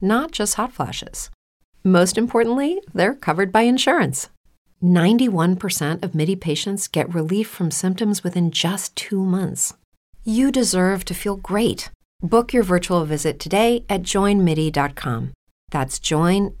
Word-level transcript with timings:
not 0.00 0.32
just 0.32 0.54
hot 0.54 0.72
flashes. 0.72 1.30
Most 1.82 2.18
importantly, 2.18 2.80
they're 2.92 3.14
covered 3.14 3.50
by 3.52 3.62
insurance. 3.62 4.28
91% 4.82 6.02
of 6.02 6.14
MIDI 6.14 6.36
patients 6.36 6.88
get 6.88 7.14
relief 7.14 7.48
from 7.48 7.70
symptoms 7.70 8.24
within 8.24 8.50
just 8.50 8.94
two 8.96 9.24
months. 9.24 9.74
You 10.24 10.50
deserve 10.52 11.04
to 11.06 11.14
feel 11.14 11.36
great. 11.36 11.90
Book 12.22 12.52
your 12.52 12.62
virtual 12.62 13.04
visit 13.04 13.38
today 13.38 13.84
at 13.88 14.02
joinmidi.com. 14.02 15.32
That's 15.70 15.98
joinmidi.com. 15.98 16.56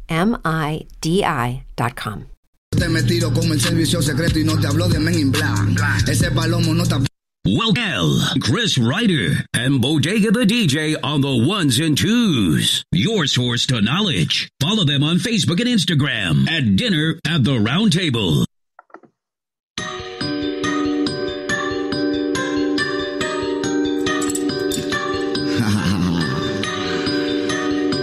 Well, 7.46 8.20
Chris 8.42 8.76
Ryder 8.76 9.44
and 9.54 9.80
Bodega 9.80 10.30
the 10.30 10.44
DJ 10.44 10.94
on 11.02 11.22
the 11.22 11.46
ones 11.46 11.78
and 11.78 11.96
twos. 11.96 12.84
Your 12.92 13.26
source 13.26 13.64
to 13.66 13.80
knowledge. 13.80 14.50
Follow 14.60 14.84
them 14.84 15.02
on 15.02 15.16
Facebook 15.16 15.58
and 15.58 15.68
Instagram 15.68 16.50
at 16.50 16.76
Dinner 16.76 17.18
at 17.26 17.44
the 17.44 17.58
Round 17.58 17.92
Table. 17.94 18.44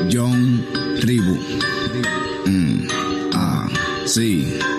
John 0.09 0.63
Tribu. 0.99 1.35
Mm, 2.47 2.87
ah, 3.35 3.67
sí. 4.05 4.76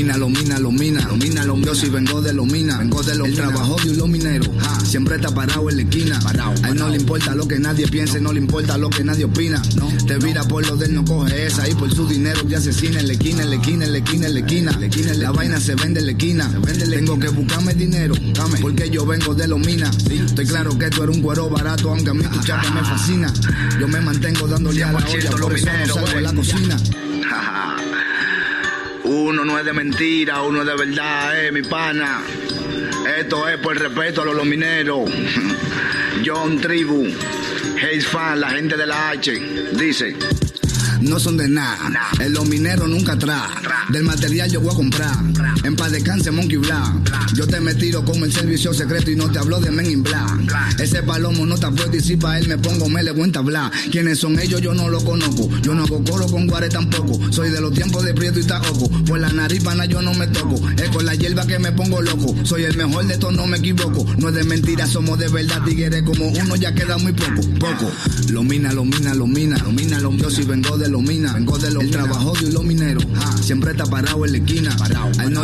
Ah, 0.00 0.02
lo 0.02 0.08
mina, 0.08 0.16
lo 0.16 0.30
mina, 0.30 0.58
lo 0.58 0.72
mina, 0.72 1.04
lo 1.04 1.16
mina, 1.16 1.44
lo 1.44 1.58
Yo 1.58 1.74
sí 1.74 1.90
vengo 1.90 2.22
de 2.22 2.32
lo 2.32 2.46
mina, 2.46 2.78
vengo 2.78 3.02
de 3.02 3.14
lo 3.16 3.26
El 3.26 3.34
trabajo 3.34 3.76
de 3.84 3.94
los 3.94 4.08
mineros, 4.08 4.48
ah, 4.62 4.78
siempre 4.82 5.16
está 5.16 5.28
parado 5.34 5.68
en 5.68 5.76
la 5.76 5.82
esquina. 5.82 6.18
Parado, 6.20 6.54
A 6.62 6.68
él 6.70 6.76
no 6.76 6.88
le 6.88 6.96
importa 6.96 7.34
lo 7.34 7.46
que 7.46 7.58
nadie 7.58 7.86
piense, 7.86 8.18
no 8.18 8.32
le 8.32 8.40
importa 8.40 8.78
lo 8.78 8.88
que 8.88 9.04
nadie 9.04 9.26
opina. 9.26 9.60
No, 9.76 9.88
te 10.06 10.16
vira 10.16 10.42
por 10.44 10.66
lo 10.66 10.76
de 10.76 10.86
él, 10.86 10.94
no 10.94 11.04
coge 11.04 11.46
esa. 11.46 11.68
Y 11.68 11.74
por 11.74 11.94
su 11.94 12.08
dinero 12.08 12.42
te 12.44 12.56
asesina 12.56 13.00
en 13.00 13.08
la 13.08 13.12
esquina, 13.12 13.42
en 13.42 13.50
la 13.50 13.56
esquina, 13.56 13.84
en 13.84 13.92
la 13.92 13.98
esquina, 13.98 14.26
en 14.26 14.34
la 14.34 14.40
esquina. 14.40 14.72
La, 14.72 14.86
esquina, 14.86 15.14
la 15.14 15.30
vaina 15.32 15.60
se 15.60 15.74
vende 15.74 16.00
en 16.00 16.06
la 16.06 16.12
esquina. 16.12 16.50
Tengo 16.88 17.18
que 17.18 17.28
buscarme 17.28 17.74
dinero, 17.74 18.14
dame, 18.32 18.58
porque 18.60 18.88
yo 18.88 19.04
vengo 19.04 19.34
de 19.34 19.48
lo 19.48 19.58
mina. 19.58 19.90
Estoy 20.10 20.46
claro 20.46 20.78
que 20.78 20.88
tú 20.88 21.02
eres 21.02 21.14
un 21.14 21.22
cuero 21.22 21.50
barato, 21.50 21.90
aunque 21.90 22.08
a 22.08 22.14
mí 22.14 22.24
tu 22.24 22.40
chapa 22.40 22.70
me 22.70 22.80
fascina. 22.80 23.30
Yo 23.78 23.86
me 23.86 24.00
mantengo 24.00 24.48
dándole 24.48 24.82
a 24.82 24.92
la 24.92 24.98
olla, 24.98 25.30
por 25.30 25.54
eso 25.54 25.66
no 25.66 25.94
salgo 25.94 26.08
de 26.08 26.20
la 26.22 26.32
cocina. 26.32 26.76
Uno 29.10 29.44
no 29.44 29.58
es 29.58 29.64
de 29.64 29.72
mentira, 29.72 30.40
uno 30.42 30.60
es 30.60 30.66
de 30.68 30.76
verdad, 30.76 31.44
eh, 31.44 31.50
mi 31.50 31.62
pana. 31.62 32.22
Esto 33.18 33.48
es 33.48 33.58
por 33.58 33.76
respeto 33.76 34.22
a 34.22 34.24
los, 34.24 34.36
los 34.36 34.46
mineros. 34.46 35.10
John 36.24 36.60
Tribu, 36.60 37.08
Hayes 37.82 38.06
Fan, 38.06 38.38
la 38.38 38.50
gente 38.50 38.76
de 38.76 38.86
la 38.86 39.10
H, 39.10 39.32
dice. 39.72 40.16
No 41.00 41.18
son 41.18 41.36
de 41.36 41.48
nada, 41.48 41.90
en 42.20 42.32
los 42.32 42.46
mineros 42.48 42.88
nunca 42.88 43.14
atrás. 43.14 43.50
Del 43.88 44.04
material 44.04 44.48
yo 44.48 44.60
voy 44.60 44.72
a 44.72 44.76
comprar. 44.76 45.29
En 45.64 45.76
paz 45.76 45.92
descanse 45.92 46.30
Monkey 46.30 46.56
Black. 46.56 47.34
Yo 47.34 47.46
te 47.46 47.60
me 47.60 47.74
tiro 47.74 48.04
como 48.04 48.24
el 48.24 48.32
servicio 48.32 48.72
secreto 48.72 49.10
y 49.10 49.16
no 49.16 49.30
te 49.30 49.38
hablo 49.38 49.60
de 49.60 49.70
Men 49.70 49.90
in 49.90 50.02
Black. 50.02 50.80
Ese 50.80 51.02
palomo 51.02 51.44
no 51.44 51.56
te 51.56 51.68
puedo 51.68 51.94
y 51.94 52.00
si 52.00 52.16
pa' 52.16 52.38
él 52.38 52.48
me 52.48 52.58
pongo 52.58 52.88
me 52.88 53.02
le 53.02 53.12
cuenta 53.12 53.40
hablar. 53.40 53.70
¿Quiénes 53.90 54.18
son 54.18 54.38
ellos? 54.38 54.60
Yo 54.60 54.74
no 54.74 54.88
lo 54.88 55.04
conozco. 55.04 55.48
Yo 55.62 55.74
no 55.74 55.84
hago 55.84 56.02
coro 56.04 56.26
con 56.26 56.46
guare 56.46 56.68
tampoco. 56.68 57.20
Soy 57.30 57.50
de 57.50 57.60
los 57.60 57.72
tiempos 57.72 58.04
de 58.04 58.14
Prieto 58.14 58.40
y 58.40 58.44
Tajoco. 58.44 58.88
Por 59.04 59.20
la 59.20 59.28
nariz 59.32 59.62
pana 59.62 59.84
yo 59.84 60.00
no 60.00 60.14
me 60.14 60.26
toco. 60.28 60.60
Es 60.76 60.88
con 60.88 61.04
la 61.04 61.14
hierba 61.14 61.46
que 61.46 61.58
me 61.58 61.72
pongo 61.72 62.00
loco. 62.00 62.34
Soy 62.44 62.64
el 62.64 62.76
mejor 62.76 63.06
de 63.06 63.18
todos, 63.18 63.34
no 63.34 63.46
me 63.46 63.58
equivoco. 63.58 64.06
No 64.18 64.28
es 64.28 64.34
de 64.34 64.44
mentira, 64.44 64.86
somos 64.86 65.18
de 65.18 65.28
verdad. 65.28 65.62
Tigres 65.64 66.02
como 66.02 66.28
uno 66.28 66.56
ya 66.56 66.74
queda 66.74 66.96
muy 66.98 67.12
poco. 67.12 67.42
Poco. 67.58 67.90
Lo 68.30 68.42
mina, 68.42 68.72
lo 68.72 68.84
mina, 68.84 69.14
lo 69.14 69.26
mina. 69.26 69.58
Lo 69.58 69.72
mina, 69.72 70.00
lo 70.00 70.12
Yo 70.12 70.30
si 70.30 70.42
vengo 70.42 70.78
de 70.78 70.88
lo 70.88 71.00
mina. 71.00 71.34
Vengo 71.34 71.58
de 71.58 71.70
lo 71.70 71.80
El 71.80 71.90
trabajo 71.90 72.32
los 72.50 72.64
mineros. 72.64 73.06
Siempre 73.42 73.72
está 73.72 73.84
parado 73.84 74.24
en 74.24 74.32
la 74.32 74.38
esquina. 74.38 74.76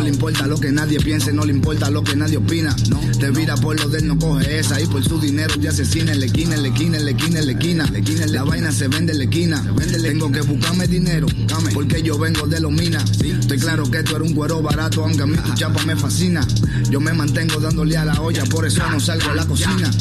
Le 0.07 0.13
importa 0.13 0.47
lo 0.47 0.57
que 0.57 0.71
nadie 0.71 0.99
piense, 0.99 1.33
no 1.33 1.43
le 1.43 1.51
importa 1.51 1.89
lo 1.89 2.01
que 2.01 2.15
nadie 2.15 2.37
opina. 2.37 2.73
No, 2.89 2.97
te 3.19 3.29
vira 3.29 3.57
por 3.57 3.77
lo 3.77 3.89
de 3.89 3.99
él, 3.99 4.07
no 4.07 4.17
coge 4.17 4.59
esa. 4.59 4.79
Y 4.79 4.85
por 4.85 5.03
su 5.03 5.19
dinero 5.19 5.53
ya 5.59 5.71
asesina 5.71 6.13
en 6.13 6.21
la 6.21 6.27
esquina, 6.27 6.55
en 6.55 6.61
la 6.61 6.69
esquina, 6.69 6.97
en 6.97 7.05
la 7.05 7.11
esquina, 7.11 7.39
en 7.39 7.45
la 7.45 7.51
esquina. 7.51 7.89
La, 7.91 7.97
esquina, 7.99 8.27
la 8.27 8.43
vaina 8.43 8.71
se 8.71 8.87
vende 8.87 9.11
en 9.11 9.17
la 9.17 9.23
esquina. 9.25 9.61
Tengo 10.01 10.31
que 10.31 10.41
buscarme 10.41 10.87
dinero, 10.87 11.27
porque 11.73 12.01
yo 12.01 12.17
vengo 12.17 12.47
de 12.47 12.61
los 12.61 12.71
minas. 12.71 13.03
Estoy 13.19 13.59
claro 13.59 13.83
que 13.91 14.01
tú 14.03 14.15
eres 14.15 14.29
un 14.29 14.33
cuero 14.33 14.61
barato, 14.61 15.03
aunque 15.03 15.23
a 15.23 15.25
mí 15.25 15.35
tu 15.35 15.53
chapa 15.55 15.83
me 15.83 15.97
fascina. 15.97 16.47
Yo 16.89 17.01
me 17.01 17.11
mantengo 17.11 17.59
dándole 17.59 17.97
a 17.97 18.05
la 18.05 18.21
olla, 18.21 18.45
por 18.45 18.65
eso 18.65 18.89
no 18.89 19.01
salgo 19.01 19.31
a 19.31 19.35
la 19.35 19.45
cocina. 19.45 19.91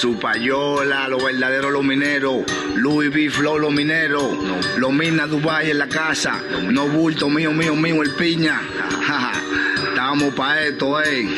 Su 0.00 0.18
payola, 0.18 1.08
los 1.08 1.22
verdaderos 1.22 1.70
los 1.72 1.84
mineros, 1.84 2.46
Louis 2.76 3.10
V. 3.10 3.28
Flow, 3.28 3.58
los 3.58 3.70
mineros, 3.70 4.32
los 4.78 4.90
minas 4.94 5.28
Dubai 5.28 5.70
en 5.70 5.76
la 5.76 5.88
casa, 5.88 6.42
no 6.62 6.88
bulto 6.88 7.28
mío, 7.28 7.52
mío, 7.52 7.76
mío, 7.76 8.02
el 8.02 8.14
piña. 8.14 8.62
Estamos 10.00 10.32
pa' 10.32 10.62
esto, 10.62 10.98
eh. 11.02 11.28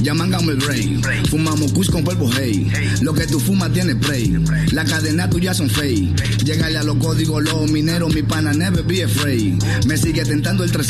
ya 0.00 0.14
mangamos 0.14 0.48
el 0.48 0.56
brain. 0.56 1.02
Fumamos 1.28 1.70
kush 1.74 1.90
con 1.90 2.02
polvo, 2.02 2.30
hey. 2.34 2.66
Lo 3.02 3.12
que 3.12 3.26
tú 3.26 3.38
fumas 3.38 3.74
tiene 3.74 3.92
spray. 3.92 4.42
La 4.72 4.86
cadena 4.86 5.28
tuya 5.28 5.52
son 5.52 5.68
fake. 5.68 6.44
Llegale 6.44 6.78
a 6.78 6.82
los 6.82 6.96
códigos, 6.96 7.44
los 7.44 7.70
mineros, 7.70 8.12
mi 8.14 8.22
pana, 8.22 8.54
never 8.54 8.82
be 8.82 9.04
afraid. 9.04 9.62
Me 9.86 9.98
sigue 9.98 10.24
tentando 10.24 10.64
el 10.64 10.72
3 10.72 10.88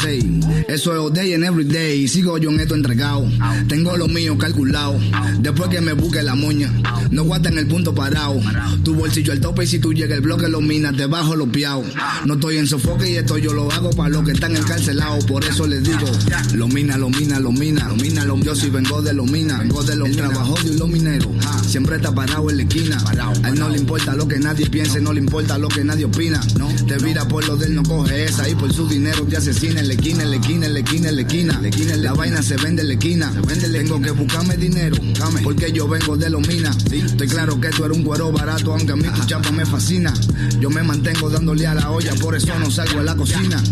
Eso 0.69 0.93
es 0.93 0.99
all 0.99 1.13
day 1.13 1.35
and 1.35 1.43
every 1.43 1.65
day. 1.65 2.07
Sigo 2.07 2.39
yo 2.39 2.51
en 2.51 2.61
esto 2.61 2.77
entregado. 2.77 3.29
Tengo 3.69 3.97
lo 3.97 4.07
mío 4.07 4.39
calculado. 4.39 4.97
Después 5.41 5.71
que 5.71 5.81
me 5.81 5.95
busque 5.95 6.23
la 6.23 6.37
moña, 6.37 6.73
no 7.11 7.25
guarda 7.25 7.51
en 7.51 7.59
el 7.59 7.67
punto 7.67 7.93
parado. 7.93 8.41
Tu 8.85 8.95
bolsillo 8.95 9.33
al 9.33 9.41
tope 9.41 9.65
y 9.65 9.67
si 9.67 9.81
tú 9.81 9.93
llegas 9.93 10.19
el 10.19 10.23
bloque 10.23 10.49
lo 10.49 10.61
minas, 10.61 10.97
te 10.97 11.07
bajo 11.07 11.35
los 11.35 11.49
piados. 11.49 11.87
No 12.25 12.35
estoy 12.35 12.59
en 12.59 12.69
sofoque 12.69 13.11
y 13.11 13.17
esto 13.17 13.37
yo 13.37 13.53
lo 13.53 13.71
hago 13.73 13.91
para 13.91 14.11
los 14.11 14.25
que 14.25 14.33
están 14.33 14.55
encarcelados. 14.55 15.25
Por 15.25 15.45
eso 15.45 15.67
les 15.67 15.83
digo, 15.83 16.07
lo 16.55 16.69
mina, 16.69 16.84
lo 16.85 17.09
mina, 17.09 17.41
lo 17.41 17.51
mina, 17.51 17.89
lo 17.89 17.97
mina, 17.97 18.25
lo 18.25 18.39
Yo 18.39 18.55
si 18.55 18.69
vengo 18.69 19.01
de 19.01 19.15
lo 19.15 19.25
mina, 19.25 19.59
vengo 19.59 19.83
de 19.83 19.97
lo 19.97 20.07
El 20.07 20.17
trabajo 20.17 20.55
de 20.63 20.75
los 20.75 20.89
mineros. 20.89 21.29
Siempre 21.67 21.97
está 21.97 22.15
parado 22.15 22.51
en 22.51 22.59
la 22.59 22.63
esquina. 22.63 23.03
A 23.43 23.49
él 23.49 23.59
no 23.59 23.69
le 23.69 23.79
importa 23.79 24.15
lo 24.15 24.29
que 24.29 24.39
nadie 24.39 24.69
piense, 24.69 25.01
no 25.01 25.13
le 25.13 25.21
importa 25.21 25.59
lo 25.59 25.69
que 25.69 25.83
nadie 25.83 26.05
opina. 26.05 26.41
No, 26.59 26.69
te 26.87 26.99
vira 26.99 27.27
por 27.27 27.47
lo 27.47 27.57
de 27.57 27.67
él, 27.67 27.75
no 27.75 27.83
coge 27.83 28.25
esa. 28.25 28.49
Y 28.49 28.55
por 28.55 28.73
su 28.73 28.87
dinero 28.87 29.25
te 29.25 29.37
asesina 29.37 29.81
en 29.81 29.89
la 29.89 29.95
esquina, 29.95 30.23
en 30.23 30.31
la 30.31 30.37
esquina, 30.37 30.67
en 30.67 30.75
la 30.75 30.81
esquina, 30.81 31.09
en 31.09 31.17
la 31.17 31.23
esquina. 31.23 31.61
La, 31.61 31.69
esquina, 31.69 31.97
la 31.97 32.13
vaina 32.13 32.43
se 32.43 32.57
vende 32.57 32.83
en 32.83 32.89
la 32.89 32.95
esquina. 32.95 33.33
Tengo 33.73 34.01
que 34.01 34.11
buscarme 34.11 34.57
dinero, 34.57 34.97
porque 35.43 35.73
yo 35.73 35.89
vengo 35.89 36.17
de 36.17 36.31
los 36.31 36.47
minas. 36.47 36.77
Estoy 36.91 37.29
claro 37.29 37.61
que 37.61 37.71
tú 37.71 37.85
eres 37.85 37.97
un 37.97 38.05
cuero 38.05 38.31
barato, 38.31 38.73
aunque 38.73 38.93
a 38.93 38.97
mí 38.97 39.09
tu 39.09 39.25
chapa 39.27 39.51
me 39.51 39.65
fascina. 39.65 40.13
Yo 40.61 40.71
me 40.71 40.83
mantengo 40.83 41.31
dándole 41.31 41.67
a 41.67 41.75
la 41.75 41.91
olla, 41.91 42.15
por 42.15 42.35
eso 42.35 42.57
no 42.59 42.71
salgo 42.71 43.01
a 43.01 43.03
la 43.03 43.17
cocina. 43.17 43.63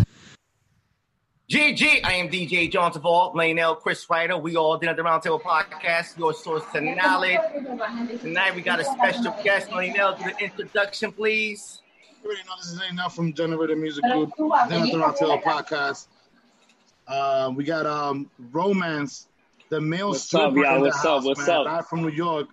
GG, 1.53 2.01
I 2.03 2.15
am 2.15 2.31
DJ 2.31 2.73
John 2.73 2.91
Tavall, 2.95 3.35
Lionel, 3.35 3.75
Chris 3.75 4.09
Ryder. 4.09 4.39
We 4.39 4.57
all 4.57 4.79
did 4.79 4.89
at 4.89 4.97
the 4.97 5.03
Roundtable 5.03 5.43
Podcast, 5.43 6.17
your 6.17 6.33
source 6.33 6.63
to 6.73 6.81
knowledge. 6.81 7.41
Tonight 8.23 8.55
we 8.55 8.63
got 8.63 8.81
a 8.81 8.85
special 8.87 9.37
guest, 9.45 9.71
Lionel. 9.71 10.17
Do 10.17 10.25
the 10.25 10.45
introduction, 10.45 11.13
please. 11.13 11.83
already 12.25 12.41
know 12.45 12.55
this 12.57 12.69
is 12.69 12.81
enough 12.91 13.15
from 13.15 13.35
Generator 13.35 13.77
Music 13.77 14.03
Group, 14.03 14.33
Then 14.71 14.89
the 14.89 14.99
Round 14.99 15.15
Table 15.15 15.43
podcast. 15.45 16.07
Uh, 17.07 17.53
we 17.55 17.65
got 17.65 17.85
um 17.85 18.31
Romance, 18.51 19.29
the 19.69 19.79
male 19.79 20.09
What's 20.09 20.23
stripper 20.23 20.47
up, 20.47 20.55
y'all? 20.55 20.77
in 20.77 20.81
the 20.81 20.87
What's 20.89 21.05
up? 21.05 21.25
What's 21.25 21.47
man, 21.47 21.57
up? 21.59 21.67
Live 21.67 21.87
from 21.87 22.01
New 22.01 22.13
York. 22.13 22.49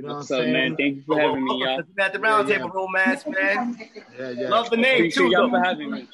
You 0.00 0.06
know 0.08 0.14
What's 0.14 0.30
what 0.30 0.38
I'm 0.38 0.44
saying? 0.44 0.52
man? 0.54 0.76
Thank 0.76 0.96
you 0.96 1.02
for 1.06 1.20
having 1.20 1.44
me, 1.44 1.62
y'all. 1.62 1.78
At 1.98 2.12
the 2.14 2.20
round 2.20 2.48
Yeah, 2.48 2.56
table 2.56 2.70
yeah. 2.70 2.74
romance, 2.74 3.24
man. 3.26 3.76
Yeah, 4.18 4.30
yeah. 4.30 4.48
Love 4.48 4.70
the 4.70 4.78
name 4.78 4.94
Appreciate 4.94 5.24
too, 5.26 5.30
y'all 5.30 5.50
for 5.50 5.60
having 5.60 5.90
me. 5.90 6.08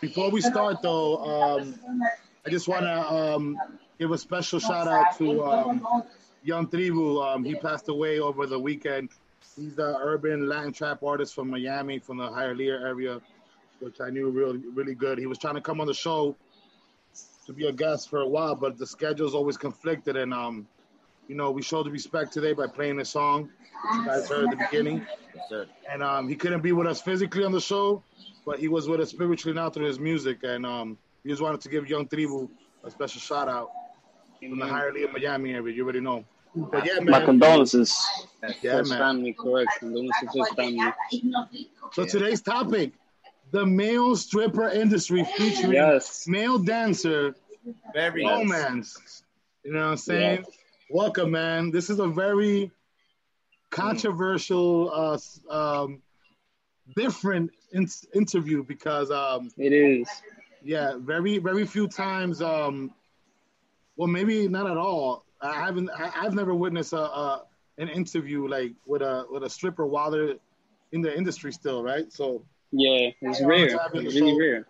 Before 0.00 0.30
we 0.30 0.40
start, 0.40 0.82
though, 0.82 1.16
um, 1.16 1.74
I 2.46 2.50
just 2.50 2.68
want 2.68 2.82
to 2.82 3.12
um, 3.12 3.58
give 3.98 4.12
a 4.12 4.18
special 4.18 4.60
shout 4.60 4.86
out 4.86 5.18
to 5.18 5.44
um, 5.44 5.84
Young 6.44 6.68
Tribu. 6.68 7.20
Um, 7.22 7.42
he 7.44 7.56
passed 7.56 7.88
away 7.88 8.20
over 8.20 8.46
the 8.46 8.58
weekend. 8.58 9.10
He's 9.56 9.74
the 9.74 9.96
urban 9.98 10.48
Latin 10.48 10.72
trap 10.72 11.02
artist 11.02 11.34
from 11.34 11.50
Miami, 11.50 11.98
from 11.98 12.18
the 12.18 12.28
Hialeah 12.28 12.82
area, 12.82 13.20
which 13.80 14.00
I 14.00 14.10
knew 14.10 14.30
really, 14.30 14.58
really 14.74 14.94
good. 14.94 15.18
He 15.18 15.26
was 15.26 15.38
trying 15.38 15.56
to 15.56 15.60
come 15.60 15.80
on 15.80 15.88
the 15.88 15.94
show 15.94 16.36
to 17.46 17.52
be 17.52 17.66
a 17.66 17.72
guest 17.72 18.10
for 18.10 18.20
a 18.20 18.28
while, 18.28 18.54
but 18.54 18.78
the 18.78 18.86
schedules 18.86 19.34
always 19.34 19.56
conflicted. 19.56 20.16
And, 20.16 20.32
um, 20.32 20.68
you 21.28 21.34
know, 21.34 21.50
we 21.50 21.62
showed 21.62 21.86
the 21.86 21.90
respect 21.90 22.32
today 22.32 22.52
by 22.52 22.66
playing 22.66 22.96
the 22.96 23.04
song, 23.04 23.44
which 23.44 23.94
you 23.98 24.04
guys 24.06 24.28
heard 24.28 24.44
at 24.44 24.50
the 24.50 24.56
beginning. 24.56 25.06
Yes, 25.34 25.44
sir. 25.48 25.66
And 25.90 26.02
um, 26.02 26.28
he 26.28 26.36
couldn't 26.36 26.62
be 26.62 26.72
with 26.72 26.86
us 26.86 27.00
physically 27.00 27.44
on 27.44 27.52
the 27.52 27.60
show, 27.60 28.02
but 28.46 28.58
he 28.58 28.68
was 28.68 28.88
with 28.88 29.00
us 29.00 29.10
spiritually 29.10 29.54
now 29.54 29.70
through 29.70 29.86
his 29.86 29.98
music. 29.98 30.38
And 30.42 30.66
um, 30.66 30.98
we 31.24 31.30
just 31.30 31.42
wanted 31.42 31.60
to 31.62 31.68
give 31.68 31.88
Young 31.88 32.06
Tribu 32.06 32.48
a 32.84 32.90
special 32.90 33.20
shout 33.20 33.48
out 33.48 33.70
from 34.40 34.58
the 34.58 34.66
Hialeah 34.66 35.04
of 35.04 35.12
Miami 35.12 35.54
area. 35.54 35.74
You 35.74 35.82
already 35.84 36.00
know. 36.00 36.24
But 36.54 36.86
yeah, 36.86 37.00
My 37.00 37.20
condolences 37.24 37.96
Yeah, 38.62 38.82
to 38.82 38.84
man. 38.84 38.98
family, 38.98 39.32
correct. 39.32 39.70
Condolences 39.80 40.30
to 40.32 40.38
his 40.38 40.48
family. 40.50 40.92
So 41.92 42.04
today's 42.04 42.42
topic, 42.42 42.92
the 43.50 43.64
male 43.64 44.14
stripper 44.16 44.68
industry 44.68 45.24
featuring 45.24 45.72
Yes. 45.74 46.26
male 46.28 46.58
dancer 46.58 47.34
Very 47.92 48.24
romance. 48.24 49.22
You 49.64 49.72
know 49.72 49.80
what 49.80 49.86
I'm 49.86 49.96
saying? 49.96 50.44
Welcome, 50.90 51.30
man. 51.30 51.70
This 51.70 51.90
is 51.90 51.98
a 51.98 52.06
very 52.06 52.70
controversial, 53.70 54.90
uh, 54.92 55.18
um, 55.82 56.02
different 56.94 57.50
in- 57.72 57.88
interview 58.14 58.62
because, 58.62 59.10
um, 59.10 59.50
It 59.56 59.72
is. 59.72 60.08
yeah, 60.62 60.96
very, 60.98 61.38
very 61.38 61.66
few 61.66 61.88
times. 61.88 62.42
Um, 62.42 62.92
well, 63.96 64.08
maybe 64.08 64.46
not 64.48 64.70
at 64.70 64.76
all. 64.76 65.24
I 65.40 65.54
haven't. 65.54 65.90
I, 65.90 66.10
I've 66.22 66.34
never 66.34 66.54
witnessed 66.54 66.92
a, 66.92 66.98
a 67.02 67.44
an 67.78 67.88
interview 67.88 68.46
like 68.48 68.72
with 68.86 69.02
a 69.02 69.26
with 69.30 69.42
a 69.44 69.50
stripper 69.50 69.86
while 69.86 70.10
they're 70.10 70.34
in 70.92 71.00
the 71.02 71.14
industry 71.16 71.52
still, 71.52 71.82
right? 71.82 72.10
So 72.12 72.44
Yeah, 72.72 73.10
it's 73.20 73.42
rare. 73.42 73.66
it's 73.66 73.74
It's 73.94 74.14
really 74.14 74.32
so- 74.32 74.38
rare. 74.38 74.66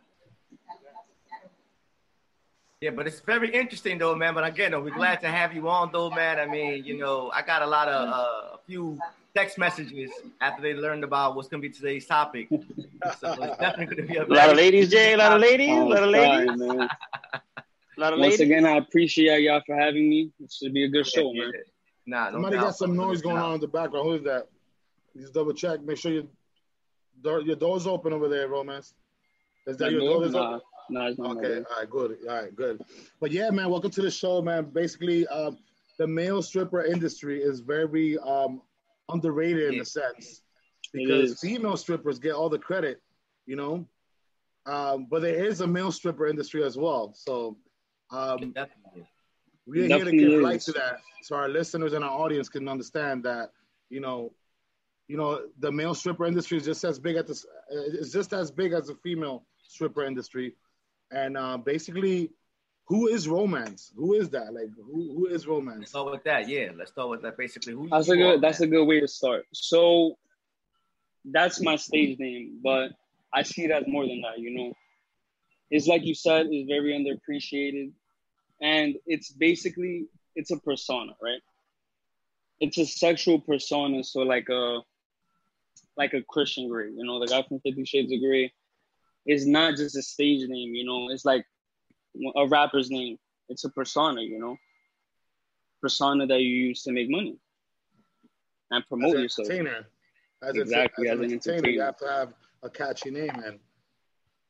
Yeah, 2.84 2.90
but 2.90 3.06
it's 3.06 3.20
very 3.20 3.50
interesting 3.50 3.96
though, 3.96 4.14
man. 4.14 4.34
But 4.34 4.44
again, 4.44 4.72
though, 4.72 4.80
we're 4.82 4.94
glad 4.94 5.18
to 5.22 5.28
have 5.28 5.54
you 5.54 5.70
on, 5.70 5.90
though, 5.90 6.10
man. 6.10 6.38
I 6.38 6.44
mean, 6.44 6.84
you 6.84 6.98
know, 6.98 7.30
I 7.34 7.40
got 7.40 7.62
a 7.62 7.66
lot 7.66 7.88
of 7.88 8.08
uh, 8.10 8.56
a 8.56 8.58
few 8.66 8.98
text 9.34 9.56
messages 9.56 10.10
after 10.42 10.60
they 10.60 10.74
learned 10.74 11.02
about 11.02 11.34
what's 11.34 11.48
gonna 11.48 11.62
be 11.62 11.70
today's 11.70 12.04
topic. 12.04 12.46
So 12.50 13.32
it's 13.42 13.56
definitely 13.56 13.96
gonna 13.96 14.06
be 14.06 14.16
a, 14.16 14.24
A 14.24 14.26
lot 14.26 14.50
of 14.50 14.56
ladies, 14.58 14.90
Jay. 14.90 15.14
A 15.14 15.16
lot 15.16 15.32
of 15.32 15.40
ladies. 15.40 15.70
A 15.70 15.72
Oh, 15.80 15.86
lot 15.86 16.02
of 16.02 16.14
sorry, 16.14 16.46
ladies. 16.46 16.60
man. 16.60 16.88
A 17.96 18.00
lot 18.00 18.12
of 18.12 18.18
Once 18.18 18.32
ladies. 18.32 18.40
again, 18.40 18.66
I 18.66 18.76
appreciate 18.76 19.40
y'all 19.44 19.62
for 19.64 19.76
having 19.76 20.06
me. 20.10 20.30
It 20.42 20.52
should 20.52 20.74
be 20.74 20.84
a 20.84 20.88
good 20.88 21.06
show, 21.06 21.32
man. 21.32 21.52
Nah, 22.04 22.26
no 22.26 22.32
somebody 22.32 22.56
got 22.56 22.76
some 22.76 22.94
noise 22.96 23.22
going 23.22 23.38
on 23.38 23.54
in 23.54 23.60
the 23.60 23.68
background. 23.68 24.04
Who 24.08 24.14
is 24.16 24.24
that? 24.24 24.48
Just 25.16 25.32
double 25.32 25.54
check. 25.54 25.80
Make 25.80 25.96
sure 25.96 26.12
your 26.12 26.24
door, 27.22 27.40
your 27.40 27.56
door's 27.56 27.86
open 27.86 28.12
over 28.12 28.28
there, 28.28 28.46
romance. 28.48 28.92
Is 29.66 29.78
that 29.78 29.90
your 29.90 30.00
door? 30.00 30.24
is 30.26 30.32
Nah, 30.32 30.48
open? 30.56 30.60
Nah, 30.90 31.08
it's 31.08 31.18
not 31.18 31.36
Okay, 31.38 31.58
all 31.58 31.78
right, 31.78 31.90
good, 31.90 32.16
all 32.28 32.36
right, 32.36 32.54
good. 32.54 32.82
But 33.20 33.32
yeah, 33.32 33.50
man, 33.50 33.70
welcome 33.70 33.90
to 33.92 34.02
the 34.02 34.10
show, 34.10 34.42
man. 34.42 34.64
Basically, 34.72 35.26
um, 35.28 35.58
the 35.98 36.06
male 36.06 36.42
stripper 36.42 36.84
industry 36.84 37.42
is 37.42 37.60
very 37.60 38.18
um, 38.18 38.62
underrated 39.08 39.74
in 39.74 39.80
a 39.80 39.84
sense 39.84 40.42
because 40.92 41.40
female 41.40 41.76
strippers 41.76 42.18
get 42.18 42.32
all 42.32 42.48
the 42.48 42.58
credit, 42.58 43.00
you 43.46 43.56
know. 43.56 43.86
Um, 44.66 45.06
but 45.10 45.22
there 45.22 45.44
is 45.44 45.60
a 45.60 45.66
male 45.66 45.92
stripper 45.92 46.26
industry 46.26 46.64
as 46.64 46.76
well, 46.76 47.12
so 47.14 47.56
um, 48.10 48.54
we're 49.66 49.86
here 49.86 50.04
to 50.04 50.10
give 50.10 50.40
light 50.40 50.60
to 50.62 50.72
that, 50.72 51.00
so 51.22 51.36
our 51.36 51.48
listeners 51.48 51.92
and 51.92 52.04
our 52.04 52.10
audience 52.10 52.48
can 52.48 52.68
understand 52.68 53.24
that, 53.24 53.50
you 53.90 54.00
know, 54.00 54.32
you 55.08 55.18
know, 55.18 55.42
the 55.58 55.70
male 55.70 55.94
stripper 55.94 56.24
industry 56.24 56.56
is 56.56 56.64
just 56.64 56.82
as 56.84 56.98
big 56.98 57.16
as 57.16 57.26
this, 57.26 57.46
it's 57.70 58.10
just 58.10 58.32
as 58.32 58.50
big 58.50 58.72
as 58.72 58.86
the 58.86 58.94
female 59.02 59.44
stripper 59.66 60.04
industry, 60.04 60.54
and 61.10 61.36
uh, 61.36 61.56
basically, 61.56 62.30
who 62.86 63.08
is 63.08 63.28
romance? 63.28 63.92
Who 63.96 64.14
is 64.14 64.30
that? 64.30 64.52
Like, 64.52 64.68
who 64.76 65.14
who 65.14 65.26
is 65.26 65.32
Let's 65.32 65.46
romance? 65.46 65.88
start 65.90 66.10
with 66.12 66.24
that. 66.24 66.48
Yeah, 66.48 66.70
let's 66.76 66.90
start 66.92 67.08
with 67.10 67.22
that. 67.22 67.36
Basically, 67.36 67.72
who 67.72 67.88
That's 67.88 68.08
a 68.08 68.16
good. 68.16 68.40
That's 68.40 68.60
a 68.60 68.66
good 68.66 68.84
way 68.84 69.00
to 69.00 69.08
start. 69.08 69.46
So 69.52 70.16
that's 71.24 71.60
my 71.60 71.76
stage 71.76 72.18
name, 72.18 72.60
but 72.62 72.90
I 73.32 73.42
see 73.42 73.64
it 73.64 73.70
as 73.70 73.84
more 73.86 74.06
than 74.06 74.20
that. 74.22 74.38
You 74.38 74.50
know, 74.56 74.72
it's 75.70 75.86
like 75.86 76.04
you 76.04 76.14
said, 76.14 76.46
it's 76.50 76.68
very 76.68 76.92
underappreciated, 76.92 77.92
and 78.60 78.96
it's 79.06 79.30
basically 79.30 80.06
it's 80.36 80.50
a 80.50 80.58
persona, 80.58 81.12
right? 81.22 81.40
It's 82.60 82.78
a 82.78 82.86
sexual 82.86 83.40
persona. 83.40 84.04
So 84.04 84.20
like 84.20 84.48
a 84.50 84.80
like 85.96 86.12
a 86.12 86.22
Christian 86.22 86.68
Grey, 86.68 86.90
you 86.90 87.04
know, 87.04 87.20
the 87.20 87.26
guy 87.26 87.42
from 87.42 87.60
Fifty 87.60 87.84
Shades 87.84 88.12
of 88.12 88.20
Grey. 88.20 88.52
It's 89.26 89.46
not 89.46 89.76
just 89.76 89.96
a 89.96 90.02
stage 90.02 90.48
name, 90.48 90.74
you 90.74 90.84
know. 90.84 91.08
It's 91.10 91.24
like 91.24 91.46
a 92.36 92.46
rapper's 92.46 92.90
name. 92.90 93.18
It's 93.48 93.64
a 93.64 93.70
persona, 93.70 94.20
you 94.22 94.38
know. 94.38 94.56
Persona 95.80 96.26
that 96.26 96.40
you 96.40 96.48
use 96.48 96.82
to 96.84 96.92
make 96.92 97.10
money 97.10 97.36
and 98.70 98.82
As 98.82 98.88
promote 98.88 99.16
an 99.16 99.22
yourself. 99.22 99.48
entertainer, 99.50 99.86
as, 100.42 100.56
Exactly, 100.56 101.08
a, 101.08 101.12
as 101.12 101.14
as 101.14 101.20
an 101.20 101.24
an 101.26 101.32
entertainer, 101.32 101.68
you 101.68 101.80
have 101.82 101.96
to 101.98 102.06
have 102.06 102.32
a 102.62 102.70
catchy 102.70 103.10
name, 103.10 103.30
man. 103.36 103.58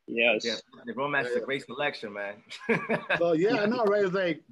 Yes. 0.06 0.44
Yeah, 0.44 0.56
the 0.84 0.92
romance 0.92 1.28
is 1.28 1.36
a 1.36 1.40
great 1.40 1.64
selection, 1.64 2.12
man. 2.12 2.34
So 3.18 3.32
yeah, 3.32 3.60
I 3.60 3.66
know, 3.66 3.84
right? 3.84 4.04
It's 4.04 4.14
like, 4.14 4.42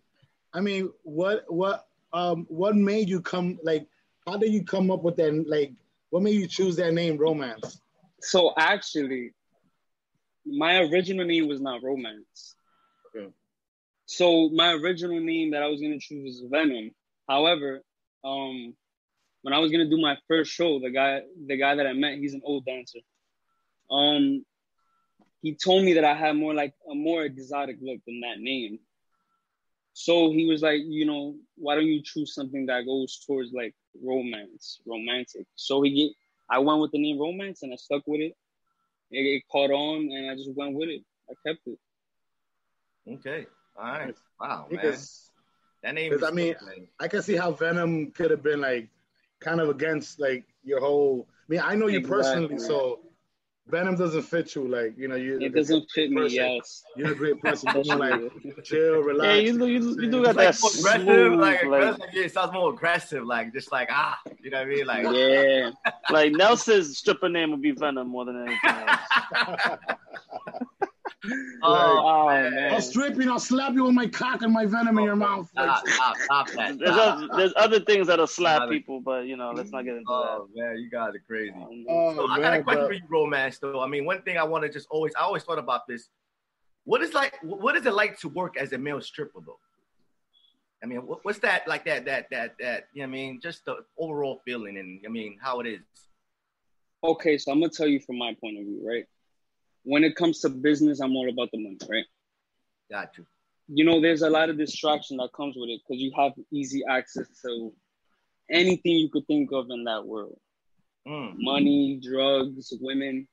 I 0.54 0.60
mean, 0.60 0.90
what 1.02 1.44
what 1.48 1.86
um 2.12 2.46
what 2.48 2.74
made 2.74 3.08
you 3.08 3.20
come 3.20 3.58
like? 3.62 3.86
How 4.26 4.36
did 4.36 4.52
you 4.52 4.64
come 4.64 4.90
up 4.90 5.02
with 5.02 5.16
that? 5.16 5.44
Like, 5.48 5.72
what 6.10 6.22
made 6.22 6.36
you 6.36 6.46
choose 6.46 6.76
that 6.76 6.94
name, 6.94 7.18
romance? 7.18 7.80
So 8.20 8.54
actually, 8.56 9.32
my 10.44 10.78
original 10.78 11.26
name 11.26 11.48
was 11.48 11.60
not 11.60 11.82
Romance. 11.82 12.54
Okay. 13.14 13.28
So 14.06 14.48
my 14.50 14.72
original 14.72 15.20
name 15.20 15.52
that 15.52 15.62
I 15.62 15.68
was 15.68 15.80
gonna 15.80 15.98
choose 15.98 16.40
was 16.40 16.50
Venom. 16.50 16.90
However, 17.28 17.82
um, 18.24 18.74
when 19.42 19.54
I 19.54 19.58
was 19.58 19.70
gonna 19.70 19.88
do 19.88 20.00
my 20.00 20.16
first 20.28 20.52
show, 20.52 20.80
the 20.80 20.90
guy, 20.90 21.22
the 21.46 21.56
guy 21.56 21.76
that 21.76 21.86
I 21.86 21.92
met, 21.92 22.18
he's 22.18 22.34
an 22.34 22.42
old 22.44 22.64
dancer. 22.64 22.98
Um, 23.90 24.44
he 25.42 25.54
told 25.54 25.84
me 25.84 25.94
that 25.94 26.04
I 26.04 26.14
had 26.14 26.36
more 26.36 26.54
like 26.54 26.74
a 26.90 26.94
more 26.94 27.24
exotic 27.24 27.76
look 27.80 27.98
than 28.06 28.20
that 28.20 28.38
name. 28.38 28.78
So 29.92 30.30
he 30.30 30.46
was 30.46 30.62
like, 30.62 30.80
you 30.84 31.04
know, 31.04 31.36
why 31.56 31.74
don't 31.74 31.86
you 31.86 32.00
choose 32.02 32.34
something 32.34 32.66
that 32.66 32.86
goes 32.86 33.22
towards 33.26 33.52
like 33.52 33.74
romance, 34.02 34.80
romantic? 34.86 35.46
So 35.54 35.82
he 35.82 35.90
get, 35.90 36.12
I 36.48 36.58
went 36.60 36.80
with 36.80 36.92
the 36.92 37.02
name 37.02 37.18
Romance 37.18 37.62
and 37.62 37.72
I 37.72 37.76
stuck 37.76 38.02
with 38.06 38.20
it. 38.20 38.34
It, 39.12 39.20
it 39.20 39.42
caught 39.50 39.70
on 39.70 40.10
and 40.10 40.30
I 40.30 40.34
just 40.34 40.50
went 40.56 40.74
with 40.74 40.88
it. 40.88 41.02
I 41.30 41.34
kept 41.46 41.60
it. 41.66 41.78
okay, 43.14 43.46
all 43.76 43.84
right. 43.84 44.14
Wow, 44.40 44.66
man. 44.70 44.80
Because 44.82 45.30
That 45.82 45.94
name. 45.94 46.12
is 46.12 46.22
I 46.22 46.30
mean, 46.30 46.54
dope. 46.54 46.70
I 47.00 47.08
can 47.08 47.22
see 47.22 47.36
how 47.36 47.52
Venom 47.52 48.10
could 48.12 48.30
have 48.30 48.42
been 48.42 48.60
like 48.60 48.88
kind 49.40 49.60
of 49.60 49.68
against 49.68 50.18
like 50.20 50.44
your 50.64 50.80
whole. 50.80 51.26
I 51.30 51.44
mean, 51.48 51.60
I 51.64 51.74
know 51.74 51.88
you 51.88 52.00
personally, 52.00 52.54
Exactly. 52.54 52.66
so 52.66 53.00
Venom 53.68 53.96
doesn't 53.96 54.22
fit 54.22 54.54
you. 54.54 54.66
Like 54.66 54.98
you 54.98 55.08
know, 55.08 55.14
you 55.14 55.38
It 55.40 55.54
doesn't 55.54 55.88
fit 55.94 56.10
me, 56.10 56.22
person. 56.22 56.36
yes. 56.36 56.82
You're 56.96 57.12
a 57.12 57.14
great 57.14 57.40
person. 57.40 57.70
You're 57.84 57.96
like 57.96 58.20
chill, 58.64 59.00
relax. 59.02 59.24
Yeah, 59.26 59.34
you 59.34 59.58
do, 59.58 59.66
you 59.68 59.78
do, 59.80 60.02
you 60.02 60.10
do 60.10 60.24
got 60.24 60.36
Like 60.36 60.48
that 60.48 60.58
aggressive, 60.58 61.02
smooth, 61.02 61.40
like, 61.40 61.40
like, 61.40 61.62
aggressive. 61.62 62.04
Yeah, 62.12 62.22
it 62.24 62.32
sounds 62.32 62.52
more 62.52 62.70
aggressive, 62.72 63.24
like 63.24 63.52
just 63.52 63.70
like 63.70 63.88
ah, 63.90 64.18
you 64.42 64.50
know 64.50 64.58
what 64.58 64.66
I 64.66 64.70
mean? 64.70 64.86
Like 64.86 65.06
Yeah. 65.14 65.70
like 66.10 66.32
Nelson's 66.32 66.98
stripper 66.98 67.28
name 67.28 67.50
would 67.52 67.62
be 67.62 67.70
Venom 67.70 68.08
more 68.08 68.24
than 68.24 68.46
anything 68.46 68.70
else. 68.70 69.78
oh, 71.62 72.00
Oh, 72.04 72.26
man. 72.28 72.54
man. 72.54 72.74
I'll 72.74 72.80
strip 72.80 73.14
you. 73.14 73.22
and 73.22 73.30
I'll 73.30 73.38
slap 73.38 73.74
you 73.74 73.84
with 73.84 73.94
my 73.94 74.06
cock 74.06 74.42
and 74.42 74.52
my 74.52 74.66
venom 74.66 74.98
in 74.98 75.04
your 75.04 75.12
oh, 75.12 75.16
mouth. 75.16 75.48
Stop, 75.50 75.86
stop, 75.88 76.16
stop 76.16 76.50
that. 76.50 76.78
There's 76.78 76.90
other, 76.96 77.28
there's 77.36 77.52
other 77.56 77.80
things 77.80 78.06
that'll 78.08 78.26
slap 78.26 78.68
people, 78.68 79.00
but 79.00 79.26
you 79.26 79.36
know, 79.36 79.52
let's 79.52 79.70
not 79.70 79.84
get 79.84 79.94
into 79.94 80.04
that. 80.08 80.12
Oh 80.12 80.48
man, 80.54 80.78
you 80.78 80.90
guys 80.90 81.14
are 81.14 81.22
crazy. 81.26 81.54
Oh, 81.56 81.84
oh 81.88 82.14
So 82.16 82.28
I 82.28 82.40
got 82.40 82.54
a 82.54 82.62
question 82.62 82.82
but- 82.82 82.88
for 82.88 82.94
you, 82.94 83.02
romance. 83.08 83.58
Though 83.58 83.80
I 83.80 83.86
mean, 83.86 84.04
one 84.04 84.22
thing 84.22 84.36
I 84.36 84.44
want 84.44 84.64
to 84.64 84.70
just 84.70 84.88
always, 84.90 85.12
I 85.18 85.22
always 85.22 85.42
thought 85.44 85.58
about 85.58 85.86
this. 85.86 86.08
What 86.84 87.02
is 87.02 87.14
like? 87.14 87.38
What 87.42 87.76
is 87.76 87.86
it 87.86 87.94
like 87.94 88.18
to 88.20 88.28
work 88.28 88.56
as 88.56 88.72
a 88.72 88.78
male 88.78 89.00
stripper, 89.00 89.38
though? 89.46 89.58
I 90.82 90.86
mean, 90.86 91.06
what, 91.06 91.24
what's 91.24 91.38
that 91.38 91.68
like? 91.68 91.84
That 91.84 92.04
that 92.06 92.26
that 92.32 92.56
that? 92.58 92.84
You 92.92 93.02
know 93.02 93.06
what 93.06 93.10
I 93.10 93.12
mean, 93.12 93.40
just 93.40 93.64
the 93.64 93.76
overall 93.96 94.42
feeling, 94.44 94.78
and 94.78 95.00
I 95.06 95.08
mean, 95.08 95.38
how 95.40 95.60
it 95.60 95.68
is. 95.68 95.80
Okay, 97.04 97.38
so 97.38 97.52
I'm 97.52 97.60
gonna 97.60 97.70
tell 97.70 97.86
you 97.86 98.00
from 98.00 98.18
my 98.18 98.34
point 98.40 98.58
of 98.58 98.64
view, 98.64 98.80
right? 98.84 99.04
When 99.84 100.04
it 100.04 100.16
comes 100.16 100.40
to 100.40 100.48
business, 100.48 101.00
I'm 101.00 101.16
all 101.16 101.28
about 101.28 101.50
the 101.52 101.58
money, 101.58 101.78
right? 101.90 102.04
Got 102.90 103.18
you. 103.18 103.26
You 103.68 103.84
know, 103.84 104.00
there's 104.00 104.22
a 104.22 104.30
lot 104.30 104.50
of 104.50 104.58
distraction 104.58 105.16
that 105.18 105.30
comes 105.34 105.56
with 105.56 105.70
it 105.70 105.80
because 105.86 106.00
you 106.00 106.12
have 106.16 106.32
easy 106.52 106.82
access 106.88 107.26
to 107.44 107.72
anything 108.50 108.92
you 108.92 109.08
could 109.08 109.26
think 109.26 109.50
of 109.52 109.70
in 109.70 109.84
that 109.84 110.06
world 110.06 110.38
Mm. 111.06 111.34
money, 111.38 112.00
drugs, 112.00 112.72
women. 112.80 113.26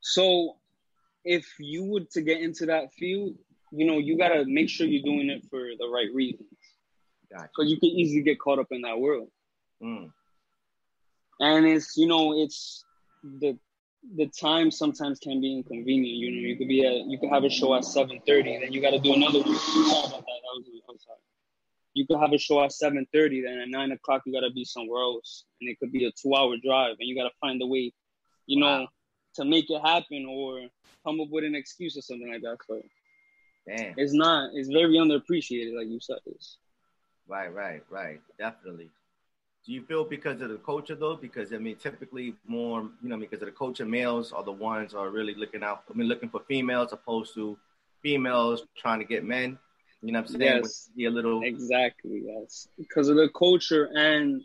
So 0.00 0.58
if 1.24 1.46
you 1.58 1.84
were 1.84 2.04
to 2.12 2.22
get 2.22 2.40
into 2.40 2.66
that 2.66 2.92
field, 2.92 3.36
you 3.72 3.86
know, 3.86 3.98
you 3.98 4.16
gotta 4.16 4.44
make 4.44 4.68
sure 4.68 4.86
you're 4.86 5.02
doing 5.02 5.30
it 5.30 5.44
for 5.50 5.70
the 5.78 5.88
right 5.88 6.12
reasons. 6.14 6.48
Got 7.30 7.48
Because 7.48 7.70
you 7.70 7.80
can 7.80 7.88
easily 7.88 8.22
get 8.22 8.38
caught 8.38 8.58
up 8.58 8.68
in 8.70 8.82
that 8.82 8.98
world. 8.98 9.30
Mm. 9.82 10.12
And 11.40 11.66
it's, 11.66 11.96
you 11.96 12.06
know, 12.06 12.40
it's 12.40 12.84
the 13.22 13.58
the 14.16 14.26
time 14.28 14.70
sometimes 14.70 15.18
can 15.20 15.40
be 15.40 15.52
inconvenient. 15.56 16.16
You 16.18 16.30
know, 16.30 16.48
you 16.48 16.56
could 16.56 16.68
be 16.68 16.84
at 16.84 17.06
you 17.06 17.18
could 17.18 17.30
have 17.30 17.44
a 17.44 17.50
show 17.50 17.74
at 17.74 17.84
seven 17.84 18.20
thirty, 18.26 18.58
then 18.58 18.72
you 18.72 18.80
gotta 18.80 18.98
do 18.98 19.14
another 19.14 19.40
one. 19.40 19.54
Sorry 19.56 20.00
about 20.06 20.10
that. 20.10 20.26
That 20.26 20.88
was 20.88 21.06
You 21.94 22.06
could 22.06 22.18
have 22.18 22.32
a 22.32 22.38
show 22.38 22.62
at 22.64 22.72
seven 22.72 23.06
thirty, 23.12 23.42
then 23.42 23.58
at 23.58 23.68
nine 23.68 23.92
o'clock 23.92 24.22
you 24.26 24.32
gotta 24.32 24.50
be 24.52 24.64
somewhere 24.64 25.02
else. 25.02 25.44
And 25.60 25.70
it 25.70 25.78
could 25.78 25.92
be 25.92 26.04
a 26.06 26.12
two 26.12 26.34
hour 26.34 26.56
drive 26.64 26.96
and 26.98 27.08
you 27.08 27.14
gotta 27.14 27.34
find 27.40 27.60
a 27.62 27.66
way, 27.66 27.92
you 28.46 28.60
know, 28.60 28.80
Wow. 28.80 28.88
to 29.36 29.44
make 29.44 29.70
it 29.70 29.80
happen 29.80 30.26
or 30.28 30.68
come 31.04 31.20
up 31.20 31.28
with 31.30 31.44
an 31.44 31.54
excuse 31.54 31.96
or 31.96 32.02
something 32.02 32.30
like 32.30 32.42
that. 32.42 32.58
So 32.66 32.82
Damn. 33.68 33.94
it's 33.96 34.12
not 34.12 34.50
it's 34.54 34.68
very 34.68 34.94
underappreciated, 34.96 35.76
like 35.76 35.88
you 35.88 36.00
said. 36.00 36.18
This. 36.26 36.58
Right, 37.28 37.52
right, 37.54 37.82
right. 37.88 38.20
Definitely. 38.38 38.90
Do 39.64 39.72
you 39.72 39.82
feel 39.84 40.04
because 40.04 40.40
of 40.40 40.48
the 40.48 40.56
culture 40.56 40.96
though? 40.96 41.14
Because 41.16 41.52
I 41.52 41.58
mean, 41.58 41.76
typically 41.76 42.34
more, 42.46 42.82
you 43.02 43.08
know, 43.08 43.16
because 43.16 43.40
of 43.42 43.46
the 43.46 43.52
culture, 43.52 43.84
males 43.84 44.32
are 44.32 44.42
the 44.42 44.52
ones 44.52 44.92
are 44.92 45.08
really 45.10 45.34
looking 45.34 45.62
out. 45.62 45.84
I 45.88 45.96
mean, 45.96 46.08
looking 46.08 46.28
for 46.28 46.40
females 46.48 46.92
opposed 46.92 47.34
to 47.34 47.56
females 48.02 48.64
trying 48.76 48.98
to 48.98 49.04
get 49.04 49.24
men. 49.24 49.58
You 50.02 50.10
know 50.12 50.20
what 50.20 50.30
I'm 50.30 50.38
saying? 50.40 50.62
Yes. 50.64 50.90
A 50.98 51.08
little. 51.08 51.42
Exactly, 51.44 52.22
yes. 52.26 52.66
Because 52.76 53.08
of 53.08 53.14
the 53.16 53.28
culture 53.28 53.88
and 53.94 54.42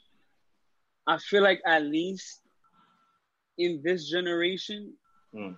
I 1.07 1.17
feel 1.17 1.41
like 1.41 1.61
at 1.65 1.83
least 1.83 2.41
in 3.57 3.81
this 3.83 4.09
generation, 4.09 4.93
Mm. 5.33 5.57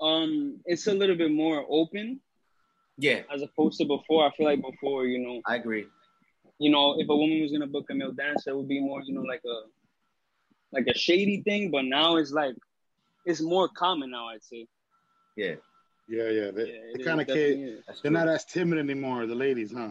um, 0.00 0.60
it's 0.64 0.86
a 0.86 0.94
little 0.94 1.14
bit 1.14 1.30
more 1.30 1.64
open 1.68 2.20
Yeah, 2.98 3.22
as 3.32 3.42
opposed 3.42 3.78
to 3.78 3.84
before. 3.84 4.26
I 4.26 4.30
feel 4.34 4.46
like 4.46 4.62
before, 4.62 5.06
you 5.06 5.18
know, 5.18 5.40
I 5.46 5.56
agree. 5.56 5.86
You 6.58 6.70
know, 6.70 6.94
if 6.98 7.08
a 7.08 7.16
woman 7.16 7.40
was 7.42 7.52
gonna 7.52 7.66
book 7.66 7.86
a 7.90 7.94
male 7.94 8.12
dancer, 8.12 8.50
it 8.50 8.56
would 8.56 8.68
be 8.68 8.80
more, 8.80 9.02
you 9.02 9.14
know, 9.14 9.22
like 9.22 9.42
a 9.44 9.58
like 10.72 10.86
a 10.88 10.96
shady 10.96 11.42
thing. 11.42 11.70
But 11.70 11.84
now 11.84 12.16
it's 12.16 12.32
like 12.32 12.54
it's 13.24 13.40
more 13.40 13.68
common 13.68 14.10
now, 14.10 14.28
I'd 14.28 14.44
say. 14.44 14.66
Yeah, 15.36 15.54
Yeah, 16.08 16.28
yeah. 16.30 16.50
They, 16.50 16.64
Yeah, 16.64 16.78
they 16.94 17.02
kind 17.04 17.20
of 17.20 17.26
kid. 17.26 17.82
They're 18.02 18.12
not 18.12 18.28
as 18.28 18.44
timid 18.44 18.78
anymore. 18.78 19.26
The 19.26 19.34
ladies, 19.34 19.72
huh? 19.72 19.90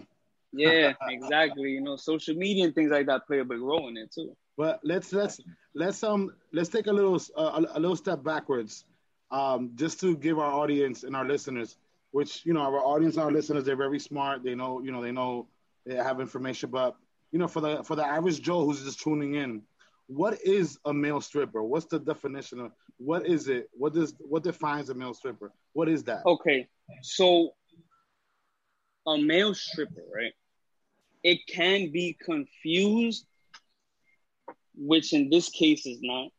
Yeah, 0.54 0.94
exactly. 1.08 1.72
You 1.72 1.82
know, 1.82 1.96
social 1.96 2.36
media 2.36 2.66
and 2.66 2.74
things 2.74 2.92
like 2.92 3.06
that 3.08 3.28
play 3.28 3.40
a 3.40 3.46
big 3.46 3.60
role 3.60 3.88
in 3.88 3.98
it 3.98 4.12
too. 4.12 4.36
But 4.58 4.80
let's 4.84 5.12
let's 5.14 5.40
let's 5.74 6.04
um 6.04 6.34
let's 6.54 6.70
take 6.70 6.88
a 6.88 6.92
little 6.94 7.20
uh, 7.36 7.62
a, 7.74 7.78
a 7.78 7.80
little 7.80 7.96
step 7.96 8.24
backwards, 8.24 8.86
um, 9.32 9.72
just 9.76 10.00
to 10.02 10.16
give 10.18 10.40
our 10.40 10.52
audience 10.52 11.04
and 11.04 11.16
our 11.16 11.26
listeners, 11.26 11.78
which 12.12 12.46
you 12.46 12.54
know 12.54 12.62
our 12.62 12.80
audience 12.80 13.16
and 13.16 13.24
our 13.24 13.32
listeners, 13.32 13.64
they're 13.64 13.76
very 13.76 14.00
smart. 14.00 14.44
They 14.44 14.56
know 14.56 14.82
you 14.82 14.92
know 14.92 15.02
they 15.02 15.12
know 15.12 15.48
they 15.48 15.55
have 15.94 16.20
information, 16.20 16.70
but 16.70 16.96
you 17.32 17.40
know 17.40 17.48
for 17.48 17.62
the 17.62 17.84
for 17.84 17.96
the 17.96 18.06
average 18.06 18.42
Joe 18.42 18.66
who's 18.66 18.84
just 18.84 19.00
tuning 19.00 19.36
in, 19.36 19.62
what 20.08 20.40
is 20.44 20.78
a 20.86 20.94
male 20.94 21.22
stripper? 21.22 21.64
What's 21.64 21.86
the 21.86 22.00
definition 22.00 22.60
of 22.60 22.72
what 22.98 23.26
is 23.26 23.48
it? 23.48 23.70
What 23.74 23.94
does 23.94 24.14
what 24.20 24.44
defines 24.44 24.90
a 24.90 24.94
male 24.94 25.14
stripper? 25.14 25.52
What 25.74 25.90
is 25.90 26.04
that? 26.04 26.26
Okay, 26.26 26.68
so 27.02 27.54
a 29.08 29.18
male 29.18 29.54
stripper, 29.54 30.04
right? 30.14 30.34
It 31.24 31.40
can 31.48 31.92
be 31.92 32.18
confused, 32.24 33.26
which 34.76 35.14
in 35.14 35.30
this 35.30 35.50
case 35.50 35.86
is 35.86 36.00
not, 36.02 36.30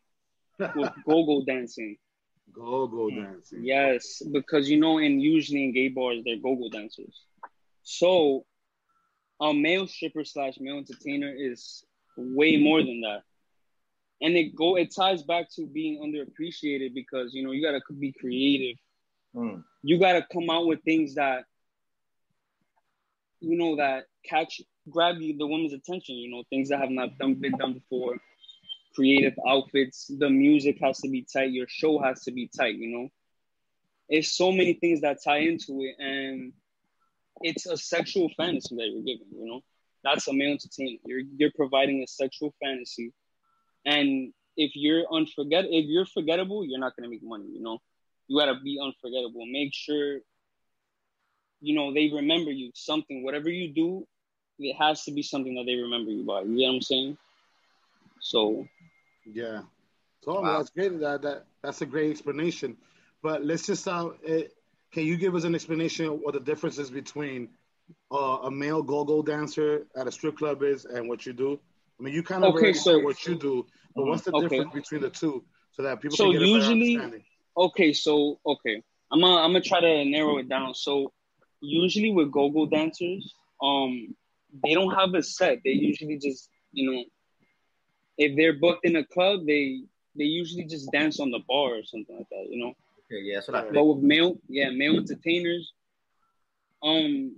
with 0.77 0.93
go-go 1.07 1.45
dancing. 1.45 1.97
Go 2.53 2.87
go 2.87 3.11
dancing. 3.11 3.65
Yes, 3.65 4.23
because 4.33 4.71
you 4.71 4.79
know, 4.79 4.99
and 4.99 5.21
usually 5.21 5.65
in 5.65 5.73
gay 5.73 5.89
bars, 5.89 6.23
they're 6.25 6.37
go-go 6.37 6.69
dancers. 6.71 7.23
So, 7.83 8.45
a 9.41 9.53
male 9.53 9.87
stripper 9.87 10.25
slash 10.25 10.55
male 10.59 10.79
entertainer 10.79 11.33
is 11.37 11.85
way 12.17 12.57
more 12.57 12.83
than 12.83 13.01
that, 13.03 13.23
and 14.21 14.37
it 14.37 14.55
go 14.55 14.77
it 14.77 14.95
ties 14.95 15.23
back 15.23 15.51
to 15.57 15.67
being 15.67 16.01
underappreciated 16.01 16.95
because 16.95 17.35
you 17.35 17.45
know 17.45 17.53
you 17.53 17.63
gotta 17.63 17.81
be 17.99 18.13
creative. 18.13 18.77
Mm. 19.37 19.63
you 19.83 19.99
got 19.99 20.13
to 20.13 20.27
come 20.33 20.49
out 20.49 20.67
with 20.67 20.83
things 20.83 21.17
that 21.17 21.45
you 23.41 23.59
know 23.59 23.77
that 23.77 24.05
catch 24.25 24.63
grab 24.89 25.17
you 25.19 25.37
the 25.37 25.47
woman's 25.47 25.75
attention 25.75 26.15
you 26.15 26.31
know 26.31 26.43
things 26.49 26.71
that 26.71 26.81
have 26.81 26.91
not 26.91 27.19
done, 27.19 27.35
been 27.35 27.57
done 27.57 27.75
before. 27.75 28.17
Creative 28.95 29.35
outfits 29.47 30.11
the 30.19 30.31
music 30.31 30.79
has 30.81 30.99
to 31.01 31.11
be 31.11 31.27
tight 31.31 31.51
your 31.51 31.67
show 31.69 31.99
has 31.99 32.23
to 32.23 32.33
be 32.33 32.49
tight 32.57 32.77
you 32.77 32.89
know? 32.89 33.09
It's 34.09 34.33
so 34.33 34.51
many 34.53 34.73
things 34.73 35.03
that 35.03 35.19
tie 35.23 35.41
into 35.41 35.83
it 35.83 35.97
and 35.99 36.55
it's 37.43 37.67
a 37.67 37.77
sexual 37.77 38.29
fantasy 38.37 38.75
that 38.77 38.87
you're 38.87 39.03
giving 39.03 39.29
you 39.33 39.47
know 39.47 39.61
that's 40.05 40.27
a 40.29 40.33
male 40.33 40.53
entertainment 40.53 41.01
you're 41.05 41.23
you're 41.37 41.53
providing 41.57 42.03
a 42.03 42.07
sexual 42.07 42.55
fantasy 42.63 43.13
and 43.85 44.33
if 44.57 44.73
you're 44.75 45.05
unforget 45.13 45.65
if 45.71 45.87
you're 45.87 46.07
forgettable 46.07 46.65
you're 46.65 46.81
not 46.81 46.97
going 46.97 47.05
to 47.05 47.11
make 47.11 47.23
money 47.23 47.47
you 47.53 47.63
know 47.63 47.81
you 48.29 48.39
gotta 48.39 48.59
be 48.63 48.79
unforgettable. 48.83 49.47
Make 49.47 49.73
sure, 49.73 50.19
you 51.61 51.75
know, 51.75 51.93
they 51.95 52.11
remember 52.13 52.51
you. 52.51 52.71
Something, 52.75 53.23
whatever 53.23 53.49
you 53.49 53.73
do, 53.73 54.07
it 54.59 54.75
has 54.75 55.05
to 55.05 55.13
be 55.13 55.23
something 55.23 55.55
that 55.55 55.65
they 55.67 55.77
remember 55.77 56.11
you 56.11 56.25
by. 56.25 56.43
You 56.43 56.59
get 56.59 56.67
what 56.67 56.75
I'm 56.75 56.83
saying? 56.83 57.19
So 58.21 58.67
Yeah. 59.25 59.63
So 60.23 60.41
Wow. 60.41 60.59
that's 60.59 60.71
great. 60.71 60.99
That, 61.01 61.23
that 61.23 61.47
that's 61.63 61.83
a 61.83 61.87
great 61.87 62.11
explanation. 62.11 62.77
But 63.23 63.45
let's 63.45 63.67
just 63.67 63.87
uh, 63.87 64.11
eh, 64.27 64.45
can 64.93 65.05
you 65.05 65.17
give 65.17 65.35
us 65.35 65.45
an 65.45 65.55
explanation 65.55 66.07
of 66.07 66.21
what 66.21 66.35
the 66.35 66.41
difference 66.41 66.79
is 66.79 66.91
between 66.91 67.49
uh, 68.13 68.39
a 68.45 68.51
male 68.51 68.83
go-go 68.83 69.23
dancer 69.23 69.87
at 69.97 70.07
a 70.07 70.13
strip 70.13 70.37
club 70.39 70.63
is 70.63 70.85
and 70.85 71.09
what 71.09 71.27
you 71.27 71.33
do? 71.33 71.59
I 71.99 72.03
mean, 72.03 72.15
you 72.15 72.23
kind 72.23 72.45
of 72.45 72.55
Okay, 72.55 72.67
already 72.67 72.79
so- 72.79 72.99
what 73.01 73.25
you 73.27 73.35
do, 73.37 73.67
but 73.95 74.05
what's 74.07 74.23
the 74.23 74.33
Okay. 74.35 74.49
difference 74.49 74.75
between 74.75 75.01
the 75.03 75.11
two 75.11 75.45
so 75.73 75.83
that 75.83 76.01
people 76.01 76.17
So 76.17 76.25
can 76.25 76.33
get 76.33 76.43
a 76.43 76.47
usually- 76.47 77.25
okay, 77.57 77.93
so 77.93 78.39
okay, 78.47 78.83
I'm 79.11 79.21
gonna 79.21 79.37
I'm 79.41 79.51
gonna 79.51 79.61
try 79.63 79.81
to 79.81 80.05
narrow 80.05 80.39
it 80.39 80.49
down. 80.49 80.75
So 80.75 81.13
usually 81.61 82.11
with 82.13 82.31
go-go 82.33 82.67
dancers, 82.67 83.35
um, 83.63 84.15
they 84.65 84.75
don't 84.75 84.93
have 84.95 85.15
a 85.15 85.23
set. 85.23 85.61
They 85.65 85.71
usually 85.71 86.19
just 86.19 86.51
you 86.73 86.91
know, 86.93 87.05
if 88.19 88.37
they're 88.37 88.53
booked 88.53 88.85
in 88.85 88.97
a 88.97 89.05
club, 89.05 89.47
they 89.47 89.83
they 90.17 90.25
usually 90.25 90.65
just 90.65 90.91
dance 90.93 91.21
on 91.21 91.31
the 91.31 91.41
bar 91.49 91.77
or 91.77 91.85
something 91.85 92.17
like 92.17 92.29
that. 92.31 92.47
You 92.51 92.59
know. 92.65 92.75
Yeah, 93.11 93.37
that's 93.37 93.49
what 93.49 93.57
I 93.57 93.71
But 93.71 93.85
with 93.85 94.03
male, 94.03 94.37
yeah, 94.49 94.71
male 94.71 94.97
entertainers, 94.97 95.73
um, 96.83 97.37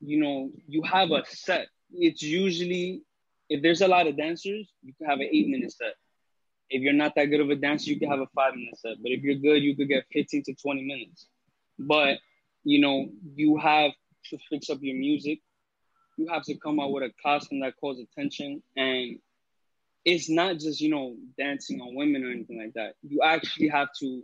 you 0.00 0.20
know, 0.20 0.50
you 0.66 0.82
have 0.82 1.10
a 1.10 1.24
set. 1.26 1.68
It's 1.92 2.22
usually 2.22 3.02
if 3.48 3.62
there's 3.62 3.82
a 3.82 3.88
lot 3.88 4.06
of 4.06 4.16
dancers, 4.16 4.70
you 4.82 4.94
can 4.94 5.08
have 5.08 5.20
an 5.20 5.28
eight 5.30 5.48
minute 5.48 5.72
set. 5.72 5.94
If 6.70 6.82
you're 6.82 6.94
not 6.94 7.14
that 7.16 7.26
good 7.26 7.40
of 7.40 7.50
a 7.50 7.56
dancer, 7.56 7.90
you 7.90 7.98
can 7.98 8.10
have 8.10 8.20
a 8.20 8.26
five 8.34 8.54
minute 8.54 8.78
set. 8.78 8.96
But 9.02 9.12
if 9.12 9.22
you're 9.22 9.36
good, 9.36 9.62
you 9.62 9.76
could 9.76 9.88
get 9.88 10.04
15 10.12 10.44
to 10.44 10.54
20 10.54 10.82
minutes. 10.82 11.26
But 11.78 12.18
you 12.64 12.80
know, 12.80 13.10
you 13.34 13.58
have 13.58 13.92
to 14.30 14.38
fix 14.50 14.70
up 14.70 14.78
your 14.80 14.96
music. 14.96 15.40
You 16.16 16.28
have 16.28 16.42
to 16.44 16.54
come 16.56 16.80
out 16.80 16.92
with 16.92 17.02
a 17.02 17.12
costume 17.22 17.60
that 17.60 17.74
calls 17.76 18.00
attention. 18.00 18.62
And 18.76 19.18
it's 20.04 20.30
not 20.30 20.58
just, 20.58 20.80
you 20.80 20.90
know, 20.90 21.16
dancing 21.38 21.80
on 21.80 21.94
women 21.94 22.24
or 22.24 22.30
anything 22.30 22.58
like 22.58 22.74
that. 22.74 22.94
You 23.02 23.20
actually 23.22 23.68
have 23.68 23.88
to 24.00 24.22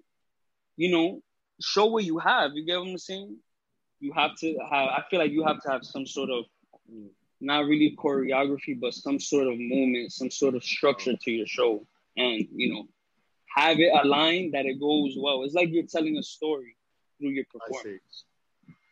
you 0.81 0.91
know, 0.91 1.21
show 1.61 1.85
what 1.87 2.05
you 2.05 2.17
have. 2.19 2.53
You 2.55 2.65
get 2.65 2.79
what 2.79 2.89
I'm 2.89 2.97
saying? 2.97 3.37
You 4.01 4.13
have 4.15 4.35
to 4.39 4.57
have. 4.71 4.89
I 4.89 5.03
feel 5.11 5.19
like 5.21 5.31
you 5.31 5.45
have 5.45 5.61
to 5.65 5.71
have 5.71 5.85
some 5.85 6.07
sort 6.07 6.31
of, 6.31 6.45
not 7.39 7.67
really 7.67 7.95
choreography, 8.03 8.81
but 8.81 8.95
some 8.95 9.21
sort 9.21 9.47
of 9.47 9.59
movement, 9.59 10.11
some 10.11 10.31
sort 10.31 10.55
of 10.55 10.65
structure 10.65 11.15
to 11.15 11.31
your 11.31 11.47
show, 11.47 11.87
and 12.17 12.47
you 12.55 12.73
know, 12.73 12.85
have 13.55 13.79
it 13.79 13.93
aligned 14.03 14.55
that 14.55 14.65
it 14.65 14.81
goes 14.81 15.17
well. 15.19 15.45
It's 15.45 15.53
like 15.53 15.69
you're 15.71 15.85
telling 15.85 16.17
a 16.17 16.23
story 16.23 16.77
through 17.19 17.31
your 17.31 17.45
performance. 17.53 18.25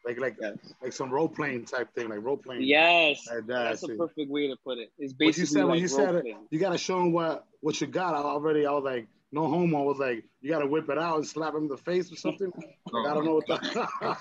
Like 0.05 0.21
like 0.21 0.37
Yes. 0.39 0.57
like 0.83 0.93
some 0.93 1.11
role 1.11 1.29
playing 1.29 1.65
type 1.65 1.89
thing, 1.95 2.11
like 2.11 2.23
role 2.23 2.37
playing. 2.37 2.65
Yes, 2.65 3.27
Like 3.27 3.47
that, 3.47 3.63
that's 3.65 3.83
a 3.83 3.89
perfect 3.97 4.31
way 4.31 4.49
to 4.49 4.57
put 4.63 4.77
it. 4.77 4.93
It's 4.99 5.15
basically 5.15 5.27
What 5.27 5.39
you 5.39 5.47
said 5.47 5.65
when 5.65 5.79
you 5.79 5.89
said 5.89 6.15
it, 6.17 6.37
you 6.51 6.59
gotta 6.59 6.79
show 6.79 6.99
them 6.99 7.13
what 7.13 7.47
what 7.61 7.81
you 7.81 7.87
got. 7.87 8.15
I 8.15 8.19
already 8.19 8.67
I 8.67 8.73
was 8.73 8.85
like, 8.85 9.07
no 9.33 9.47
homo. 9.47 9.81
I 9.81 9.83
was 9.83 9.99
like, 9.99 10.25
you 10.41 10.51
gotta 10.51 10.67
whip 10.67 10.89
it 10.89 10.99
out 10.99 11.17
and 11.17 11.27
slap 11.27 11.55
him 11.55 11.65
in 11.65 11.69
the 11.69 11.77
face 11.77 12.11
or 12.13 12.17
something. 12.17 12.53
Like, 12.91 13.07
I 13.07 13.13
don't 13.15 13.27
know 13.27 13.35
what 13.35 13.47
the. 13.47 13.59
God. 14.01 14.17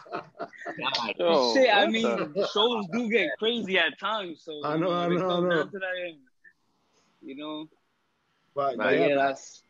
Oh, 1.22 1.56
Yo, 1.56 1.62
Shit, 1.62 1.74
I 1.74 1.88
mean, 1.88 2.04
the- 2.04 2.48
shows 2.54 2.86
do 2.92 3.10
get 3.10 3.30
crazy 3.40 3.78
at 3.80 3.98
times. 3.98 4.42
So 4.44 4.60
I 4.66 4.76
know, 4.76 4.92
I 4.92 5.08
when 5.08 5.18
it 5.18 5.20
know, 5.22 5.30
I 5.30 5.40
know. 5.40 5.50
down 5.50 5.72
to 5.72 5.80
that 5.80 5.94
end, 6.06 6.18
you 7.22 7.38
know. 7.38 7.70
but, 8.54 8.76
But 8.76 8.84
but 8.84 8.94
yeah, 8.96 9.08
yeah, 9.08 9.16
that's 9.16 9.64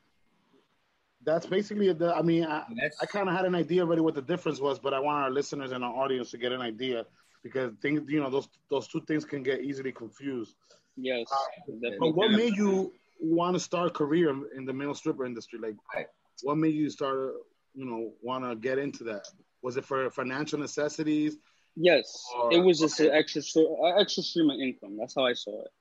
that's 1.24 1.46
basically 1.46 1.94
the. 1.94 2.12
I 2.15 2.24
mean, 2.24 2.46
I, 2.46 2.63
I 3.01 3.06
kind 3.06 3.29
of 3.29 3.36
had 3.36 3.46
an 3.46 3.53
idea 3.53 3.82
already 3.84 4.01
what 4.01 4.15
the 4.15 4.22
difference 4.24 4.60
was, 4.60 4.79
but 4.79 4.96
I 4.96 5.00
want 5.00 5.24
our 5.24 5.29
listeners 5.29 5.72
and 5.74 5.84
our 5.84 5.94
audience 5.94 6.32
to 6.32 6.38
get 6.39 6.51
an 6.51 6.62
idea 6.62 7.06
because 7.44 7.72
things, 7.82 8.01
you 8.10 8.20
know, 8.20 8.32
those 8.32 8.48
those 8.72 8.88
two 8.88 9.01
things 9.01 9.25
can 9.25 9.44
get 9.44 9.62
easily 9.62 9.91
confused. 9.91 10.56
Yes. 10.96 11.27
Uh, 11.32 11.74
definitely. 11.74 11.98
But 12.00 12.15
what 12.15 12.32
made 12.32 12.56
you 12.58 12.94
want 13.19 13.55
to 13.55 13.59
start 13.59 13.88
a 13.88 13.91
career 13.91 14.29
in 14.55 14.65
the 14.65 14.74
male 14.74 14.93
stripper 14.93 15.25
industry? 15.25 15.59
Like, 15.59 15.75
Right. 15.93 16.07
what 16.43 16.55
made 16.55 16.74
you 16.75 16.89
start, 16.89 17.33
you 17.74 17.86
know, 17.86 18.13
want 18.21 18.43
to 18.45 18.55
get 18.55 18.77
into 18.77 19.03
that? 19.05 19.27
Was 19.62 19.77
it 19.77 19.86
for 19.86 20.09
financial 20.12 20.59
necessities? 20.59 21.38
Yes, 21.75 22.25
Or- 22.36 22.51
it 22.53 22.59
was 22.59 22.79
just 22.79 23.00
okay. 23.00 23.09
an 23.09 23.15
extra 23.15 23.41
uh, 23.63 24.00
extra 24.00 24.24
stream 24.24 24.50
of 24.50 24.59
income. 24.59 24.97
That's 24.97 25.13
how 25.15 25.25
I 25.25 25.33
saw 25.33 25.62
it. 25.62 25.71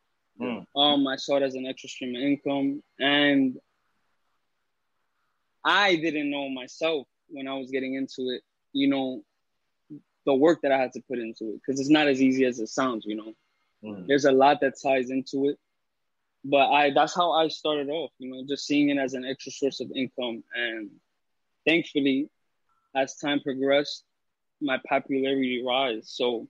Mm. 0.41 0.67
Um, 0.77 1.07
I 1.07 1.17
saw 1.17 1.37
it 1.39 1.43
as 1.43 1.55
an 1.55 1.67
extra 1.67 1.89
stream 1.89 2.15
of 2.15 2.21
income, 2.23 2.83
and 2.99 3.59
I 5.65 5.97
didn't 5.97 6.31
know 6.31 6.49
myself 6.49 7.07
when 7.29 7.49
I 7.49 7.55
was 7.55 7.71
getting 7.71 7.95
into 7.95 8.31
it. 8.31 8.43
You 8.73 8.89
know, 8.89 9.25
the 10.27 10.35
work 10.35 10.61
that 10.63 10.73
I 10.73 10.77
had 10.79 10.93
to 10.93 11.01
put 11.09 11.19
into 11.19 11.51
it 11.51 11.61
because 11.65 11.81
it's 11.81 11.89
not 11.91 12.09
as 12.09 12.21
easy 12.21 12.45
as 12.45 12.59
it 12.61 12.69
sounds. 12.69 13.05
You 13.07 13.17
know, 13.17 13.33
Mm. 13.83 14.07
there's 14.07 14.25
a 14.27 14.33
lot 14.33 14.61
that 14.61 14.75
ties 14.83 15.11
into 15.11 15.49
it. 15.49 15.59
But 16.45 16.71
I 16.71 16.91
that's 16.91 17.15
how 17.15 17.33
I 17.33 17.49
started 17.49 17.89
off. 17.89 18.13
You 18.19 18.31
know, 18.31 18.45
just 18.49 18.67
seeing 18.67 18.91
it 18.91 18.99
as 18.99 19.15
an 19.15 19.25
extra 19.25 19.53
source 19.53 19.81
of 19.81 19.91
income, 19.95 20.45
and 20.55 20.91
thankfully, 21.67 22.29
as 22.95 23.17
time 23.17 23.41
progressed, 23.41 24.05
my 24.61 24.79
popularity 24.89 25.63
rise. 25.67 26.11
So 26.11 26.49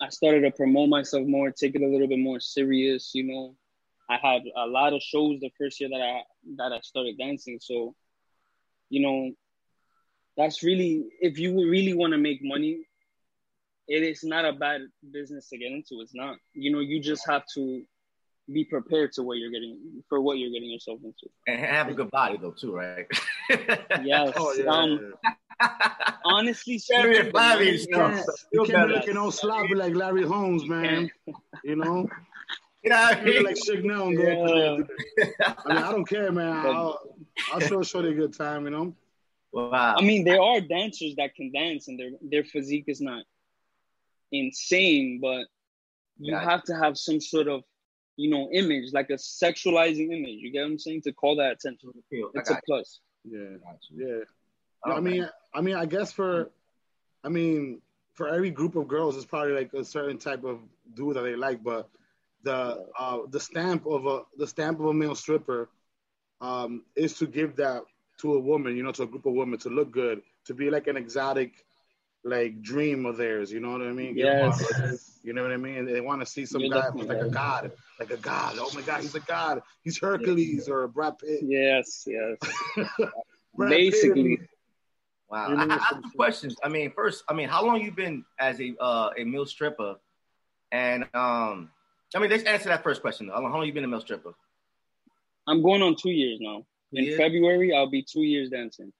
I 0.00 0.08
started 0.10 0.42
to 0.42 0.50
promote 0.50 0.88
myself 0.88 1.26
more, 1.26 1.50
take 1.50 1.74
it 1.74 1.82
a 1.82 1.88
little 1.88 2.08
bit 2.08 2.18
more 2.18 2.40
serious. 2.40 3.12
You 3.14 3.24
know, 3.24 3.56
I 4.10 4.16
had 4.16 4.42
a 4.56 4.66
lot 4.66 4.92
of 4.92 5.02
shows 5.02 5.40
the 5.40 5.50
first 5.58 5.80
year 5.80 5.90
that 5.90 6.00
I 6.00 6.22
that 6.56 6.72
I 6.72 6.80
started 6.80 7.18
dancing. 7.18 7.58
So, 7.60 7.94
you 8.90 9.00
know, 9.02 9.30
that's 10.36 10.62
really 10.62 11.04
if 11.20 11.38
you 11.38 11.54
really 11.70 11.94
want 11.94 12.12
to 12.12 12.18
make 12.18 12.40
money, 12.42 12.86
it 13.88 14.02
is 14.02 14.24
not 14.24 14.44
a 14.44 14.52
bad 14.52 14.82
business 15.12 15.48
to 15.50 15.58
get 15.58 15.72
into. 15.72 16.00
It's 16.00 16.14
not. 16.14 16.36
You 16.54 16.72
know, 16.72 16.80
you 16.80 17.00
just 17.00 17.26
have 17.28 17.44
to 17.54 17.82
be 18.52 18.64
prepared 18.64 19.12
to 19.12 19.22
what 19.22 19.38
you're 19.38 19.50
getting 19.50 19.78
for 20.08 20.20
what 20.20 20.38
you're 20.38 20.50
getting 20.50 20.70
yourself 20.70 20.98
into. 21.04 21.28
And 21.46 21.60
have 21.60 21.88
a 21.88 21.94
good 21.94 22.10
body 22.10 22.38
though 22.40 22.52
too, 22.52 22.74
right? 22.74 23.06
Yes. 24.02 24.32
Oh 24.36 24.52
yeah. 24.54 24.64
Um, 24.64 25.14
honestly, 26.24 26.80
Very 26.90 27.14
speaking, 27.14 27.24
the 27.26 27.30
flabby, 27.30 27.64
you 27.66 27.86
know. 27.96 28.08
you 28.52 28.64
Feel 28.64 28.66
can't 28.66 28.88
be 28.88 28.94
looking 28.94 29.16
all 29.16 29.30
sloppy 29.30 29.74
like 29.74 29.94
Larry 29.94 30.24
Holmes, 30.24 30.66
man. 30.66 31.10
You 31.64 31.76
know, 31.76 32.08
You 32.82 32.90
know 32.90 32.96
I 32.96 33.18
you 33.20 33.24
mean? 33.34 33.44
like 33.44 33.54
Suge 33.56 33.84
Now 33.84 34.08
and 34.08 34.16
go 34.16 34.80
up. 34.80 34.88
I 35.66 35.74
mean, 35.74 35.82
I 35.84 35.92
don't 35.92 36.04
care, 36.04 36.32
man. 36.32 36.66
I'll, 36.66 36.98
I'll 37.52 37.60
still 37.60 37.84
show 37.84 38.00
you 38.00 38.08
a 38.08 38.14
good 38.14 38.36
time, 38.36 38.64
you 38.64 38.70
know. 38.70 38.94
Wow. 39.52 39.94
I 39.98 40.02
mean, 40.02 40.24
there 40.24 40.40
are 40.40 40.60
dancers 40.60 41.14
that 41.16 41.34
can 41.36 41.52
dance, 41.52 41.86
and 41.86 41.98
their 41.98 42.10
their 42.22 42.42
physique 42.42 42.84
is 42.88 43.00
not 43.00 43.22
insane, 44.32 45.20
but 45.22 45.46
you 46.18 46.32
Got 46.32 46.42
it. 46.42 46.50
have 46.50 46.62
to 46.64 46.74
have 46.74 46.96
some 46.98 47.20
sort 47.20 47.48
of, 47.48 47.62
you 48.16 48.30
know, 48.30 48.48
image, 48.52 48.92
like 48.92 49.10
a 49.10 49.14
sexualizing 49.14 50.12
image. 50.12 50.38
You 50.40 50.52
get 50.52 50.60
what 50.60 50.72
I'm 50.72 50.78
saying? 50.78 51.02
To 51.02 51.12
call 51.12 51.36
that 51.36 51.52
attention, 51.52 51.90
I 51.94 52.22
it's 52.34 52.50
a 52.50 52.54
got 52.54 52.62
plus. 52.66 53.00
Yeah, 53.24 53.38
you. 53.38 53.60
Got 53.64 53.78
yeah. 53.90 54.24
Oh, 54.84 54.92
I 54.92 55.00
mean, 55.00 55.28
I 55.54 55.60
mean, 55.60 55.76
I 55.76 55.86
guess 55.86 56.12
for, 56.12 56.50
I 57.22 57.28
mean, 57.28 57.80
for 58.14 58.28
every 58.28 58.50
group 58.50 58.76
of 58.76 58.88
girls, 58.88 59.16
it's 59.16 59.24
probably 59.24 59.52
like 59.52 59.72
a 59.74 59.84
certain 59.84 60.18
type 60.18 60.44
of 60.44 60.58
dude 60.94 61.16
that 61.16 61.22
they 61.22 61.36
like. 61.36 61.62
But 61.62 61.88
the 62.42 62.86
uh, 62.98 63.18
the 63.30 63.40
stamp 63.40 63.86
of 63.86 64.06
a 64.06 64.22
the 64.36 64.46
stamp 64.46 64.80
of 64.80 64.86
a 64.86 64.94
male 64.94 65.14
stripper 65.14 65.70
um, 66.40 66.82
is 66.96 67.14
to 67.18 67.26
give 67.26 67.56
that 67.56 67.82
to 68.20 68.34
a 68.34 68.40
woman, 68.40 68.76
you 68.76 68.82
know, 68.82 68.92
to 68.92 69.04
a 69.04 69.06
group 69.06 69.26
of 69.26 69.34
women 69.34 69.58
to 69.60 69.68
look 69.68 69.90
good, 69.90 70.22
to 70.46 70.54
be 70.54 70.70
like 70.70 70.86
an 70.86 70.96
exotic, 70.96 71.64
like 72.24 72.62
dream 72.62 73.04
of 73.06 73.16
theirs. 73.16 73.50
You 73.52 73.60
know 73.60 73.72
what 73.72 73.82
I 73.82 73.92
mean? 73.92 74.14
Give 74.14 74.26
them 74.26 74.50
Yes. 74.50 75.18
a- 75.22 75.26
You 75.26 75.32
know 75.32 75.42
what 75.42 75.52
I 75.52 75.56
mean? 75.56 75.84
They 75.84 76.00
want 76.00 76.20
to 76.20 76.26
see 76.26 76.44
some 76.44 76.62
You're 76.62 76.70
guy 76.80 76.90
who's 76.90 77.06
like 77.06 77.20
a 77.20 77.28
god, 77.28 77.70
like 78.00 78.10
a 78.10 78.16
god. 78.16 78.56
Oh 78.58 78.70
my 78.74 78.82
god, 78.82 79.02
he's 79.02 79.14
a 79.14 79.20
god. 79.20 79.62
He's 79.82 79.98
Hercules 79.98 80.68
or 80.68 80.88
Brad 80.88 81.18
Pitt. 81.18 81.40
Yes, 81.42 82.04
yes. 82.06 82.36
Brad 83.54 83.70
Pitt 83.70 83.92
Basically, 83.92 84.38
Wow. 85.30 85.48
You 85.48 85.56
I, 85.56 85.64
know, 85.64 85.74
I 85.76 85.78
have 85.78 86.02
two 86.02 86.10
questions. 86.16 86.56
I 86.62 86.68
mean, 86.68 86.90
first, 86.90 87.24
I 87.28 87.32
mean, 87.34 87.48
how 87.48 87.64
long 87.64 87.80
you 87.80 87.90
been 87.92 88.24
as 88.38 88.60
a 88.60 88.74
uh, 88.80 89.10
a 89.16 89.24
male 89.24 89.46
stripper? 89.46 89.96
And 90.72 91.04
um, 91.14 91.70
I 92.14 92.18
mean, 92.18 92.28
let's 92.30 92.42
answer 92.44 92.68
that 92.68 92.82
first 92.82 93.00
question. 93.00 93.28
Though. 93.28 93.34
How 93.34 93.40
long 93.42 93.64
you 93.64 93.72
been 93.72 93.84
a 93.84 93.88
male 93.88 94.00
stripper? 94.00 94.32
I'm 95.46 95.62
going 95.62 95.82
on 95.82 95.96
two 95.96 96.10
years 96.10 96.38
now. 96.40 96.66
In 96.92 97.04
Yeah. 97.04 97.16
February, 97.16 97.74
I'll 97.74 97.88
be 97.88 98.02
two 98.02 98.22
years 98.22 98.50
dancing. 98.50 98.92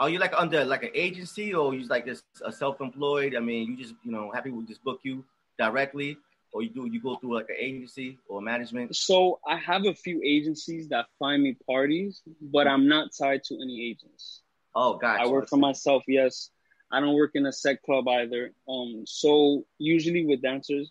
Are 0.00 0.08
you 0.08 0.18
like 0.18 0.32
under 0.34 0.64
like 0.64 0.82
an 0.82 0.90
agency 0.94 1.52
or 1.52 1.74
you 1.74 1.86
like 1.86 2.06
just 2.06 2.24
a 2.42 2.50
self-employed? 2.50 3.36
I 3.36 3.40
mean, 3.40 3.68
you 3.68 3.76
just 3.76 3.94
you 4.02 4.10
know 4.10 4.30
happy 4.32 4.50
with 4.50 4.66
just 4.66 4.82
book 4.82 5.00
you 5.02 5.22
directly, 5.58 6.16
or 6.52 6.62
you 6.62 6.70
do 6.70 6.86
you 6.86 7.02
go 7.02 7.16
through 7.16 7.34
like 7.34 7.50
an 7.50 7.56
agency 7.58 8.18
or 8.26 8.40
management? 8.40 8.96
So 8.96 9.40
I 9.46 9.56
have 9.56 9.84
a 9.84 9.94
few 9.94 10.22
agencies 10.24 10.88
that 10.88 11.04
find 11.18 11.42
me 11.42 11.54
parties, 11.68 12.22
but 12.40 12.66
I'm 12.66 12.88
not 12.88 13.10
tied 13.12 13.44
to 13.44 13.54
any 13.56 13.90
agents. 13.90 14.40
Oh, 14.74 14.94
gotcha. 14.96 15.22
I 15.22 15.26
work 15.26 15.50
for 15.50 15.58
myself. 15.58 16.02
Yes, 16.08 16.48
I 16.90 17.00
don't 17.00 17.14
work 17.14 17.32
in 17.34 17.44
a 17.44 17.52
set 17.52 17.82
club 17.82 18.08
either. 18.08 18.52
Um, 18.66 19.04
so 19.06 19.66
usually 19.76 20.24
with 20.24 20.40
dancers, 20.40 20.90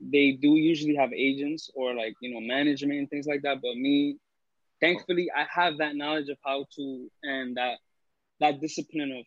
they 0.00 0.32
do 0.32 0.56
usually 0.56 0.96
have 0.96 1.14
agents 1.14 1.70
or 1.74 1.94
like 1.94 2.14
you 2.20 2.34
know 2.34 2.46
management 2.46 2.98
and 2.98 3.08
things 3.08 3.26
like 3.26 3.40
that. 3.40 3.62
But 3.62 3.74
me, 3.76 4.18
thankfully, 4.82 5.30
I 5.34 5.46
have 5.50 5.78
that 5.78 5.96
knowledge 5.96 6.28
of 6.28 6.36
how 6.44 6.66
to 6.76 7.10
and 7.22 7.56
that 7.56 7.78
that 8.40 8.60
discipline 8.60 9.12
of 9.18 9.26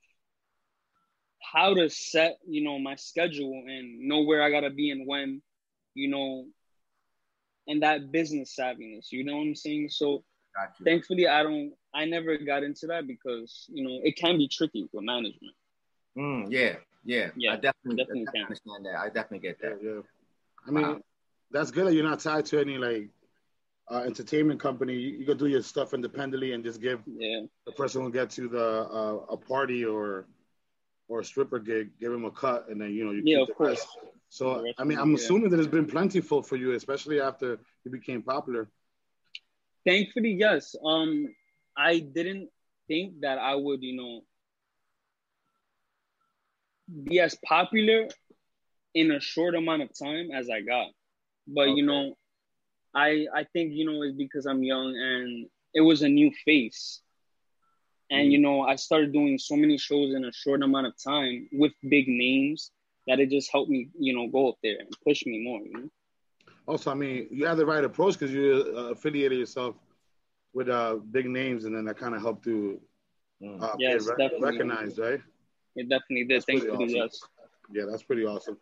how 1.54 1.74
to 1.74 1.89
set 1.89 2.38
you 2.47 2.63
know 2.63 2.80
my 2.80 2.95
schedule 2.95 3.63
and 3.67 4.08
know 4.08 4.21
where 4.21 4.43
I 4.43 4.52
gotta 4.52 4.69
be 4.69 4.91
and 4.91 5.08
when, 5.08 5.41
you 5.93 6.10
know, 6.10 6.45
and 7.67 7.84
that 7.84 8.12
business 8.12 8.56
savviness. 8.58 9.12
You 9.12 9.24
know 9.24 9.36
what 9.38 9.43
I'm 9.43 9.56
saying? 9.56 9.89
So 9.89 10.24
thankfully 10.84 11.28
i 11.28 11.41
don't 11.43 11.71
i 11.93 12.04
never 12.06 12.38
got 12.38 12.62
into 12.62 12.88
that 12.88 13.08
because 13.08 13.65
you 13.69 13.84
know 13.84 14.00
it 14.04 14.15
can 14.17 14.38
be 14.38 14.47
tricky 14.47 14.88
with 14.91 15.04
management 15.04 15.56
Mm, 16.17 16.47
yeah, 16.52 16.76
yeah, 17.06 17.30
Yeah, 17.38 17.54
I 17.54 17.56
definitely, 17.56 18.04
definitely 18.04 18.28
I 18.28 18.32
can. 18.32 18.41
understand 18.43 18.86
that. 18.86 18.95
I 19.00 19.06
definitely 19.08 19.39
get 19.39 19.58
Yeah, 19.63 19.69
that. 19.69 19.80
yeah. 19.82 20.02
I 20.67 20.71
mean, 20.71 20.84
Wow. 20.84 21.02
that's 21.52 21.71
good 21.71 21.88
that 21.88 21.93
you're 21.93 22.04
not 22.04 22.19
tied 22.19 22.45
to 22.47 22.60
any 22.60 22.78
like 22.78 23.08
uh, 23.91 24.04
entertainment 24.06 24.60
company. 24.60 24.93
You, 24.93 25.19
you 25.19 25.25
can 25.25 25.38
do 25.38 25.47
your 25.47 25.62
stuff 25.62 25.93
independently 25.93 26.54
and 26.54 26.63
just 26.63 26.82
give 26.82 27.01
yeah 27.08 27.41
the 27.65 27.71
person 27.73 28.01
who 28.01 28.12
gets 28.12 28.36
to 28.36 28.47
the 28.47 28.67
uh, 28.99 29.25
a 29.36 29.38
party 29.38 29.86
or 29.86 30.27
or 31.08 31.19
a 31.19 31.25
stripper 31.25 31.60
gig, 31.60 31.91
give 31.99 32.13
him 32.13 32.25
a 32.25 32.32
cut, 32.32 32.69
and 32.69 32.80
then 32.82 32.93
you 32.93 33.06
know 33.06 33.12
you 33.12 33.23
Yeah, 33.23 33.39
keep 33.39 33.49
of 33.49 33.56
course. 33.56 33.80
rest. 33.80 33.88
So 34.30 34.65
I 34.77 34.84
mean, 34.86 34.97
I'm 34.97 35.12
yeah. 35.12 35.17
assuming 35.17 35.49
that 35.51 35.60
it's 35.60 35.67
been 35.67 35.86
plentiful 35.88 36.41
for 36.41 36.56
you, 36.56 36.73
especially 36.73 37.19
after 37.19 37.60
you 37.84 37.91
became 37.91 38.21
popular. 38.21 38.69
thankfully 39.86 40.34
yes 40.34 40.75
um 40.86 41.27
i 41.77 41.99
didn't 41.99 42.49
think 42.88 43.13
that 43.21 43.38
i 43.39 43.56
would 43.56 43.82
you 43.82 43.95
know 43.95 44.21
be 47.04 47.19
as 47.19 47.38
popular 47.45 48.08
in 48.93 49.12
a 49.12 49.19
short 49.19 49.56
amount 49.56 49.82
of 49.82 49.89
time 49.97 50.30
as 50.32 50.49
i 50.49 50.62
got 50.62 50.88
but 51.47 51.69
you 51.69 51.86
know 51.86 52.13
i 52.95 53.25
i 53.36 53.43
think 53.54 53.71
you 53.73 53.86
know 53.86 54.01
it's 54.04 54.15
because 54.17 54.45
i'm 54.45 54.63
young 54.63 54.95
and 54.95 55.47
it 55.73 55.82
was 55.82 56.01
a 56.01 56.10
new 56.10 56.32
face 56.45 57.01
and 58.10 58.32
you 58.32 58.39
know 58.39 58.62
i 58.62 58.75
started 58.75 59.12
doing 59.13 59.38
so 59.38 59.56
many 59.56 59.77
shows 59.77 60.13
in 60.13 60.23
a 60.25 60.32
short 60.32 60.62
amount 60.62 60.88
of 60.88 60.93
time 61.04 61.47
with 61.54 61.71
big 61.89 62.08
names 62.08 62.71
that 63.08 63.19
it 63.19 63.30
just 63.30 63.51
helped 63.51 63.69
me 63.69 63.89
you 63.99 64.13
know 64.15 64.27
go 64.27 64.49
up 64.49 64.56
there 64.63 64.77
and 64.80 64.89
push 65.06 65.25
me 65.25 65.39
more 65.43 65.60
you 65.62 65.73
know 65.82 65.89
Also, 66.67 66.91
I 66.91 66.95
mean, 66.95 67.27
you 67.32 67.45
had 67.45 67.58
the 67.58 67.65
right 67.65 67.84
approach 67.84 68.13
because 68.17 68.34
you 68.34 68.73
uh, 68.75 68.91
affiliated 68.91 69.38
yourself 69.39 69.75
with 70.54 70.69
uh, 70.69 70.95
big 71.12 71.25
names, 71.27 71.65
and 71.65 71.75
then 71.75 71.86
that 71.86 71.97
kind 71.97 72.15
of 72.15 72.21
helped 72.21 72.45
you 72.47 72.82
Mm. 73.41 73.60
uh, 73.60 73.75
Yes, 73.77 74.12
get 74.15 74.32
re- 74.34 74.36
recognized, 74.39 74.99
right? 74.99 75.19
It 75.75 75.89
definitely 75.89 76.25
did. 76.25 76.43
That's 76.43 76.45
pretty 76.45 76.69
Thankfully, 76.69 76.69
awesome. 76.69 76.95
yes. 76.95 77.19
Yeah, 77.71 77.86
that's 77.89 78.04
pretty 78.04 78.25
awesome. 78.25 78.58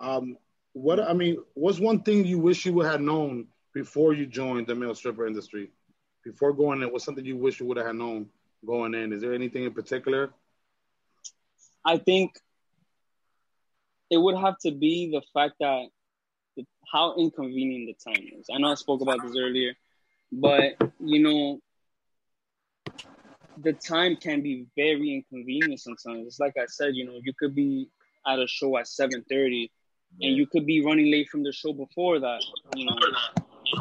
Um, 0.00 0.36
what 0.72 1.00
I 1.00 1.12
mean, 1.12 1.38
what's 1.54 1.80
one 1.80 2.02
thing 2.02 2.24
you 2.24 2.38
wish 2.38 2.64
you 2.66 2.72
would 2.74 2.86
have 2.86 3.00
known 3.00 3.48
before 3.74 4.14
you 4.14 4.24
joined 4.24 4.66
the 4.66 4.74
male 4.74 4.94
stripper 4.94 5.26
industry? 5.26 5.70
Before 6.24 6.52
going 6.54 6.80
in, 6.80 6.90
what's 6.90 7.04
something 7.04 7.24
you 7.24 7.36
wish 7.36 7.60
you 7.60 7.66
would 7.66 7.76
have 7.76 7.94
known 7.94 8.30
going 8.64 8.94
in? 8.94 9.12
Is 9.12 9.20
there 9.20 9.34
anything 9.34 9.64
in 9.64 9.74
particular? 9.74 10.32
I 11.84 11.98
think 11.98 12.38
it 14.10 14.16
would 14.16 14.36
have 14.38 14.56
to 14.60 14.70
be 14.70 15.10
the 15.10 15.22
fact 15.34 15.56
that 15.60 15.88
the, 16.56 16.64
how 16.90 17.16
inconvenient 17.16 17.94
the 17.98 18.12
time 18.12 18.24
is. 18.38 18.46
I 18.54 18.58
know 18.58 18.70
I 18.70 18.74
spoke 18.74 19.02
about 19.02 19.20
this 19.22 19.36
earlier, 19.36 19.74
but 20.32 20.80
you 20.98 21.22
know, 21.22 21.60
the 23.62 23.72
time 23.72 24.16
can 24.16 24.40
be 24.40 24.66
very 24.76 25.14
inconvenient 25.14 25.80
sometimes. 25.80 26.26
It's 26.26 26.40
like 26.40 26.54
I 26.56 26.66
said, 26.66 26.94
you 26.94 27.04
know, 27.04 27.20
you 27.22 27.32
could 27.38 27.54
be 27.54 27.88
at 28.26 28.38
a 28.38 28.46
show 28.46 28.78
at 28.78 28.88
seven 28.88 29.24
thirty, 29.28 29.70
and 30.20 30.36
you 30.36 30.46
could 30.46 30.64
be 30.64 30.82
running 30.84 31.10
late 31.10 31.28
from 31.28 31.42
the 31.42 31.52
show 31.52 31.72
before 31.72 32.18
that, 32.20 32.40
you 32.76 32.86
know, 32.86 32.96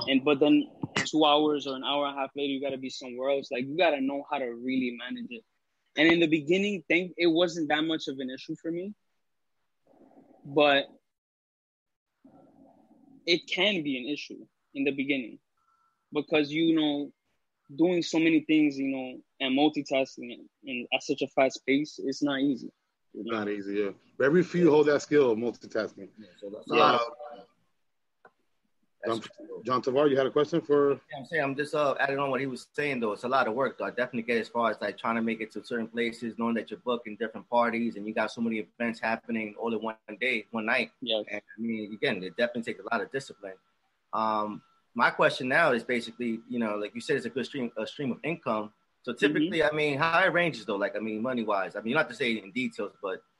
and 0.07 0.23
but 0.23 0.39
then 0.39 0.67
two 1.05 1.25
hours 1.25 1.67
or 1.67 1.75
an 1.75 1.83
hour 1.83 2.07
and 2.07 2.17
a 2.17 2.19
half 2.21 2.31
later, 2.35 2.51
you 2.53 2.61
got 2.61 2.71
to 2.71 2.77
be 2.77 2.89
somewhere 2.89 3.31
else. 3.31 3.49
Like 3.51 3.65
you 3.65 3.77
got 3.77 3.91
to 3.91 4.01
know 4.01 4.23
how 4.29 4.37
to 4.37 4.45
really 4.45 4.97
manage 4.97 5.29
it. 5.29 5.43
And 5.97 6.11
in 6.11 6.19
the 6.19 6.27
beginning, 6.27 6.83
think 6.87 7.13
it 7.17 7.27
wasn't 7.27 7.69
that 7.69 7.83
much 7.83 8.07
of 8.07 8.17
an 8.19 8.29
issue 8.29 8.55
for 8.61 8.71
me, 8.71 8.93
but 10.45 10.85
it 13.25 13.47
can 13.47 13.83
be 13.83 13.97
an 13.97 14.11
issue 14.11 14.45
in 14.73 14.83
the 14.83 14.91
beginning 14.91 15.39
because 16.11 16.51
you 16.51 16.75
know 16.75 17.11
doing 17.75 18.01
so 18.01 18.19
many 18.19 18.41
things, 18.41 18.77
you 18.77 18.87
know, 18.87 19.19
and 19.39 19.57
multitasking 19.57 20.37
and 20.65 20.87
at 20.93 21.03
such 21.03 21.21
a 21.21 21.27
fast 21.27 21.61
pace, 21.65 21.99
it's 22.03 22.21
not 22.21 22.39
easy. 22.39 22.69
It's 23.15 23.29
not 23.29 23.47
easy, 23.49 23.75
yeah. 23.75 23.89
Very 24.17 24.43
few 24.43 24.69
hold 24.69 24.87
that 24.87 25.01
skill 25.01 25.31
of 25.31 25.37
multitasking. 25.37 26.09
Yeah, 26.17 26.27
so 26.39 26.49
that's 26.49 26.67
a 26.69 26.73
lot 26.73 26.95
of- 26.95 27.01
John, 29.05 29.19
that's- 29.19 29.63
John 29.65 29.81
Tavar, 29.81 30.09
you 30.09 30.17
had 30.17 30.27
a 30.27 30.31
question 30.31 30.61
for? 30.61 30.91
Yeah, 30.91 30.97
I'm 31.19 31.25
saying 31.25 31.43
I'm 31.43 31.55
just 31.55 31.73
uh, 31.75 31.95
adding 31.99 32.19
on 32.19 32.29
what 32.29 32.39
he 32.39 32.45
was 32.47 32.67
saying 32.73 32.99
though. 32.99 33.13
It's 33.13 33.23
a 33.23 33.27
lot 33.27 33.47
of 33.47 33.53
work 33.53 33.77
though. 33.77 33.85
I 33.85 33.89
definitely 33.89 34.23
get 34.23 34.37
as 34.37 34.49
far 34.49 34.71
as 34.71 34.77
like 34.81 34.97
trying 34.97 35.15
to 35.15 35.21
make 35.21 35.41
it 35.41 35.51
to 35.53 35.63
certain 35.63 35.87
places, 35.87 36.35
knowing 36.37 36.55
that 36.55 36.69
you're 36.71 36.79
booking 36.79 37.15
different 37.17 37.49
parties 37.49 37.95
and 37.95 38.05
you 38.05 38.13
got 38.13 38.31
so 38.31 38.41
many 38.41 38.59
events 38.59 38.99
happening 38.99 39.55
all 39.59 39.73
in 39.73 39.81
one 39.81 39.95
day, 40.19 40.45
one 40.51 40.65
night. 40.65 40.91
Yeah. 41.01 41.21
And 41.31 41.41
I 41.57 41.61
mean, 41.61 41.93
again, 41.93 42.23
it 42.23 42.35
definitely 42.37 42.63
takes 42.63 42.79
a 42.79 42.93
lot 42.93 43.01
of 43.01 43.11
discipline. 43.11 43.53
Um, 44.11 44.61
my 44.95 45.09
question 45.09 45.47
now 45.47 45.71
is 45.71 45.83
basically, 45.83 46.39
you 46.49 46.59
know, 46.59 46.75
like 46.75 46.93
you 46.93 47.01
said, 47.01 47.17
it's 47.17 47.25
a 47.25 47.29
good 47.29 47.45
stream, 47.45 47.71
a 47.77 47.87
stream 47.87 48.11
of 48.11 48.19
income. 48.23 48.71
So 49.01 49.11
typically, 49.11 49.63
I 49.63 49.71
mean, 49.71 49.97
high 49.97 50.25
ranges 50.25 50.65
though, 50.65 50.77
like 50.77 50.95
I 50.95 50.99
mean, 50.99 51.21
money 51.21 51.43
wise. 51.43 51.75
I 51.75 51.79
mean, 51.79 51.89
you're 51.89 51.99
not 51.99 52.09
to 52.09 52.15
say 52.15 52.33
in 52.33 52.51
details, 52.51 52.91
but 53.01 53.21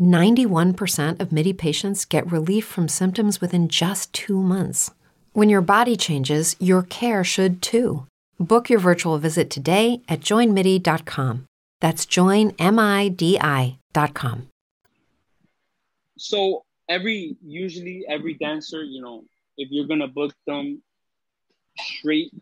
91% 0.00 1.20
of 1.20 1.32
MIDI 1.32 1.52
patients 1.52 2.04
get 2.04 2.30
relief 2.30 2.64
from 2.66 2.88
symptoms 2.88 3.40
within 3.40 3.68
just 3.68 4.12
two 4.12 4.40
months. 4.40 4.90
When 5.32 5.48
your 5.48 5.60
body 5.60 5.96
changes, 5.96 6.56
your 6.58 6.82
care 6.82 7.24
should 7.24 7.62
too. 7.62 8.06
Book 8.40 8.70
your 8.70 8.78
virtual 8.78 9.18
visit 9.18 9.50
today 9.50 10.02
at 10.08 10.20
joinmidi.com. 10.20 11.46
That's 11.80 12.06
joinmidi.com. 12.06 13.78
So 16.18 16.64
every 16.88 17.36
usually 17.44 18.04
every 18.08 18.34
dancer, 18.34 18.82
you 18.82 19.00
know, 19.00 19.24
if 19.56 19.70
you're 19.70 19.86
gonna 19.86 20.08
book 20.08 20.34
them 20.46 20.82
straight, 21.78 22.32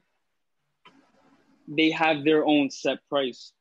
they 1.69 1.91
have 1.91 2.25
their 2.25 2.45
own 2.47 2.71
set 2.71 2.99
price. 3.09 3.53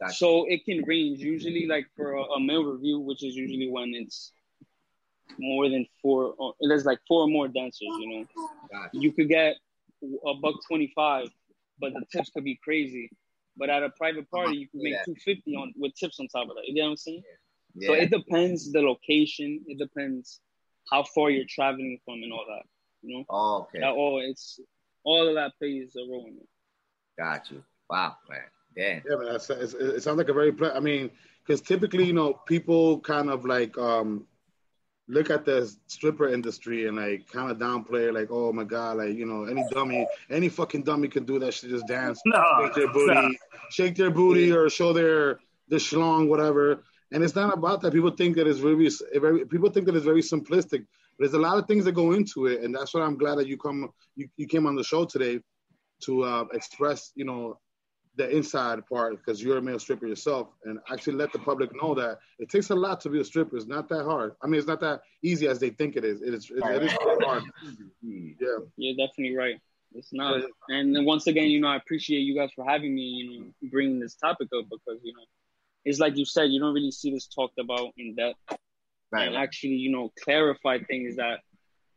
Gotcha. 0.00 0.14
So 0.14 0.46
it 0.48 0.64
can 0.64 0.82
range 0.86 1.20
usually 1.20 1.66
like 1.66 1.86
for 1.96 2.12
a, 2.14 2.22
a 2.22 2.40
male 2.40 2.64
review, 2.64 3.00
which 3.00 3.22
is 3.24 3.34
usually 3.36 3.70
when 3.70 3.94
it's 3.94 4.32
more 5.38 5.68
than 5.68 5.86
four 6.02 6.34
or 6.38 6.54
there's 6.60 6.84
like 6.84 6.98
four 7.08 7.22
or 7.22 7.28
more 7.28 7.48
dancers, 7.48 7.88
you 8.00 8.08
know. 8.18 8.24
Gotcha. 8.72 8.90
You 8.92 9.12
could 9.12 9.28
get 9.28 9.56
a 10.02 10.34
buck 10.34 10.54
twenty 10.68 10.92
five, 10.94 11.28
but 11.80 11.92
the 11.92 12.04
tips 12.12 12.30
could 12.30 12.44
be 12.44 12.58
crazy. 12.62 13.10
But 13.56 13.70
at 13.70 13.82
a 13.84 13.90
private 13.90 14.28
party, 14.30 14.56
you 14.56 14.68
can 14.68 14.82
make 14.82 14.94
Yeah. 14.94 15.04
two 15.04 15.14
fifty 15.14 15.54
on 15.54 15.72
with 15.76 15.94
tips 15.94 16.18
on 16.18 16.26
top 16.28 16.48
of 16.48 16.56
that. 16.56 16.66
You 16.66 16.74
know 16.74 16.84
what 16.84 16.90
I'm 16.90 16.96
saying? 16.96 17.22
yeah. 17.76 17.88
So 17.88 17.94
it 17.94 18.10
depends 18.10 18.72
the 18.72 18.80
location. 18.82 19.64
It 19.66 19.78
depends 19.78 20.40
how 20.90 21.04
far 21.04 21.30
you're 21.30 21.46
traveling 21.48 21.98
from 22.04 22.22
and 22.22 22.32
all 22.32 22.44
that. 22.48 22.64
You 23.02 23.18
know, 23.18 23.24
oh, 23.30 23.62
okay. 23.62 23.80
that 23.80 23.92
all 23.92 24.20
it's 24.20 24.58
all 25.04 25.28
of 25.28 25.34
that 25.36 25.52
plays 25.58 25.94
a 25.96 26.00
role 26.10 26.26
in 26.26 26.36
it. 26.36 26.48
Got 27.18 27.50
you. 27.50 27.62
Wow, 27.88 28.16
man. 28.28 28.40
Damn. 28.76 29.02
Yeah, 29.08 29.16
man, 29.16 29.32
that's, 29.32 29.50
it's, 29.50 29.74
it 29.74 30.02
sounds 30.02 30.18
like 30.18 30.28
a 30.28 30.32
very. 30.32 30.52
Ple- 30.52 30.72
I 30.74 30.80
mean, 30.80 31.10
because 31.46 31.60
typically, 31.60 32.04
you 32.04 32.12
know, 32.12 32.32
people 32.46 33.00
kind 33.00 33.30
of 33.30 33.44
like 33.44 33.76
um 33.78 34.26
look 35.06 35.28
at 35.30 35.44
the 35.44 35.70
stripper 35.86 36.28
industry 36.28 36.86
and 36.86 36.96
like 36.96 37.30
kind 37.30 37.50
of 37.50 37.58
downplay, 37.58 38.12
like, 38.12 38.28
oh 38.30 38.52
my 38.52 38.64
god, 38.64 38.96
like 38.96 39.14
you 39.14 39.26
know, 39.26 39.44
any 39.44 39.62
dummy, 39.70 40.06
any 40.30 40.48
fucking 40.48 40.82
dummy 40.82 41.08
can 41.08 41.24
do 41.24 41.38
that 41.38 41.52
shit, 41.54 41.70
just 41.70 41.86
dance, 41.86 42.20
No, 42.24 42.42
shake 42.64 42.74
their 42.74 42.92
booty, 42.92 43.14
no. 43.14 43.30
shake 43.70 43.96
their 43.96 44.10
booty, 44.10 44.50
or 44.52 44.68
show 44.70 44.92
their 44.92 45.38
the 45.68 45.76
schlong, 45.76 46.28
whatever. 46.28 46.82
And 47.12 47.22
it's 47.22 47.36
not 47.36 47.54
about 47.56 47.80
that. 47.82 47.92
People 47.92 48.10
think 48.10 48.34
that 48.36 48.48
it's 48.48 48.58
really, 48.60 48.90
very, 49.14 49.44
people 49.46 49.70
think 49.70 49.86
that 49.86 49.94
it's 49.94 50.04
very 50.04 50.22
simplistic. 50.22 50.84
But 51.16 51.20
there's 51.30 51.34
a 51.34 51.38
lot 51.38 51.58
of 51.58 51.68
things 51.68 51.84
that 51.84 51.92
go 51.92 52.12
into 52.12 52.46
it, 52.46 52.62
and 52.62 52.74
that's 52.74 52.92
what 52.92 53.04
I'm 53.04 53.16
glad 53.16 53.36
that 53.36 53.46
you 53.46 53.56
come, 53.56 53.90
you, 54.16 54.28
you 54.36 54.48
came 54.48 54.66
on 54.66 54.74
the 54.74 54.82
show 54.82 55.04
today 55.04 55.38
to 56.04 56.24
uh, 56.24 56.44
express, 56.52 57.12
you 57.14 57.24
know, 57.24 57.60
the 58.16 58.28
inside 58.28 58.86
part 58.86 59.16
because 59.16 59.42
you're 59.42 59.58
a 59.58 59.62
male 59.62 59.78
stripper 59.78 60.06
yourself, 60.06 60.48
and 60.64 60.78
actually 60.90 61.14
let 61.14 61.32
the 61.32 61.38
public 61.38 61.70
know 61.80 61.94
that 61.94 62.18
it 62.38 62.48
takes 62.48 62.70
a 62.70 62.74
lot 62.74 63.00
to 63.02 63.08
be 63.10 63.20
a 63.20 63.24
stripper. 63.24 63.56
It's 63.56 63.66
not 63.66 63.88
that 63.88 64.04
hard. 64.04 64.34
I 64.42 64.46
mean, 64.46 64.58
it's 64.58 64.68
not 64.68 64.80
that 64.80 65.00
easy 65.22 65.48
as 65.48 65.58
they 65.58 65.70
think 65.70 65.96
it 65.96 66.04
is. 66.04 66.22
It 66.22 66.34
is, 66.34 66.50
it, 66.50 66.64
it 66.64 66.82
is 66.84 66.92
hard. 66.92 67.42
Yeah. 68.02 68.58
You're 68.76 69.06
definitely 69.06 69.36
right. 69.36 69.56
It's 69.94 70.12
not. 70.12 70.42
And 70.68 70.94
then 70.94 71.04
once 71.04 71.26
again, 71.26 71.48
you 71.48 71.60
know, 71.60 71.68
I 71.68 71.76
appreciate 71.76 72.20
you 72.20 72.34
guys 72.34 72.50
for 72.54 72.64
having 72.68 72.94
me. 72.94 73.02
You 73.02 73.40
know, 73.40 73.46
bringing 73.70 74.00
this 74.00 74.14
topic 74.16 74.48
up 74.56 74.64
because 74.70 75.00
you 75.02 75.12
know, 75.12 75.24
it's 75.84 75.98
like 75.98 76.16
you 76.16 76.24
said, 76.24 76.50
you 76.50 76.60
don't 76.60 76.74
really 76.74 76.90
see 76.90 77.12
this 77.12 77.26
talked 77.26 77.58
about 77.58 77.92
in 77.96 78.14
depth 78.14 78.38
Right. 79.14 79.28
and 79.28 79.36
actually, 79.36 79.74
you 79.74 79.92
know, 79.92 80.12
clarify 80.24 80.78
things 80.78 81.16
that 81.16 81.38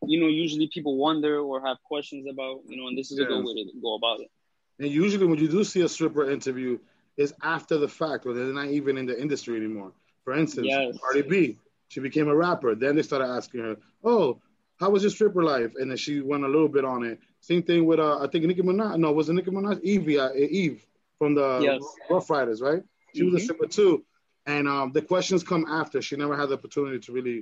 you 0.06 0.20
know 0.20 0.28
usually 0.28 0.70
people 0.72 0.98
wonder 0.98 1.40
or 1.40 1.66
have 1.66 1.78
questions 1.84 2.28
about. 2.32 2.60
You 2.68 2.78
know, 2.78 2.88
and 2.88 2.98
this 2.98 3.12
is 3.12 3.18
a 3.18 3.26
good 3.26 3.44
way 3.44 3.54
to 3.56 3.72
go 3.82 3.96
about 3.96 4.20
it. 4.20 4.30
And 4.80 4.90
usually, 4.90 5.26
when 5.26 5.40
you 5.40 5.48
do 5.48 5.64
see 5.64 5.82
a 5.82 5.90
stripper 5.90 6.30
interview, 6.30 6.80
is 7.18 7.34
after 7.42 7.78
the 7.78 7.88
fact, 7.88 8.26
or 8.28 8.34
they're 8.34 8.54
not 8.54 8.68
even 8.68 8.98
in 8.98 9.08
the 9.08 9.20
industry 9.20 9.58
anymore. 9.58 9.92
For 10.24 10.34
instance, 10.34 10.68
Yes. 10.70 10.96
Cardi 11.02 11.24
B, 11.24 11.58
she 11.88 12.00
became 12.00 12.28
a 12.28 12.36
rapper. 12.36 12.76
Then 12.76 12.96
they 12.96 13.02
started 13.02 13.26
asking 13.26 13.62
her, 13.62 13.78
"Oh, 14.04 14.40
how 14.80 14.92
was 14.92 15.02
your 15.02 15.10
stripper 15.10 15.44
life?" 15.44 15.74
And 15.76 15.90
then 15.90 15.98
she 15.98 16.22
went 16.22 16.44
a 16.44 16.48
little 16.48 16.68
bit 16.70 16.86
on 16.86 17.04
it. 17.04 17.20
Same 17.42 17.64
thing 17.64 17.86
with 17.86 18.00
uh, 18.00 18.20
I 18.20 18.28
think 18.28 18.46
Nicki 18.46 18.62
Minaj. 18.62 19.00
No, 19.00 19.12
was 19.14 19.30
it 19.30 19.34
Nicki 19.34 19.50
Minaj? 19.50 19.82
Evie, 19.82 20.20
uh, 20.20 20.32
Eve 20.34 20.86
from 21.18 21.34
the 21.34 21.60
Yes. 21.64 21.82
Ruff 22.10 22.30
Ryders, 22.30 22.62
right? 22.62 22.84
She 23.16 23.24
was 23.24 23.34
a 23.34 23.38
Mhm. 23.38 23.42
stripper 23.42 23.68
too. 23.68 24.06
And 24.46 24.68
um, 24.68 24.92
the 24.92 25.02
questions 25.02 25.44
come 25.44 25.66
after. 25.68 26.02
She 26.02 26.16
never 26.18 26.38
had 26.38 26.50
the 26.50 26.54
opportunity 26.54 27.00
to 27.00 27.12
really 27.12 27.42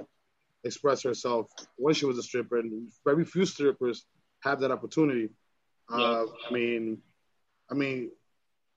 express 0.63 1.04
herself 1.04 1.52
when 1.76 1.93
she 1.93 2.06
was 2.06 2.17
a 2.17 2.24
stripper, 2.24 2.58
and 2.60 2.89
very 3.04 3.26
few 3.26 3.45
strippers 3.45 4.06
have 4.39 4.62
that 4.62 4.71
opportunity. 4.71 5.30
Uh, 5.91 6.26
I 6.48 6.52
mean, 6.52 7.02
I 7.69 7.73
mean, 7.73 8.12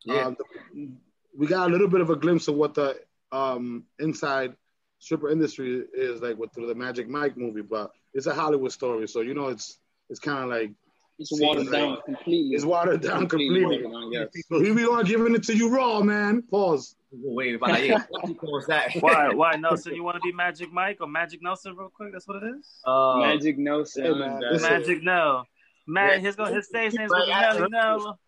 Yeah. 0.05 0.29
uh, 0.29 0.31
the, 0.31 0.88
we 1.37 1.46
got 1.46 1.68
a 1.68 1.72
little 1.72 1.88
bit 1.88 2.01
of 2.01 2.11
a 2.11 2.16
glimpse 2.16 2.48
of 2.48 2.55
what 2.55 2.74
the 2.74 2.96
um, 3.33 3.85
inside 3.98 4.55
stripper 4.98 5.29
industry 5.31 5.85
is 5.94 6.20
like 6.22 6.38
with 6.38 6.53
the, 6.55 6.66
the 6.66 6.74
Magic 6.74 7.09
Mike 7.09 7.37
movie, 7.37 7.62
but 7.62 7.90
it's 8.14 8.27
a 8.27 8.35
Hollywood 8.35 8.72
story, 8.72 9.07
so 9.07 9.20
you 9.20 9.35
know 9.35 9.48
it's 9.48 9.79
it's 10.11 10.18
kind 10.20 10.42
of 10.44 10.48
like 10.48 10.70
It's 11.18 11.31
watered 11.40 11.66
like- 11.66 11.72
down 11.72 11.98
completely. 12.07 12.55
it's 12.57 12.64
watered 12.64 13.03
down 13.03 13.29
completely. 13.29 13.64
watered 13.64 13.83
down, 13.92 14.12
yes. 14.12 14.29
So 14.48 14.61
here 14.61 14.74
we 14.74 14.85
are 14.87 15.05
giving 15.05 15.35
it 15.35 15.42
to 15.44 15.57
you 15.57 15.68
raw, 15.68 16.01
man. 16.01 16.42
Pause. 16.51 16.96
Wait 17.12 17.55
about 17.57 17.85
yeah. 17.85 18.03
What 18.40 18.66
that? 18.68 18.92
Why? 19.01 19.29
Why, 19.35 19.57
Nelson? 19.57 19.94
You 19.94 20.03
want 20.05 20.16
to 20.16 20.20
be 20.20 20.33
Magic 20.33 20.72
Mike 20.72 20.98
or 21.01 21.07
Magic 21.09 21.40
Nelson 21.42 21.74
real 21.77 21.90
quick? 21.94 22.12
That's 22.12 22.27
what 22.27 22.42
it 22.42 22.46
is. 22.59 22.66
Uh, 22.85 23.18
Magic 23.20 23.59
Nelson. 23.59 24.05
Hey, 24.05 24.11
man, 24.12 24.40
that- 24.40 24.53
listen. 24.53 24.70
Magic 24.72 25.03
no. 25.03 25.44
Man, 25.87 26.20
his 26.20 26.37
his 26.37 26.66
stage 26.66 26.92
name's 26.94 27.11
Right, 27.11 27.29
Melly 27.57 27.68
Mel. 27.70 28.18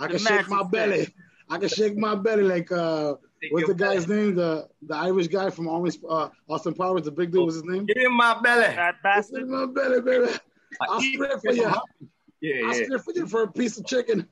I 0.00 0.08
can 0.08 0.18
shake 0.18 0.48
my 0.48 0.56
magic 0.56 0.70
belly. 0.72 1.14
I 1.48 1.58
can 1.58 1.68
shake 1.68 1.96
my 1.96 2.14
belly 2.14 2.42
like 2.44 2.72
uh, 2.72 3.14
what's 3.50 3.68
the 3.68 3.74
guy's 3.74 4.08
name? 4.08 4.34
The 4.34 4.68
the 4.82 4.96
Irish 4.96 5.28
guy 5.28 5.50
from 5.50 5.68
Always 5.68 5.98
uh, 6.08 6.28
Austin 6.48 6.74
Powers. 6.74 7.02
The 7.02 7.10
big 7.10 7.32
dude. 7.32 7.42
What's 7.44 7.56
his 7.56 7.64
name? 7.64 7.86
Get 7.86 7.98
in 7.98 8.16
my 8.16 8.40
belly. 8.40 8.74
That 8.74 8.94
Shake 8.94 9.02
bastard. 9.02 9.48
my 9.48 9.66
belly, 9.66 10.00
baby. 10.00 10.32
I'll 10.80 11.00
strip 11.00 11.40
for 11.40 11.52
you. 11.52 11.64
I'll 11.64 11.86
Yeah, 12.40 12.54
yeah. 12.72 12.72
strip 12.84 13.02
for 13.02 13.12
you 13.14 13.26
for 13.26 13.42
a 13.42 13.52
piece 13.52 13.76
of 13.78 13.86
chicken. 13.86 14.26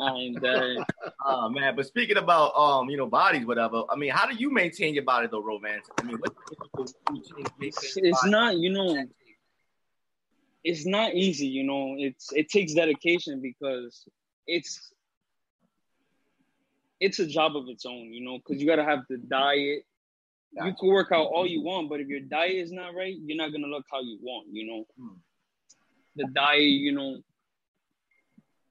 I'm 0.00 0.34
dead. 0.34 0.76
Oh 1.24 1.48
man, 1.48 1.74
but 1.74 1.86
speaking 1.86 2.18
about 2.18 2.54
um, 2.54 2.90
you 2.90 2.96
know, 2.96 3.06
bodies, 3.06 3.46
whatever. 3.46 3.84
I 3.90 3.96
mean, 3.96 4.10
how 4.10 4.26
do 4.26 4.34
you 4.34 4.52
maintain 4.52 4.94
your 4.94 5.04
body 5.04 5.28
though, 5.30 5.42
romance? 5.42 5.88
I 5.98 6.02
mean, 6.04 6.18
what's 6.18 6.34
the 6.34 6.54
typical 6.56 6.84
routine 7.08 7.24
to 7.24 7.34
maintain 7.58 7.68
It's, 7.68 7.96
it's 7.96 8.24
not, 8.26 8.58
you 8.58 8.70
know, 8.70 9.06
it's 10.64 10.84
not 10.86 11.14
easy, 11.14 11.46
you 11.46 11.64
know. 11.64 11.94
It's 11.98 12.32
it 12.32 12.50
takes 12.50 12.74
dedication 12.74 13.40
because 13.40 14.04
it's 14.46 14.92
it's 17.00 17.18
a 17.18 17.26
job 17.26 17.56
of 17.56 17.64
its 17.68 17.86
own, 17.86 18.12
you 18.12 18.24
know, 18.24 18.38
because 18.38 18.60
you 18.60 18.68
gotta 18.68 18.84
have 18.84 19.00
the 19.08 19.16
diet. 19.16 19.84
You 20.52 20.74
can 20.78 20.88
work 20.88 21.12
out 21.12 21.26
all 21.26 21.46
you 21.46 21.62
want, 21.62 21.88
but 21.88 22.00
if 22.00 22.08
your 22.08 22.20
diet 22.20 22.56
is 22.56 22.72
not 22.72 22.94
right, 22.94 23.14
you're 23.24 23.36
not 23.36 23.52
gonna 23.52 23.68
look 23.68 23.86
how 23.90 24.00
you 24.00 24.18
want, 24.20 24.48
you 24.52 24.66
know. 24.66 24.84
Hmm. 24.98 25.16
The 26.16 26.26
diet, 26.34 26.62
you 26.62 26.92
know, 26.92 27.22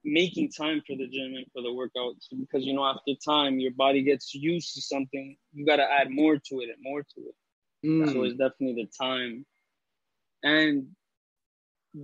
making 0.04 0.50
time 0.50 0.82
for 0.86 0.96
the 0.96 1.06
gym 1.08 1.34
and 1.34 1.46
for 1.52 1.62
the 1.62 1.68
workouts 1.68 2.26
because 2.38 2.64
you 2.64 2.72
know 2.72 2.84
after 2.84 3.12
time 3.22 3.58
your 3.58 3.72
body 3.72 4.02
gets 4.02 4.34
used 4.34 4.74
to 4.74 4.82
something, 4.82 5.36
you 5.52 5.66
gotta 5.66 5.86
add 5.90 6.10
more 6.10 6.36
to 6.36 6.60
it 6.60 6.68
and 6.70 6.82
more 6.82 7.02
to 7.02 7.20
it. 7.20 7.34
Mm. 7.86 8.12
So 8.12 8.22
it's 8.24 8.36
definitely 8.36 8.84
the 8.84 8.90
time. 8.98 9.46
And 10.42 10.88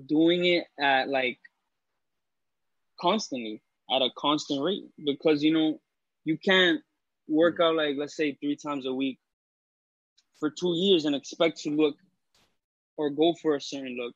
doing 0.07 0.45
it 0.45 0.67
at 0.79 1.09
like 1.09 1.39
constantly, 3.01 3.63
at 3.95 4.03
a 4.03 4.11
constant 4.17 4.63
rate. 4.63 4.85
Because 5.03 5.43
you 5.43 5.53
know, 5.53 5.81
you 6.27 6.37
can't 6.37 6.81
work 7.29 7.59
out 7.61 7.75
like 7.77 7.95
let's 7.97 8.17
say 8.17 8.35
three 8.35 8.57
times 8.57 8.85
a 8.87 8.93
week 8.93 9.19
for 10.39 10.51
two 10.51 10.75
years 10.75 11.05
and 11.07 11.15
expect 11.15 11.57
to 11.63 11.71
look 11.71 11.97
or 12.99 13.09
go 13.11 13.33
for 13.41 13.55
a 13.57 13.61
certain 13.61 13.97
look 13.97 14.15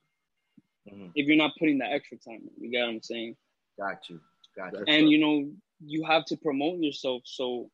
Mhm. 0.90 1.12
if 1.14 1.26
you're 1.26 1.36
not 1.44 1.52
putting 1.58 1.78
the 1.78 1.84
extra 1.86 2.16
time 2.18 2.42
in. 2.48 2.50
You 2.64 2.70
get 2.70 2.80
what 2.82 2.90
I'm 2.90 3.02
saying? 3.02 3.36
Got 3.78 4.08
you. 4.08 4.20
Got 4.56 4.72
you. 4.72 4.84
And 4.88 5.08
you 5.10 5.18
know 5.18 5.50
you 5.92 6.04
have 6.04 6.24
to 6.26 6.36
promote 6.36 6.78
yourself 6.80 7.22
so 7.24 7.70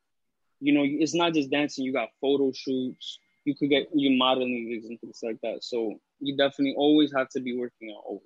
you 0.60 0.72
know 0.72 0.84
it's 0.86 1.14
not 1.14 1.32
just 1.34 1.50
dancing 1.50 1.84
you 1.84 1.92
got 1.92 2.08
photo 2.20 2.52
shoots 2.52 3.18
you 3.44 3.54
could 3.56 3.68
get 3.68 3.88
you 3.94 4.10
modeling 4.16 4.68
gigs 4.68 4.86
and 4.86 5.00
things 5.00 5.20
like 5.22 5.40
that 5.42 5.62
so 5.64 6.00
you 6.20 6.36
definitely 6.36 6.74
always 6.76 7.12
have 7.12 7.28
to 7.30 7.40
be 7.40 7.56
working 7.56 7.90
out 7.90 8.02
always 8.06 8.22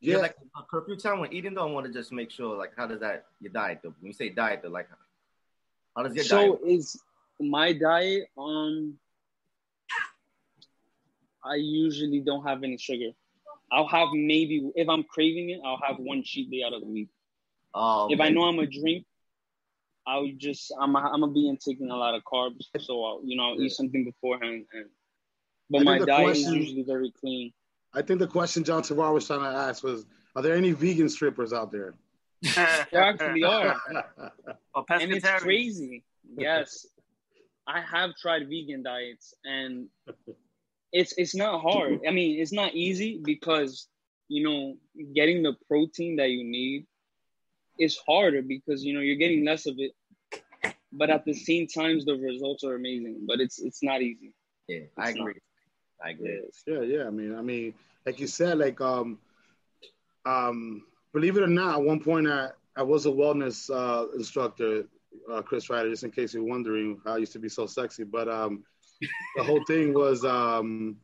You 0.00 0.12
have 0.12 0.18
Yeah. 0.20 0.22
like 0.28 0.36
a 0.56 0.62
curfew 0.70 0.96
time 0.96 1.18
when 1.20 1.32
eating 1.32 1.54
though. 1.54 1.68
I 1.68 1.72
want 1.72 1.86
to 1.86 1.92
just 1.92 2.12
make 2.12 2.30
sure, 2.30 2.56
like, 2.56 2.72
how 2.76 2.86
does 2.86 3.00
that 3.00 3.26
your 3.40 3.52
diet 3.52 3.80
though? 3.82 3.94
When 3.98 4.06
you 4.06 4.12
say 4.12 4.28
diet, 4.28 4.60
though, 4.62 4.68
like, 4.78 4.88
how 5.98 6.04
does 6.04 6.14
your 6.14 6.24
so 6.24 6.36
diet? 6.36 6.60
is 6.64 7.00
my 7.40 7.72
diet 7.72 8.28
um 8.38 8.94
i 11.44 11.56
usually 11.56 12.20
don't 12.20 12.46
have 12.46 12.62
any 12.62 12.78
sugar 12.78 13.10
i'll 13.72 13.86
have 13.88 14.08
maybe 14.12 14.70
if 14.76 14.88
i'm 14.88 15.02
craving 15.04 15.50
it 15.50 15.60
i'll 15.64 15.80
have 15.84 15.96
one 15.98 16.22
cheat 16.22 16.50
day 16.50 16.62
out 16.64 16.72
of 16.72 16.80
the 16.80 16.86
week 16.86 17.08
Oh, 17.74 18.08
if 18.10 18.18
I 18.18 18.30
know 18.30 18.44
I'm 18.44 18.58
a 18.58 18.66
drink, 18.66 19.04
I'll 20.06 20.26
just 20.38 20.72
I'm 20.80 20.96
a, 20.96 21.00
I'm 21.00 21.20
gonna 21.20 21.32
be 21.32 21.48
in 21.50 21.58
taking 21.58 21.90
a 21.90 21.96
lot 21.96 22.14
of 22.14 22.22
carbs, 22.24 22.62
so 22.80 23.04
I'll, 23.04 23.20
you 23.22 23.36
know 23.36 23.50
I'll 23.50 23.56
Yeah. 23.60 23.66
eat 23.66 23.72
something 23.72 24.04
beforehand. 24.04 24.64
And 24.72 24.86
but 25.68 25.84
my 25.84 25.98
diet 25.98 26.24
question- 26.28 26.54
is 26.56 26.60
usually 26.60 26.82
very 26.82 27.12
clean. 27.12 27.52
I 27.92 28.00
think 28.00 28.20
the 28.20 28.26
question 28.26 28.64
John 28.64 28.82
Terrar 28.82 29.12
was 29.12 29.26
trying 29.26 29.40
to 29.40 29.46
ask 29.46 29.84
was, 29.84 30.06
are 30.34 30.40
there 30.40 30.54
any 30.56 30.72
vegan 30.72 31.10
strippers 31.10 31.52
out 31.52 31.70
there? 31.70 31.94
There 32.92 33.02
actually 33.02 33.42
are, 33.44 33.76
Or 34.74 34.84
and 34.90 35.12
it's 35.12 35.28
crazy. 35.42 36.04
Yes, 36.36 36.86
I 37.66 37.80
have 37.80 38.14
tried 38.16 38.48
vegan 38.48 38.82
diets, 38.82 39.34
and 39.44 39.88
it's 40.92 41.14
it's 41.18 41.34
not 41.34 41.60
hard. 41.60 42.00
I 42.06 42.10
mean, 42.12 42.40
it's 42.40 42.52
not 42.52 42.74
easy 42.74 43.20
because 43.22 43.88
you 44.28 44.44
know 44.44 44.76
getting 45.14 45.42
the 45.42 45.54
protein 45.66 46.16
that 46.16 46.30
you 46.30 46.44
need 46.44 46.86
is 47.78 47.98
harder 48.06 48.42
because 48.42 48.84
you 48.84 48.94
know 48.94 49.00
you're 49.00 49.16
getting 49.16 49.44
less 49.44 49.66
of 49.66 49.74
it. 49.78 49.92
But 50.92 51.10
at 51.10 51.24
the 51.24 51.34
same 51.34 51.66
time, 51.66 52.00
the 52.04 52.14
results 52.14 52.64
are 52.64 52.74
amazing. 52.74 53.24
But 53.26 53.40
it's 53.40 53.58
it's 53.58 53.82
not 53.82 54.00
easy. 54.00 54.32
yeah, 54.68 54.80
I 54.96 55.10
it's 55.10 55.18
not. 55.18 55.28
agree. 55.28 55.40
I 56.04 56.10
agree. 56.10 56.40
Yeah, 56.66 56.80
yeah. 56.82 57.06
I 57.06 57.10
mean, 57.10 57.34
I 57.34 57.42
mean, 57.42 57.74
like 58.06 58.20
you 58.20 58.26
said, 58.26 58.58
like 58.58 58.80
um, 58.80 59.18
um, 60.24 60.84
believe 61.12 61.36
it 61.36 61.42
or 61.42 61.48
not, 61.48 61.76
at 61.76 61.84
one 61.84 62.00
point 62.00 62.28
I 62.28 62.50
I 62.76 62.82
was 62.82 63.06
a 63.06 63.10
wellness 63.10 63.68
uh, 63.70 64.06
instructor, 64.16 64.84
uh, 65.32 65.42
Chris 65.42 65.68
Ryder. 65.68 65.90
Just 65.90 66.04
in 66.04 66.10
case 66.10 66.34
you're 66.34 66.44
wondering 66.44 67.00
how 67.04 67.14
I 67.14 67.18
used 67.18 67.32
to 67.32 67.38
be 67.38 67.48
so 67.48 67.66
sexy, 67.66 68.04
but 68.04 68.28
um, 68.28 68.62
the 69.36 69.42
whole 69.42 69.64
thing 69.66 69.92
was 69.92 70.24
um, 70.24 70.96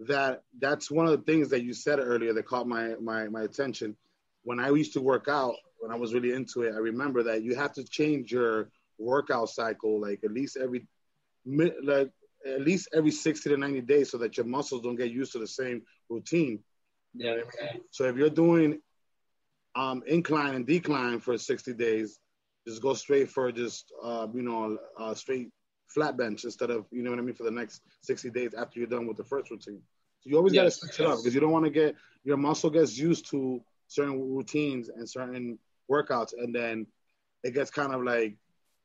that 0.00 0.42
that's 0.58 0.90
one 0.90 1.06
of 1.06 1.12
the 1.12 1.24
things 1.32 1.50
that 1.50 1.62
you 1.62 1.72
said 1.72 2.00
earlier 2.00 2.32
that 2.32 2.46
caught 2.46 2.66
my 2.66 2.94
my 3.00 3.28
my 3.28 3.42
attention. 3.42 3.96
When 4.42 4.60
I 4.60 4.70
used 4.70 4.92
to 4.94 5.00
work 5.00 5.28
out, 5.28 5.54
when 5.78 5.90
I 5.90 5.96
was 5.96 6.12
really 6.12 6.32
into 6.32 6.62
it, 6.62 6.74
I 6.74 6.78
remember 6.78 7.22
that 7.24 7.42
you 7.42 7.54
have 7.54 7.72
to 7.74 7.84
change 7.84 8.32
your 8.32 8.70
workout 8.98 9.48
cycle 9.48 10.00
like 10.00 10.22
at 10.22 10.32
least 10.32 10.56
every 10.56 10.86
like 11.82 12.10
at 12.46 12.60
least 12.60 12.88
every 12.94 13.10
60 13.10 13.50
to 13.50 13.56
90 13.56 13.80
days 13.82 14.10
so 14.10 14.18
that 14.18 14.36
your 14.36 14.46
muscles 14.46 14.82
don't 14.82 14.96
get 14.96 15.10
used 15.10 15.32
to 15.32 15.38
the 15.38 15.46
same 15.46 15.82
routine. 16.08 16.60
You 17.14 17.26
know 17.26 17.32
I 17.32 17.72
mean? 17.72 17.82
So 17.90 18.04
if 18.04 18.16
you're 18.16 18.30
doing 18.30 18.80
um, 19.76 20.02
incline 20.06 20.54
and 20.54 20.66
decline 20.66 21.20
for 21.20 21.36
60 21.36 21.74
days, 21.74 22.18
just 22.66 22.82
go 22.82 22.94
straight 22.94 23.30
for 23.30 23.50
just, 23.52 23.92
uh, 24.02 24.26
you 24.32 24.42
know, 24.42 24.78
uh, 24.98 25.14
straight 25.14 25.50
flat 25.88 26.16
bench 26.16 26.44
instead 26.44 26.70
of, 26.70 26.86
you 26.90 27.02
know 27.02 27.10
what 27.10 27.18
I 27.18 27.22
mean, 27.22 27.34
for 27.34 27.44
the 27.44 27.50
next 27.50 27.82
60 28.02 28.30
days 28.30 28.54
after 28.54 28.78
you're 28.78 28.88
done 28.88 29.06
with 29.06 29.16
the 29.16 29.24
first 29.24 29.50
routine. 29.50 29.82
So 30.20 30.30
you 30.30 30.36
always 30.36 30.54
got 30.54 30.64
to 30.64 30.70
Yes. 30.70 30.80
switch 30.80 31.00
it 31.00 31.06
up 31.06 31.18
because 31.18 31.34
you 31.34 31.40
don't 31.40 31.52
want 31.52 31.64
to 31.66 31.70
get, 31.70 31.96
your 32.24 32.36
muscle 32.36 32.70
gets 32.70 32.96
used 32.96 33.30
to 33.30 33.60
certain 33.88 34.18
routines 34.34 34.88
and 34.88 35.08
certain 35.08 35.58
workouts 35.90 36.32
and 36.36 36.54
then 36.54 36.86
it 37.42 37.52
gets 37.52 37.70
kind 37.70 37.92
of 37.94 38.02
like 38.02 38.36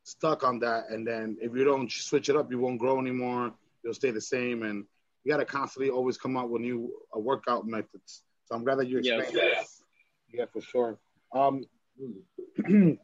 stuck 0.03 0.43
on 0.43 0.59
that. 0.59 0.89
And 0.89 1.07
then 1.07 1.37
if 1.41 1.53
you 1.55 1.63
don't 1.63 1.89
switch 1.91 2.29
it 2.29 2.35
up, 2.35 2.51
you 2.51 2.59
won't 2.59 2.79
grow 2.79 2.99
anymore. 2.99 3.53
You'll 3.83 3.93
stay 3.93 4.11
the 4.11 4.21
same. 4.21 4.63
And 4.63 4.85
you 5.23 5.31
got 5.31 5.37
to 5.37 5.45
constantly 5.45 5.89
always 5.89 6.17
come 6.17 6.35
up 6.35 6.49
with 6.49 6.61
new 6.61 6.91
uh, 7.15 7.19
workout 7.19 7.65
methods. 7.65 8.23
So 8.45 8.55
I'm 8.55 8.63
glad 8.65 8.79
that 8.79 8.89
you 8.89 8.97
Yes. 8.97 9.19
explained 9.19 9.37
that. 9.37 9.65
Yeah, 10.33 10.45
for 10.51 10.61
sure. 10.61 10.97
Um, 11.33 11.63
and 12.65 12.97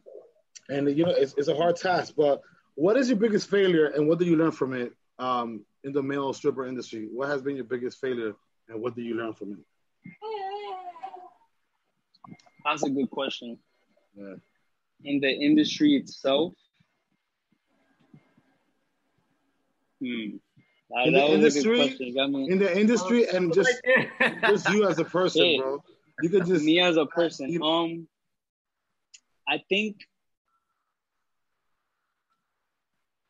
you 0.68 1.04
know, 1.04 1.10
it's, 1.10 1.34
it's 1.36 1.48
a 1.48 1.54
hard 1.54 1.76
task, 1.76 2.14
but 2.16 2.40
what 2.74 2.96
is 2.96 3.08
your 3.08 3.18
biggest 3.18 3.48
failure 3.50 3.86
and 3.86 4.08
what 4.08 4.18
did 4.18 4.28
you 4.28 4.36
learn 4.36 4.52
from 4.52 4.72
it 4.74 4.92
um, 5.18 5.64
in 5.84 5.92
the 5.92 6.02
male 6.02 6.32
stripper 6.32 6.66
industry? 6.66 7.08
What 7.12 7.28
has 7.28 7.42
been 7.42 7.56
your 7.56 7.64
biggest 7.64 8.00
failure 8.00 8.34
and 8.68 8.80
what 8.80 8.94
did 8.94 9.04
you 9.04 9.14
learn 9.14 9.32
from 9.32 9.52
it? 9.52 9.58
That's 12.64 12.82
a 12.84 12.90
good 12.90 13.10
question. 13.10 13.58
Yeah. 14.16 14.34
In 15.04 15.20
the 15.20 15.28
industry 15.30 15.94
itself, 15.96 16.54
hmm. 20.00 20.36
That, 20.90 21.06
In 21.08 21.12
the 21.14 21.18
that 21.18 21.28
was 21.30 21.30
a 21.30 21.34
industry- 21.34 21.76
good 21.78 21.88
question. 21.98 22.34
You. 22.34 22.46
In 22.52 22.58
the 22.58 22.78
industry 22.80 23.28
and 23.28 23.52
just 23.52 23.72
just 24.48 24.68
you 24.70 24.88
as 24.88 24.98
a 25.00 25.04
person, 25.04 25.44
Yeah. 25.44 25.58
bro. 25.60 25.84
You 26.22 26.30
could 26.30 26.46
just 26.46 26.64
me 26.64 26.80
as 26.80 26.96
a 26.96 27.06
person. 27.06 27.50
you- 27.50 27.62
Um, 27.62 28.08
I 29.48 29.58
think 29.68 29.96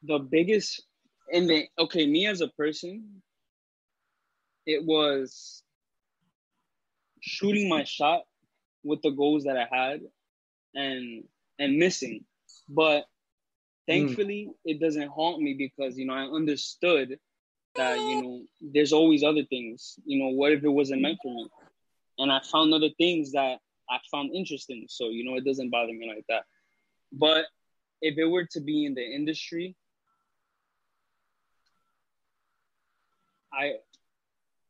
the 0.03 0.18
biggest 0.18 0.83
in 1.31 1.46
the 1.46 1.66
okay, 1.79 2.07
me 2.07 2.27
as 2.27 2.40
a 2.40 2.49
person, 2.49 3.22
it 4.66 4.85
was 4.85 5.62
shooting 7.20 7.68
my 7.68 7.85
shot 7.85 8.22
with 8.85 9.03
the 9.03 9.11
goals 9.11 9.44
that 9.44 9.57
I 9.57 9.66
had 9.75 10.01
and 10.75 11.25
and 11.59 11.77
missing. 11.79 12.25
But 12.68 13.07
thankfully 13.87 14.51
it 14.64 14.81
doesn't 14.81 15.09
haunt 15.09 15.40
me 15.42 15.55
because 15.55 15.99
you 15.99 16.07
know 16.07 16.14
I 16.14 16.22
understood 16.25 17.18
that 17.77 17.99
you 17.99 18.22
know 18.22 18.42
there's 18.61 18.92
always 18.92 19.22
other 19.25 19.44
things. 19.44 19.99
You 20.05 20.18
know, 20.20 20.29
what 20.29 20.53
if 20.53 20.64
it 20.64 20.68
wasn't 20.68 21.03
meant 21.03 21.18
for 21.22 21.35
me? 21.35 21.49
And 22.18 22.33
I 22.33 22.40
found 22.40 22.72
other 22.72 22.90
things 22.98 23.33
that 23.33 23.59
I 23.90 23.98
found 24.11 24.35
interesting. 24.35 24.87
So, 24.88 25.09
you 25.09 25.24
know, 25.24 25.37
it 25.37 25.44
doesn't 25.44 25.70
bother 25.70 25.92
me 25.92 26.09
like 26.09 26.24
that. 26.29 26.44
But 27.12 27.46
if 28.00 28.18
it 28.18 28.24
were 28.24 28.46
to 28.52 28.61
be 28.61 28.85
in 28.85 28.94
the 28.94 29.05
industry, 29.05 29.76
I, 33.52 33.74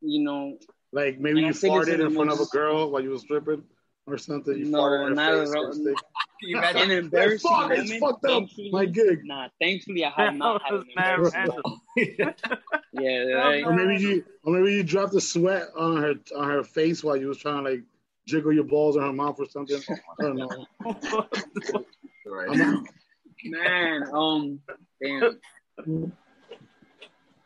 you 0.00 0.22
know, 0.22 0.58
like 0.92 1.18
maybe 1.18 1.40
you 1.40 1.48
I 1.48 1.52
think 1.52 1.74
it's 1.76 1.88
farted 1.88 2.00
in 2.00 2.14
front 2.14 2.30
of 2.30 2.40
a 2.40 2.46
girl 2.46 2.90
while 2.90 3.02
you 3.02 3.10
were 3.10 3.18
stripping 3.18 3.64
or 4.06 4.18
something. 4.18 4.56
You 4.56 4.66
No, 4.66 4.80
farted 4.80 5.10
in 5.10 5.16
her 5.16 5.72
face. 5.72 6.02
All. 6.44 6.48
with 6.48 6.60
a 6.60 6.76
stick. 6.76 6.80
Can 6.80 6.80
you 6.80 6.90
imagine? 6.90 6.90
an 6.90 6.98
embarrassing 7.04 7.50
fuck, 7.50 7.70
it's 7.70 8.00
moment. 8.00 8.00
fucked 8.00 8.24
up, 8.26 8.44
my 8.72 8.84
gig. 8.86 9.20
Nah, 9.24 9.48
thankfully 9.60 10.04
I 10.04 10.10
have 10.10 10.34
not 10.34 10.62
had 10.62 10.74
an 10.74 10.84
That 10.96 11.18
was 11.18 11.34
embarrassing 11.34 11.62
moment. 11.64 12.42
Yeah, 12.92 13.32
right. 13.32 13.64
Or 13.64 13.72
maybe 13.72 14.02
you, 14.02 14.24
or 14.44 14.52
maybe 14.54 14.76
you 14.76 14.82
dropped 14.82 15.12
the 15.12 15.20
sweat 15.20 15.68
on 15.76 15.96
her 16.02 16.14
on 16.36 16.48
her 16.48 16.64
face 16.64 17.02
while 17.04 17.16
you 17.16 17.28
was 17.28 17.38
trying 17.38 17.64
to 17.64 17.70
like 17.70 17.82
jiggle 18.26 18.52
your 18.52 18.64
balls 18.64 18.96
in 18.96 19.02
her 19.02 19.12
mouth 19.12 19.38
or 19.38 19.46
something. 19.48 19.80
I 19.88 20.22
don't 20.22 20.36
know. 20.36 20.66
I'm. 22.50 22.86
Man, 23.44 24.04
um, 24.12 24.60
damn. 25.00 26.12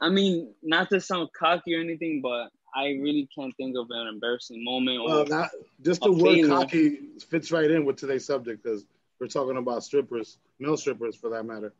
I 0.00 0.08
mean, 0.08 0.54
not 0.62 0.88
to 0.90 1.00
sound 1.00 1.28
cocky 1.38 1.74
or 1.74 1.80
anything, 1.80 2.22
but 2.22 2.48
I 2.74 2.86
really 3.00 3.28
can't 3.34 3.54
think 3.56 3.76
of 3.76 3.86
an 3.90 4.06
embarrassing 4.06 4.62
moment. 4.64 4.98
Or 5.00 5.06
Well, 5.08 5.26
not, 5.26 5.50
just 5.82 6.00
the 6.02 6.08
A 6.08 6.12
word 6.12 6.20
failure. 6.22 6.48
cocky 6.48 6.98
fits 7.28 7.50
right 7.52 7.70
in 7.70 7.84
with 7.84 7.96
today's 7.96 8.24
subject 8.24 8.62
because 8.62 8.84
we're 9.20 9.26
talking 9.26 9.56
about 9.56 9.82
strippers, 9.84 10.38
male 10.58 10.76
strippers 10.76 11.16
for 11.16 11.30
that 11.30 11.44
matter. 11.44 11.72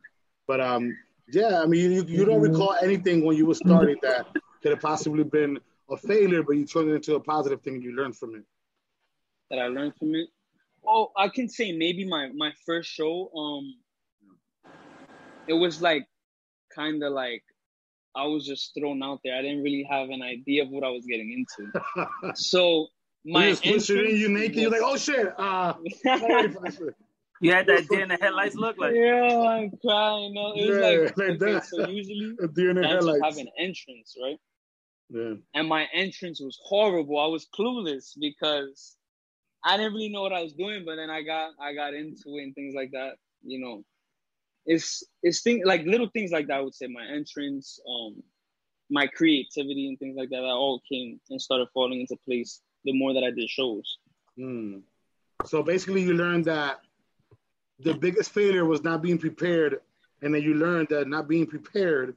But 0.47 0.59
um, 0.61 0.95
yeah, 1.31 1.61
I 1.61 1.65
mean, 1.65 1.91
you, 1.91 2.03
you 2.03 2.25
don't 2.25 2.41
recall 2.41 2.75
anything 2.81 3.23
when 3.23 3.37
you 3.37 3.45
were 3.45 3.55
starting 3.55 3.97
that 4.03 4.27
could 4.61 4.71
have 4.71 4.81
possibly 4.81 5.23
been 5.23 5.59
a 5.89 5.97
failure, 5.97 6.43
but 6.43 6.53
you 6.57 6.65
turned 6.65 6.89
it 6.89 6.95
into 6.95 7.15
a 7.15 7.19
positive 7.19 7.61
thing 7.61 7.75
and 7.75 7.83
you 7.83 7.95
learned 7.95 8.17
from 8.17 8.35
it. 8.35 8.43
that 9.49 9.59
I 9.59 9.67
learned 9.67 9.95
from 9.97 10.13
it. 10.15 10.27
Oh, 10.85 11.11
I 11.15 11.29
can 11.29 11.47
say 11.47 11.71
maybe 11.71 12.05
my 12.07 12.29
my 12.35 12.51
first 12.65 12.89
show. 12.89 13.29
Um, 13.35 13.75
it 15.47 15.53
was 15.53 15.81
like 15.81 16.07
kind 16.73 17.03
of 17.03 17.13
like 17.13 17.43
I 18.15 18.25
was 18.25 18.45
just 18.45 18.73
thrown 18.77 19.01
out 19.03 19.19
there. 19.23 19.35
I 19.37 19.41
didn't 19.41 19.63
really 19.63 19.87
have 19.89 20.09
an 20.09 20.21
idea 20.21 20.63
of 20.63 20.69
what 20.69 20.83
I 20.83 20.89
was 20.89 21.05
getting 21.05 21.31
into. 21.31 21.71
So 22.35 22.87
my 23.25 23.49
just 23.51 23.63
pushed 23.63 23.89
in, 23.91 24.15
you 24.17 24.29
naked, 24.29 24.55
you're 24.57 24.71
like, 24.71 24.81
oh 24.83 24.97
shit, 24.97 25.27
uh, 25.39 25.73
I'm 26.07 26.23
ready 26.25 26.49
for 26.53 26.61
this 26.65 26.77
shit. 26.77 26.95
You 27.39 27.53
had 27.53 27.65
that 27.67 27.87
deer 27.89 28.01
in 28.01 28.09
the 28.09 28.17
headlights 28.21 28.55
look 28.55 28.77
like. 28.77 28.93
yeah, 28.95 29.23
I'm 29.49 29.71
crying. 29.83 30.33
No, 30.33 30.53
it 30.53 30.69
was 30.69 30.77
Yeah, 30.77 30.85
like, 31.05 31.17
like 31.17 31.41
okay, 31.41 31.53
that. 31.53 31.65
so 31.65 31.87
usually 31.87 32.35
A 32.43 32.47
deer 32.47 32.69
in 32.71 32.81
the 32.81 32.87
headlights. 32.87 33.23
have 33.23 33.37
an 33.37 33.47
entrance, 33.57 34.15
right? 34.21 34.37
Yeah. 35.09 35.33
and 35.55 35.67
my 35.67 35.87
entrance 35.93 36.39
was 36.39 36.57
horrible. 36.63 37.19
I 37.19 37.27
was 37.27 37.45
clueless 37.57 38.11
because 38.19 38.95
I 39.63 39.75
didn't 39.77 39.93
really 39.93 40.09
know 40.09 40.21
what 40.21 40.33
I 40.33 40.41
was 40.41 40.53
doing, 40.53 40.83
but 40.85 40.95
then 40.97 41.09
I 41.09 41.21
got 41.23 41.51
I 41.61 41.73
got 41.73 41.93
into 41.93 42.37
it 42.37 42.43
and 42.43 42.55
things 42.55 42.73
like 42.75 42.91
that. 42.91 43.13
You 43.43 43.59
know, 43.59 43.83
it's 44.65 45.03
it's 45.23 45.41
things 45.41 45.63
like 45.65 45.83
little 45.85 46.09
things 46.09 46.31
like 46.31 46.47
that. 46.47 46.57
I 46.57 46.61
would 46.61 46.75
say 46.75 46.87
my 46.87 47.05
entrance, 47.05 47.79
um, 47.87 48.21
my 48.89 49.07
creativity 49.07 49.87
and 49.87 49.97
things 49.99 50.15
like 50.17 50.29
that. 50.29 50.41
That 50.41 50.47
all 50.47 50.81
came 50.89 51.19
and 51.29 51.41
started 51.41 51.67
falling 51.73 52.01
into 52.01 52.15
place 52.25 52.61
the 52.83 52.93
more 52.93 53.13
that 53.13 53.23
I 53.23 53.31
did 53.31 53.49
shows. 53.49 53.97
Hmm. 54.37 54.77
So 55.45 55.63
basically, 55.63 56.03
you 56.03 56.13
learned 56.13 56.45
that 56.45 56.81
the 57.79 57.93
biggest 57.93 58.31
failure 58.31 58.65
was 58.65 58.83
not 58.83 59.01
being 59.01 59.17
prepared, 59.17 59.81
and 60.21 60.33
then 60.33 60.41
you 60.41 60.53
learned 60.53 60.89
that 60.89 61.07
not 61.07 61.27
being 61.27 61.47
prepared 61.47 62.15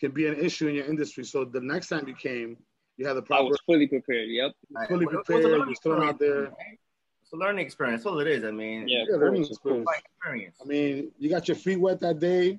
can 0.00 0.10
be 0.10 0.26
an 0.26 0.36
issue 0.36 0.68
in 0.68 0.74
your 0.74 0.86
industry. 0.86 1.24
So 1.24 1.44
the 1.44 1.60
next 1.60 1.88
time 1.88 2.08
you 2.08 2.14
came, 2.14 2.56
you 2.96 3.06
had 3.06 3.14
the 3.14 3.24
I 3.32 3.40
was 3.40 3.58
fully 3.66 3.86
prepared. 3.86 4.28
Yep. 4.28 4.52
fully 4.88 5.04
It 5.04 5.06
was 5.06 5.14
a 5.14 5.22
prepared, 5.24 5.60
you 5.60 5.66
was 5.66 5.78
thrown 5.78 6.02
out 6.02 6.18
there. 6.18 6.44
experience, 6.44 6.56
It's 6.72 6.83
a 7.34 7.36
learning 7.36 7.64
experience. 7.66 8.02
That's 8.02 8.12
all 8.12 8.20
it 8.20 8.28
is. 8.28 8.44
I 8.44 8.50
mean, 8.50 8.88
Yeah. 8.88 9.04
Yeah, 9.08 9.16
learning 9.16 9.44
course, 9.44 9.56
of 9.56 9.62
course. 9.62 9.84
experience. 9.98 10.04
experience. 10.16 10.56
I 10.62 10.64
mean, 10.64 11.12
you 11.18 11.28
got 11.28 11.48
your 11.48 11.56
feet 11.56 11.80
wet 11.80 12.00
that 12.00 12.18
day. 12.18 12.58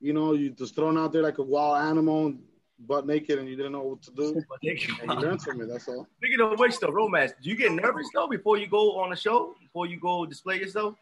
You 0.00 0.12
know, 0.12 0.32
you 0.32 0.50
just 0.50 0.74
thrown 0.74 0.96
out 0.96 1.12
there 1.12 1.22
like 1.22 1.38
a 1.38 1.42
wild 1.42 1.76
animal, 1.90 2.34
butt 2.78 3.06
naked, 3.06 3.38
and 3.38 3.48
you 3.48 3.56
didn't 3.56 3.72
know 3.72 3.82
what 3.82 4.02
to 4.02 4.10
do. 4.12 4.42
And 4.62 5.12
you 5.12 5.18
learned 5.18 5.42
from 5.42 5.60
it. 5.60 5.68
That's 5.68 5.88
all. 5.88 6.06
Speaking 6.18 6.40
of 6.40 6.58
which, 6.58 6.78
though, 6.78 6.90
romance, 6.90 7.32
do 7.42 7.50
you 7.50 7.56
get 7.56 7.72
nervous 7.72 8.06
though 8.14 8.28
before 8.28 8.56
you 8.56 8.66
go 8.66 8.98
on 9.00 9.12
a 9.12 9.16
show? 9.16 9.54
Before 9.60 9.86
you 9.86 9.98
go 10.00 10.24
display 10.24 10.58
yourself? 10.58 10.94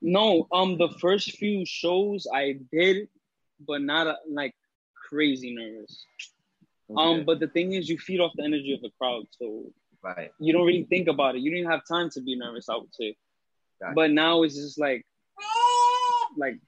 No, 0.00 0.48
um, 0.50 0.78
the 0.78 0.88
first 1.00 1.32
few 1.36 1.64
shows 1.64 2.26
I 2.32 2.58
did, 2.72 3.08
but 3.66 3.82
not 3.82 4.06
uh, 4.06 4.16
like 4.28 4.54
crazy 5.08 5.54
nervous. 5.54 6.06
Um, 6.96 7.24
but 7.24 7.40
the 7.40 7.46
thing 7.46 7.72
is, 7.72 7.88
you 7.88 7.98
feed 7.98 8.20
off 8.20 8.32
the 8.36 8.44
energy 8.44 8.74
of 8.74 8.80
the 8.80 8.90
crowd, 8.98 9.24
so 9.30 9.64
right. 10.02 10.32
you 10.38 10.52
don't 10.52 10.66
really 10.66 10.84
think 10.84 11.08
about 11.08 11.36
it. 11.36 11.40
You 11.40 11.50
didn't 11.50 11.70
have 11.70 11.86
time 11.86 12.10
to 12.10 12.20
be 12.20 12.36
nervous, 12.36 12.68
I 12.68 12.76
would 12.76 12.94
say. 12.94 13.16
Gotcha. 13.80 13.94
But 13.94 14.10
now 14.10 14.42
it's 14.42 14.54
just 14.54 14.78
like, 14.78 15.04
like 16.36 16.58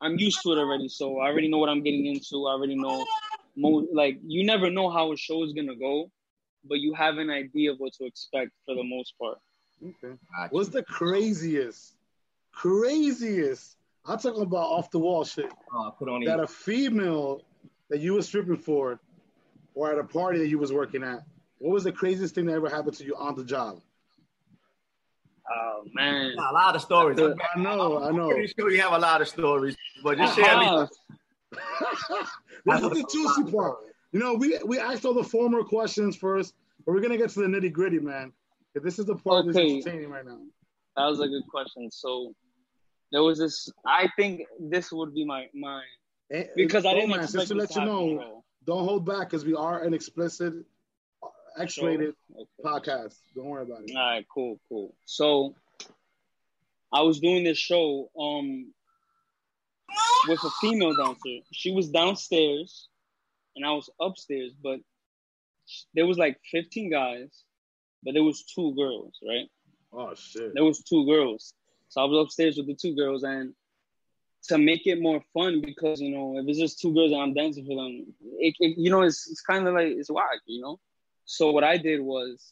I'm 0.00 0.18
used 0.18 0.40
to 0.42 0.52
it 0.52 0.58
already, 0.58 0.88
so 0.88 1.18
I 1.18 1.28
already 1.28 1.48
know 1.48 1.58
what 1.58 1.68
I'm 1.68 1.82
getting 1.82 2.06
into. 2.06 2.46
I 2.46 2.52
already 2.52 2.74
know, 2.74 3.04
mo- 3.56 3.86
like 3.92 4.18
you 4.26 4.44
never 4.44 4.70
know 4.70 4.90
how 4.90 5.12
a 5.12 5.16
show 5.16 5.44
is 5.44 5.52
gonna 5.52 5.76
go, 5.76 6.10
but 6.64 6.80
you 6.80 6.94
have 6.94 7.18
an 7.18 7.30
idea 7.30 7.72
of 7.72 7.78
what 7.78 7.92
to 7.94 8.04
expect 8.04 8.50
for 8.66 8.74
the 8.74 8.84
most 8.84 9.14
part. 9.18 9.38
Okay. 9.82 10.16
Gotcha. 10.36 10.48
What's 10.54 10.70
the 10.70 10.82
craziest, 10.82 11.94
craziest? 12.52 13.76
I'm 14.04 14.18
talking 14.18 14.42
about 14.42 14.66
off 14.66 14.90
the 14.90 14.98
wall 14.98 15.24
shit. 15.24 15.52
Uh, 15.76 15.90
put 15.90 16.08
on 16.08 16.24
that 16.24 16.38
the 16.38 16.44
a 16.44 16.46
female 16.46 17.42
that 17.88 18.00
you 18.00 18.14
were 18.14 18.22
stripping 18.22 18.56
for 18.56 18.98
or 19.74 19.92
at 19.92 19.98
a 19.98 20.04
party 20.04 20.38
that 20.38 20.48
you 20.48 20.58
was 20.58 20.72
working 20.72 21.02
at, 21.02 21.22
what 21.62 21.72
was 21.72 21.84
the 21.84 21.92
craziest 21.92 22.34
thing 22.34 22.46
that 22.46 22.54
ever 22.54 22.68
happened 22.68 22.94
to 22.96 23.04
you 23.04 23.14
on 23.16 23.36
the 23.36 23.44
job? 23.44 23.80
Oh 25.50 25.84
man, 25.92 26.32
a 26.38 26.52
lot 26.52 26.74
of 26.76 26.82
stories. 26.82 27.18
Uh, 27.18 27.34
I 27.54 27.58
know, 27.60 27.98
I 27.98 28.08
I'm 28.08 28.16
know. 28.16 28.30
pretty 28.30 28.52
sure 28.58 28.70
you 28.70 28.80
have 28.80 28.92
a 28.92 28.98
lot 28.98 29.20
of 29.20 29.28
stories, 29.28 29.76
but 30.02 30.18
just 30.18 30.36
share. 30.36 30.44
at 30.46 30.56
Uh-huh. 30.56 30.80
least- 30.80 30.98
this 32.66 32.82
is 32.82 32.90
the 32.90 33.08
juicy 33.12 33.52
part. 33.52 33.78
You 34.12 34.20
know, 34.20 34.34
we 34.34 34.58
we 34.64 34.78
asked 34.78 35.04
all 35.04 35.14
the 35.14 35.24
former 35.24 35.62
questions 35.62 36.16
first, 36.16 36.54
but 36.84 36.92
we're 36.94 37.00
gonna 37.00 37.16
get 37.18 37.30
to 37.30 37.40
the 37.40 37.46
nitty 37.46 37.72
gritty, 37.72 37.98
man. 37.98 38.32
This 38.74 38.98
is 38.98 39.06
the 39.06 39.16
part 39.16 39.46
that's 39.46 39.56
Okay. 39.58 39.76
entertaining 39.78 40.10
right 40.10 40.24
now. 40.24 40.38
that 40.96 41.06
was 41.06 41.20
a 41.20 41.28
good 41.28 41.46
question. 41.50 41.90
So 41.90 42.34
there 43.10 43.22
was 43.22 43.38
this. 43.38 43.68
I 43.86 44.08
think 44.16 44.42
this 44.58 44.90
would 44.92 45.12
be 45.14 45.24
my 45.24 45.48
my 45.54 45.82
And- 46.30 46.48
because 46.56 46.86
I 46.86 46.94
didn't 46.94 47.10
Romance, 47.10 47.34
expect 47.34 47.48
just 47.48 47.52
to 47.52 47.54
let 47.56 47.76
you 47.76 47.84
know, 47.84 48.20
at 48.22 48.66
don't 48.66 48.84
hold 48.84 49.04
back 49.04 49.28
because 49.30 49.44
we 49.44 49.54
are 49.54 49.82
an 49.82 49.92
explicit, 49.92 50.54
X-rated 51.58 52.14
Okay. 52.34 52.46
podcast. 52.64 53.16
Don't 53.34 53.46
worry 53.46 53.62
about 53.62 53.82
it. 53.84 53.94
All 53.96 54.02
right, 54.02 54.26
cool, 54.32 54.58
cool. 54.68 54.94
So 55.04 55.54
I 56.92 57.02
was 57.02 57.20
doing 57.20 57.44
this 57.44 57.58
show 57.58 58.10
um 58.18 58.72
with 60.28 60.42
a 60.44 60.50
female 60.60 60.94
dancer. 60.96 61.44
She 61.52 61.72
was 61.72 61.88
downstairs 61.90 62.88
and 63.56 63.64
I 63.66 63.72
was 63.72 63.90
upstairs, 64.00 64.52
but 64.62 64.80
there 65.94 66.06
was 66.06 66.18
like 66.18 66.38
15 66.50 66.90
guys, 66.90 67.44
but 68.02 68.14
there 68.14 68.24
was 68.24 68.44
two 68.44 68.74
girls, 68.74 69.18
right? 69.26 69.48
Oh 69.92 70.14
shit. 70.14 70.52
There 70.54 70.64
was 70.64 70.82
two 70.82 71.06
girls. 71.06 71.54
So 71.88 72.00
I 72.00 72.04
was 72.04 72.24
upstairs 72.26 72.56
with 72.56 72.66
the 72.66 72.74
two 72.74 72.94
girls 72.94 73.22
and 73.24 73.54
to 74.44 74.58
make 74.58 74.86
it 74.86 75.00
more 75.00 75.22
fun 75.32 75.60
because 75.60 76.00
you 76.00 76.10
know 76.10 76.38
if 76.38 76.48
it's 76.48 76.58
just 76.58 76.80
two 76.80 76.92
girls 76.94 77.12
and 77.12 77.20
I'm 77.20 77.34
dancing 77.34 77.64
for 77.66 77.76
them, 77.76 78.06
it, 78.38 78.54
it 78.58 78.78
you 78.78 78.90
know 78.90 79.02
it's 79.02 79.30
it's 79.30 79.42
kind 79.42 79.66
of 79.68 79.74
like 79.74 79.88
it's 79.88 80.10
whack, 80.10 80.40
you 80.46 80.62
know. 80.62 80.80
So 81.32 81.50
what 81.50 81.64
I 81.64 81.78
did 81.78 82.02
was, 82.02 82.44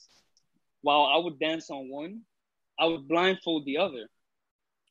while 0.80 1.04
I 1.04 1.18
would 1.18 1.38
dance 1.38 1.68
on 1.68 1.90
one, 1.90 2.22
I 2.78 2.86
would 2.86 3.06
blindfold 3.06 3.66
the 3.66 3.76
other. 3.76 4.08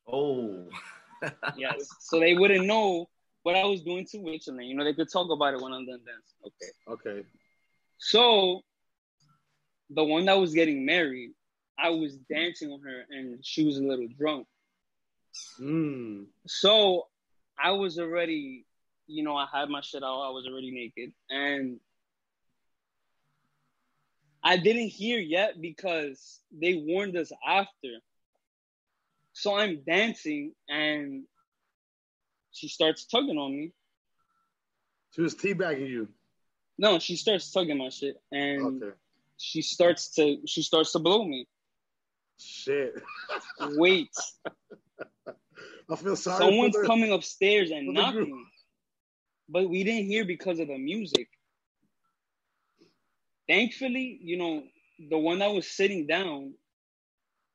Oh, 0.08 0.68
Yes, 1.58 1.90
so 2.00 2.20
they 2.20 2.36
wouldn't 2.36 2.68
know 2.68 3.10
what 3.42 3.56
I 3.56 3.66
was 3.66 3.82
doing 3.82 4.06
to 4.12 4.20
which, 4.20 4.48
and 4.48 4.60
then 4.60 4.68
you 4.68 4.76
know 4.76 4.84
they 4.84 4.94
could 4.94 5.12
talk 5.12 5.32
about 5.32 5.56
it 5.56 5.62
when 5.62 5.74
I'm 5.74 5.88
done 5.88 6.02
dancing. 6.06 6.38
Okay. 6.46 7.10
Okay. 7.10 7.28
So 7.98 8.62
the 9.90 10.04
one 10.04 10.26
that 10.26 10.38
was 10.38 10.54
getting 10.54 10.86
married, 10.86 11.32
I 11.80 11.90
was 11.90 12.16
dancing 12.32 12.72
on 12.72 12.82
her, 12.82 13.06
and 13.10 13.44
she 13.44 13.66
was 13.66 13.80
a 13.80 13.84
little 13.84 14.08
drunk. 14.20 14.46
Mm. 15.60 16.28
So 16.46 17.08
I 17.58 17.72
was 17.72 17.98
already, 17.98 18.68
you 19.08 19.24
know, 19.24 19.36
I 19.36 19.48
had 19.52 19.68
my 19.68 19.82
shit 19.82 20.04
out. 20.04 20.22
I 20.22 20.30
was 20.30 20.46
already 20.46 20.70
naked, 20.70 21.12
and 21.32 21.80
I 24.44 24.58
didn't 24.58 24.88
hear 24.90 25.20
yet 25.20 25.60
because 25.62 26.40
they 26.52 26.76
warned 26.76 27.18
us 27.18 27.32
after. 27.46 28.00
So 29.34 29.56
I'm 29.56 29.82
dancing, 29.86 30.54
and 30.68 31.24
she 32.52 32.68
starts 32.68 33.06
tugging 33.06 33.38
on 33.38 33.52
me. 33.52 33.74
She 35.16 35.22
was 35.22 35.36
teabagging 35.36 35.90
you. 35.90 36.08
No, 36.78 37.00
she 37.00 37.16
starts 37.16 37.52
tugging 37.52 37.78
my 37.78 37.90
shit, 37.90 38.16
and 38.32 38.82
Okay. 38.84 38.96
she 39.38 39.62
starts 39.62 40.14
to 40.16 40.38
she 40.46 40.62
starts 40.62 40.92
to 40.94 41.00
blow 41.00 41.26
me. 41.26 41.48
Shit. 42.40 42.96
Wait, 43.76 44.10
I 45.90 45.96
feel 45.98 46.16
sorry. 46.16 46.46
someone's 46.46 46.76
the, 46.76 46.86
coming 46.86 47.12
upstairs 47.12 47.72
and 47.72 47.88
for 47.88 47.94
the 48.02 48.12
group. 48.12 48.30
knocking, 48.30 48.46
but 49.50 49.70
we 49.70 49.84
didn't 49.84 50.06
hear 50.08 50.24
because 50.24 50.60
of 50.60 50.68
the 50.70 50.78
music. 50.78 51.28
Thankfully, 53.50 54.20
you 54.22 54.38
know, 54.38 54.64
the 55.10 55.18
one 55.18 55.40
that 55.40 55.52
was 55.52 55.68
sitting 55.68 56.06
down, 56.06 56.54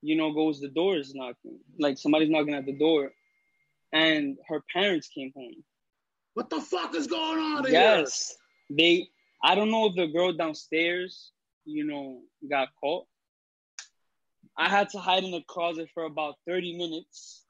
you 0.02 0.16
know, 0.16 0.32
goes 0.32 0.60
the 0.60 0.68
door 0.68 0.96
is 0.96 1.14
knocking, 1.14 1.60
like 1.78 1.98
somebody's 1.98 2.30
knocking 2.30 2.54
at 2.54 2.66
the 2.66 2.76
door, 2.76 3.12
and 3.92 4.36
her 4.48 4.60
parents 4.72 5.08
came 5.08 5.32
home. 5.36 5.62
What 6.34 6.50
the 6.50 6.60
fuck 6.60 6.96
is 6.96 7.06
going 7.06 7.38
on 7.38 7.64
here? 7.64 7.74
Yes, 7.74 8.34
they. 8.68 9.06
I 9.42 9.54
don't 9.54 9.70
know 9.70 9.86
if 9.86 9.94
the 9.94 10.08
girl 10.08 10.32
downstairs, 10.32 11.30
you 11.64 11.84
know, 11.84 12.22
got 12.50 12.68
caught. 12.80 13.06
I 14.58 14.68
had 14.68 14.88
to 14.90 14.98
hide 14.98 15.22
in 15.22 15.30
the 15.30 15.44
closet 15.46 15.90
for 15.94 16.04
about 16.04 16.34
thirty 16.44 16.76
minutes, 16.76 17.43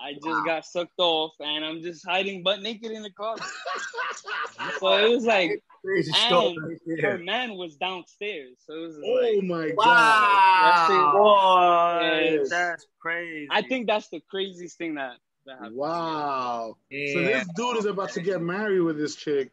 I 0.00 0.12
just 0.14 0.44
got 0.46 0.64
sucked 0.64 0.98
off, 0.98 1.32
and 1.40 1.64
I'm 1.64 1.82
just 1.82 2.06
hiding 2.06 2.42
butt 2.42 2.62
naked 2.62 2.90
in 2.92 3.02
the 3.02 3.10
closet. 3.10 3.44
so 4.80 4.96
it 4.96 5.10
was 5.10 5.24
like, 5.24 5.62
Crazy 5.84 6.12
and 6.16 6.56
right 6.56 7.00
her 7.02 7.18
man 7.18 7.54
was 7.54 7.76
downstairs, 7.76 8.56
so 8.66 8.74
it 8.74 8.80
was 8.80 8.96
Oh 9.04 9.10
like, 9.22 9.44
my 9.44 9.70
god. 9.84 11.12
Boy, 11.12 12.34
Yes. 12.40 12.50
that's 12.50 12.86
crazy. 13.00 13.48
I 13.50 13.62
think 13.62 13.86
that's 13.86 14.08
the 14.08 14.20
craziest 14.30 14.76
thing 14.78 14.94
that 14.96 15.16
that 15.46 15.54
happened. 15.58 15.76
Wow. 15.76 16.76
So 16.90 17.22
this 17.22 17.46
dude 17.56 17.76
is 17.78 17.84
about 17.86 18.10
to 18.12 18.20
get 18.20 18.40
married 18.42 18.80
with 18.80 18.98
this 18.98 19.14
chick. 19.14 19.50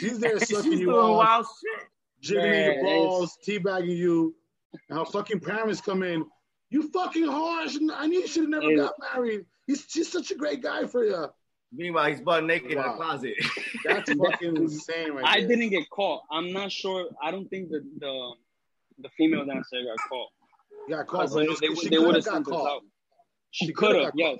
She's 0.00 0.18
there 0.18 0.38
She's 0.40 0.48
sucking 0.56 0.72
you 0.72 0.86
doing 0.86 0.96
off, 0.96 1.16
wild 1.18 1.46
shit. 1.46 1.88
jiggling 2.20 2.50
Man, 2.50 2.72
your 2.74 2.82
balls, 2.82 3.38
teabagging 3.46 3.96
you, 3.96 4.34
and 4.88 4.98
her 4.98 5.04
fucking 5.04 5.40
parents 5.40 5.80
come 5.80 6.02
in. 6.02 6.24
You 6.70 6.88
fucking 6.90 7.26
harsh. 7.26 7.76
I 7.94 8.06
knew 8.06 8.20
you 8.20 8.26
should 8.26 8.42
have 8.44 8.50
never 8.50 8.70
Yeah. 8.70 8.76
got 8.84 8.94
married. 9.14 9.44
He's 9.72 9.86
she's 9.88 10.10
such 10.12 10.30
a 10.30 10.34
great 10.34 10.62
guy 10.62 10.86
for 10.86 11.04
you. 11.04 11.26
Meanwhile, 11.74 12.10
he's 12.10 12.20
butt 12.20 12.44
naked 12.44 12.72
in 12.72 12.76
the 12.78 12.82
closet. 13.00 13.32
That's 13.84 14.12
fucking 14.24 14.56
insane, 14.56 15.12
right 15.12 15.24
I 15.26 15.40
there. 15.40 15.48
didn't 15.48 15.70
get 15.70 15.88
caught. 15.88 16.22
I'm 16.30 16.52
not 16.52 16.70
sure. 16.70 17.08
I 17.22 17.30
don't 17.30 17.48
think 17.48 17.70
the 17.70 17.80
the, 17.98 18.32
the 18.98 19.08
female 19.16 19.44
dancer 19.46 19.78
got 19.82 19.98
caught. 20.08 20.28
got 20.90 21.06
caught. 21.06 21.30
Because 21.30 21.34
but 21.34 21.60
they, 21.60 21.74
she 21.74 21.88
they, 21.88 21.96
could 21.96 22.06
would 22.06 22.14
have 22.16 22.24
have 22.26 22.34
got 22.34 22.40
us 22.42 22.46
caught. 22.48 22.70
out. 22.70 22.82
She, 23.50 23.66
She 23.66 23.72
could 23.72 23.92
coulda 23.94 24.12
yes. 24.14 24.38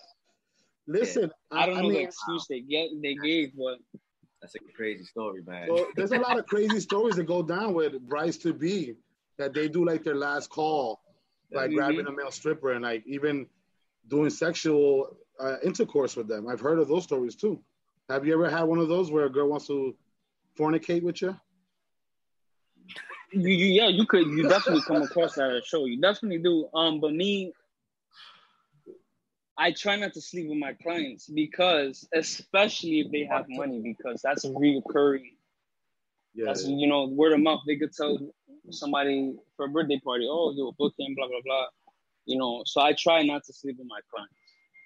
Listen, 0.86 1.30
I 1.50 1.66
don't 1.66 1.76
know 1.76 1.88
the 1.88 1.94
mean, 1.98 2.06
excuse 2.08 2.46
they 2.50 2.60
get 2.60 2.90
they 3.02 3.14
gave, 3.14 3.52
but 3.56 3.78
That's 4.42 4.54
a 4.56 4.58
crazy 4.76 5.04
story, 5.04 5.40
man. 5.46 5.68
So 5.68 5.86
there's 5.96 6.12
a 6.12 6.18
lot 6.18 6.38
of 6.38 6.46
crazy 6.46 6.80
stories 6.80 7.16
that 7.16 7.24
go 7.24 7.42
down 7.42 7.72
with 7.72 7.98
Bryce 8.08 8.36
to 8.38 8.52
be 8.52 8.96
that 9.38 9.54
they 9.54 9.68
do 9.68 9.86
like 9.86 10.02
their 10.04 10.16
last 10.16 10.50
call, 10.50 11.00
like 11.52 11.70
Mhm. 11.70 11.74
grabbing 11.76 12.06
a 12.06 12.12
male 12.12 12.30
stripper 12.30 12.72
and 12.72 12.82
like 12.82 13.04
even 13.06 13.46
doing 14.08 14.28
sexual 14.30 15.16
uh, 15.40 15.56
intercourse 15.62 16.16
with 16.16 16.28
them. 16.28 16.48
I've 16.48 16.60
heard 16.60 16.78
of 16.78 16.88
those 16.88 17.04
stories 17.04 17.34
too. 17.34 17.62
Have 18.08 18.26
you 18.26 18.34
ever 18.34 18.50
had 18.50 18.64
one 18.64 18.78
of 18.78 18.88
those 18.88 19.10
where 19.10 19.26
a 19.26 19.30
girl 19.30 19.48
wants 19.48 19.66
to 19.68 19.94
fornicate 20.58 21.02
with 21.02 21.22
you? 21.22 21.36
you, 23.32 23.48
you 23.48 23.66
yeah, 23.66 23.88
you 23.88 24.06
could 24.06 24.26
you 24.26 24.48
definitely 24.48 24.82
come 24.82 25.02
across 25.02 25.34
that 25.34 25.50
at 25.50 25.56
a 25.56 25.62
show. 25.62 25.86
You 25.86 26.00
definitely 26.00 26.38
do. 26.38 26.68
Um, 26.74 27.00
but 27.00 27.12
me, 27.12 27.52
I 29.56 29.72
try 29.72 29.96
not 29.96 30.12
to 30.14 30.20
sleep 30.20 30.48
with 30.48 30.58
my 30.58 30.74
clients 30.74 31.26
because, 31.26 32.06
especially 32.14 33.00
if 33.00 33.12
they 33.12 33.24
have 33.24 33.46
money, 33.48 33.80
because 33.80 34.20
that's 34.22 34.44
reoccurring. 34.44 35.32
Yeah. 36.34 36.46
That's 36.46 36.66
you 36.66 36.86
know 36.86 37.06
word 37.06 37.32
of 37.32 37.40
mouth. 37.40 37.60
They 37.66 37.76
could 37.76 37.92
tell 37.92 38.18
somebody 38.70 39.34
for 39.56 39.66
a 39.66 39.68
birthday 39.68 40.00
party, 40.04 40.26
oh, 40.30 40.52
you 40.54 40.68
a 40.68 40.72
booking, 40.72 41.14
blah 41.16 41.28
blah 41.28 41.40
blah. 41.44 41.66
You 42.24 42.38
know, 42.38 42.62
so 42.66 42.80
I 42.80 42.92
try 42.92 43.22
not 43.22 43.44
to 43.44 43.52
sleep 43.52 43.76
with 43.78 43.88
my 43.88 44.00
clients. 44.10 44.34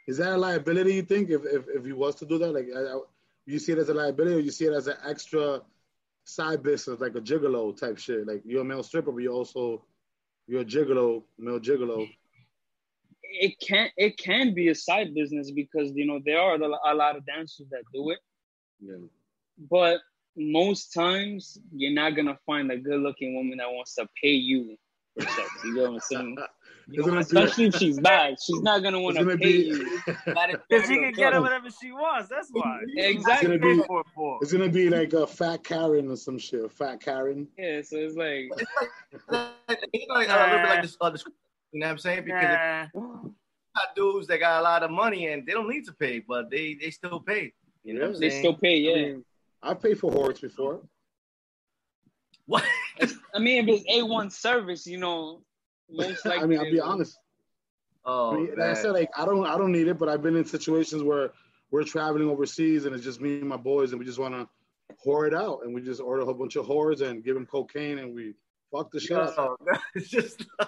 Is 0.07 0.19
that 0.19 0.33
a 0.33 0.37
liability? 0.37 0.95
You 0.95 1.03
think 1.03 1.31
if 1.31 1.45
if, 1.45 1.65
if 1.69 1.87
you 1.87 1.97
was 1.97 2.15
to 2.17 2.27
do 2.27 2.39
that, 2.39 2.53
like 2.53 2.69
I, 2.75 2.81
I, 2.81 3.01
you 3.47 3.59
see 3.59 3.73
it 3.73 3.79
as 3.79 3.89
a 3.89 3.95
liability, 3.95 4.37
or 4.37 4.41
you 4.41 4.51
see 4.51 4.67
it 4.67 4.73
as 4.73 4.87
an 4.87 4.97
extra 5.07 5.63
side 6.25 6.63
business, 6.63 7.01
like 7.01 7.15
a 7.15 7.21
gigolo 7.21 7.77
type 7.77 7.99
shit? 7.99 8.27
Like 8.27 8.43
you're 8.45 8.63
a 8.63 8.65
male 8.65 8.83
stripper, 8.83 9.13
but 9.13 9.23
you 9.23 9.33
also 9.33 9.85
you're 10.47 10.63
a 10.63 10.65
gigolo, 10.65 11.23
male 11.39 11.61
gigolo. 11.61 12.09
It 13.23 13.55
can 13.61 13.89
it 13.97 14.17
can 14.17 14.55
be 14.55 14.69
a 14.69 14.75
side 14.75 15.15
business 15.15 15.51
because 15.51 15.91
you 15.95 16.07
know 16.07 16.21
there 16.25 16.41
are 16.41 16.55
a 16.55 16.95
lot 16.95 17.17
of 17.17 17.27
dancers 17.27 17.67
that 17.71 17.83
do 17.93 18.11
it, 18.11 18.19
Yeah. 18.81 19.07
but 19.71 20.01
most 20.37 20.93
times 20.93 21.59
you're 21.75 21.93
not 21.93 22.15
gonna 22.15 22.39
find 22.47 22.71
a 22.71 22.77
good 22.77 23.01
looking 23.01 23.35
woman 23.35 23.59
that 23.59 23.69
wants 23.71 23.95
to 23.97 24.09
pay 24.23 24.33
you 24.33 24.77
for 25.15 25.27
sex. 25.37 25.49
You 25.65 25.75
get 25.75 25.83
what 25.83 25.95
I'm 25.95 26.01
saying? 26.01 26.37
It's 26.93 27.05
gonna 27.07 27.21
Especially 27.21 27.65
if 27.67 27.77
she's 27.77 27.99
bad, 27.99 28.37
she's 28.41 28.63
not 28.63 28.83
gonna 28.83 29.01
want 29.01 29.17
to 29.19 29.25
pay 29.27 29.37
be- 29.37 29.53
you. 29.67 30.01
Because 30.07 30.87
she 30.87 30.95
can 30.99 31.13
get 31.13 31.33
her 31.33 31.41
whatever 31.41 31.69
she 31.71 31.91
wants. 31.91 32.29
That's 32.29 32.49
why. 32.53 32.81
Exactly. 32.97 33.57
It's 33.57 33.63
gonna 33.65 33.77
be- 33.77 33.83
For, 33.87 34.05
for. 34.15 34.39
It's 34.41 34.53
gonna 34.53 34.69
be 34.69 34.89
like 34.89 35.13
a 35.13 35.27
fat 35.27 35.65
Karen 35.65 36.11
or 36.11 36.17
some 36.17 36.39
shit. 36.39 36.65
A 36.65 36.69
fat 36.69 37.01
Karen. 37.01 37.49
Yeah, 37.59 37.83
so 37.83 37.97
it's 37.97 38.15
like 38.17 38.51
you 39.93 40.07
know, 40.09 40.15
like, 40.15 40.29
a 40.29 40.33
little 40.33 40.59
bit 40.59 40.69
like 40.69 40.83
this 40.83 40.97
other, 41.01 41.19
you 41.73 41.81
know 41.81 41.87
what 41.87 41.93
I'm 41.93 41.99
saying? 41.99 42.25
Because 42.25 42.43
Nah. 42.45 42.87
you 42.95 43.35
got 43.75 43.97
dudes 43.97 44.29
that 44.29 44.39
got 44.39 44.61
a 44.61 44.63
lot 44.63 44.83
of 44.85 44.91
money 44.93 45.27
and 45.27 45.45
they 45.45 45.53
don't 45.53 45.69
need 45.69 45.87
to 45.87 45.93
pay, 45.93 46.21
but 46.21 46.51
they 46.51 46.75
they 46.75 46.91
still 46.91 47.19
pay. 47.21 47.53
You 47.83 47.95
know 47.95 48.07
what 48.07 48.15
I'm 48.15 48.21
they 48.21 48.31
still 48.31 48.55
pay. 48.55 48.77
Yeah. 48.79 49.15
I 49.63 49.75
paid 49.75 49.99
for 49.99 50.13
whores 50.13 50.41
before. 50.41 50.83
What? 52.47 52.65
I 53.35 53.39
mean, 53.41 53.69
if 53.69 53.81
it's 53.81 53.85
A 53.91 54.03
one 54.05 54.31
service, 54.31 54.87
you 54.87 54.99
know, 54.99 55.43
most 55.91 56.25
likely. 56.25 56.43
I 56.45 56.47
mean, 56.47 56.59
I'll 56.59 56.71
be 56.71 56.81
honest. 56.81 57.19
Oh, 58.05 58.33
I 58.33 58.37
mean, 58.37 58.49
like 58.57 58.71
I 58.71 58.75
said, 58.75 58.93
like 58.93 59.11
I 59.17 59.25
don't, 59.25 59.45
I 59.47 59.59
don't 59.59 59.73
need 59.73 59.89
it, 59.89 59.99
but 59.99 60.09
I've 60.09 60.23
been 60.23 60.37
in 60.37 60.45
situations 60.45 61.03
where 61.03 61.31
we're 61.71 61.83
traveling 61.85 62.29
overseas 62.29 62.85
and 62.85 62.95
it's 62.95 63.03
just 63.05 63.21
me 63.21 63.41
and 63.41 63.49
my 63.49 63.57
boys, 63.57 63.91
and 63.91 63.99
we 63.99 64.05
just 64.05 64.19
want 64.19 64.35
to 64.35 64.49
whore 65.05 65.27
it 65.27 65.35
out, 65.35 65.61
and 65.65 65.75
we 65.75 65.81
just 65.83 66.01
order 66.01 66.23
a 66.23 66.25
whole 66.25 66.35
bunch 66.35 66.55
of 66.57 66.67
whores 66.67 67.01
and 67.01 67.25
give 67.25 67.35
them 67.35 67.47
cocaine, 67.47 67.99
and 67.99 68.15
we 68.15 68.35
fuck 68.73 68.91
the 68.93 69.01
shit 69.01 69.17
up. 69.17 69.35
Yo, 69.37 69.57
it's 69.95 70.09
just 70.09 70.47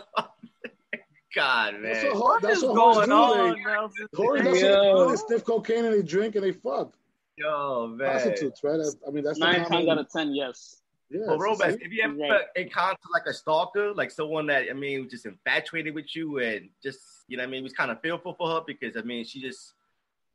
God, 1.35 1.75
man. 1.75 1.83
That's 1.93 2.05
what, 2.15 2.17
What 2.19 2.43
that's 2.43 2.57
is 2.59 2.65
what 2.65 2.75
whores 2.77 2.95
going 3.07 3.09
do. 3.09 3.15
on, 3.15 3.55
They, 3.55 3.63
Nelson? 3.63 4.07
whores, 4.17 4.45
that's 4.45 4.61
Yo. 4.61 4.95
what 4.97 4.99
they 4.99 5.05
do. 5.05 5.11
They 5.11 5.17
sniff 5.17 5.45
cocaine 5.45 5.85
and 5.85 5.95
they 5.95 6.03
drink 6.03 6.35
and 6.35 6.45
they 6.45 6.53
fuck. 6.53 6.95
Yo, 7.37 7.87
man. 7.87 8.11
Prostitutes, 8.11 8.65
right? 8.65 8.79
That's, 8.79 8.97
I 9.07 9.11
mean, 9.13 9.23
that's 9.23 9.39
the 9.39 9.45
Nine 9.45 9.65
times 9.67 9.89
out 9.89 9.99
of 9.99 10.11
ten, 10.11 10.35
yes. 10.35 10.78
Yeah, 11.11 11.21
Well, 11.27 11.39
Robes, 11.39 11.61
same. 11.61 11.79
if 11.81 11.91
you 11.91 12.03
ever 12.03 12.15
Right. 12.15 12.47
encounter 12.57 12.99
like 13.13 13.27
a 13.27 13.33
stalker, 13.33 13.95
like 13.95 14.11
someone 14.11 14.47
that 14.47 14.69
I 14.69 14.75
mean 14.75 15.05
was 15.05 15.11
just 15.11 15.27
infatuated 15.27 15.95
with 15.95 16.15
you 16.15 16.39
and 16.39 16.69
just 16.83 17.25
you 17.29 17.37
know 17.37 17.43
what 17.43 17.49
I 17.49 17.51
mean 17.51 17.63
was 17.63 17.73
kind 17.73 17.91
of 17.91 18.01
fearful 18.03 18.35
for 18.35 18.49
her 18.51 18.61
because 18.67 18.97
I 18.97 19.01
mean 19.03 19.25
she 19.25 19.41
just 19.41 19.73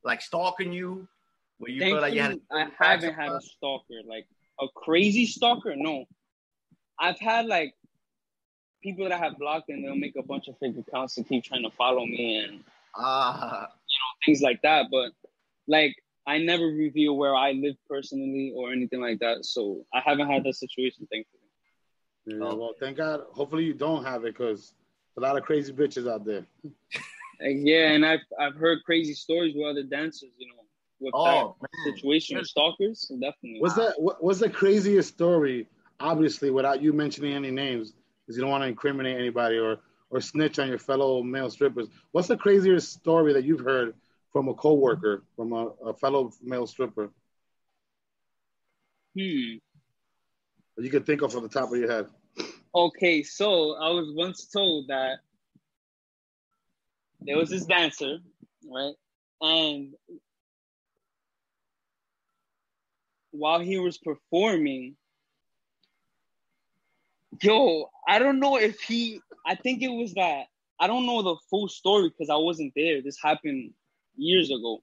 like 0.03 0.21
stalking 0.21 0.73
you 0.73 1.07
where 1.59 1.71
you 1.71 1.81
feel 1.81 2.01
like 2.01 2.13
you 2.13 2.21
had 2.21 2.39
I 2.51 2.69
haven't 2.79 3.13
had 3.13 3.31
a 3.31 3.41
stalker, 3.41 4.01
like 4.05 4.27
a 4.59 4.67
crazy 4.75 5.27
stalker. 5.27 5.75
No, 5.75 6.05
I've 6.99 7.19
had 7.19 7.45
like 7.45 7.75
people 8.81 9.07
that 9.07 9.13
I 9.13 9.17
have 9.17 9.37
blocked, 9.37 9.69
and 9.69 9.83
they'll 9.83 9.95
make 9.95 10.15
a 10.15 10.23
bunch 10.23 10.47
of 10.47 10.57
fake 10.57 10.75
accounts 10.77 11.15
to 11.15 11.23
keep 11.23 11.43
trying 11.43 11.63
to 11.63 11.71
follow 11.71 12.05
me 12.05 12.37
and 12.37 12.63
ah 12.95 13.61
you 13.61 13.99
know 13.99 14.25
things 14.25 14.41
like 14.41 14.61
that. 14.63 14.87
But 14.91 15.11
like, 15.67 15.95
I 16.25 16.37
never 16.37 16.65
reveal 16.65 17.17
where 17.17 17.35
I 17.35 17.51
live 17.51 17.75
personally 17.89 18.53
or 18.55 18.71
anything 18.71 19.01
like 19.01 19.19
that. 19.19 19.45
So 19.45 19.85
I 19.93 20.01
haven't 20.03 20.29
had 20.29 20.43
that 20.45 20.55
situation, 20.55 21.07
thankfully. 21.11 21.41
Yeah, 22.25 22.37
oh. 22.41 22.55
well, 22.55 22.73
thank 22.79 22.97
God. 22.97 23.21
Hopefully 23.31 23.65
you 23.65 23.73
don't 23.73 24.05
have 24.05 24.23
it 24.23 24.37
because 24.37 24.73
a 25.17 25.21
lot 25.21 25.37
of 25.37 25.43
crazy 25.43 25.73
bitches 25.73 26.09
out 26.09 26.25
there. 26.25 26.45
Like, 27.41 27.57
yeah, 27.59 27.91
and 27.91 28.05
I've 28.05 28.21
I've 28.39 28.55
heard 28.55 28.83
crazy 28.85 29.13
stories 29.13 29.53
with 29.55 29.65
other 29.65 29.83
dancers, 29.83 30.29
you 30.37 30.47
know, 30.47 30.63
with 30.99 31.11
oh 31.13 31.55
that 31.59 31.67
man. 31.85 31.95
situation 31.95 32.37
with 32.37 32.47
stalkers. 32.47 33.07
So 33.07 33.15
definitely. 33.15 33.59
What's 33.59 33.75
that? 33.75 33.95
What, 33.97 34.23
what's 34.23 34.39
the 34.39 34.49
craziest 34.49 35.09
story? 35.13 35.67
Obviously, 35.99 36.51
without 36.51 36.81
you 36.81 36.93
mentioning 36.93 37.33
any 37.33 37.51
names, 37.51 37.93
because 38.21 38.37
you 38.37 38.41
don't 38.41 38.51
want 38.51 38.63
to 38.63 38.67
incriminate 38.67 39.17
anybody 39.17 39.57
or 39.57 39.79
or 40.09 40.21
snitch 40.21 40.59
on 40.59 40.69
your 40.69 40.77
fellow 40.77 41.23
male 41.23 41.49
strippers. 41.49 41.87
What's 42.11 42.27
the 42.27 42.37
craziest 42.37 42.93
story 42.93 43.33
that 43.33 43.43
you've 43.43 43.61
heard 43.61 43.95
from 44.33 44.49
a 44.49 44.53
coworker, 44.53 45.23
from 45.35 45.53
a, 45.53 45.67
a 45.85 45.93
fellow 45.93 46.31
male 46.41 46.67
stripper 46.67 47.11
Hmm. 49.15 49.57
you 50.77 50.89
could 50.89 51.05
think 51.05 51.21
of 51.21 51.35
off 51.35 51.43
the 51.43 51.49
top 51.49 51.71
of 51.71 51.77
your 51.77 51.91
head? 51.91 52.07
Okay, 52.73 53.21
so 53.21 53.75
I 53.75 53.89
was 53.89 54.11
once 54.15 54.47
told 54.47 54.87
that 54.87 55.17
there 57.21 57.37
was 57.37 57.49
this 57.51 57.65
dancer, 57.65 58.17
right? 58.65 58.95
And 59.41 59.93
while 63.29 63.59
he 63.59 63.77
was 63.77 63.99
performing, 63.99 64.95
yo, 67.41 67.91
I 68.07 68.17
don't 68.17 68.39
know 68.39 68.57
if 68.57 68.81
he, 68.81 69.21
I 69.45 69.53
think 69.53 69.83
it 69.83 69.89
was 69.89 70.15
that, 70.15 70.45
I 70.79 70.87
don't 70.87 71.05
know 71.05 71.21
the 71.21 71.35
full 71.51 71.67
story 71.67 72.09
because 72.09 72.31
I 72.31 72.37
wasn't 72.37 72.73
there. 72.75 73.03
This 73.03 73.19
happened 73.21 73.73
years 74.15 74.49
ago. 74.49 74.81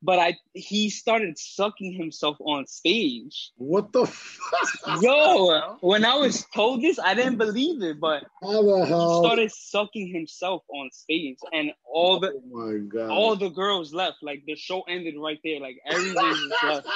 But 0.00 0.20
I, 0.20 0.36
he 0.54 0.90
started 0.90 1.36
sucking 1.36 1.92
himself 1.92 2.36
on 2.40 2.66
stage. 2.68 3.50
What 3.56 3.92
the 3.92 4.06
fuck? 4.06 5.02
Yo, 5.02 5.76
when 5.80 6.04
I 6.04 6.14
was 6.14 6.46
told 6.54 6.82
this, 6.82 7.00
I 7.00 7.14
didn't 7.14 7.36
believe 7.36 7.82
it, 7.82 7.98
but 7.98 8.22
How 8.40 8.62
the 8.62 8.86
he 8.86 9.18
started 9.18 9.50
sucking 9.50 10.14
himself 10.14 10.62
on 10.68 10.90
stage, 10.92 11.38
and 11.52 11.72
all 11.84 12.20
the 12.20 12.32
Oh 12.32 12.42
my 12.52 12.78
god! 12.78 13.10
all 13.10 13.34
the 13.34 13.48
girls 13.48 13.92
left. 13.92 14.18
Like 14.22 14.44
the 14.46 14.54
show 14.54 14.82
ended 14.82 15.14
right 15.18 15.40
there. 15.42 15.58
Like 15.58 15.78
everyone 15.84 16.36
just 16.62 16.62
left. 16.64 16.88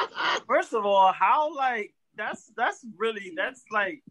First 0.46 0.74
of 0.74 0.84
all, 0.84 1.10
how 1.10 1.56
like 1.56 1.94
that's 2.16 2.52
that's 2.54 2.84
really 2.98 3.32
that's 3.34 3.62
like 3.72 4.02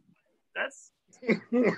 that's 0.56 0.92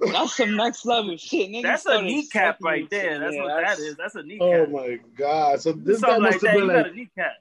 That's 0.00 0.36
some 0.36 0.56
next 0.56 0.86
level 0.86 1.16
shit. 1.16 1.50
Nigga 1.50 1.62
that's 1.64 1.82
a 1.84 1.88
started 1.90 2.06
kneecap 2.06 2.58
right 2.62 2.88
there. 2.90 3.12
himself. 3.12 3.20
That's 3.22 3.36
Yeah, 3.36 3.42
what 3.42 3.48
that's- 3.60 3.78
that 3.78 3.84
is. 3.84 3.96
That's 3.96 4.14
a 4.14 4.22
kneecap. 4.22 4.48
oh 4.48 4.66
my 4.68 4.98
god! 5.16 5.60
So 5.60 5.72
this 5.72 6.00
guy 6.00 6.18
must 6.18 6.22
like 6.22 6.32
have 6.32 6.40
that. 6.42 6.52
been 6.54 6.66
like, 6.66 6.76
got 6.76 6.90
a 6.92 6.94
kneecap. 6.94 7.32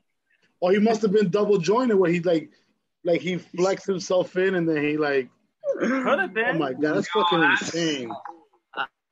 or 0.60 0.70
oh, 0.70 0.74
he 0.74 0.80
must 0.80 1.02
have 1.02 1.12
been 1.12 1.30
double 1.30 1.58
jointed 1.58 1.96
where 1.96 2.12
he 2.12 2.20
like, 2.22 2.50
like 3.04 3.22
he 3.22 3.38
flexed 3.38 3.88
himself 3.88 4.36
in 4.36 4.56
and 4.56 4.68
then 4.68 4.84
he 4.84 4.98
like. 4.98 5.30
Could 5.80 6.20
have 6.20 6.34
been. 6.34 6.56
Oh 6.56 6.60
my 6.60 6.74
god, 6.74 6.96
that's 6.96 7.10
fucking 7.10 7.42
insane. 7.42 8.12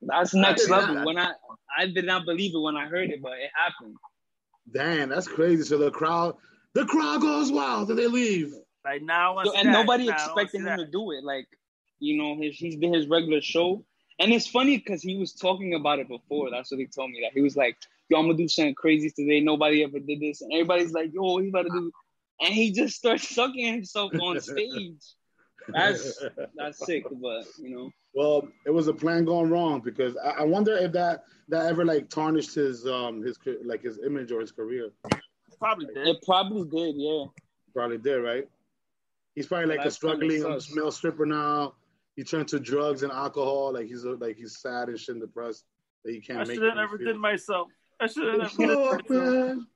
That's 0.02 0.34
next 0.34 0.68
Yeah. 0.68 0.76
level. 0.76 1.04
When 1.06 1.18
I 1.18 1.32
I 1.76 1.86
did 1.86 2.04
not 2.04 2.26
believe 2.26 2.54
it 2.54 2.58
when 2.58 2.76
I 2.76 2.86
heard 2.86 3.10
it, 3.10 3.20
but 3.22 3.32
it 3.32 3.50
happened. 3.54 3.96
Damn, 4.72 5.08
that's 5.08 5.26
crazy. 5.28 5.62
So 5.64 5.78
the 5.78 5.90
crowd, 5.90 6.36
the 6.74 6.84
crowd 6.86 7.20
goes 7.22 7.50
wild, 7.50 7.90
and 7.90 7.98
they 7.98 8.06
leave. 8.06 8.54
Like 8.84 9.02
now, 9.02 9.42
So- 9.44 9.54
and 9.56 9.68
that. 9.68 9.72
nobody 9.72 10.06
Now, 10.06 10.14
expected 10.14 10.58
him 10.58 10.64
that. 10.66 10.76
to 10.76 10.86
do 10.86 11.10
it. 11.12 11.24
Like, 11.24 11.46
you 11.98 12.16
know, 12.16 12.36
his 12.40 12.56
he's 12.56 12.76
been 12.76 12.92
his 12.92 13.06
regular 13.06 13.40
show. 13.40 13.84
And 14.20 14.32
it's 14.32 14.46
funny 14.46 14.76
because 14.78 15.02
he 15.02 15.16
was 15.16 15.32
talking 15.32 15.74
about 15.74 15.98
it 15.98 16.08
before. 16.08 16.50
That's 16.50 16.70
what 16.70 16.78
he 16.78 16.86
told 16.86 17.10
me. 17.10 17.20
That 17.22 17.32
he 17.32 17.40
was 17.40 17.56
like, 17.56 17.76
"Yo, 18.08 18.18
I'm 18.18 18.26
gonna 18.26 18.38
do 18.38 18.46
something 18.48 18.74
crazy 18.74 19.10
today. 19.10 19.40
Nobody 19.40 19.82
ever 19.82 19.98
did 19.98 20.20
this." 20.20 20.40
And 20.40 20.52
everybody's 20.52 20.92
like, 20.92 21.12
"Yo, 21.12 21.38
he's 21.38 21.48
about 21.50 21.62
to 21.62 21.70
do," 21.70 21.92
and 22.40 22.54
he 22.54 22.70
just 22.70 22.96
starts 22.96 23.28
sucking 23.34 23.72
himself 23.74 24.12
on 24.14 24.40
stage. 24.40 25.02
That's 25.68 26.22
that's 26.54 26.84
sick, 26.86 27.04
but 27.10 27.44
you 27.58 27.70
know, 27.74 27.90
Well, 28.14 28.48
it 28.66 28.70
was 28.70 28.86
a 28.86 28.94
plan 28.94 29.24
gone 29.24 29.50
wrong 29.50 29.80
because 29.80 30.16
I, 30.16 30.30
I 30.30 30.42
wonder 30.44 30.76
if 30.76 30.92
that 30.92 31.24
that 31.48 31.66
ever 31.66 31.84
like 31.84 32.08
tarnished 32.08 32.54
his 32.54 32.86
um 32.86 33.22
his 33.22 33.36
like 33.64 33.82
his 33.82 33.98
image 34.04 34.30
or 34.30 34.40
his 34.40 34.52
career. 34.52 34.92
Probably 35.58 35.86
did. 35.86 36.06
it 36.06 36.22
probably 36.24 36.68
did. 36.68 36.94
Yeah, 36.96 37.24
Probably 37.72 37.98
did, 37.98 38.16
right? 38.18 38.48
He's 39.34 39.46
probably 39.46 39.66
like 39.66 39.80
a 39.80 39.84
That's 39.84 39.98
kinda 39.98 40.16
struggling 40.16 40.42
sus. 40.60 40.74
male 40.74 40.92
stripper 40.92 41.26
now. 41.26 41.74
He 42.16 42.22
turned 42.24 42.48
to 42.48 42.60
drugs 42.60 43.02
and 43.02 43.12
alcohol. 43.12 43.72
Like 43.74 43.86
he's 43.86 44.04
like 44.04 44.36
he's 44.36 44.58
sad 44.60 44.88
and 44.88 44.98
shit 44.98 45.14
and 45.16 45.20
depressed 45.20 45.64
that 46.04 46.12
he 46.12 46.20
can't 46.20 46.40
I 46.40 46.44
make. 46.44 46.54
should 46.54 46.64
have 46.64 46.76
never 46.76 46.96
did 46.98 47.16
myself. 47.16 47.68
I 48.00 48.06
should 48.06 48.40
have 48.40 48.58
never 48.58 48.66
did 48.66 48.68
Fuck, 48.90 49.10
myself. 49.10 49.34
man. 49.34 49.66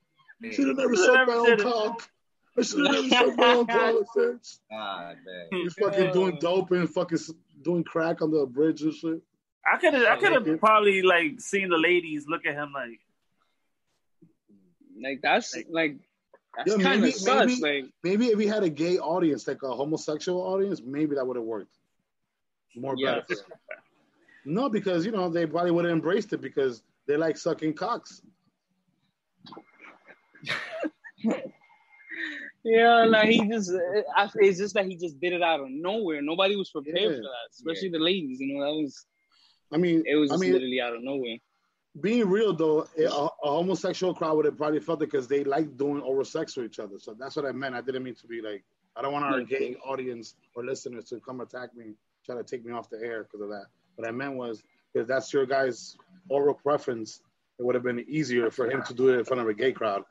Should 0.52 0.68
have 0.68 0.76
never 0.76 0.94
Should've 0.94 1.04
sucked 1.14 1.28
my 1.28 1.34
own 1.34 1.58
cock. 1.58 2.08
I 2.56 2.62
should 2.62 2.86
have 2.86 2.94
never 2.94 3.08
sucked 3.08 3.38
my 3.38 3.52
own 3.54 3.66
cock. 3.68 3.94
since. 4.14 4.60
God 4.70 5.16
damn. 5.50 5.60
He's 5.60 5.74
fucking 5.74 6.12
doing 6.12 6.38
dope 6.40 6.70
and 6.70 6.88
fucking 6.88 7.18
doing 7.62 7.82
crack 7.84 8.22
on 8.22 8.30
the 8.30 8.46
bridge 8.46 8.82
and 8.82 8.94
shit. 8.94 9.20
I 9.70 9.76
could 9.78 9.94
have. 9.94 10.04
I 10.04 10.16
could 10.16 10.30
Naked. 10.30 10.46
have 10.46 10.60
probably 10.60 11.02
like 11.02 11.40
seen 11.40 11.68
the 11.70 11.76
ladies 11.76 12.26
look 12.28 12.46
at 12.46 12.54
him 12.54 12.72
like. 12.72 13.00
like 15.02 15.20
that's 15.22 15.54
like 15.70 15.96
that's 16.56 16.76
Yeah, 16.76 16.82
kind 16.82 17.04
of 17.04 17.14
sus. 17.14 17.46
maybe- 17.60 17.82
Like, 17.82 17.92
Maybe 18.02 18.26
if 18.28 18.38
he 18.38 18.46
had 18.46 18.62
a 18.62 18.70
gay 18.70 18.98
audience, 18.98 19.46
like 19.46 19.62
a 19.62 19.68
homosexual 19.74 20.40
audience, 20.40 20.80
maybe 20.84 21.14
that 21.16 21.26
would 21.26 21.36
have 21.36 21.44
worked. 21.44 21.76
More 22.80 22.94
Yes. 22.96 23.24
better. 23.28 23.40
No, 24.44 24.68
because 24.68 25.04
you 25.04 25.12
know 25.12 25.28
they 25.28 25.46
probably 25.46 25.70
would 25.72 25.84
have 25.84 25.92
embraced 25.92 26.32
it 26.32 26.40
because 26.40 26.82
they 27.06 27.16
like 27.16 27.36
sucking 27.36 27.74
cocks. 27.74 28.22
yeah, 32.64 33.04
like 33.04 33.28
he 33.28 33.46
just. 33.48 33.70
I, 34.16 34.28
it's 34.36 34.58
just 34.58 34.74
that 34.74 34.86
he 34.86 34.96
just 34.96 35.20
did 35.20 35.32
it 35.32 35.42
out 35.42 35.60
of 35.60 35.66
nowhere. 35.70 36.22
Nobody 36.22 36.56
was 36.56 36.70
prepared 36.70 36.98
Yeah. 36.98 37.16
for 37.16 37.22
that, 37.22 37.48
especially 37.52 37.90
the 37.90 37.98
ladies. 37.98 38.40
You 38.40 38.54
know, 38.54 38.64
that 38.64 38.72
was 38.72 39.06
I 39.72 39.76
mean, 39.76 40.02
it 40.06 40.16
was 40.16 40.32
I 40.32 40.36
mean, 40.36 40.52
literally 40.52 40.80
out 40.80 40.94
of 40.94 41.02
nowhere. 41.02 41.36
being 42.00 42.28
real 42.28 42.54
though, 42.54 42.86
a, 42.98 43.04
a 43.04 43.30
homosexual 43.50 44.14
crowd 44.14 44.36
would 44.36 44.44
have 44.46 44.56
probably 44.56 44.80
felt 44.80 45.02
it 45.02 45.06
because 45.10 45.28
they 45.28 45.44
like 45.44 45.76
doing 45.76 46.00
oral 46.02 46.24
sex 46.24 46.56
with 46.56 46.66
each 46.66 46.78
other. 46.78 46.98
So 46.98 47.14
that's 47.18 47.36
what 47.36 47.44
I 47.44 47.52
meant. 47.52 47.74
I 47.74 47.80
didn't 47.80 48.02
mean 48.02 48.14
to 48.16 48.26
be 48.26 48.40
like, 48.40 48.64
I 48.96 49.02
don't 49.02 49.12
want 49.12 49.24
our 49.24 49.42
gay 49.42 49.76
audience 49.84 50.34
or 50.54 50.64
listeners 50.64 51.04
to 51.10 51.20
come 51.20 51.40
attack 51.40 51.74
me, 51.76 51.92
try 52.28 52.36
to 52.36 52.44
take 52.44 52.64
me 52.64 52.72
off 52.72 52.90
the 52.90 52.98
air 52.98 53.24
because 53.24 53.40
of 53.40 53.48
that. 53.48 53.66
What 53.96 54.06
I 54.06 54.10
meant 54.10 54.36
was 54.36 54.62
if 54.94 55.06
that's 55.06 55.32
your 55.32 55.46
guy's 55.46 55.96
oral 56.28 56.54
preference. 56.54 57.22
It 57.58 57.64
would 57.64 57.74
have 57.74 57.82
been 57.82 58.04
easier 58.08 58.50
for 58.50 58.70
him 58.70 58.82
to 58.84 58.94
do 58.94 59.08
it 59.08 59.18
in 59.18 59.24
front 59.24 59.40
of 59.40 59.48
a 59.48 59.54
gay 59.54 59.72
crowd. 59.72 60.04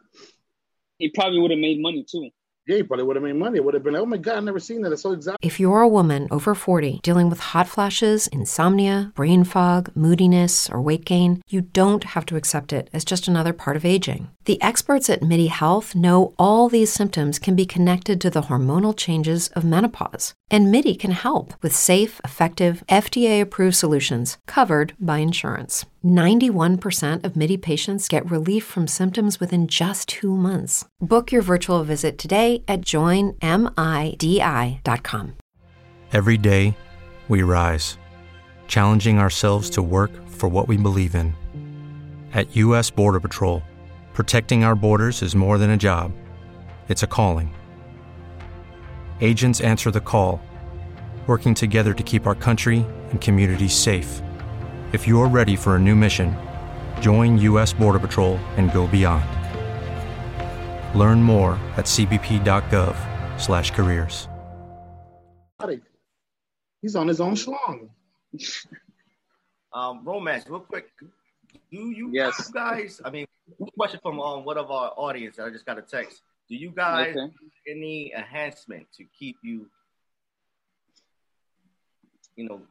He 0.97 1.09
probably 1.09 1.39
would 1.39 1.51
have 1.51 1.59
made 1.59 1.79
money 1.79 2.03
too. 2.03 2.29
Yeah, 2.67 2.77
he 2.77 2.83
probably 2.83 3.05
would 3.05 3.15
have 3.15 3.23
made 3.23 3.37
money. 3.37 3.57
It 3.57 3.63
would 3.63 3.73
have 3.75 3.83
been 3.83 3.93
like, 3.93 4.01
oh 4.01 4.05
my 4.05 4.17
god, 4.17 4.37
I've 4.37 4.43
never 4.43 4.59
seen 4.59 4.81
that. 4.81 4.91
It's 4.91 5.01
so 5.01 5.13
exact. 5.13 5.37
If 5.41 5.57
you're 5.57 5.81
a 5.81 5.87
woman 5.87 6.27
over 6.29 6.53
40 6.53 6.99
dealing 7.01 7.29
with 7.29 7.39
hot 7.39 7.65
flashes, 7.67 8.27
insomnia, 8.27 9.13
brain 9.15 9.45
fog, 9.45 9.89
moodiness, 9.95 10.69
or 10.69 10.81
weight 10.81 11.05
gain, 11.05 11.41
you 11.47 11.61
don't 11.61 12.03
have 12.03 12.25
to 12.25 12.35
accept 12.35 12.73
it 12.73 12.89
as 12.91 13.05
just 13.05 13.27
another 13.29 13.53
part 13.53 13.77
of 13.77 13.85
aging. 13.85 14.29
The 14.43 14.61
experts 14.61 15.09
at 15.09 15.23
MIDI 15.23 15.47
Health 15.47 15.95
know 15.95 16.33
all 16.37 16.67
these 16.67 16.91
symptoms 16.91 17.39
can 17.39 17.55
be 17.55 17.65
connected 17.65 18.19
to 18.19 18.29
the 18.29 18.43
hormonal 18.43 18.95
changes 18.95 19.47
of 19.49 19.63
menopause. 19.63 20.33
And 20.49 20.71
MIDI 20.71 20.95
can 20.95 21.11
help 21.11 21.53
with 21.61 21.75
safe, 21.75 22.19
effective, 22.25 22.83
FDA 22.89 23.41
approved 23.41 23.75
solutions 23.77 24.37
covered 24.45 24.93
by 24.99 25.19
insurance. 25.19 25.85
91% 26.09 27.23
of 27.23 27.35
MIDI 27.35 27.57
patients 27.57 28.07
get 28.07 28.29
relief 28.29 28.63
from 28.63 28.87
symptoms 28.87 29.39
within 29.39 29.67
just 29.67 30.07
two 30.09 30.35
months. 30.35 30.85
Book 31.01 31.31
your 31.31 31.41
virtual 31.41 31.83
visit 31.83 32.17
today 32.17 32.63
at 32.67 32.81
joinmidi.com. 32.81 33.37
Every 36.13 36.37
day, 36.37 36.77
we 37.27 37.41
rise, 37.41 37.97
challenging 38.67 39.19
ourselves 39.19 39.69
to 39.71 39.81
work 39.81 40.11
for 40.27 40.47
what 40.47 40.69
we 40.69 40.77
believe 40.77 41.15
in. 41.15 41.35
At 42.33 42.55
U.S. 42.55 42.89
Border 42.89 43.19
Patrol, 43.19 43.61
protecting 44.13 44.63
our 44.63 44.75
borders 44.75 45.21
is 45.21 45.35
more 45.35 45.57
than 45.57 45.71
a 45.71 45.77
job, 45.77 46.13
it's 46.87 47.03
a 47.03 47.07
calling. 47.07 47.53
Agents 49.19 49.59
answer 49.61 49.91
the 49.91 49.99
call, 49.99 50.39
working 51.25 51.53
together 51.53 51.93
to 51.93 52.03
keep 52.03 52.27
our 52.27 52.35
country 52.35 52.85
and 53.09 53.19
communities 53.19 53.73
safe. 53.73 54.21
If 54.93 55.05
you're 55.05 55.27
ready 55.27 55.57
for 55.57 55.75
a 55.75 55.79
new 55.79 55.95
mission, 55.95 56.33
join 57.01 57.37
U.S. 57.39 57.73
Border 57.73 57.99
Patrol 57.99 58.37
and 58.55 58.71
go 58.71 58.87
beyond. 58.87 59.25
Learn 60.97 61.21
more 61.21 61.59
at 61.75 61.83
cbp.gov/careers. 61.85 64.27
He's 66.81 66.95
on 66.95 67.07
his 67.07 67.19
own 67.19 67.33
schlong. 67.35 67.89
Um, 69.73 70.05
romance, 70.05 70.45
real 70.47 70.61
quick. 70.61 70.89
Do 71.71 71.89
you, 71.89 72.09
Yes. 72.13 72.49
guys? 72.51 73.01
I 73.03 73.09
mean, 73.09 73.25
question 73.77 73.99
from 74.01 74.21
um, 74.21 74.45
one 74.45 74.57
of 74.57 74.71
our 74.71 74.93
audience. 74.95 75.35
That 75.35 75.47
I 75.47 75.49
just 75.49 75.65
got 75.65 75.77
a 75.77 75.81
text. 75.81 76.21
Do 76.49 76.55
you 76.55 76.71
guys 76.71 77.13
Okay. 77.17 77.27
any 77.67 78.13
enhancement 78.15 78.87
to 78.97 79.03
keep 79.19 79.35
you, 79.43 79.69
you 82.37 82.47
know, 82.47 82.61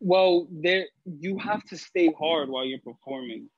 Well, 0.00 0.46
there 0.50 0.86
you 1.04 1.38
have 1.38 1.64
to 1.64 1.76
stay 1.76 2.12
hard 2.18 2.48
while 2.48 2.64
you're 2.64 2.78
performing. 2.78 3.48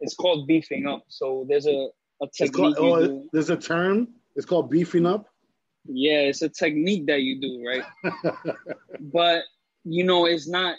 It's 0.00 0.14
called 0.14 0.46
beefing 0.46 0.86
up. 0.86 1.04
So 1.08 1.44
there's 1.48 1.66
a, 1.66 1.88
a 2.22 2.26
technique 2.34 2.76
called, 2.76 2.78
oh, 2.78 3.28
there's 3.32 3.50
a 3.50 3.56
term. 3.56 4.08
It's 4.36 4.46
called 4.46 4.70
beefing 4.70 5.06
up. 5.06 5.26
Yeah, 5.84 6.20
it's 6.20 6.42
a 6.42 6.48
technique 6.48 7.06
that 7.06 7.22
you 7.22 7.40
do, 7.40 7.64
right? 7.66 7.84
but 9.00 9.42
you 9.84 10.04
know, 10.04 10.26
it's 10.26 10.48
not 10.48 10.76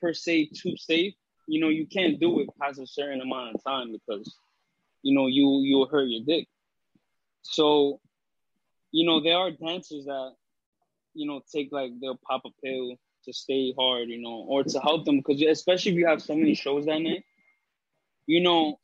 per 0.00 0.12
se 0.12 0.50
too 0.54 0.76
safe. 0.76 1.14
You 1.48 1.60
know, 1.60 1.68
you 1.68 1.86
can't 1.86 2.18
do 2.18 2.40
it 2.40 2.48
past 2.60 2.80
a 2.80 2.86
certain 2.86 3.20
amount 3.20 3.54
of 3.54 3.64
time 3.64 3.92
because 3.92 4.34
you 5.02 5.14
know 5.14 5.26
you 5.26 5.60
you'll 5.62 5.88
hurt 5.88 6.08
your 6.08 6.22
dick. 6.24 6.48
So, 7.42 8.00
you 8.90 9.06
know, 9.06 9.20
there 9.20 9.36
are 9.36 9.50
dancers 9.50 10.06
that 10.06 10.32
you 11.14 11.26
know 11.26 11.42
take 11.52 11.70
like 11.70 11.92
they'll 12.00 12.20
pop 12.28 12.42
a 12.44 12.50
pill 12.64 12.96
to 13.26 13.32
stay 13.32 13.74
hard, 13.78 14.08
you 14.08 14.20
know, 14.20 14.44
or 14.48 14.64
to 14.64 14.80
help 14.80 15.04
them 15.04 15.18
because 15.18 15.42
especially 15.42 15.92
if 15.92 15.98
you 15.98 16.06
have 16.06 16.22
so 16.22 16.34
many 16.34 16.54
shows 16.54 16.86
that 16.86 17.00
night, 17.00 17.24
you 18.26 18.40
know, 18.40 18.78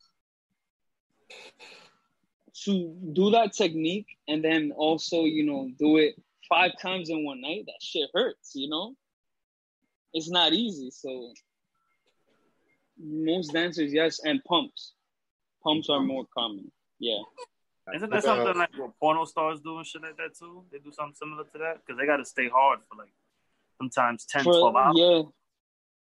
to 2.65 2.95
do 3.13 3.31
that 3.31 3.53
technique 3.53 4.07
and 4.27 4.43
then 4.43 4.71
also, 4.75 5.23
you 5.23 5.45
know, 5.45 5.69
do 5.79 5.97
it 5.97 6.15
five 6.47 6.71
times 6.81 7.09
in 7.09 7.25
one 7.25 7.41
night, 7.41 7.63
that 7.65 7.81
shit 7.81 8.09
hurts, 8.13 8.51
you 8.53 8.69
know? 8.69 8.95
It's 10.13 10.29
not 10.29 10.53
easy. 10.53 10.91
So 10.91 11.33
most 12.99 13.53
dancers, 13.53 13.91
yes, 13.91 14.19
and 14.23 14.43
pumps. 14.43 14.93
Pumps 15.63 15.89
are 15.89 16.01
more 16.01 16.25
common. 16.37 16.71
Yeah. 16.99 17.19
Isn't 17.95 18.11
that 18.11 18.19
uh, 18.19 18.21
something 18.21 18.57
like 18.57 18.77
what 18.77 18.91
porno 18.99 19.25
stars 19.25 19.59
do 19.59 19.77
and 19.77 19.85
shit 19.85 20.01
like 20.01 20.17
that 20.17 20.37
too? 20.37 20.63
They 20.71 20.79
do 20.79 20.91
something 20.91 21.15
similar 21.15 21.43
to 21.43 21.57
that 21.57 21.77
because 21.85 21.99
they 21.99 22.05
got 22.05 22.17
to 22.17 22.25
stay 22.25 22.47
hard 22.47 22.79
for 22.87 22.97
like 22.97 23.13
sometimes 23.77 24.25
10, 24.25 24.43
For- 24.45 24.59
12 24.59 24.75
hours. 24.75 24.95
yeah. 24.97 25.21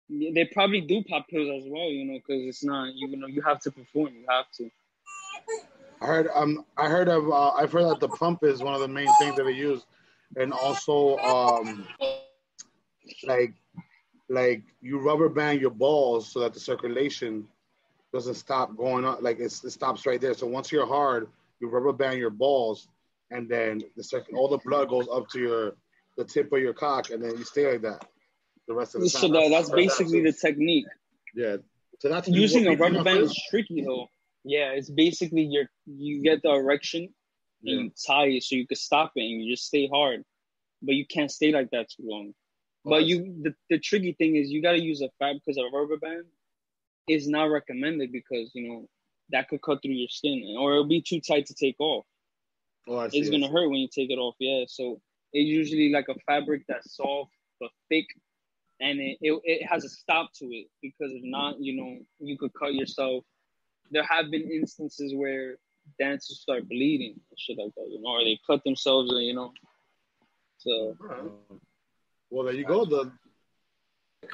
Yeah, 0.09 0.31
They 0.35 0.45
probably 0.45 0.81
do 0.83 1.03
pop 1.03 1.27
pills 1.29 1.65
as 1.65 1.69
well, 1.69 1.91
you 1.91 2.05
know, 2.05 2.15
because 2.19 2.43
it's 2.47 2.63
not, 2.63 2.95
you 2.95 3.17
know, 3.17 3.27
you 3.27 3.43
have 3.43 3.59
to 3.61 3.73
perform. 3.73 4.15
You 4.15 4.25
have 4.29 4.47
to. 4.59 4.71
I 6.01 6.07
heard 6.07 6.29
um 6.35 6.65
I 6.77 6.89
heard 6.89 7.09
of 7.09 7.29
uh, 7.29 7.51
I've 7.53 7.73
heard 7.73 7.85
that 7.87 8.01
the 8.01 8.09
pump 8.09 8.45
is 8.45 8.63
one 8.63 8.75
of 8.75 8.81
the 8.81 8.89
main 8.89 9.09
things 9.19 9.35
that 9.37 9.45
they 9.45 9.53
use, 9.53 9.85
and 10.37 10.53
also 10.53 11.17
um 11.17 11.89
like 13.25 13.55
like 14.29 14.63
you 14.83 14.99
rubber 14.99 15.29
band 15.29 15.61
your 15.61 15.71
balls 15.71 16.29
so 16.31 16.41
that 16.41 16.53
the 16.53 16.61
circulation 16.61 17.49
doesn't 18.13 18.35
stop 18.35 18.77
going 18.77 19.05
on 19.05 19.23
like 19.23 19.41
it's, 19.41 19.65
it 19.65 19.71
stops 19.71 20.07
right 20.07 20.21
there. 20.21 20.35
So 20.35 20.47
once 20.47 20.71
you're 20.71 20.87
hard, 20.87 21.29
you 21.61 21.69
rubber 21.69 21.93
band 21.93 22.19
your 22.19 22.31
balls, 22.31 22.89
and 23.31 23.49
then 23.49 23.81
the 23.97 24.05
second 24.05 24.37
all 24.37 24.49
the 24.49 24.59
blood 24.59 24.89
goes 24.89 25.09
up 25.11 25.29
to 25.31 25.41
your 25.41 25.73
the 26.17 26.25
tip 26.25 26.53
of 26.53 26.61
your 26.61 26.75
cock, 26.75 27.11
and 27.11 27.23
then 27.23 27.37
you 27.37 27.45
stay 27.45 27.71
like 27.73 27.83
that 27.83 28.05
the 28.67 28.75
rest 28.75 28.95
of 28.95 29.03
the 29.03 29.09
time. 29.09 29.21
So 29.21 29.29
that, 29.29 29.49
that's 29.51 29.71
basically 29.71 30.23
the 30.23 30.33
technique. 30.33 30.87
yeah. 31.35 31.57
So 31.99 32.11
that's 32.11 32.29
Using 32.29 32.67
a 32.67 32.77
rubber 32.77 33.03
band 33.03 33.21
is 33.21 33.43
tricky 33.51 33.83
though. 33.83 34.09
Yeah, 34.45 34.73
it's 34.73 34.91
basically 34.91 35.43
your 35.43 35.65
you 35.87 36.23
get 36.23 36.43
the 36.43 36.51
erection 36.51 37.09
and 37.65 37.85
you 37.85 37.91
tie 38.07 38.27
it 38.27 38.43
so 38.43 38.55
you 38.55 38.67
can 38.67 38.77
stop 38.77 39.13
it 39.17 39.23
and 39.23 39.43
you 39.43 39.55
just 39.55 39.67
stay 39.67 39.89
hard, 39.89 40.23
but 40.83 40.95
you 40.95 41.07
can't 41.07 41.31
stay 41.31 41.53
like 41.53 41.71
that 41.71 41.89
too 41.91 42.03
long. 42.07 42.33
Oh, 42.85 42.91
but 42.91 43.05
you, 43.07 43.35
the, 43.43 43.55
the 43.71 43.79
tricky 43.79 44.13
thing 44.13 44.37
is 44.37 44.51
you 44.51 44.63
got 44.63 44.73
to 44.73 44.81
use 44.81 45.01
a 45.01 45.09
fab 45.19 45.37
because 45.37 45.57
a 45.57 45.65
rubber 45.77 45.97
band 45.97 46.25
is 47.09 47.27
not 47.27 47.45
recommended 47.45 48.13
because 48.13 48.51
you 48.55 48.69
know 48.69 48.89
that 49.31 49.49
could 49.49 49.63
cut 49.63 49.81
through 49.83 49.93
your 49.93 50.09
skin 50.09 50.55
or 50.59 50.73
it'll 50.73 50.87
be 50.87 51.01
too 51.01 51.21
tight 51.21 51.47
to 51.47 51.55
take 51.55 51.77
off. 51.81 52.05
Oh, 52.87 52.99
I 52.99 53.09
see, 53.09 53.19
It's 53.19 53.31
gonna 53.31 53.49
hurt 53.49 53.69
when 53.69 53.81
you 53.81 53.89
take 53.89 54.11
it 54.11 54.19
off. 54.19 54.37
Yeah, 54.39 54.65
so 54.69 55.01
it's 55.33 55.49
usually 55.49 55.91
like 55.91 56.07
a 56.09 56.15
fabric 56.27 56.63
that's 56.69 56.97
soft 56.97 57.33
but 57.61 57.71
thick, 57.89 58.07
and 58.81 59.01
it, 59.01 59.19
it 59.21 59.41
it 59.45 59.67
has 59.67 59.85
a 59.85 59.89
stop 59.89 60.31
to 60.39 60.47
it 60.47 60.67
because 60.83 61.13
if 61.13 61.23
not, 61.25 61.61
you 61.61 61.75
know, 61.77 61.99
you 62.21 62.37
could 62.39 62.53
cut 62.55 62.75
yourself. 62.75 63.25
There 63.91 64.05
have 64.05 64.31
been 64.31 64.51
instances 64.51 65.15
where 65.15 65.57
dancers 65.99 66.41
start 66.41 66.69
bleeding 66.69 67.15
and 67.31 67.39
shit 67.39 67.59
like 67.59 67.73
that, 67.77 67.89
you 67.89 68.01
know, 68.03 68.11
or 68.11 68.25
they 68.25 68.39
cut 68.47 68.63
themselves, 68.65 69.11
and 69.13 69.25
you 69.25 69.35
know. 69.35 69.53
So 70.59 70.97
Well, 72.31 72.45
there 72.45 72.55
you 72.55 72.65
go. 72.65 72.85
The 72.85 73.13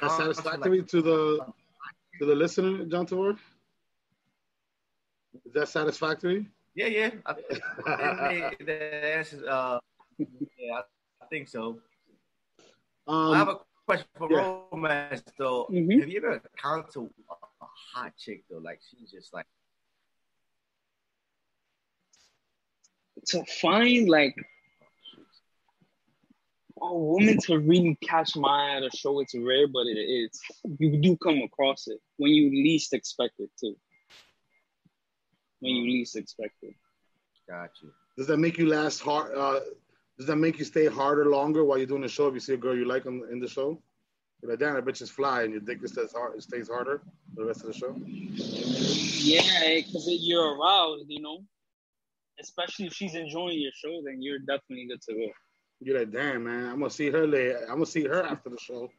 that's 0.01 0.17
satisfactory 0.17 0.81
to 0.83 1.01
the 1.01 1.45
to 2.19 2.25
the 2.25 2.35
listener, 2.35 2.85
John 2.85 3.05
Tavor. 3.05 3.37
Is 5.45 5.53
that 5.53 5.67
satisfactory? 5.69 6.47
Yeah, 6.75 6.87
yeah. 6.87 7.11
I 7.25 7.33
think 7.33 8.57
they- 8.59 8.65
the 8.65 9.15
answer, 9.17 9.43
uh, 9.47 9.79
yeah, 10.57 10.81
I 11.21 11.25
think 11.27 11.47
so. 11.47 11.79
Um, 13.07 13.33
I 13.33 13.37
have 13.37 13.49
a 13.49 13.57
question 13.85 14.07
for 14.17 14.31
yeah. 14.31 14.59
romance 14.71 15.23
though. 15.37 15.67
Mhm. 15.69 15.99
Have 15.99 16.09
you 16.09 16.17
ever 16.17 16.41
encountered 16.53 16.95
a 17.29 17.33
a 17.61 17.67
hot 17.93 18.13
chick 18.17 18.43
though? 18.49 18.59
Like 18.59 18.79
she's 18.81 19.11
just 19.11 19.33
like 19.33 19.45
to 23.27 23.43
find 23.45 24.09
like 24.09 24.35
a 26.81 26.93
woman 26.93 27.37
to 27.37 27.59
really 27.59 27.97
catch 28.01 28.35
my 28.35 28.75
eye 28.75 28.79
to 28.81 28.89
show, 28.95 29.19
it's 29.19 29.35
rare, 29.35 29.67
but 29.67 29.85
it 29.87 29.97
is. 29.99 30.39
You 30.79 30.97
do 30.97 31.15
come 31.17 31.41
across 31.41 31.87
it 31.87 31.99
when 32.17 32.31
you 32.31 32.49
least 32.49 32.93
expect 32.93 33.39
it 33.39 33.49
too. 33.59 33.75
When 35.59 35.75
you 35.75 35.83
least 35.83 36.17
expect 36.17 36.55
it. 36.61 36.75
got 37.47 37.69
you. 37.81 37.91
Does 38.17 38.27
that 38.27 38.37
make 38.37 38.57
you 38.57 38.67
last 38.67 38.99
hard? 38.99 39.33
Uh, 39.35 39.61
does 40.17 40.27
that 40.27 40.35
make 40.35 40.59
you 40.59 40.65
stay 40.65 40.85
harder 40.85 41.25
longer 41.25 41.63
while 41.63 41.77
you're 41.77 41.87
doing 41.87 42.01
the 42.01 42.07
show? 42.07 42.27
If 42.27 42.35
you 42.35 42.39
see 42.39 42.53
a 42.53 42.57
girl 42.57 42.75
you 42.75 42.85
like 42.85 43.05
on, 43.05 43.23
in 43.31 43.39
the 43.39 43.47
show, 43.47 43.81
you're 44.41 44.51
like, 44.51 44.59
damn, 44.59 44.75
that 44.75 44.85
bitch 44.85 45.01
is 45.01 45.09
fly, 45.09 45.43
and 45.43 45.51
your 45.51 45.61
dick 45.61 45.79
stays 45.87 46.13
hard, 46.13 46.41
stays 46.43 46.69
harder 46.69 47.01
for 47.33 47.41
the 47.41 47.47
rest 47.47 47.61
of 47.61 47.67
the 47.67 47.73
show. 47.73 47.95
Yeah, 48.05 49.77
because 49.77 50.07
you're 50.07 50.55
aroused, 50.55 51.05
you 51.07 51.21
know. 51.21 51.39
Especially 52.39 52.87
if 52.87 52.93
she's 52.93 53.15
enjoying 53.15 53.59
your 53.59 53.71
show, 53.73 54.01
then 54.05 54.21
you're 54.21 54.39
definitely 54.39 54.87
good 54.87 55.01
to 55.03 55.13
go. 55.13 55.27
You're 55.79 55.99
like, 55.99 56.11
damn, 56.11 56.43
man, 56.43 56.65
I'm 56.65 56.79
gonna 56.79 56.89
see 56.89 57.09
her 57.09 57.27
later. 57.27 57.61
I'm 57.63 57.75
gonna 57.75 57.85
see 57.85 58.05
her 58.05 58.23
after 58.23 58.49
the 58.49 58.57
show. 58.57 58.89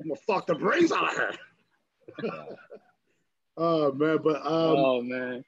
I'm 0.00 0.08
gonna 0.08 0.20
fuck 0.26 0.46
the 0.46 0.54
brains 0.54 0.92
out 0.92 1.10
of 1.10 1.16
her. 1.16 1.32
oh 3.56 3.92
man, 3.92 4.18
but 4.22 4.36
um, 4.36 4.76
oh 4.76 5.02
man, 5.02 5.44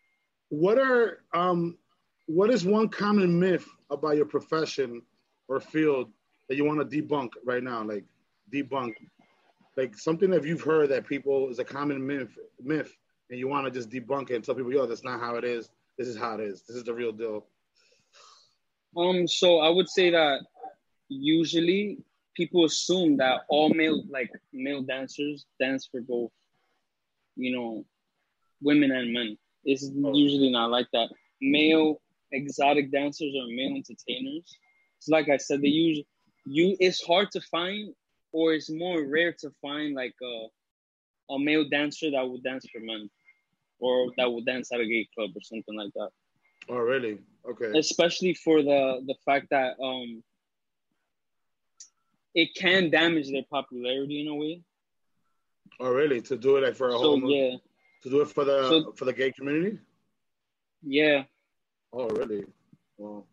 what 0.49 0.79
are 0.79 1.23
um, 1.35 1.77
what 2.27 2.51
is 2.51 2.65
one 2.65 2.89
common 2.89 3.39
myth 3.39 3.67
about 3.91 4.17
your 4.17 4.27
profession 4.27 5.03
or 5.49 5.61
field 5.61 6.11
that 6.49 6.57
you 6.57 6.65
want 6.65 6.79
to 6.79 7.03
debunk 7.03 7.31
right 7.45 7.63
now? 7.63 7.83
Like 7.83 8.05
debunk, 8.53 8.95
like 9.77 9.97
something 9.97 10.31
that 10.31 10.45
you've 10.45 10.63
heard 10.63 10.91
that 10.91 11.07
people 11.07 11.49
is 11.49 11.59
a 11.59 11.65
common 11.65 12.05
myth, 12.07 12.37
myth, 12.63 12.97
and 13.31 13.39
you 13.39 13.49
want 13.49 13.67
to 13.67 13.71
just 13.71 13.91
debunk 13.91 14.31
it 14.31 14.37
and 14.37 14.45
tell 14.45 14.55
people, 14.55 14.73
yo, 14.73 14.87
that's 14.87 15.05
not 15.05 15.21
how 15.21 15.37
it 15.37 15.45
is. 15.45 15.71
This 15.99 16.09
is 16.09 16.17
how 16.17 16.35
it 16.35 16.41
is. 16.41 16.63
This 16.63 16.77
is 16.77 16.85
the 16.85 16.95
real 16.95 17.13
deal. 17.13 17.47
Um, 18.97 19.27
so 19.27 19.59
I 19.59 19.69
would 19.69 19.89
say 19.89 20.11
that 20.11 20.41
usually 21.09 21.99
people 22.35 22.65
assume 22.65 23.17
that 23.17 23.43
all 23.49 23.71
male 23.71 24.03
like 24.11 24.31
male 24.53 24.83
dancers 24.83 25.47
dance 25.61 25.89
for 25.91 26.01
both, 26.01 26.31
you 27.37 27.55
know, 27.57 27.85
women 28.61 28.93
and 28.93 29.13
men. 29.13 29.39
It's 29.65 29.83
usually 29.83 30.51
not 30.51 30.71
like 30.71 30.87
that. 30.93 31.09
Male 31.41 32.01
exotic 32.33 32.91
dancers 32.91 33.33
or 33.37 33.47
male 33.49 33.77
entertainers. 33.77 34.45
It's 34.99 35.09
like 35.09 35.29
I 35.29 35.37
said, 35.37 35.63
they 35.63 35.69
use 35.69 36.03
you. 36.45 36.77
It's 36.81 37.03
hard 37.05 37.31
to 37.33 37.41
find, 37.43 37.95
or 38.33 38.55
it's 38.55 38.71
more 38.71 39.05
rare 39.07 39.33
to 39.41 39.51
find 39.63 39.95
like 39.95 40.15
a 40.23 40.47
a 41.35 41.39
male 41.39 41.69
dancer 41.69 42.11
that 42.11 42.23
will 42.29 42.39
dance 42.39 42.65
for 42.73 42.81
men, 42.81 43.11
or 43.81 44.13
that 44.17 44.31
will 44.31 44.43
dance 44.43 44.71
at 44.73 44.81
a 44.81 44.87
gay 44.87 45.09
club 45.15 45.31
or 45.35 45.41
something 45.43 45.77
like 45.77 45.93
that 45.95 46.11
Oh, 46.69 46.77
really? 46.79 47.19
Okay. 47.51 47.77
especially 47.79 48.35
for 48.35 48.63
the 48.63 49.03
the 49.07 49.15
fact 49.25 49.49
that 49.51 49.79
um 49.81 50.23
it 52.35 52.55
can 52.55 52.91
damage 52.91 53.31
their 53.31 53.45
popularity 53.51 54.21
in 54.21 54.29
a 54.29 54.35
way. 54.35 54.63
Oh, 55.81 55.91
really? 55.91 56.21
To 56.23 56.37
do 56.37 56.57
it 56.57 56.63
like 56.65 56.75
for 56.77 56.89
a 56.89 56.93
So 56.93 56.99
whole 56.99 57.31
yeah, 57.31 57.57
to 58.03 58.11
do 58.11 58.21
it 58.21 58.29
for 58.29 58.45
the 58.45 58.69
So- 58.69 58.93
for 58.93 59.05
the 59.05 59.13
gay 59.13 59.33
community? 59.33 59.79
yeah. 60.83 61.25
Oh, 61.99 62.09
really? 62.09 62.45
Well, 62.99 63.27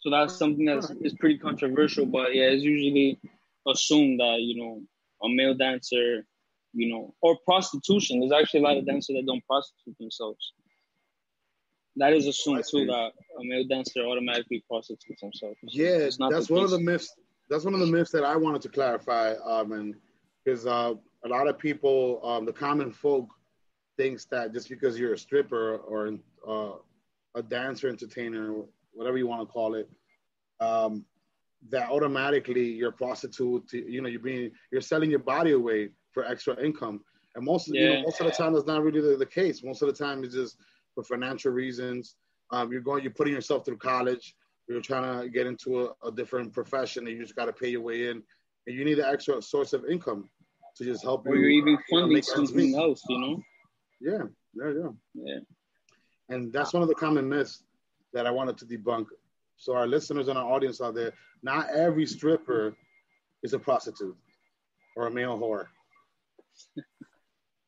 So 0.00 0.10
that's 0.10 0.36
something 0.36 0.64
that's 0.64 0.90
is 1.00 1.14
pretty 1.14 1.38
controversial, 1.38 2.04
but 2.04 2.34
yeah, 2.34 2.46
it's 2.46 2.64
usually 2.64 3.20
assumed 3.68 4.18
that 4.18 4.38
you 4.40 4.56
know 4.60 4.82
a 5.22 5.28
male 5.28 5.54
dancer, 5.54 6.26
you 6.72 6.92
know, 6.92 7.14
or 7.22 7.38
prostitution. 7.44 8.18
There's 8.18 8.32
actually 8.32 8.60
a 8.60 8.62
lot 8.64 8.76
of 8.76 8.86
dancers 8.86 9.14
that 9.16 9.26
don't 9.26 9.44
prostitute 9.46 9.96
themselves. 9.98 10.52
That 11.94 12.12
is 12.12 12.26
assumed 12.26 12.64
too 12.68 12.86
that 12.86 13.12
a 13.40 13.44
male 13.44 13.66
dancer 13.68 14.00
automatically 14.00 14.64
prostitutes 14.68 15.20
himself. 15.20 15.56
yeah, 15.62 16.06
It's 16.08 16.18
not 16.18 16.32
that's 16.32 16.50
one 16.50 16.64
of 16.64 16.70
the 16.70 16.80
myths. 16.80 17.14
That's 17.48 17.64
one 17.64 17.74
of 17.74 17.80
the 17.80 17.86
myths 17.86 18.10
that 18.10 18.24
I 18.24 18.34
wanted 18.36 18.62
to 18.62 18.68
clarify. 18.68 19.34
Um, 19.44 19.72
and 19.72 19.94
because 20.44 20.66
uh, 20.66 20.94
a 21.24 21.28
lot 21.28 21.46
of 21.46 21.56
people, 21.56 22.20
um, 22.24 22.44
the 22.44 22.52
common 22.52 22.90
folk, 22.90 23.28
thinks 23.96 24.26
that 24.26 24.52
just 24.52 24.68
because 24.68 24.98
you're 24.98 25.14
a 25.14 25.18
stripper 25.18 25.76
or 25.78 26.14
uh, 26.46 26.78
a 27.34 27.42
dancer, 27.42 27.88
entertainer, 27.88 28.54
whatever 28.92 29.18
you 29.18 29.26
want 29.26 29.40
to 29.42 29.46
call 29.46 29.74
it, 29.74 29.88
um, 30.60 31.04
that 31.70 31.90
automatically 31.90 32.64
you're 32.72 32.90
a 32.90 32.92
prostitute. 32.92 33.72
You 33.72 34.00
know, 34.00 34.08
you're 34.08 34.20
being 34.20 34.50
you're 34.72 34.80
selling 34.80 35.10
your 35.10 35.18
body 35.20 35.52
away 35.52 35.90
for 36.12 36.24
extra 36.24 36.58
income. 36.62 37.00
And 37.34 37.44
most, 37.44 37.68
you 37.68 37.88
know, 37.88 38.02
most 38.02 38.20
of 38.20 38.26
the 38.26 38.32
time, 38.32 38.52
that's 38.52 38.66
not 38.66 38.82
really 38.82 39.00
the, 39.00 39.16
the 39.16 39.26
case. 39.26 39.62
Most 39.62 39.82
of 39.82 39.88
the 39.88 39.94
time, 39.94 40.24
it's 40.24 40.34
just 40.34 40.56
for 40.94 41.04
financial 41.04 41.52
reasons. 41.52 42.16
Um, 42.50 42.72
you're 42.72 42.80
going, 42.80 43.02
you're 43.02 43.12
putting 43.12 43.34
yourself 43.34 43.64
through 43.64 43.76
college. 43.76 44.34
You're 44.68 44.80
trying 44.80 45.20
to 45.20 45.28
get 45.28 45.46
into 45.46 45.82
a, 45.82 46.08
a 46.08 46.12
different 46.12 46.52
profession, 46.52 47.06
and 47.06 47.16
you 47.16 47.22
just 47.22 47.36
got 47.36 47.44
to 47.46 47.52
pay 47.52 47.68
your 47.68 47.82
way 47.82 48.08
in, 48.08 48.22
and 48.66 48.76
you 48.76 48.84
need 48.84 48.98
an 48.98 49.12
extra 49.12 49.40
source 49.40 49.72
of 49.72 49.84
income 49.84 50.28
to 50.76 50.84
just 50.84 51.02
help 51.02 51.26
you. 51.26 51.32
Or 51.32 51.36
you're 51.36 51.50
even 51.50 51.78
funding 51.90 52.22
something 52.22 52.74
else, 52.74 53.02
you 53.08 53.18
know? 53.18 53.42
Yeah, 54.00 54.24
yeah, 54.54 54.72
yeah. 54.80 54.90
Yeah. 55.14 55.38
And 56.28 56.52
that's 56.52 56.72
one 56.72 56.82
of 56.82 56.88
the 56.88 56.94
common 56.94 57.28
myths 57.28 57.62
that 58.12 58.26
I 58.26 58.30
wanted 58.30 58.58
to 58.58 58.64
debunk. 58.66 59.06
So 59.56 59.74
our 59.74 59.86
listeners 59.86 60.28
and 60.28 60.38
our 60.38 60.44
audience 60.52 60.80
out 60.80 60.94
there, 60.94 61.12
not 61.42 61.68
every 61.74 62.06
stripper 62.06 62.76
is 63.42 63.52
a 63.54 63.58
prostitute 63.58 64.16
or 64.96 65.06
a 65.06 65.10
male 65.10 65.38
whore. 65.38 65.66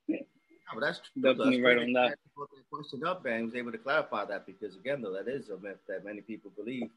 Yeah, 0.09 0.19
but 0.75 0.81
that's 0.81 1.01
true. 1.01 1.23
Definitely 1.23 1.57
That's 1.57 1.65
right 1.65 1.75
great 1.77 1.87
on 1.89 1.93
that 1.95 2.09
that. 2.11 2.19
brought 2.37 2.51
that 2.51 2.69
question 2.73 3.05
up 3.05 3.25
and 3.27 3.47
was 3.47 3.55
able 3.55 3.73
to 3.73 3.79
clarify 3.79 4.25
that 4.27 4.47
because 4.47 4.77
again, 4.77 5.03
though, 5.03 5.13
that 5.13 5.29
is 5.29 5.49
a 5.51 5.57
myth 5.59 5.79
that 5.89 6.05
many 6.05 6.21
people 6.21 6.51
believe. 6.57 6.89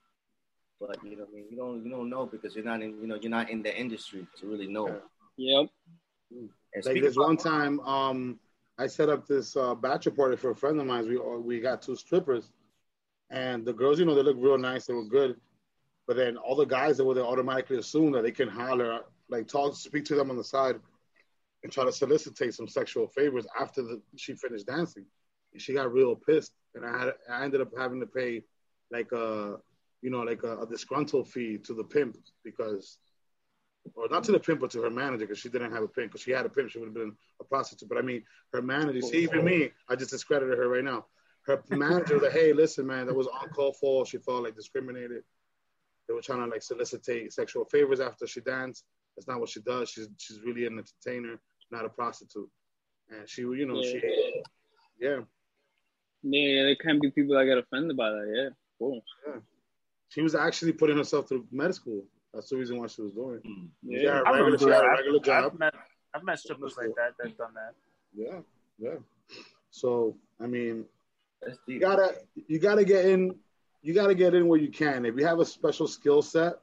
But 0.80 0.97
you 1.03 1.16
know, 1.18 1.26
I 1.32 1.36
mean, 1.36 1.45
you 1.49 1.57
don't 1.57 1.84
you 1.86 1.89
don't 1.91 2.09
know 2.09 2.26
because 2.26 2.55
you're 2.55 2.66
not 2.66 2.82
in 2.82 2.99
you 3.01 3.07
know 3.07 3.16
you're 3.22 3.30
not 3.32 3.49
in 3.49 3.61
the 3.64 3.76
industry 3.76 4.28
to 4.39 4.47
really 4.47 4.68
know. 4.68 5.01
Yep. 5.38 5.70
And 6.32 6.49
Like 6.76 6.84
speaking 6.84 7.03
this 7.03 7.16
about- 7.16 7.28
one 7.28 7.38
time, 7.38 7.80
um, 7.82 8.39
I 8.78 8.88
set 8.88 9.09
up 9.09 9.28
this 9.28 9.55
uh, 9.55 9.76
bachelor 9.76 10.13
party 10.13 10.38
for 10.38 10.51
a 10.51 10.55
friend 10.55 10.80
of 10.80 10.88
mine. 10.88 11.07
We 11.07 11.17
we 11.17 11.59
got 11.59 11.82
two 11.82 11.95
strippers, 11.95 12.51
and 13.30 13.65
the 13.65 13.74
girls, 13.74 13.99
you 13.99 14.05
know, 14.05 14.15
they 14.15 14.24
look 14.24 14.38
real 14.39 14.57
nice. 14.57 14.86
They 14.86 14.93
were 14.93 15.05
good, 15.05 15.36
but 16.07 16.17
then 16.17 16.38
all 16.38 16.55
the 16.55 16.65
guys 16.65 16.97
that 16.97 17.05
were 17.05 17.13
there 17.13 17.26
automatically 17.26 17.78
assume 17.78 18.11
that 18.13 18.24
they 18.24 18.32
can 18.32 18.49
holler, 18.49 19.01
like 19.30 19.47
talk, 19.47 19.76
speak 19.76 20.05
to 20.05 20.15
them 20.15 20.32
on 20.32 20.38
the 20.38 20.43
side, 20.43 20.80
and 21.63 21.71
try 21.71 21.86
to 21.86 21.91
solicitate 21.91 22.53
some 22.55 22.67
sexual 22.67 23.07
favors 23.07 23.45
after 23.59 23.84
the, 23.84 24.01
she 24.15 24.34
finished 24.34 24.65
dancing. 24.65 25.05
And 25.53 25.61
she 25.61 25.74
got 25.74 25.93
real 25.93 26.15
pissed, 26.15 26.53
and 26.74 26.84
I 26.84 26.97
had 26.97 27.13
I 27.30 27.43
ended 27.43 27.61
up 27.61 27.69
having 27.78 27.99
to 27.99 28.07
pay 28.07 28.43
like 28.91 29.11
a 29.11 29.57
you 30.01 30.09
know 30.09 30.21
like 30.21 30.41
a, 30.43 30.57
a 30.61 30.67
disgruntled 30.67 31.30
fee 31.30 31.59
to 31.59 31.76
the 31.76 31.84
pimp 31.84 32.17
because 32.43 32.97
or 33.95 34.07
not 34.09 34.23
to 34.25 34.31
the 34.31 34.39
pimp, 34.39 34.61
but 34.61 34.71
to 34.71 34.81
her 34.81 34.89
manager 34.89 35.25
because 35.25 35.39
she 35.39 35.49
didn't 35.49 35.71
have 35.71 35.84
a 35.84 35.88
pimp. 35.88 36.11
Because 36.11 36.21
she 36.21 36.31
had 36.31 36.45
a 36.45 36.49
pimp, 36.49 36.69
she 36.69 36.79
would 36.79 36.88
have 36.88 36.93
been 36.93 37.15
a 37.39 37.43
prostitute. 37.43 37.89
But 37.89 37.97
I 37.97 38.01
mean, 38.01 38.23
her 38.53 38.61
manager. 38.61 39.01
See, 39.01 39.23
even 39.23 39.43
me, 39.43 39.71
I 39.89 39.95
just 39.95 40.11
discredited 40.11 40.57
her 40.57 40.67
right 40.67 40.84
now. 40.84 41.05
Her 41.45 41.61
manager 41.69 42.15
was 42.15 42.23
like, 42.23 42.31
"Hey, 42.31 42.53
listen, 42.53 42.88
man, 42.88 43.07
that 43.07 43.15
was 43.15 43.27
uncalled 43.41 43.75
for. 43.77 44.05
She 44.05 44.17
felt 44.17 44.43
like 44.43 44.55
discriminated. 44.55 45.23
They 46.07 46.13
were 46.13 46.21
trying 46.21 46.39
to 46.39 46.47
like 46.47 46.61
solicitate 46.63 47.34
sexual 47.34 47.65
favors 47.65 47.99
after 47.99 48.25
she 48.27 48.41
danced. 48.41 48.86
That's 49.15 49.27
not 49.27 49.39
what 49.39 49.49
she 49.49 49.61
does. 49.61 49.89
She's 49.89 50.07
she's 50.17 50.39
really 50.41 50.65
an 50.65 50.79
entertainer, 50.79 51.39
not 51.71 51.86
a 51.86 51.89
prostitute. 51.89 52.49
And 53.09 53.27
she, 53.29 53.41
you 53.41 53.65
know, 53.65 53.81
she, 53.84 54.01
yeah, 54.99 55.09
Yeah, 55.09 55.19
yeah, 56.23 56.63
there 56.63 56.75
can 56.77 56.99
be 56.99 57.11
people 57.11 57.36
that 57.36 57.45
get 57.45 57.57
offended 57.57 57.97
by 57.97 58.09
that. 58.09 58.34
Yeah, 58.34 58.49
cool. 58.79 59.03
yeah. 59.27 59.39
She 60.07 60.21
was 60.21 60.36
actually 60.36 60.71
putting 60.71 60.97
herself 60.97 61.27
through 61.27 61.45
med 61.51 61.75
school 61.75 62.05
That's 62.34 62.49
the 62.49 62.57
reason 62.57 62.79
why 62.79 62.88
she 62.88 63.01
was 63.01 63.11
doing 63.11 63.36
it. 63.36 63.43
Mm. 63.45 63.67
Yeah, 63.84 63.99
she 63.99 64.05
had 64.05 64.21
regular, 64.21 64.57
she 64.57 64.65
had 64.65 64.86
a 64.86 64.89
regular 64.89 65.19
I've, 65.19 65.25
job. 65.25 65.51
I've 65.53 65.59
met 65.59 65.73
I've 66.13 66.23
met 66.23 66.39
strippers 66.39 66.75
like 66.77 66.95
that 66.95 67.13
that 67.19 67.38
done 67.38 67.53
that. 67.53 67.73
Yeah, 68.15 68.39
yeah. 68.79 68.97
So 69.71 70.15
I 70.41 70.47
mean, 70.47 70.86
you 71.67 71.79
gotta 71.79 72.15
you 72.47 72.59
gotta 72.59 72.84
get 72.84 73.05
in. 73.05 73.36
You 73.81 73.93
gotta 73.93 74.15
get 74.15 74.34
in 74.34 74.47
where 74.47 74.59
you 74.59 74.69
can. 74.69 75.05
If 75.05 75.17
you 75.17 75.25
have 75.25 75.39
a 75.39 75.45
special 75.45 75.88
skill 75.88 76.21
set, 76.21 76.59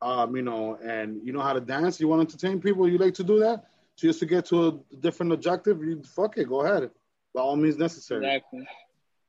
um, 0.00 0.36
you 0.36 0.42
know, 0.42 0.78
and 0.82 1.20
you 1.24 1.32
know 1.32 1.40
how 1.40 1.52
to 1.52 1.60
dance, 1.60 2.00
you 2.00 2.08
want 2.08 2.28
to 2.28 2.32
entertain 2.32 2.60
people, 2.60 2.88
you 2.88 2.98
like 2.98 3.14
to 3.14 3.24
do 3.24 3.40
that. 3.40 3.66
Just 3.96 4.20
to 4.20 4.26
get 4.26 4.46
to 4.46 4.68
a 4.68 4.96
different 4.96 5.32
objective, 5.32 5.82
you 5.82 6.02
fuck 6.02 6.38
it, 6.38 6.48
go 6.48 6.62
ahead. 6.62 6.90
By 7.34 7.40
all 7.40 7.56
means 7.56 7.76
necessary. 7.76 8.24
Exactly. 8.24 8.66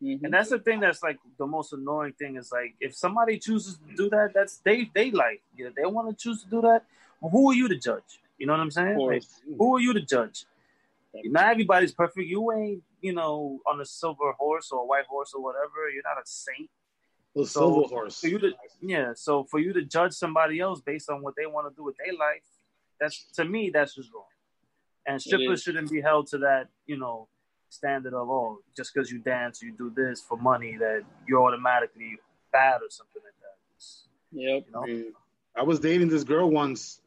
Mhm. 0.04 0.24
And 0.24 0.34
that's 0.34 0.50
the 0.50 0.60
thing 0.60 0.82
that's 0.82 1.02
like 1.02 1.18
the 1.38 1.48
most 1.48 1.72
annoying 1.72 2.14
thing 2.14 2.36
is 2.36 2.52
like 2.52 2.76
if 2.80 2.94
somebody 2.96 3.40
chooses 3.40 3.78
to 3.78 3.96
do 3.96 4.10
that, 4.10 4.32
that's 4.34 4.58
they 4.58 4.92
they 4.94 5.12
like 5.12 5.42
yeah, 5.56 5.70
they 5.76 5.86
want 5.86 6.10
to 6.10 6.16
choose 6.22 6.44
to 6.44 6.50
do 6.50 6.62
that. 6.62 6.84
Well, 7.22 7.32
who 7.32 7.52
are 7.52 7.54
you 7.54 7.68
to 7.70 7.78
judge? 7.78 8.20
You 8.38 8.48
know 8.48 8.54
what 8.54 8.60
I'm 8.60 8.72
saying? 8.72 8.98
Like, 8.98 9.24
who 9.58 9.76
are 9.76 9.80
you 9.80 9.94
to 9.94 10.02
judge? 10.02 10.46
Not 11.24 11.52
everybody's 11.52 11.94
perfect. 11.94 12.28
You 12.28 12.52
ain't 12.52 12.84
you 13.02 13.14
know 13.14 13.62
on 13.66 13.80
a 13.80 13.86
silver 13.86 14.34
horse 14.34 14.72
or 14.72 14.82
a 14.82 14.86
white 14.86 15.06
horse 15.06 15.32
or 15.34 15.42
whatever. 15.42 15.90
You're 15.94 16.04
not 16.04 16.18
a 16.18 16.26
saint. 16.26 16.70
The 17.36 17.46
So, 17.46 17.60
silver 17.60 17.88
horse. 17.88 18.20
For 18.20 18.28
you 18.28 18.40
to 18.40 18.52
yeah, 18.82 19.14
so 19.16 19.46
for 19.46 19.60
you 19.60 19.72
to 19.74 19.84
judge 19.84 20.14
somebody 20.14 20.60
else 20.60 20.82
based 20.82 21.10
on 21.10 21.22
what 21.22 21.36
they 21.38 21.46
want 21.46 21.70
to 21.70 21.76
do 21.76 21.84
with 21.84 21.96
their 22.04 22.14
life, 22.14 22.44
that's 23.00 23.26
to 23.38 23.46
me 23.46 23.70
that's 23.70 23.96
just 23.96 24.12
wrong. 24.14 24.26
And 25.06 25.22
strippers 25.22 25.64
shouldn't 25.64 25.90
be 25.90 26.02
held 26.02 26.28
to 26.28 26.40
that 26.40 26.68
you 26.86 26.98
know 26.98 27.30
standard 27.74 28.14
of 28.14 28.30
oh 28.30 28.60
just 28.78 28.94
because 28.94 29.12
you 29.12 29.20
dance 29.20 29.62
you 29.62 29.72
do 29.84 29.92
this 29.96 30.22
for 30.22 30.38
money 30.38 30.78
that 30.78 31.02
you're 31.28 31.44
automatically 31.44 32.18
bad 32.52 32.78
or 32.82 32.90
something 32.90 33.22
like 33.28 33.40
that. 33.42 33.58
It's- 33.76 34.08
Yep. 34.32 34.66
you 34.88 35.04
know? 35.04 35.12
I 35.56 35.64
was 35.64 35.80
dating 35.80 36.10
this 36.10 36.24
girl 36.24 36.50
once. 36.50 37.02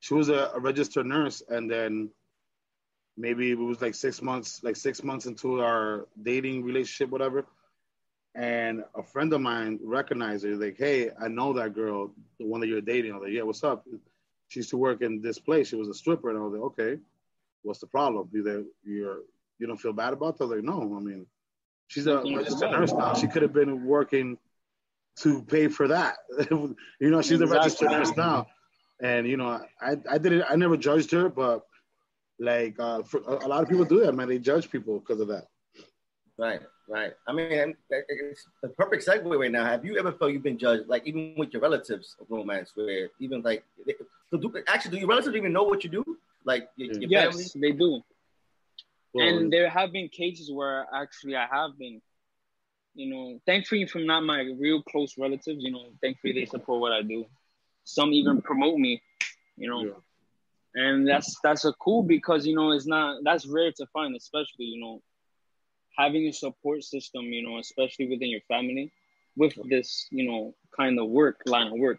She 0.00 0.14
was 0.14 0.28
a, 0.28 0.50
a 0.54 0.58
registered 0.58 1.06
nurse, 1.06 1.40
and 1.48 1.70
then 1.70 2.10
maybe 3.16 3.52
it 3.52 3.58
was 3.58 3.80
like 3.80 3.94
six 3.94 4.20
months, 4.20 4.62
like 4.64 4.74
six 4.74 5.04
months 5.04 5.26
into 5.26 5.60
our 5.62 6.08
dating 6.22 6.64
relationship, 6.64 7.10
whatever. 7.10 7.46
And 8.34 8.82
a 8.96 9.02
friend 9.02 9.32
of 9.32 9.40
mine 9.40 9.78
recognized 9.84 10.44
her, 10.44 10.56
like, 10.56 10.76
"Hey, 10.76 11.10
I 11.24 11.28
know 11.28 11.52
that 11.52 11.74
girl, 11.74 12.12
the 12.40 12.46
one 12.46 12.60
that 12.60 12.66
you're 12.66 12.80
dating." 12.80 13.12
I 13.12 13.16
was 13.16 13.24
like, 13.26 13.32
"Yeah, 13.38 13.42
what's 13.42 13.62
up?" 13.62 13.86
She 14.48 14.60
used 14.60 14.70
to 14.70 14.76
work 14.76 15.02
in 15.02 15.20
this 15.20 15.38
place. 15.38 15.68
She 15.68 15.76
was 15.76 15.88
a 15.88 15.94
stripper, 15.94 16.30
and 16.30 16.38
I 16.38 16.42
was 16.42 16.52
like, 16.54 16.62
"Okay, 16.70 16.98
what's 17.62 17.78
the 17.80 17.86
problem? 17.86 18.28
Either 18.34 18.64
you're 18.84 19.20
you 19.62 19.68
don't 19.68 19.80
feel 19.80 19.92
bad 19.94 20.12
about 20.12 20.36
that?" 20.38 20.46
Like, 20.46 20.62
"No, 20.62 20.96
I 20.96 21.00
mean, 21.00 21.26
she's 21.88 22.06
a 22.06 22.22
registered 22.36 22.70
nurse 22.72 22.92
now. 22.92 23.14
She 23.14 23.28
could 23.28 23.42
have 23.42 23.52
been 23.52 23.84
working." 23.86 24.38
to 25.16 25.42
pay 25.42 25.68
for 25.68 25.88
that. 25.88 26.16
you 26.50 26.76
know, 27.00 27.20
she's 27.20 27.40
a 27.40 27.46
registered 27.46 27.90
nurse 27.90 28.16
now, 28.16 28.46
and 29.02 29.26
you 29.26 29.36
know, 29.36 29.60
I 29.80 29.96
I 30.10 30.18
didn't 30.18 30.44
I 30.48 30.56
never 30.56 30.76
judged 30.76 31.10
her, 31.10 31.28
but 31.28 31.66
like 32.38 32.76
uh, 32.78 33.02
for, 33.02 33.20
a 33.28 33.46
a 33.46 33.48
lot 33.48 33.62
of 33.62 33.68
people 33.68 33.84
do 33.84 34.00
that, 34.00 34.14
man. 34.14 34.28
They 34.28 34.38
judge 34.38 34.70
people 34.70 35.00
because 35.00 35.20
of 35.20 35.28
that. 35.28 35.48
Right, 36.38 36.62
right. 36.88 37.12
I 37.28 37.32
mean, 37.32 37.74
it's 37.90 38.48
the 38.62 38.70
perfect 38.70 39.06
segue 39.06 39.38
right 39.38 39.52
now. 39.52 39.66
Have 39.66 39.84
you 39.84 39.98
ever 39.98 40.12
felt 40.12 40.32
you've 40.32 40.42
been 40.42 40.58
judged, 40.58 40.88
like 40.88 41.06
even 41.06 41.34
with 41.36 41.52
your 41.52 41.60
relatives 41.60 42.16
of 42.20 42.26
romance, 42.30 42.72
where 42.74 43.10
even 43.20 43.42
like, 43.42 43.64
they- 43.86 43.94
so 44.30 44.38
do, 44.38 44.50
actually, 44.66 44.92
do 44.92 44.96
your 44.96 45.08
relatives 45.08 45.36
even 45.36 45.52
know 45.52 45.64
what 45.64 45.84
you 45.84 45.90
do? 45.90 46.04
Like 46.44 46.70
your, 46.76 47.00
your 47.00 47.10
Yes, 47.10 47.52
family? 47.52 47.72
they 47.72 47.76
do. 47.78 48.00
Well, 49.14 49.26
and 49.26 49.52
there 49.52 49.68
have 49.68 49.92
been 49.92 50.08
cases 50.08 50.50
where 50.50 50.86
actually 50.94 51.36
I 51.36 51.46
have 51.46 51.78
been, 51.78 52.00
you 52.94 53.08
know, 53.10 53.40
thankfully 53.46 53.86
from 53.86 54.06
not 54.06 54.22
my 54.22 54.40
real 54.58 54.82
close 54.82 55.18
relatives, 55.18 55.62
you 55.62 55.70
know, 55.70 55.92
thankfully 56.02 56.32
they 56.32 56.46
support 56.46 56.80
what 56.80 56.92
I 56.92 57.02
do. 57.02 57.26
Some 57.84 58.12
even 58.12 58.38
mm. 58.38 58.44
promote 58.44 58.78
me, 58.78 59.02
you 59.56 59.68
know, 59.68 59.82
Yeah. 59.84 60.84
and 60.84 61.06
that's 61.06 61.36
that's 61.42 61.64
a 61.64 61.72
cool 61.74 62.02
because 62.02 62.46
you 62.46 62.54
know 62.54 62.70
it's 62.72 62.86
not 62.86 63.22
that's 63.24 63.46
rare 63.46 63.72
to 63.72 63.86
find, 63.86 64.14
especially 64.16 64.66
you 64.66 64.80
know, 64.80 65.02
having 65.98 66.26
a 66.28 66.32
support 66.32 66.82
system, 66.84 67.24
you 67.24 67.42
know, 67.42 67.58
especially 67.58 68.08
within 68.08 68.30
your 68.30 68.40
family, 68.48 68.92
with 69.36 69.54
this 69.68 70.06
you 70.10 70.24
know 70.30 70.54
kind 70.76 70.98
of 70.98 71.08
work 71.08 71.42
line 71.46 71.66
of 71.68 71.78
work. 71.78 71.98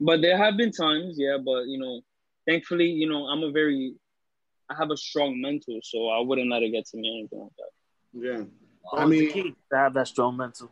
But 0.00 0.22
there 0.22 0.36
have 0.36 0.56
been 0.56 0.72
times, 0.72 1.14
yeah, 1.18 1.36
but 1.38 1.66
you 1.66 1.78
know, 1.78 2.00
thankfully, 2.46 2.86
you 2.90 3.08
know, 3.08 3.26
I'm 3.26 3.42
a 3.44 3.50
very 3.52 3.94
I 4.70 4.74
have 4.78 4.90
a 4.90 4.96
strong 4.96 5.40
mental, 5.40 5.78
so 5.82 6.08
I 6.08 6.20
wouldn't 6.20 6.50
let 6.50 6.62
it 6.62 6.70
get 6.70 6.86
to 6.86 6.96
me 6.96 7.08
or 7.10 7.18
anything 7.18 7.40
like 7.40 7.56
that. 7.58 7.70
yeah, 8.14 8.44
I 8.92 9.00
Always 9.02 9.18
the 9.18 9.26
mean, 9.26 9.32
key 9.32 9.54
to 9.72 9.76
have 9.78 9.94
that 9.94 10.08
strong 10.08 10.36
mental, 10.36 10.70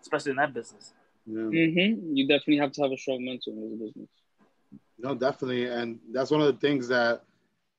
especially 0.00 0.30
in 0.30 0.36
that 0.36 0.54
business. 0.54 0.92
yeah. 1.26 1.40
Mm-hmm. 1.42 2.16
You 2.16 2.28
definitely 2.28 2.58
have 2.58 2.72
to 2.72 2.82
have 2.82 2.92
a 2.92 2.96
strong 2.96 3.24
mental 3.24 3.52
in 3.52 3.70
this 3.78 3.88
business. 3.88 4.08
no, 4.98 5.14
definitely, 5.14 5.66
and 5.66 5.98
that's 6.12 6.30
one 6.30 6.40
of 6.40 6.46
the 6.46 6.60
things 6.60 6.88
that 6.88 7.22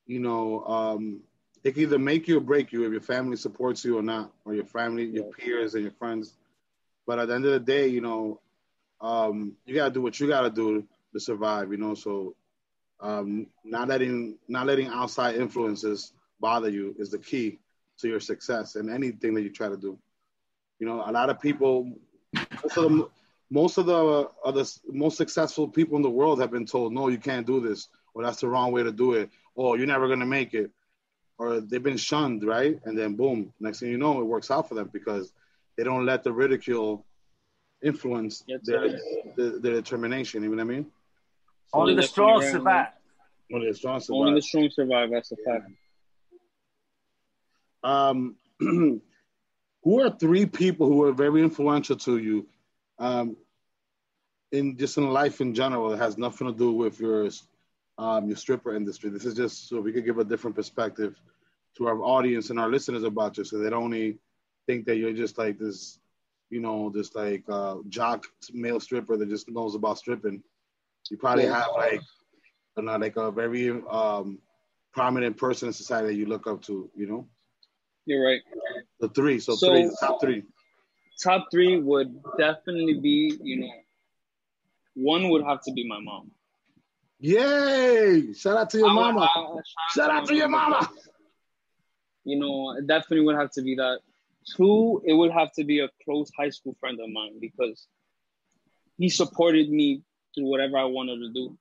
you 0.05 0.20
know 0.20 0.64
um, 0.66 1.22
it 1.64 1.74
can 1.74 1.84
either 1.84 1.99
make 1.99 2.28
you 2.28 2.38
or 2.38 2.41
break 2.41 2.72
you 2.72 2.86
if 2.86 2.91
your 2.91 3.01
family 3.01 3.36
supports 3.36 3.84
you 3.84 3.97
or 3.97 4.03
not, 4.03 4.32
or 4.45 4.53
your 4.53 4.66
family, 4.66 5.05
your 5.05 5.26
Yeah. 5.26 5.32
peers, 5.38 5.74
and 5.74 5.84
your 5.84 5.93
friends. 5.93 6.34
But 7.08 7.20
at 7.20 7.30
the 7.30 7.36
end 7.36 7.45
of 7.45 7.51
the 7.53 7.60
day, 7.60 7.88
you 7.88 8.01
know, 8.01 8.39
um, 9.01 9.53
you 9.66 9.74
gotta 9.76 9.91
do 9.91 10.01
what 10.01 10.20
you 10.20 10.28
gotta 10.28 10.49
do 10.49 10.86
to 11.14 11.20
survive. 11.20 11.72
You 11.72 11.78
know, 11.78 11.95
so 11.95 12.36
um, 13.00 13.48
not 13.64 13.88
letting 13.88 14.38
not 14.48 14.66
letting 14.66 14.88
outside 14.88 15.36
influences 15.36 16.14
bother 16.39 16.70
you 16.70 16.95
is 16.98 17.12
the 17.12 17.20
key 17.20 17.60
to 18.00 18.08
your 18.08 18.20
success 18.20 18.76
in 18.76 18.89
anything 18.89 19.34
that 19.34 19.41
you 19.41 19.50
try 19.50 19.70
to 19.70 19.78
do. 19.78 19.98
You 20.80 20.88
know, 20.88 21.04
a 21.06 21.12
lot 21.12 21.30
of 21.30 21.39
people, 21.39 21.91
most 22.34 22.78
of 22.78 22.84
the 22.89 23.10
most 23.50 23.78
of 23.78 23.86
the 23.86 24.30
other 24.43 24.64
most 24.88 25.18
successful 25.18 25.68
people 25.68 25.95
in 25.95 26.04
the 26.04 26.10
world 26.10 26.39
have 26.41 26.52
been 26.52 26.66
told, 26.66 26.93
no, 26.93 27.08
you 27.08 27.18
can't 27.18 27.48
do 27.48 27.60
this, 27.60 27.88
or 28.14 28.24
that's 28.24 28.41
the 28.41 28.48
wrong 28.48 28.72
way 28.72 28.84
to 28.84 28.91
do 28.91 29.14
it, 29.14 29.30
or 29.56 29.78
you're 29.78 29.88
never 29.88 30.08
gonna 30.08 30.26
make 30.26 30.54
it, 30.54 30.72
or 31.38 31.62
they've 31.62 31.84
been 31.84 31.98
shunned, 31.98 32.43
right? 32.43 32.80
And 32.86 32.98
then 32.98 33.16
boom, 33.16 33.54
next 33.60 33.80
thing 33.80 33.89
you 33.89 33.98
know, 33.98 34.20
it 34.20 34.26
works 34.26 34.52
out 34.52 34.68
for 34.68 34.76
them 34.76 34.89
because 34.91 35.32
they 35.76 35.84
don't 35.84 36.06
let 36.06 36.24
the 36.24 36.32
ridicule 36.32 37.06
influence 37.82 38.43
their, 38.64 39.00
their 39.36 39.60
their 39.60 39.74
determination. 39.74 40.43
You 40.43 40.50
know 40.50 40.56
what 40.58 40.62
I 40.62 40.66
mean? 40.66 40.88
Only 41.74 41.95
the 41.95 42.03
strong 42.03 42.41
survive. 42.41 42.88
Only 43.53 43.70
the 43.70 43.76
strong 43.76 43.99
survive. 43.99 44.20
Only 44.20 44.34
the 44.36 44.41
strong 44.41 44.70
survive. 44.70 45.09
That's 45.11 45.32
a 45.32 45.36
fact. 45.45 45.72
Um, 47.84 48.36
who 48.59 50.01
are 50.01 50.09
three 50.09 50.45
people 50.45 50.88
who 50.88 51.03
are 51.03 51.13
very 51.13 51.41
influential 51.41 51.95
to 51.97 52.18
you, 52.18 52.47
um, 52.99 53.38
in 54.51 54.78
just 54.78 54.97
in 54.97 55.09
life 55.09 55.41
in 55.41 55.53
general? 55.53 55.93
It 55.93 55.97
has 55.97 56.18
nothing 56.18 56.47
to 56.47 56.53
do 56.53 56.72
with 56.72 56.99
your 56.99 57.30
um, 57.97 58.28
your 58.28 58.38
stripper 58.38 58.76
industry. 58.76 59.09
This 59.09 59.26
is 59.26 59.34
just 59.34 59.70
so 59.70 59.82
we 59.82 59.91
could 59.91 60.05
give 60.05 60.20
a 60.20 60.24
different 60.24 60.55
perspective 60.55 61.20
to 61.78 61.88
our 61.88 62.01
audience 62.01 62.49
and 62.49 62.59
our 62.59 62.70
listeners 62.70 63.03
about 63.03 63.38
you, 63.38 63.43
so 63.43 63.57
they 63.57 63.70
don't 63.70 63.84
only 63.84 64.18
think 64.65 64.86
that 64.86 64.97
you're 64.97 65.13
just 65.13 65.38
like 65.38 65.57
this, 65.57 65.99
you 66.49 66.59
know, 66.59 66.89
this 66.89 67.15
like 67.15 67.43
uh, 67.49 67.78
jock 67.89 68.26
male 68.53 68.80
stripper 68.80 69.18
that 69.18 69.30
just 69.30 69.49
knows 69.49 69.76
about 69.76 69.97
stripping. 69.97 70.43
You 71.10 71.18
probably 71.18 71.45
Yeah. 71.45 71.60
have 71.60 71.68
like, 71.76 72.01
you 72.78 72.84
know, 72.84 72.95
like 72.97 73.16
a 73.18 73.32
very 73.32 73.70
um, 73.89 74.39
prominent 74.93 75.38
person 75.38 75.68
in 75.68 75.74
society 75.74 76.08
that 76.08 76.16
you 76.16 76.26
look 76.26 76.47
up 76.47 76.62
to. 76.64 76.89
You 76.95 77.08
know. 77.08 77.28
You're 78.05 78.26
right. 78.26 78.41
The 78.99 79.10
three, 79.10 79.39
so, 79.39 79.55
So- 79.55 79.68
three, 79.70 79.91
top 79.99 80.22
three. 80.22 80.43
Top 81.24 81.47
three 81.51 81.80
would 81.80 82.22
definitely 82.38 82.99
be, 82.99 83.38
you 83.41 83.60
know, 83.62 83.72
one 84.93 85.30
would 85.30 85.43
have 85.43 85.62
to 85.64 85.74
be 85.74 85.88
my 85.88 85.99
mom. 85.99 86.30
Yay! 87.20 88.34
Shout 88.34 88.55
out 88.58 88.70
to 88.70 88.78
your 88.78 88.89
I 88.89 88.93
mama. 88.93 89.22
I- 89.22 89.39
I- 89.39 89.62
Shout 89.95 90.12
out 90.12 90.28
to 90.28 90.36
your 90.36 90.47
mama. 90.47 90.88
You 92.24 92.38
know, 92.38 92.78
it 92.78 92.86
definitely 92.86 93.26
would 93.26 93.36
have 93.36 93.49
to 93.51 93.62
be 93.64 93.76
that. 93.76 93.99
Two, 94.55 95.01
it 95.05 95.14
would 95.14 95.32
have 95.32 95.51
to 95.53 95.64
be 95.64 95.80
a 95.80 95.89
close 96.05 96.30
high 96.38 96.49
school 96.51 96.76
friend 96.80 96.99
of 97.01 97.10
mine 97.10 97.39
because 97.41 97.88
he 98.97 99.10
supported 99.10 99.70
me 99.70 100.03
through 100.38 100.46
whatever 100.46 100.78
I 100.78 100.86
wanted 100.86 101.20
to 101.20 101.34
do. 101.34 101.58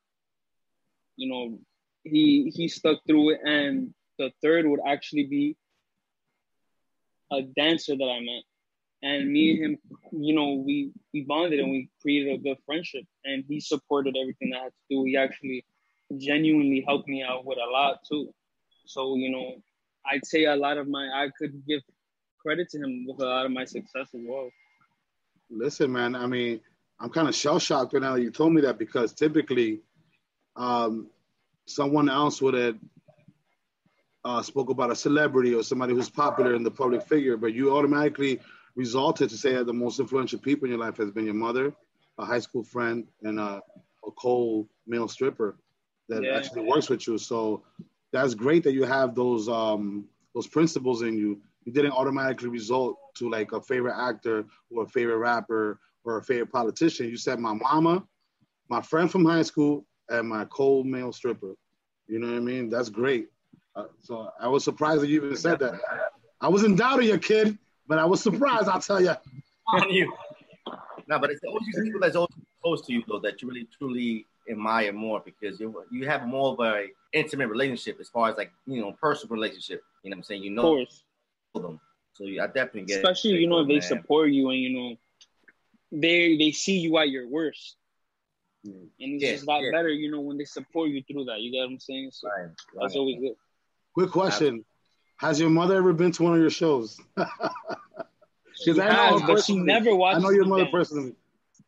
You 1.16 1.29
know, 1.31 1.59
he 2.05 2.53
he 2.55 2.68
stuck 2.68 3.01
through 3.07 3.31
it, 3.31 3.41
and 3.45 3.95
the 4.18 4.31
third 4.43 4.66
would 4.66 4.81
actually 4.87 5.24
be 5.24 5.57
a 7.33 7.43
dancer 7.43 7.97
that 7.97 8.05
I 8.05 8.20
met, 8.20 8.43
and 9.03 9.33
me 9.33 9.62
and 9.62 9.64
him, 9.64 9.79
you 10.12 10.35
know, 10.35 10.62
we 10.64 10.93
we 11.12 11.22
bonded 11.22 11.61
and 11.61 11.70
we 11.70 11.89
created 12.03 12.35
a 12.35 12.39
good 12.39 12.59
friendship, 12.66 13.05
and 13.24 13.45
he 13.49 13.61
supported 13.61 14.16
everything 14.20 14.51
that 14.51 14.59
I 14.59 14.62
had 14.64 14.72
to 14.72 14.97
do. 14.97 15.05
He 15.05 15.16
actually 15.16 15.64
genuinely 16.18 16.85
helped 16.87 17.09
me 17.09 17.22
out 17.22 17.45
with 17.45 17.59
a 17.59 17.70
lot 17.70 18.01
too. 18.09 18.33
So 18.85 19.16
you 19.16 19.31
know, 19.31 19.55
I'd 20.11 20.27
say 20.27 20.45
a 20.45 20.55
lot 20.55 20.77
of 20.77 20.87
my 20.87 21.07
I 21.07 21.31
could 21.39 21.66
give 21.66 21.81
credit 22.41 22.68
to 22.70 22.79
him 22.79 23.07
with 23.09 23.20
a 23.20 23.24
lot 23.24 23.47
of 23.47 23.53
my 23.53 23.64
success 23.64 24.09
as 24.14 24.20
well. 24.22 24.51
Listen, 25.51 25.93
man. 25.93 26.14
I 26.14 26.27
mean, 26.27 26.61
I'm 26.99 27.11
kind 27.11 27.28
of 27.28 27.34
shell 27.34 27.59
shocked 27.59 27.92
right 27.92 28.03
now 28.03 28.14
that 28.14 28.22
you 28.22 28.30
told 28.30 28.53
me 28.53 28.62
that 28.62 28.78
because 28.78 29.12
typically, 29.12 29.80
um, 30.57 31.09
someone 31.66 32.09
else 32.09 32.40
would 32.40 32.55
have 32.55 32.76
uh, 34.24 34.42
spoke 34.42 34.70
about 34.70 34.90
a 34.90 34.97
celebrity 34.97 35.55
or 35.55 35.62
somebody 35.62 35.92
who's 35.94 36.11
popular 36.11 36.55
in 36.55 36.62
the 36.62 36.70
public 36.70 37.03
figure, 37.03 37.36
but 37.36 37.53
you 37.55 37.76
automatically 37.76 38.40
resulted 38.74 39.30
to 39.30 39.36
say 39.36 39.53
that 39.55 39.66
the 39.66 39.72
most 39.72 40.01
influential 40.01 40.38
people 40.38 40.64
in 40.64 40.70
your 40.70 40.80
life 40.80 40.97
has 40.97 41.11
been 41.11 41.24
your 41.24 41.34
mother, 41.34 41.72
a 42.18 42.24
high 42.24 42.38
school 42.40 42.64
friend, 42.64 43.07
and 43.22 43.38
a, 43.38 43.62
cold 44.16 44.68
male 44.86 45.09
stripper 45.09 45.57
that 46.09 46.22
Yeah. 46.22 46.36
actually 46.36 46.62
works 46.62 46.88
with 46.88 47.09
you. 47.09 47.18
So 47.18 47.64
that's 48.12 48.34
great 48.34 48.62
that 48.62 48.72
you 48.72 48.84
have 48.84 49.16
those 49.16 49.49
um 49.49 50.09
those 50.32 50.47
principles 50.47 51.03
in 51.03 51.18
you. 51.18 51.42
You 51.64 51.72
didn't 51.72 51.90
automatically 51.90 52.49
result 52.49 52.97
to 53.16 53.28
like 53.28 53.51
a 53.51 53.61
favorite 53.61 53.97
actor 53.99 54.47
or 54.70 54.84
a 54.84 54.86
favorite 54.86 55.18
rapper 55.18 55.80
or 56.07 56.18
a 56.18 56.22
favorite 56.22 56.52
politician. 56.52 57.09
You 57.09 57.16
said 57.16 57.38
my 57.40 57.52
mama, 57.52 58.04
my 58.68 58.80
friend 58.80 59.11
from 59.11 59.24
high 59.24 59.42
school, 59.42 59.84
and 60.09 60.28
my 60.28 60.44
cold 60.46 60.86
male 60.86 61.12
stripper. 61.12 61.54
You 62.07 62.20
know 62.20 62.28
what 62.28 62.36
I 62.36 62.40
mean? 62.40 62.70
That's 62.70 62.88
great. 62.88 63.28
Uh, 63.74 63.86
so 64.00 64.30
I 64.40 64.48
was 64.48 64.64
surprised 64.64 65.02
that 65.02 65.09
you 65.09 65.22
even 65.24 65.36
said 65.36 65.59
that. 65.59 65.74
I 66.40 66.48
was 66.48 66.64
in 66.64 66.76
doubt 66.76 67.00
of 67.00 67.04
your 67.04 67.18
kid, 67.18 67.59
but 67.88 67.98
I 67.98 68.04
was 68.04 68.22
surprised. 68.22 68.68
I'll 68.68 68.80
tell 68.80 69.02
you. 69.02 69.14
on 69.68 69.90
you. 69.90 70.12
No, 71.09 71.18
but 71.18 71.30
it's 71.30 71.40
always 71.46 71.64
these 71.66 71.80
people 71.82 72.00
that's 72.00 72.16
always 72.16 72.30
close 72.62 72.86
to 72.86 72.92
you 72.92 73.02
though 73.07 73.20
that 73.20 73.42
you 73.42 73.48
really 73.48 73.68
truly 73.78 74.26
admire 74.50 74.92
more 74.92 75.22
because 75.24 75.61
you 75.61 75.74
you 75.90 76.07
have 76.07 76.26
more 76.26 76.52
of 76.52 76.61
a 76.61 76.86
intimate 77.12 77.48
relationship 77.48 77.98
as 78.00 78.09
far 78.09 78.30
as 78.30 78.36
like 78.36 78.50
you 78.66 78.80
know 78.80 78.92
personal 79.00 79.34
relationship. 79.34 79.82
You 80.02 80.11
know 80.11 80.14
what 80.14 80.18
I'm 80.18 80.24
saying? 80.24 80.42
You 80.44 80.50
Of 80.50 80.57
know 80.57 80.62
course. 80.62 81.02
them, 81.54 81.80
so 82.14 82.24
you, 82.24 82.42
I 82.42 82.46
definitely 82.46 82.82
get. 82.82 82.98
it. 82.98 83.04
Especially, 83.04 83.38
you 83.38 83.48
know, 83.48 83.61
if 83.61 83.68
they 83.68 83.74
Man. 83.74 83.82
support 83.82 84.30
you 84.30 84.50
and 84.50 84.59
you 84.61 84.70
know 84.70 84.96
they 86.01 86.36
they 86.36 86.53
see 86.53 86.78
you 86.78 86.97
at 86.99 87.09
your 87.11 87.28
worst. 87.28 87.76
And 88.64 88.90
it's 88.99 89.22
Yeah, 89.22 89.32
just 89.32 89.44
a 89.44 89.47
lot 89.47 89.62
yeah. 89.62 89.70
better, 89.72 89.90
you 89.90 90.11
know, 90.11 90.20
when 90.20 90.38
they 90.38 90.44
support 90.44 90.88
you 90.90 91.03
through 91.03 91.24
that. 91.26 91.40
You 91.40 91.53
get 91.53 91.61
what 91.61 91.70
I'm 91.72 91.78
saying? 91.78 92.11
So 92.12 92.28
Right, 92.28 92.51
that's 92.80 92.97
always 92.97 93.20
good. 93.20 93.34
Quick 93.94 94.11
question: 94.11 94.64
Has 95.18 95.38
your 95.40 95.51
mother 95.51 95.76
ever 95.76 95.92
been 95.92 96.11
to 96.12 96.22
one 96.22 96.34
of 96.34 96.40
your 96.40 96.51
shows? 96.51 97.01
She 98.59 98.72
Because 98.72 98.78
I 98.78 98.88
know 98.88 98.97
has, 98.97 99.20
her 99.20 99.26
but 99.26 99.44
she 99.44 99.53
personally. 99.53 99.66
never 99.66 99.90
I 100.03 100.18
know 100.18 100.30
your 100.30 100.44
me 100.44 100.49
mother 100.51 100.64
dance. 100.64 100.72
personally. 100.72 101.14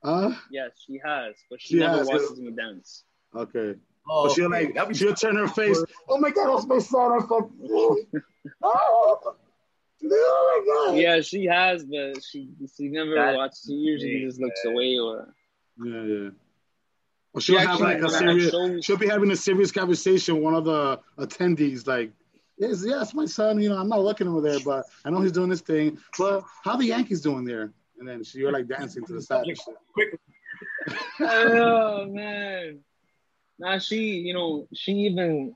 Huh? 0.02 0.32
Yes, 0.50 0.70
she 0.86 0.98
has, 1.04 1.34
but 1.50 1.60
she, 1.60 1.74
She 1.74 1.78
never 1.80 1.98
has, 1.98 2.06
watches 2.06 2.40
me 2.40 2.50
dance. 2.52 3.04
Okay. 3.34 3.74
Oh, 4.08 4.24
but 4.24 4.34
she'll 4.34 4.50
like 4.50 4.74
she'll 4.94 5.14
turn 5.14 5.36
her 5.36 5.48
face. 5.48 5.84
Oh 6.08 6.16
my 6.18 6.30
god, 6.30 6.54
that's 6.54 6.66
my 6.66 6.78
son. 6.78 7.12
I 7.12 7.26
fuck. 7.26 7.50
Ah! 8.64 9.16
Oh, 10.04 10.62
my 10.66 10.90
god. 10.92 10.98
Yeah, 11.00 11.20
she 11.20 11.44
has, 11.46 11.84
but 11.84 12.22
she 12.22 12.48
she 12.76 12.88
never 12.88 13.14
That- 13.14 13.36
watches. 13.36 13.64
She 13.66 13.72
usually 13.74 14.24
just 14.24 14.40
looks 14.40 14.64
away 14.64 14.96
or 14.98 15.34
Yeah, 15.84 16.02
yeah. 16.04 16.30
Well, 17.32 17.40
She 17.40 17.52
she'll 17.52 17.58
have 17.60 17.68
actually, 17.82 17.94
like 17.94 18.02
a 18.02 18.10
serious. 18.10 18.50
shows- 18.50 18.84
She'll 18.84 18.96
be 18.96 19.08
having 19.08 19.30
a 19.30 19.36
serious 19.36 19.70
conversation. 19.72 20.36
with 20.36 20.44
One 20.44 20.54
of 20.54 20.64
the 20.64 21.00
attendees, 21.18 21.86
like, 21.86 22.10
yes, 22.56 22.82
yes, 22.86 23.12
my 23.14 23.26
son. 23.26 23.60
You 23.60 23.68
know, 23.70 23.76
I'm 23.76 23.88
not 23.88 24.00
looking 24.02 24.28
over 24.28 24.40
there, 24.40 24.60
but 24.64 24.84
I 25.04 25.10
know 25.10 25.20
he's 25.20 25.32
doing 25.32 25.50
this 25.50 25.60
thing. 25.60 25.98
But 26.18 26.42
how 26.64 26.76
the 26.76 26.86
Yankees 26.86 27.20
doing 27.20 27.44
there? 27.44 27.72
And 27.98 28.08
then 28.08 28.22
she, 28.24 28.38
you're 28.38 28.52
like 28.52 28.66
dancing 28.68 29.04
to 29.06 29.12
the 29.12 29.20
side. 29.22 29.44
and 29.46 29.56
shit. 29.58 30.20
oh 31.20 32.06
man. 32.06 32.80
Now 33.58 33.78
she, 33.78 34.18
you 34.18 34.34
know, 34.34 34.68
she 34.72 34.92
even 34.92 35.48
s- 35.50 35.54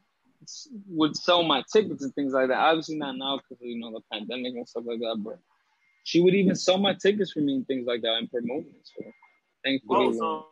would 0.88 1.16
sell 1.16 1.42
my 1.42 1.62
tickets 1.72 2.02
and 2.02 2.14
things 2.14 2.32
like 2.32 2.48
that. 2.48 2.58
Obviously 2.58 2.96
not 2.96 3.16
now 3.16 3.38
because 3.38 3.62
you 3.62 3.78
know 3.78 3.92
the 3.92 4.00
pandemic 4.12 4.54
and 4.54 4.68
stuff 4.68 4.84
like 4.86 5.00
that, 5.00 5.20
but 5.24 5.38
she 6.04 6.20
would 6.20 6.34
even 6.34 6.54
sell 6.54 6.78
my 6.78 6.94
tickets 6.94 7.32
for 7.32 7.40
me 7.40 7.54
and 7.54 7.66
things 7.66 7.86
like 7.86 8.02
that 8.02 8.16
and 8.18 8.30
promote 8.30 8.64
me. 8.64 8.74
So 8.84 9.04
thankfully, 9.64 10.06
Well, 10.06 10.12
so 10.14 10.46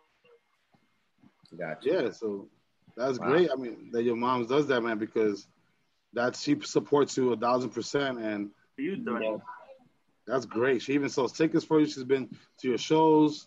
Got 1.59 1.85
you. 1.85 1.93
Yeah, 1.93 2.11
so 2.11 2.49
that's 2.97 3.19
Wow. 3.19 3.29
great. 3.29 3.51
I 3.51 3.57
mean, 3.57 3.91
that 3.93 4.05
your 4.05 4.17
mom 4.17 4.47
does 4.47 4.67
that, 4.69 4.83
man, 4.83 4.99
because 4.99 5.47
that 6.13 6.37
she 6.37 6.59
supports 6.61 7.17
you 7.17 7.33
a 7.33 7.37
thousand 7.37 7.71
percent, 7.71 8.19
and 8.19 8.51
you 8.77 8.97
doing 8.97 9.23
yeah. 9.23 9.37
that's 10.27 10.47
great. 10.47 10.83
She 10.83 10.95
even 10.95 11.09
sells 11.09 11.33
tickets 11.33 11.65
for 11.65 11.81
you. 11.81 11.87
She's 11.87 12.05
been 12.05 12.29
to 12.61 12.69
your 12.69 12.79
shows, 12.79 13.47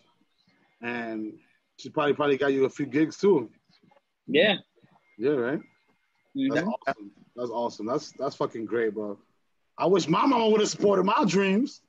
and 0.82 1.38
she 1.78 1.88
probably 1.88 2.14
probably 2.14 2.36
got 2.36 2.52
you 2.52 2.64
a 2.66 2.70
few 2.70 2.86
gigs 2.86 3.16
too. 3.16 3.50
yeah. 4.26 4.56
Yeah, 5.16 5.30
right. 5.30 5.60
That's 6.34 6.66
awesome. 6.66 7.10
That's 7.36 7.50
awesome. 7.50 7.86
That's 7.86 8.12
that's 8.12 8.36
fucking 8.36 8.66
great, 8.66 8.94
bro. 8.94 9.18
I 9.78 9.86
wish 9.86 10.08
my 10.08 10.26
mama 10.26 10.48
would 10.48 10.60
have 10.60 10.68
supported 10.68 11.04
my 11.04 11.24
dreams. 11.26 11.80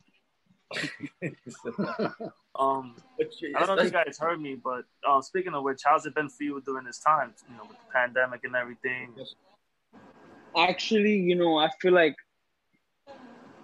Um, 2.57 2.95
I 3.19 3.65
don't 3.65 3.75
know 3.75 3.81
if 3.81 3.83
you 3.85 3.91
guys 3.91 4.17
heard 4.17 4.39
me, 4.39 4.55
but 4.55 4.85
uh, 5.05 5.21
speaking 5.21 5.53
of 5.53 5.63
which, 5.63 5.81
how's 5.83 6.05
it 6.05 6.15
been 6.15 6.29
for 6.29 6.43
you 6.43 6.61
during 6.65 6.85
this 6.85 6.99
time? 6.99 7.33
You 7.49 7.57
know, 7.57 7.63
with 7.63 7.77
the 7.77 7.91
pandemic 7.93 8.45
and 8.45 8.55
everything. 8.55 9.13
Actually, 10.57 11.17
you 11.17 11.35
know, 11.35 11.57
I 11.57 11.69
feel 11.81 11.91
like, 11.91 12.15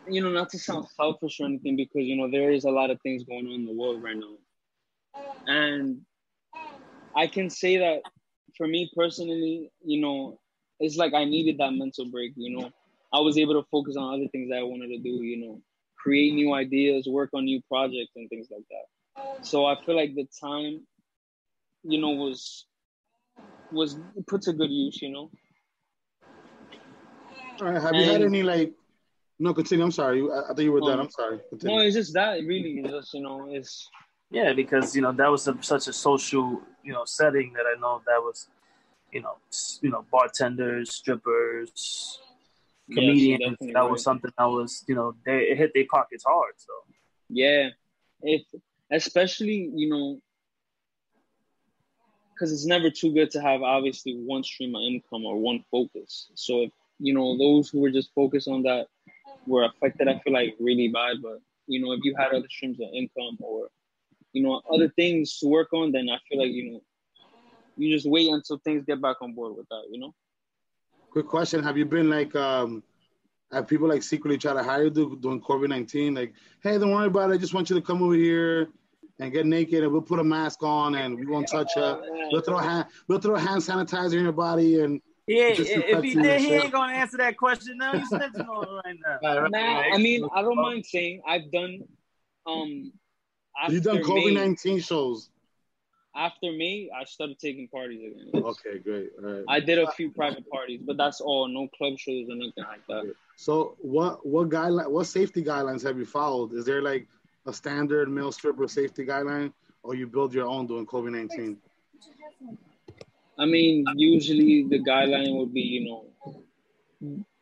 you 0.09 0.21
know, 0.21 0.29
not 0.29 0.49
to 0.49 0.59
sound 0.59 0.87
selfish 0.89 1.39
or 1.39 1.45
anything, 1.45 1.77
because 1.77 2.03
you 2.03 2.17
know 2.17 2.29
there 2.29 2.51
is 2.51 2.65
a 2.65 2.69
lot 2.69 2.89
of 2.89 2.99
things 3.01 3.23
going 3.23 3.47
on 3.47 3.53
in 3.53 3.65
the 3.65 3.73
world 3.73 4.03
right 4.03 4.17
now, 4.17 4.35
and 5.47 6.01
I 7.15 7.27
can 7.27 7.49
say 7.49 7.77
that 7.77 8.01
for 8.57 8.67
me 8.67 8.91
personally, 8.93 9.71
you 9.85 10.01
know, 10.01 10.40
it's 10.81 10.97
like 10.97 11.13
I 11.13 11.25
needed 11.25 11.57
that 11.59 11.71
mental 11.71 12.05
break. 12.05 12.33
You 12.35 12.57
know, 12.57 12.71
I 13.13 13.19
was 13.19 13.37
able 13.37 13.53
to 13.53 13.67
focus 13.69 13.95
on 13.95 14.13
other 14.13 14.27
things 14.31 14.49
that 14.49 14.57
I 14.57 14.63
wanted 14.63 14.87
to 14.87 14.97
do. 14.97 15.23
You 15.23 15.37
know, 15.37 15.61
create 15.97 16.33
new 16.33 16.53
ideas, 16.53 17.07
work 17.07 17.29
on 17.33 17.45
new 17.45 17.61
projects, 17.69 18.11
and 18.15 18.29
things 18.29 18.47
like 18.51 18.63
that. 18.69 19.45
So 19.45 19.65
I 19.65 19.75
feel 19.85 19.95
like 19.95 20.15
the 20.15 20.27
time, 20.39 20.85
you 21.83 22.01
know, 22.01 22.09
was 22.09 22.65
was 23.71 23.97
put 24.27 24.41
to 24.43 24.53
good 24.53 24.71
use. 24.71 25.01
You 25.01 25.09
know. 25.09 25.31
All 27.61 27.71
right. 27.71 27.81
Have 27.81 27.95
you 27.95 28.05
had 28.05 28.21
any 28.21 28.43
like? 28.43 28.73
No, 29.39 29.53
continue. 29.53 29.83
I'm 29.83 29.91
sorry. 29.91 30.21
I, 30.21 30.41
I 30.41 30.47
thought 30.49 30.59
you 30.59 30.71
were 30.71 30.81
done. 30.81 30.99
Um, 30.99 30.99
I'm 31.01 31.09
sorry. 31.11 31.39
No, 31.63 31.79
it's 31.79 31.95
just 31.95 32.13
that 32.13 32.39
really 32.45 32.79
is 32.79 32.91
just 32.91 33.13
you 33.13 33.21
know 33.21 33.47
it's 33.49 33.87
Yeah, 34.29 34.53
because 34.53 34.95
you 34.95 35.01
know 35.01 35.11
that 35.11 35.29
was 35.29 35.47
a, 35.47 35.57
such 35.61 35.87
a 35.87 35.93
social 35.93 36.61
you 36.83 36.93
know 36.93 37.05
setting 37.05 37.53
that 37.53 37.65
I 37.65 37.79
know 37.79 38.01
that 38.05 38.19
was 38.19 38.47
you 39.11 39.21
know 39.21 39.37
you 39.81 39.89
know 39.89 40.05
bartenders, 40.11 40.95
strippers, 40.95 42.19
Yeah, 42.87 42.95
comedians. 42.95 43.39
definitely 43.39 43.73
that 43.73 43.83
was. 43.83 43.91
was 43.91 44.03
something 44.03 44.31
that 44.37 44.45
was 44.45 44.83
you 44.87 44.95
know 44.95 45.13
they 45.25 45.39
it 45.51 45.57
hit 45.57 45.71
their 45.73 45.85
pockets 45.89 46.23
hard. 46.25 46.53
So 46.57 46.73
yeah, 47.29 47.69
if 48.21 48.43
especially 48.91 49.69
you 49.73 49.89
know 49.89 50.19
because 52.33 52.51
it's 52.51 52.65
never 52.65 52.89
too 52.89 53.13
good 53.13 53.29
to 53.31 53.41
have 53.41 53.61
obviously 53.61 54.13
one 54.15 54.43
stream 54.43 54.75
of 54.75 54.81
income 54.81 55.25
or 55.25 55.37
one 55.37 55.63
focus. 55.69 56.31
So 56.35 56.63
if 56.63 56.71
you 56.99 57.13
know 57.13 57.37
those 57.37 57.69
who 57.69 57.81
were 57.81 57.91
just 57.91 58.11
focused 58.15 58.47
on 58.47 58.63
that 58.63 58.87
were 59.45 59.65
affected, 59.65 60.07
I 60.07 60.19
feel 60.19 60.33
like 60.33 60.55
really 60.59 60.87
bad. 60.87 61.17
But 61.21 61.39
you 61.67 61.81
know 61.81 61.91
if 61.93 61.99
you 62.03 62.15
had 62.17 62.33
other 62.33 62.47
streams 62.49 62.79
of 62.79 62.87
income 62.93 63.37
or 63.39 63.67
you 64.33 64.41
know 64.43 64.61
other 64.73 64.89
things 64.89 65.37
to 65.39 65.47
work 65.47 65.71
on, 65.73 65.91
then 65.91 66.07
I 66.09 66.17
feel 66.27 66.39
like 66.39 66.51
you 66.51 66.71
know 66.71 66.81
you 67.81 67.93
just 67.93 68.09
wait 68.09 68.29
until 68.29 68.59
things 68.59 68.83
get 68.85 69.01
back 69.01 69.17
on 69.21 69.33
board 69.33 69.55
with 69.57 69.67
that. 69.69 69.83
You 69.91 69.99
know. 69.99 70.13
Quick 71.09 71.27
question: 71.27 71.63
Have 71.63 71.77
you 71.77 71.85
been 71.85 72.09
like 72.09 72.35
um? 72.35 72.83
Have 73.51 73.67
people 73.67 73.89
like 73.89 74.01
secretly 74.01 74.37
try 74.37 74.53
to 74.53 74.63
hire 74.63 74.85
you 74.85 74.89
do- 74.89 75.17
during 75.19 75.41
COVID 75.41 75.67
nineteen? 75.67 76.15
Like, 76.15 76.33
hey, 76.63 76.77
don't 76.77 76.91
worry 76.91 77.07
about 77.07 77.31
it. 77.31 77.33
I 77.33 77.37
just 77.37 77.53
want 77.53 77.69
you 77.69 77.75
to 77.75 77.81
come 77.81 78.01
over 78.01 78.13
here 78.13 78.69
and 79.19 79.31
get 79.33 79.45
naked, 79.45 79.83
and 79.83 79.91
we'll 79.91 80.01
put 80.01 80.19
a 80.19 80.23
mask 80.23 80.63
on, 80.63 80.95
and 80.95 81.19
we 81.19 81.25
won't 81.25 81.49
touch 81.49 81.69
you. 81.75 82.27
We'll 82.31 82.41
throw 82.41 82.57
hand, 82.57 82.85
we'll 83.07 83.19
throw 83.19 83.35
hand 83.35 83.61
sanitizer 83.61 84.13
in 84.13 84.23
your 84.23 84.31
body, 84.31 84.79
and 84.79 85.01
yeah, 85.27 85.49
if 85.49 86.03
he 86.03 86.15
did, 86.15 86.41
he 86.41 86.53
ain't 86.53 86.71
gonna 86.71 86.93
answer 86.93 87.17
that 87.17 87.37
question 87.37 87.77
now. 87.77 87.91
He's 87.97 88.09
snitching 88.09 88.47
on 88.47 88.63
it 88.63 88.81
right 88.85 88.97
now. 89.23 89.47
Nah, 89.47 89.81
I 89.93 89.97
mean, 89.97 90.27
I 90.33 90.41
don't 90.41 90.55
mind 90.55 90.85
saying 90.85 91.21
I've 91.27 91.51
done. 91.51 91.81
Um, 92.47 92.93
after 93.61 93.73
you 93.73 93.81
done 93.81 93.97
COVID 93.97 94.33
nineteen 94.33 94.79
shows. 94.79 95.29
After 96.15 96.51
me, 96.51 96.89
I 96.95 97.05
started 97.05 97.39
taking 97.39 97.67
parties 97.67 98.01
again. 98.11 98.43
Okay, 98.43 98.79
great. 98.79 99.11
Right. 99.19 99.43
I 99.47 99.59
did 99.59 99.79
a 99.79 99.89
few 99.91 100.11
private 100.11 100.49
parties, 100.49 100.81
but 100.85 100.97
that's 100.97 101.21
all. 101.21 101.47
No 101.47 101.67
club 101.69 101.97
shows 101.97 102.27
or 102.29 102.35
nothing 102.35 102.53
like 102.57 102.85
that. 102.87 103.13
So 103.37 103.75
what 103.79 104.25
what 104.25 104.49
guideline 104.49 104.89
what 104.89 105.07
safety 105.07 105.43
guidelines 105.43 105.83
have 105.83 105.97
you 105.97 106.05
followed? 106.05 106.53
Is 106.53 106.65
there 106.65 106.81
like 106.81 107.07
a 107.45 107.53
standard 107.53 108.09
male 108.09 108.31
stripper 108.31 108.67
safety 108.67 109.05
guideline, 109.05 109.53
or 109.83 109.95
you 109.95 110.07
build 110.07 110.33
your 110.33 110.47
own 110.47 110.67
during 110.67 110.85
COVID 110.85 111.11
nineteen? 111.11 111.57
I 113.39 113.45
mean, 113.45 113.85
usually 113.95 114.67
the 114.69 114.79
guideline 114.79 115.39
would 115.39 115.53
be, 115.53 115.61
you 115.61 115.85
know, 115.85 116.05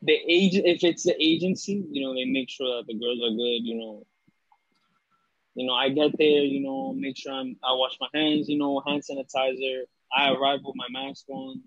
the 0.02 0.14
age. 0.14 0.56
If 0.56 0.84
it's 0.84 1.04
the 1.04 1.16
agency, 1.20 1.84
you 1.92 2.04
know, 2.04 2.14
they 2.14 2.26
make 2.26 2.50
sure 2.50 2.78
that 2.78 2.88
the 2.88 2.94
girls 2.94 3.20
are 3.20 3.36
good. 3.36 3.66
You 3.66 3.76
know, 3.76 4.06
you 5.60 5.68
know, 5.68 5.74
I 5.74 5.90
get 5.90 6.18
there, 6.18 6.44
you 6.54 6.62
know, 6.62 6.94
make 6.94 7.18
sure 7.18 7.34
I'm, 7.34 7.58
I 7.62 7.74
wash 7.74 7.98
my 8.00 8.08
hands, 8.14 8.48
you 8.48 8.58
know, 8.58 8.82
hand 8.88 9.04
sanitizer. 9.04 9.82
I 10.16 10.32
arrive 10.32 10.62
with 10.64 10.78
my 10.78 10.88
mask 10.90 11.26
on. 11.28 11.62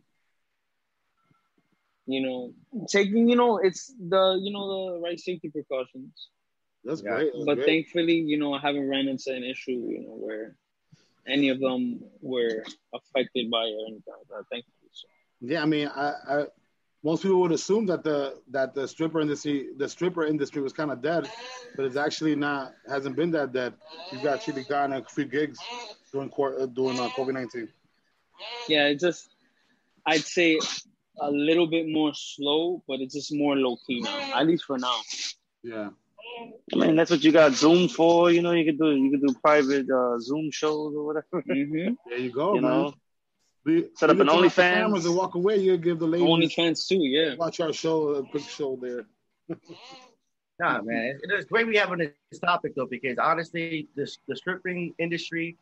You 2.07 2.23
know, 2.23 2.87
taking, 2.89 3.29
you 3.29 3.37
know, 3.37 3.59
it's 3.59 3.93
the, 3.99 4.41
you 4.43 4.51
know, 4.51 4.65
the 4.95 5.01
right 5.01 5.21
safety 5.21 5.51
precautions. 5.51 6.29
That's 6.85 7.03
Yeah. 7.03 7.17
great. 7.17 7.33
That's 7.35 7.45
but 7.45 7.55
great. 7.57 7.67
thankfully, 7.67 8.15
you 8.15 8.39
know, 8.39 8.55
I 8.55 8.61
haven't 8.61 8.89
ran 8.89 9.09
into 9.09 9.31
an 9.31 9.45
issue, 9.45 9.81
you 9.95 10.01
know, 10.07 10.17
where 10.25 10.57
any 11.27 11.51
of 11.51 11.61
them 11.61 12.01
were 12.23 12.65
affected 12.95 13.51
by 13.51 13.65
it 13.65 13.75
or 13.79 13.87
anything 13.89 14.15
like 14.19 14.29
that. 14.31 14.45
Thankfully. 14.51 14.91
So. 14.91 15.09
Yeah, 15.43 15.63
I 15.63 15.67
mean, 15.67 15.89
I, 15.89 16.15
I 16.35 16.47
most 17.05 17.23
people 17.23 17.41
would 17.41 17.53
assume 17.53 17.87
that 17.87 18.05
the 18.05 18.39
that 18.51 18.75
the 18.75 18.87
stripper 18.87 19.21
industry 19.21 19.69
the 19.77 19.89
stripper 19.89 20.25
industry 20.25 20.63
was 20.63 20.73
kind 20.73 20.91
of 20.91 21.03
dead, 21.03 21.29
but 21.77 21.85
it's 21.85 21.97
actually 21.97 22.37
not 22.37 22.73
hasn't 22.89 23.17
been 23.17 23.31
that 23.33 23.53
dead. 23.53 23.75
You've 24.13 24.27
actually 24.27 24.65
gotten 24.65 24.93
a 24.97 25.05
few 25.05 25.25
gigs 25.25 25.59
during 26.13 26.29
quar- 26.29 26.61
uh, 26.61 26.67
during 26.67 26.99
uh, 26.99 27.09
COVID 27.11 27.35
nineteen. 27.35 27.69
Yeah, 28.69 28.87
it's 28.87 29.03
just 29.03 29.31
I'd 30.07 30.21
say 30.21 30.59
a 31.21 31.31
little 31.31 31.67
bit 31.67 31.89
more 31.89 32.13
slow, 32.15 32.83
but 32.89 33.01
it's 33.01 33.15
just 33.15 33.33
more 33.35 33.57
low 33.57 33.77
key 33.87 34.01
now, 34.01 34.41
at 34.41 34.47
least 34.47 34.65
for 34.65 34.79
now. 34.79 34.99
Yeah. 35.63 35.91
I 36.73 36.77
mean, 36.77 36.97
that's 36.97 37.11
what 37.11 37.23
you 37.23 37.31
got 37.31 37.53
Zoom 37.53 37.89
for. 37.89 38.31
You 38.31 38.43
know, 38.43 38.53
you 38.53 38.65
could 38.65 38.79
do 38.79 38.91
you 38.97 39.11
could 39.11 39.21
do 39.27 39.35
private 39.43 39.89
uh, 39.91 40.19
Zoom 40.19 40.51
shows 40.51 40.95
or 40.97 41.05
whatever. 41.07 41.43
Mm-hmm. 41.49 41.95
There 42.09 42.19
you 42.19 42.31
go, 42.31 42.55
You 42.55 42.61
man. 42.63 42.71
know? 42.71 42.95
Be, 43.65 43.89
Set 43.95 44.11
up 44.11 44.17
you 44.17 44.23
an 44.23 44.27
can 44.27 44.35
turn 44.35 44.45
off 44.45 44.57
the 44.57 44.63
OnlyFans. 44.63 44.73
cameras 44.75 45.07
and 45.07 45.17
walk 45.17 45.35
away. 45.35 45.57
You 45.59 45.77
give 45.77 45.99
the 45.99 46.07
ladies 46.07 46.27
OnlyFans 46.29 46.87
too, 46.89 46.99
yeah. 47.03 47.35
watch 47.37 47.61
our 47.61 47.73
show, 47.73 48.15
uh, 48.17 48.19
a 48.21 48.27
quick 48.27 48.43
show 48.45 48.77
there. 48.81 49.05
Nah, 50.61 50.81
man, 50.83 51.19
it- 51.23 51.31
it's 51.31 51.47
great 51.47 51.67
we 51.67 51.77
having 51.77 51.99
this 51.99 52.39
topic 52.41 52.75
though 52.75 52.87
because 52.87 53.19
honestly, 53.19 53.89
the 53.97 54.07
the 54.29 54.37
stripping 54.37 54.95
industry 54.99 55.57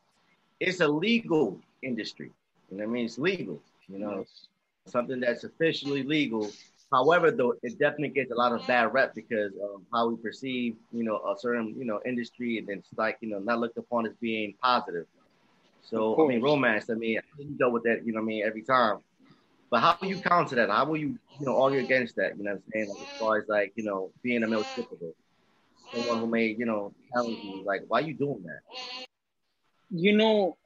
is 0.60 0.80
a 0.80 0.88
legal 0.88 1.58
industry. 1.82 2.30
You 2.70 2.76
know 2.78 2.84
what 2.84 2.90
I 2.90 2.92
mean? 2.92 3.04
It's 3.06 3.18
legal. 3.18 3.60
You 3.88 3.98
know, 3.98 4.24
something 4.86 5.20
that's 5.20 5.44
officially 5.44 6.02
legal. 6.02 6.50
However, 6.92 7.30
though, 7.30 7.54
it 7.62 7.78
definitely 7.78 8.10
gets 8.10 8.30
a 8.32 8.34
lot 8.34 8.52
of 8.52 8.66
bad 8.66 8.92
rep 8.92 9.14
because 9.14 9.52
of 9.62 9.82
how 9.92 10.08
we 10.08 10.16
perceive, 10.16 10.76
you 10.92 11.04
know, 11.04 11.16
a 11.18 11.34
certain, 11.38 11.74
you 11.78 11.84
know, 11.84 12.00
industry, 12.04 12.58
and 12.58 12.68
it's 12.68 12.88
like, 12.96 13.16
you 13.20 13.28
know, 13.28 13.38
not 13.38 13.60
looked 13.60 13.78
upon 13.78 14.06
as 14.06 14.12
being 14.20 14.54
positive. 14.62 15.06
So, 15.82 16.22
I 16.24 16.28
mean, 16.28 16.42
romance. 16.42 16.90
I 16.90 16.94
mean, 16.94 17.20
you 17.38 17.56
dealt 17.58 17.72
with 17.72 17.84
that, 17.84 18.04
you 18.04 18.12
know, 18.12 18.20
what 18.20 18.24
I 18.24 18.26
mean, 18.26 18.44
every 18.46 18.62
time. 18.62 18.98
But 19.70 19.80
how 19.80 19.96
will 20.00 20.08
you 20.08 20.18
counter 20.20 20.56
that? 20.56 20.68
How 20.70 20.84
will 20.84 20.96
you, 20.96 21.18
you 21.38 21.46
know, 21.46 21.60
argue 21.60 21.80
against 21.80 22.16
that? 22.16 22.36
You 22.36 22.44
know 22.44 22.52
what 22.52 22.62
I'm 22.66 22.72
saying? 22.72 22.88
Like, 22.88 22.98
as 23.02 23.08
far 23.18 23.38
as 23.38 23.48
like, 23.48 23.72
you 23.76 23.84
know, 23.84 24.10
being 24.22 24.42
a 24.42 24.48
male 24.48 24.64
stripper, 24.64 24.96
someone 25.92 26.18
who 26.18 26.26
may, 26.26 26.46
you 26.46 26.66
know, 26.66 26.92
challenge 27.12 27.38
you, 27.42 27.62
like, 27.64 27.82
why 27.88 28.00
are 28.00 28.02
you 28.04 28.14
doing 28.14 28.42
that? 28.44 28.60
You 29.90 30.16
know, 30.16 30.56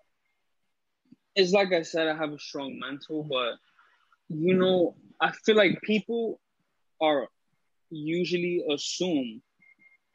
it's 1.35 1.53
like 1.53 1.73
I 1.73 1.83
said, 1.83 2.09
I 2.09 2.17
have 2.17 2.33
a 2.33 2.39
strong 2.39 2.79
mental, 2.79 3.25
but 3.25 3.57
you 4.29 4.55
know, 4.55 4.95
I 5.21 5.33
feel 5.33 5.57
like 5.57 5.81
people 5.83 6.41
are 7.01 7.29
usually 7.91 8.65
assume, 8.71 9.43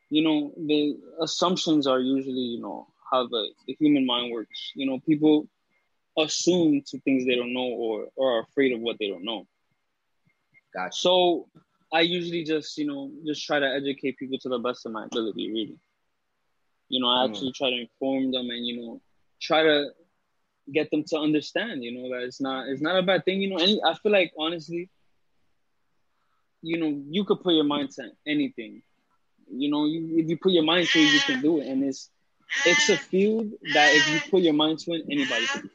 you 0.10 0.24
know, 0.24 0.54
the 0.58 0.98
assumptions 1.22 1.88
are 1.88 2.00
usually, 2.00 2.34
you 2.34 2.62
know, 2.62 2.88
how 3.12 3.28
the, 3.28 3.50
the 3.68 3.76
human 3.80 4.06
mind 4.06 4.32
works. 4.32 4.72
You 4.76 4.88
know, 4.88 5.00
people 5.00 5.48
assume 6.18 6.82
to 6.88 7.00
things 7.02 7.26
they 7.26 7.36
don't 7.36 7.54
know 7.54 7.70
or, 7.70 8.08
or 8.16 8.38
are 8.38 8.42
afraid 8.42 8.74
of 8.74 8.82
what 8.82 8.98
they 9.00 9.08
don't 9.10 9.26
know. 9.26 9.46
Gotcha. 10.74 10.98
So 10.98 11.48
I 11.94 12.02
usually 12.02 12.44
just, 12.44 12.78
you 12.78 12.86
know, 12.88 13.12
just 13.26 13.46
try 13.46 13.60
to 13.60 13.68
educate 13.68 14.18
people 14.18 14.38
to 14.40 14.50
the 14.50 14.60
best 14.60 14.86
of 14.86 14.92
my 14.92 15.06
ability, 15.06 15.52
really. 15.52 15.80
You 16.90 17.00
know, 17.02 17.08
I 17.10 17.26
Mm. 17.26 17.26
actually 17.26 17.52
try 17.54 17.70
to 17.70 17.80
inform 17.82 18.32
them 18.32 18.50
and, 18.50 18.66
you 18.66 18.78
know, 18.82 19.02
try 19.42 19.64
to 19.64 19.92
get 20.74 20.90
them 20.92 21.04
to 21.08 21.18
understand, 21.18 21.84
you 21.84 21.92
know, 21.94 22.10
that 22.16 22.24
it's 22.24 22.42
not 22.42 22.68
it's 22.68 22.82
not 22.82 22.98
a 22.98 23.04
bad 23.04 23.26
thing, 23.26 23.42
you 23.42 23.50
know. 23.50 23.58
Any 23.58 23.80
I 23.86 23.94
feel 23.96 24.12
like 24.12 24.32
honestly, 24.38 24.90
you 26.62 26.80
know, 26.80 27.02
you 27.10 27.24
could 27.26 27.42
put 27.42 27.54
your 27.54 27.64
mind 27.64 27.92
to 27.92 28.04
anything. 28.28 28.82
You 29.52 29.70
know, 29.70 29.86
you 29.86 30.18
if 30.20 30.30
you 30.30 30.38
put 30.38 30.52
your 30.52 30.64
mind 30.64 30.88
to 30.90 31.00
it, 31.00 31.14
you 31.14 31.20
can 31.22 31.42
do 31.42 31.60
it. 31.60 31.68
And 31.68 31.84
it's 31.84 32.10
it's 32.66 32.90
a 32.90 32.98
field 32.98 33.52
that 33.74 33.94
if 33.94 34.10
you 34.10 34.20
put 34.32 34.42
your 34.42 34.54
mind 34.54 34.80
to 34.80 34.94
it, 34.94 35.06
anybody 35.10 35.46
can 35.46 35.62
do. 35.64 35.70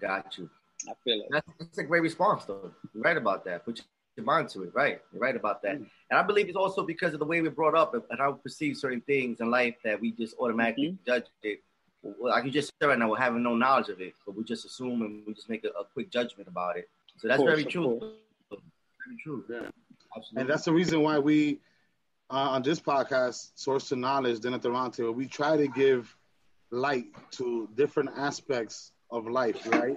Got 0.00 0.38
you. 0.38 0.48
I 0.88 0.92
feel 1.04 1.20
it. 1.20 1.28
That's, 1.30 1.46
that's 1.58 1.78
a 1.78 1.84
great 1.84 2.02
response, 2.02 2.44
though. 2.44 2.70
You're 2.94 3.02
right 3.02 3.16
about 3.16 3.44
that. 3.44 3.64
Put 3.64 3.82
your 4.16 4.26
mind 4.26 4.48
to 4.50 4.62
it, 4.64 4.70
right? 4.74 5.00
You're 5.12 5.20
right 5.20 5.36
about 5.36 5.62
that. 5.62 5.76
And 5.76 5.88
I 6.10 6.22
believe 6.22 6.48
it's 6.48 6.56
also 6.56 6.84
because 6.84 7.14
of 7.14 7.20
the 7.20 7.26
way 7.26 7.40
we're 7.40 7.50
brought 7.50 7.74
up 7.74 7.94
and 7.94 8.18
how 8.18 8.32
we 8.32 8.38
perceive 8.38 8.76
certain 8.76 9.00
things 9.00 9.40
in 9.40 9.50
life 9.50 9.74
that 9.84 10.00
we 10.00 10.12
just 10.12 10.36
automatically 10.38 10.88
mm-hmm. 10.88 11.04
judge 11.06 11.24
it. 11.42 11.62
Well, 12.02 12.30
like 12.30 12.44
you 12.44 12.50
just 12.50 12.72
said 12.80 12.86
right 12.86 12.98
now, 12.98 13.10
we're 13.10 13.18
having 13.18 13.42
no 13.42 13.56
knowledge 13.56 13.88
of 13.88 14.00
it, 14.00 14.14
but 14.24 14.36
we 14.36 14.44
just 14.44 14.64
assume 14.64 15.02
and 15.02 15.22
we 15.26 15.34
just 15.34 15.48
make 15.48 15.64
a, 15.64 15.68
a 15.68 15.84
quick 15.84 16.10
judgment 16.10 16.48
about 16.48 16.76
it. 16.76 16.88
So 17.16 17.26
that's 17.26 17.38
course, 17.38 17.50
very 17.50 17.64
true. 17.64 17.98
Very 18.50 19.16
true. 19.22 19.44
Yeah. 19.50 19.68
Absolutely. 20.16 20.40
And 20.40 20.50
that's 20.50 20.64
the 20.64 20.72
reason 20.72 21.02
why 21.02 21.18
we, 21.18 21.58
uh, 22.30 22.34
on 22.34 22.62
this 22.62 22.80
podcast, 22.80 23.50
Source 23.54 23.88
to 23.88 23.96
Knowledge, 23.96 24.40
Dinner 24.40 24.56
at 24.56 24.62
the 24.62 24.70
Round 24.70 24.96
we 24.98 25.26
try 25.26 25.56
to 25.56 25.68
give 25.68 26.14
light 26.70 27.06
to 27.32 27.68
different 27.74 28.10
aspects 28.16 28.92
of 29.10 29.26
life, 29.26 29.66
right? 29.72 29.96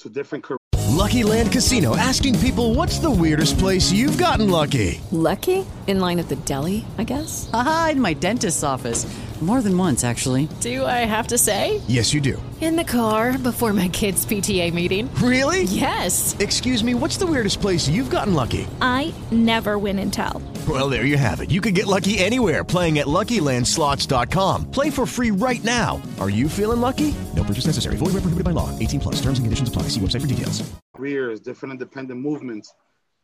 To 0.00 0.08
different 0.08 0.44
careers. 0.44 0.58
Lucky 0.90 1.24
Land 1.24 1.50
Casino 1.52 1.96
asking 1.96 2.38
people 2.38 2.74
what's 2.74 2.98
the 2.98 3.10
weirdest 3.10 3.58
place 3.58 3.90
you've 3.90 4.18
gotten 4.18 4.50
lucky? 4.50 5.00
Lucky? 5.10 5.66
In 5.86 6.00
line 6.00 6.18
at 6.18 6.28
the 6.28 6.36
deli, 6.36 6.84
I 6.98 7.04
guess? 7.04 7.50
Aha, 7.52 7.90
in 7.92 8.00
my 8.00 8.12
dentist's 8.12 8.62
office. 8.62 9.04
More 9.42 9.60
than 9.60 9.76
once, 9.76 10.04
actually. 10.04 10.48
Do 10.60 10.86
I 10.86 11.04
have 11.04 11.26
to 11.28 11.36
say? 11.36 11.82
Yes, 11.88 12.14
you 12.14 12.20
do. 12.20 12.40
In 12.60 12.76
the 12.76 12.84
car 12.84 13.36
before 13.36 13.72
my 13.72 13.88
kids' 13.88 14.24
PTA 14.24 14.72
meeting. 14.72 15.12
Really? 15.16 15.64
Yes. 15.64 16.36
Excuse 16.38 16.84
me, 16.84 16.94
what's 16.94 17.16
the 17.16 17.26
weirdest 17.26 17.60
place 17.60 17.88
you've 17.88 18.08
gotten 18.08 18.34
lucky? 18.34 18.68
I 18.80 19.12
never 19.32 19.80
win 19.80 19.98
and 19.98 20.12
tell. 20.12 20.40
Well, 20.68 20.88
there 20.88 21.06
you 21.06 21.16
have 21.16 21.40
it. 21.40 21.50
You 21.50 21.60
can 21.60 21.74
get 21.74 21.88
lucky 21.88 22.20
anywhere 22.20 22.62
playing 22.62 23.00
at 23.00 23.08
LuckyLandSlots.com. 23.08 24.70
Play 24.70 24.90
for 24.90 25.06
free 25.06 25.32
right 25.32 25.64
now. 25.64 26.00
Are 26.20 26.30
you 26.30 26.48
feeling 26.48 26.80
lucky? 26.80 27.12
No 27.34 27.42
purchase 27.42 27.66
necessary. 27.66 27.96
Void 27.96 28.12
where 28.14 28.22
prohibited 28.22 28.44
by 28.44 28.52
law. 28.52 28.70
18 28.78 29.00
plus. 29.00 29.16
Terms 29.16 29.40
and 29.40 29.44
conditions 29.46 29.68
apply. 29.68 29.88
See 29.88 29.98
website 29.98 30.20
for 30.20 30.28
details. 30.28 30.62
careers, 30.94 31.40
different 31.40 31.72
independent 31.72 32.20
movements, 32.20 32.72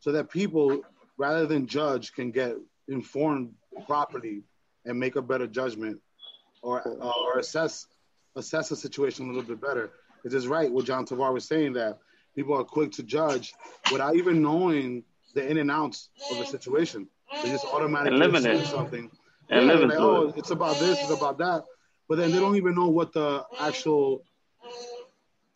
so 0.00 0.10
that 0.10 0.28
people, 0.30 0.80
rather 1.16 1.46
than 1.46 1.64
judge, 1.68 2.12
can 2.12 2.32
get 2.32 2.56
informed 2.88 3.50
properly 3.86 4.42
and 4.84 4.98
make 4.98 5.14
a 5.14 5.22
better 5.22 5.46
judgment 5.46 6.00
or 6.62 6.86
uh, 6.86 7.12
or 7.24 7.38
assess 7.38 7.86
assess 8.36 8.70
a 8.70 8.76
situation 8.76 9.26
a 9.26 9.28
little 9.28 9.42
bit 9.42 9.60
better. 9.60 9.90
It 10.24 10.32
is 10.34 10.46
right 10.46 10.70
what 10.70 10.84
John 10.84 11.06
Tavar 11.06 11.32
was 11.32 11.46
saying 11.46 11.74
that 11.74 11.98
people 12.34 12.54
are 12.54 12.64
quick 12.64 12.92
to 12.92 13.02
judge 13.02 13.54
without 13.90 14.16
even 14.16 14.42
knowing 14.42 15.04
the 15.34 15.48
in 15.48 15.58
and 15.58 15.70
outs 15.70 16.10
of 16.30 16.38
the 16.38 16.44
situation. 16.46 17.08
They 17.42 17.50
just 17.50 17.64
automatically 17.66 18.10
And 18.10 18.18
living 18.18 18.44
assume 18.46 18.60
it. 18.60 18.66
something. 18.66 19.10
And 19.50 19.66
Yeah, 19.66 19.72
living 19.72 19.88
like, 19.88 19.98
through 19.98 20.16
oh, 20.16 20.28
it. 20.28 20.36
it's 20.38 20.50
about 20.50 20.78
this, 20.78 20.98
it's 21.00 21.10
about 21.10 21.38
that, 21.38 21.64
but 22.08 22.18
then 22.18 22.32
they 22.32 22.38
don't 22.38 22.56
even 22.56 22.74
know 22.74 22.88
what 22.88 23.12
the 23.12 23.44
actual 23.60 24.22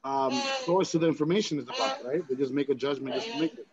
um, 0.05 0.33
source 0.65 0.95
of 0.95 1.03
the 1.03 1.09
information 1.09 1.59
is 1.59 1.65
about, 1.65 2.05
right? 2.05 2.27
They 2.29 2.35
just 2.37 2.53
make 2.53 2.69
a 2.69 2.75
judgment 2.75 3.15
just 3.15 3.31
to 3.33 3.39
make 3.39 3.53
it. 3.55 3.67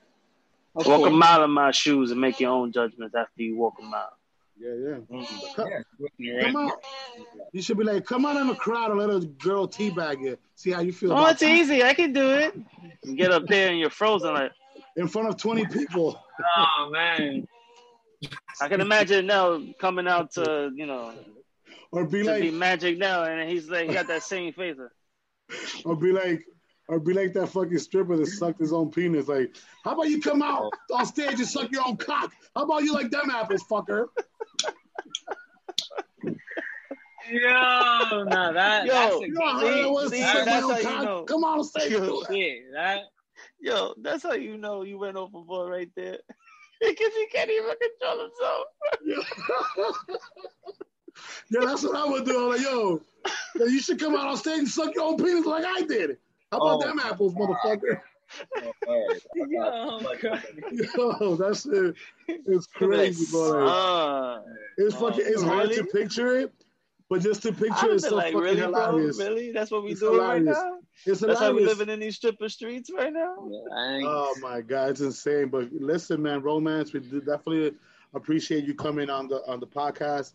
Of 0.75 0.85
Walk 0.87 1.07
a 1.07 1.09
mile 1.09 1.43
in 1.43 1.51
my 1.51 1.71
shoes 1.71 2.11
and 2.11 2.21
make 2.21 2.39
your 2.39 2.51
own 2.51 2.71
judgments 2.71 3.15
after 3.15 3.41
you 3.41 3.57
walk 3.57 3.73
a 3.79 3.83
mile. 3.83 4.18
Yeah, 4.61 4.69
yeah. 4.73 4.97
Mm-hmm. 5.09 5.55
Come, 5.55 5.69
You're 6.17 6.41
come 6.41 6.55
right. 6.55 6.71
out. 6.73 6.83
You 7.53 7.61
should 7.61 7.77
be 7.77 7.83
like, 7.85 8.05
come 8.05 8.25
out 8.25 8.35
in 8.35 8.47
the 8.47 8.55
crowd 8.55 8.91
and 8.91 8.99
let 8.99 9.09
a 9.09 9.25
girl 9.25 9.67
teabag 9.67 10.21
you. 10.21 10.37
See 10.55 10.71
how 10.71 10.81
you 10.81 10.91
feel 10.91 11.13
Oh, 11.13 11.15
about 11.17 11.31
it's 11.31 11.39
that. 11.41 11.49
easy. 11.49 11.81
I 11.83 11.93
can 11.93 12.11
do 12.11 12.31
it. 12.31 12.53
You 13.03 13.15
get 13.15 13.31
up 13.31 13.45
there 13.47 13.69
and 13.69 13.79
you're 13.79 13.89
frozen. 13.89 14.33
Like 14.33 14.51
in 14.97 15.07
front 15.07 15.29
of 15.29 15.37
20 15.37 15.65
people. 15.67 16.19
Oh 16.57 16.89
man. 16.91 17.47
I 18.61 18.67
can 18.67 18.81
imagine 18.81 19.25
now 19.25 19.61
coming 19.79 20.07
out 20.07 20.31
to 20.33 20.71
you 20.75 20.85
know 20.85 21.13
Or 21.91 22.03
be 22.05 22.23
to 22.23 22.33
be 22.35 22.51
like, 22.51 22.53
Magic 22.53 22.97
now, 22.97 23.23
and 23.23 23.49
he's 23.49 23.69
like 23.69 23.87
he 23.87 23.93
got 23.93 24.07
that 24.07 24.23
same 24.23 24.51
face. 24.51 24.75
or 25.85 25.95
be 25.95 26.11
like, 26.11 26.43
or 26.89 26.99
be 26.99 27.13
like 27.13 27.33
that 27.33 27.47
fucking 27.47 27.77
stripper 27.77 28.17
that 28.17 28.25
sucked 28.25 28.59
his 28.59 28.73
own 28.73 28.89
penis. 28.91 29.27
Like, 29.27 29.55
how 29.85 29.91
about 29.93 30.09
you 30.09 30.19
come 30.19 30.41
out 30.41 30.73
on 30.91 31.05
stage 31.05 31.33
and 31.39 31.47
suck 31.47 31.71
your 31.71 31.87
own 31.87 31.97
cock? 31.97 32.33
How 32.55 32.63
about 32.63 32.83
you 32.83 32.93
like 32.93 33.11
them 33.11 33.29
apples, 33.29 33.63
fucker? 33.69 34.07
Yo, 37.31 38.23
nah, 38.23 38.51
that 38.53 38.85
Yo, 38.87 38.91
that's 38.93 39.15
a 39.15 39.19
You 39.19 39.33
know 39.33 39.45
how 39.45 39.59
good 39.59 39.71
hard 39.73 39.85
it 39.85 39.91
was 39.91 40.09
see, 40.11 40.17
to 40.17 40.23
that- 40.23 40.33
suck 40.35 40.45
my 40.45 40.51
that's 40.51 40.63
own 40.65 40.71
how 40.71 40.77
you 40.77 40.83
cock? 40.83 41.03
know. 41.03 41.23
Come 41.25 41.43
on 41.43 41.63
stage. 41.63 41.93
and 41.93 42.05
it. 42.05 42.25
shit, 42.27 42.63
that 42.73 43.01
Yo, 43.61 43.93
that's 44.01 44.23
how 44.23 44.33
you 44.33 44.57
know 44.57 44.81
you 44.81 44.97
went 44.97 45.15
overboard 45.15 45.69
right 45.69 45.91
there. 45.95 46.17
because 46.81 47.13
he 47.13 47.27
can't 47.31 47.51
even 47.51 47.73
control 47.79 48.29
himself. 49.05 50.05
Yeah, 51.51 51.65
that's 51.65 51.83
what 51.83 51.95
I 51.97 52.05
would 52.07 52.23
do. 52.25 52.43
I'm 52.43 52.49
like, 52.49 52.61
yo, 52.61 53.01
yo, 53.57 53.65
you 53.65 53.81
should 53.81 53.99
come 53.99 54.15
out 54.15 54.27
on 54.27 54.37
stage 54.37 54.59
and 54.59 54.67
suck 54.69 54.95
your 54.95 55.03
own 55.03 55.17
penis 55.17 55.45
like 55.45 55.65
I 55.65 55.81
did. 55.81 56.17
How 56.51 56.57
about 56.57 56.83
Oh. 56.83 56.87
them 56.87 56.99
apples, 56.99 57.33
motherfucker? 57.35 58.01
Yo, 58.87 59.99
God. 60.21 60.43
Yo, 60.71 61.35
that's 61.35 61.65
it. 61.65 61.95
It's 62.27 62.67
crazy, 62.73 63.25
bro. 63.31 63.67
Uh, 63.67 64.41
it's 64.77 64.95
fucking. 64.95 65.23
It's 65.25 65.41
hard 65.41 65.71
to 65.71 65.83
picture 65.85 66.37
it, 66.37 66.53
but 67.09 67.21
just 67.21 67.41
to 67.43 67.51
picture 67.51 67.91
it's 67.93 68.07
so 68.07 68.15
like, 68.15 68.33
fucking 68.33 68.39
really, 68.39 68.71
bro? 68.71 68.91
Really? 68.97 69.51
That's 69.51 69.71
what 69.71 69.83
we 69.83 69.91
It's 69.91 69.99
doing 69.99 70.19
right 70.19 70.41
now? 70.43 70.79
It's 71.05 71.21
That's 71.21 71.39
how 71.39 71.51
we 71.53 71.61
hilarious. 71.61 71.77
living 71.79 71.93
in 71.93 71.99
these 71.99 72.17
stripper 72.17 72.49
streets 72.49 72.91
right 72.95 73.11
now? 73.13 73.35
I 73.75 73.93
ain't- 73.95 74.05
Oh 74.05 74.35
my 74.41 74.61
god, 74.61 74.91
it's 74.91 75.01
insane. 75.01 75.47
But 75.49 75.71
listen, 75.71 76.21
man, 76.21 76.41
romance. 76.43 76.93
We 76.93 76.99
do 76.99 77.19
definitely 77.21 77.73
appreciate 78.13 78.63
you 78.63 78.73
coming 78.75 79.09
on 79.09 79.27
the 79.27 79.37
on 79.47 79.59
the 79.59 79.67
podcast 79.67 80.33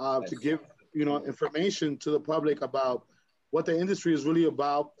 uh, 0.00 0.20
to 0.20 0.36
give 0.36 0.60
you 0.94 1.04
know 1.04 1.22
information 1.26 1.98
to 1.98 2.10
the 2.10 2.20
public 2.20 2.62
about 2.62 3.04
what 3.50 3.66
the 3.66 3.78
industry 3.78 4.14
is 4.14 4.24
really 4.24 4.46
about 4.46 4.92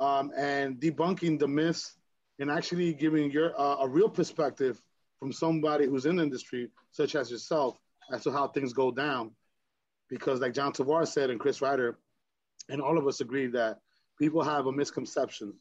um, 0.00 0.32
and 0.36 0.80
debunking 0.80 1.38
the 1.38 1.48
myths 1.48 1.96
and 2.38 2.50
actually 2.50 2.92
giving 2.94 3.30
your 3.30 3.58
uh, 3.58 3.76
a 3.80 3.88
real 3.88 4.08
perspective 4.08 4.80
from 5.18 5.32
somebody 5.32 5.86
who's 5.86 6.06
in 6.06 6.16
the 6.16 6.22
industry, 6.22 6.68
such 6.90 7.14
as 7.14 7.30
yourself, 7.30 7.78
as 8.12 8.24
to 8.24 8.32
how 8.32 8.48
things 8.48 8.72
go 8.72 8.90
down. 8.90 9.30
Because, 10.10 10.40
like 10.40 10.52
John 10.52 10.72
Tavar 10.72 11.06
said 11.06 11.30
and 11.30 11.40
Chris 11.40 11.62
Ryder, 11.62 11.96
and 12.68 12.82
all 12.82 12.98
of 12.98 13.06
us 13.06 13.20
agree 13.20 13.46
that 13.48 13.78
people 14.18 14.42
have 14.42 14.66
a 14.66 14.72
misconception 14.72 15.54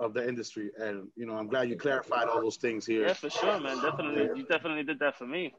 of 0.00 0.14
the 0.14 0.26
industry, 0.26 0.70
and 0.76 1.06
you 1.14 1.26
know, 1.26 1.34
I'm 1.34 1.46
glad 1.46 1.68
you 1.68 1.76
clarified 1.76 2.28
all 2.28 2.40
those 2.42 2.56
things 2.56 2.84
here. 2.84 3.06
Yeah, 3.06 3.12
for 3.12 3.30
sure, 3.30 3.60
man. 3.60 3.80
Definitely, 3.80 4.40
you 4.40 4.46
definitely 4.46 4.82
did 4.82 4.98
that 4.98 5.16
for 5.16 5.26
me. 5.26 5.54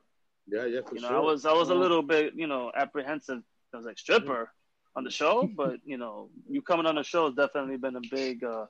Yeah, 0.48 0.66
yeah, 0.66 0.82
for 0.86 0.96
You 0.96 1.02
know, 1.02 1.08
sure. 1.08 1.18
I 1.18 1.20
was 1.22 1.46
I 1.46 1.54
was 1.54 1.70
a 1.70 1.76
little 1.76 2.02
bit, 2.02 2.34
you 2.36 2.48
know, 2.48 2.72
apprehensive. 2.76 3.42
I 3.74 3.78
was 3.78 3.86
like 3.86 3.98
stripper 3.98 4.52
on 4.96 5.04
the 5.04 5.10
show, 5.12 5.50
but 5.56 5.78
you 5.86 5.98
know, 5.98 6.30
you 6.50 6.62
coming 6.62 6.86
on 6.86 6.96
the 6.96 7.04
show 7.04 7.26
has 7.26 7.36
definitely 7.36 7.78
been 7.78 7.96
a 7.96 8.02
big 8.12 8.44
uh, 8.44 8.66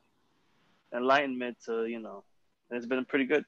enlightenment 0.94 1.58
to 1.66 1.86
you 1.86 2.00
know, 2.00 2.24
and 2.70 2.78
it's 2.78 2.86
been 2.88 3.06
pretty 3.06 3.26
good. 3.26 3.44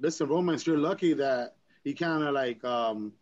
Listen, 0.00 0.28
Romance, 0.28 0.66
you're 0.66 0.78
lucky 0.78 1.12
that 1.14 1.56
he 1.84 1.94
kind 1.94 2.22
of 2.22 2.34
like 2.34 2.62
um 2.64 3.12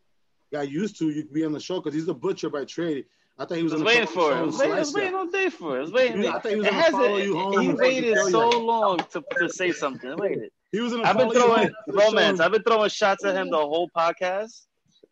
got 0.53 0.70
used 0.70 0.99
to 0.99 1.11
you 1.11 1.24
be 1.24 1.44
on 1.44 1.53
the 1.53 1.61
show 1.61 1.80
because 1.80 1.94
he's 1.94 2.09
a 2.09 2.14
butcher 2.14 2.51
by 2.51 2.64
trade. 2.64 3.05
I 3.38 3.44
thought 3.44 3.59
he 3.59 3.62
was, 3.62 3.74
was 3.74 3.82
waiting 3.82 4.07
for 4.07 4.32
it. 4.32 4.36
I 4.36 4.42
was 4.42 4.57
show 4.57 4.62
I 4.64 4.68
and 4.68 4.78
was 4.78 4.94
waiting 4.94 5.14
all 5.14 5.26
day 5.26 5.51
for 5.51 5.76
it. 5.76 5.78
I 5.78 5.82
was 5.82 5.92
waiting. 5.92 6.22
Yeah, 6.22 6.36
I 6.36 6.40
thought 6.40 6.53
he 6.53 6.57
was 6.57 6.66
gonna 6.66 6.76
hasn't- 6.80 7.03
follow 7.03 7.16
you 7.18 7.36
home 7.38 7.61
He 7.61 7.68
waited 7.74 8.16
so 8.30 8.49
long 8.49 8.99
to, 9.12 9.22
to 9.38 9.49
say 9.51 9.72
something. 9.72 10.11
I 10.11 10.14
waited. 10.14 10.51
He 10.72 10.80
was 10.80 10.92
gonna 10.92 11.05
I've 11.05 11.18
been 11.18 11.30
throwing 11.30 11.59
home 11.59 11.66
to 11.68 11.92
the 11.92 12.01
show. 12.01 12.07
romance. 12.09 12.40
I've 12.40 12.53
been 12.53 12.62
throwing 12.62 12.88
shots 12.88 13.24
at 13.26 13.34
him 13.34 13.51
the 13.51 13.59
whole 13.59 13.90
podcast, 13.94 14.62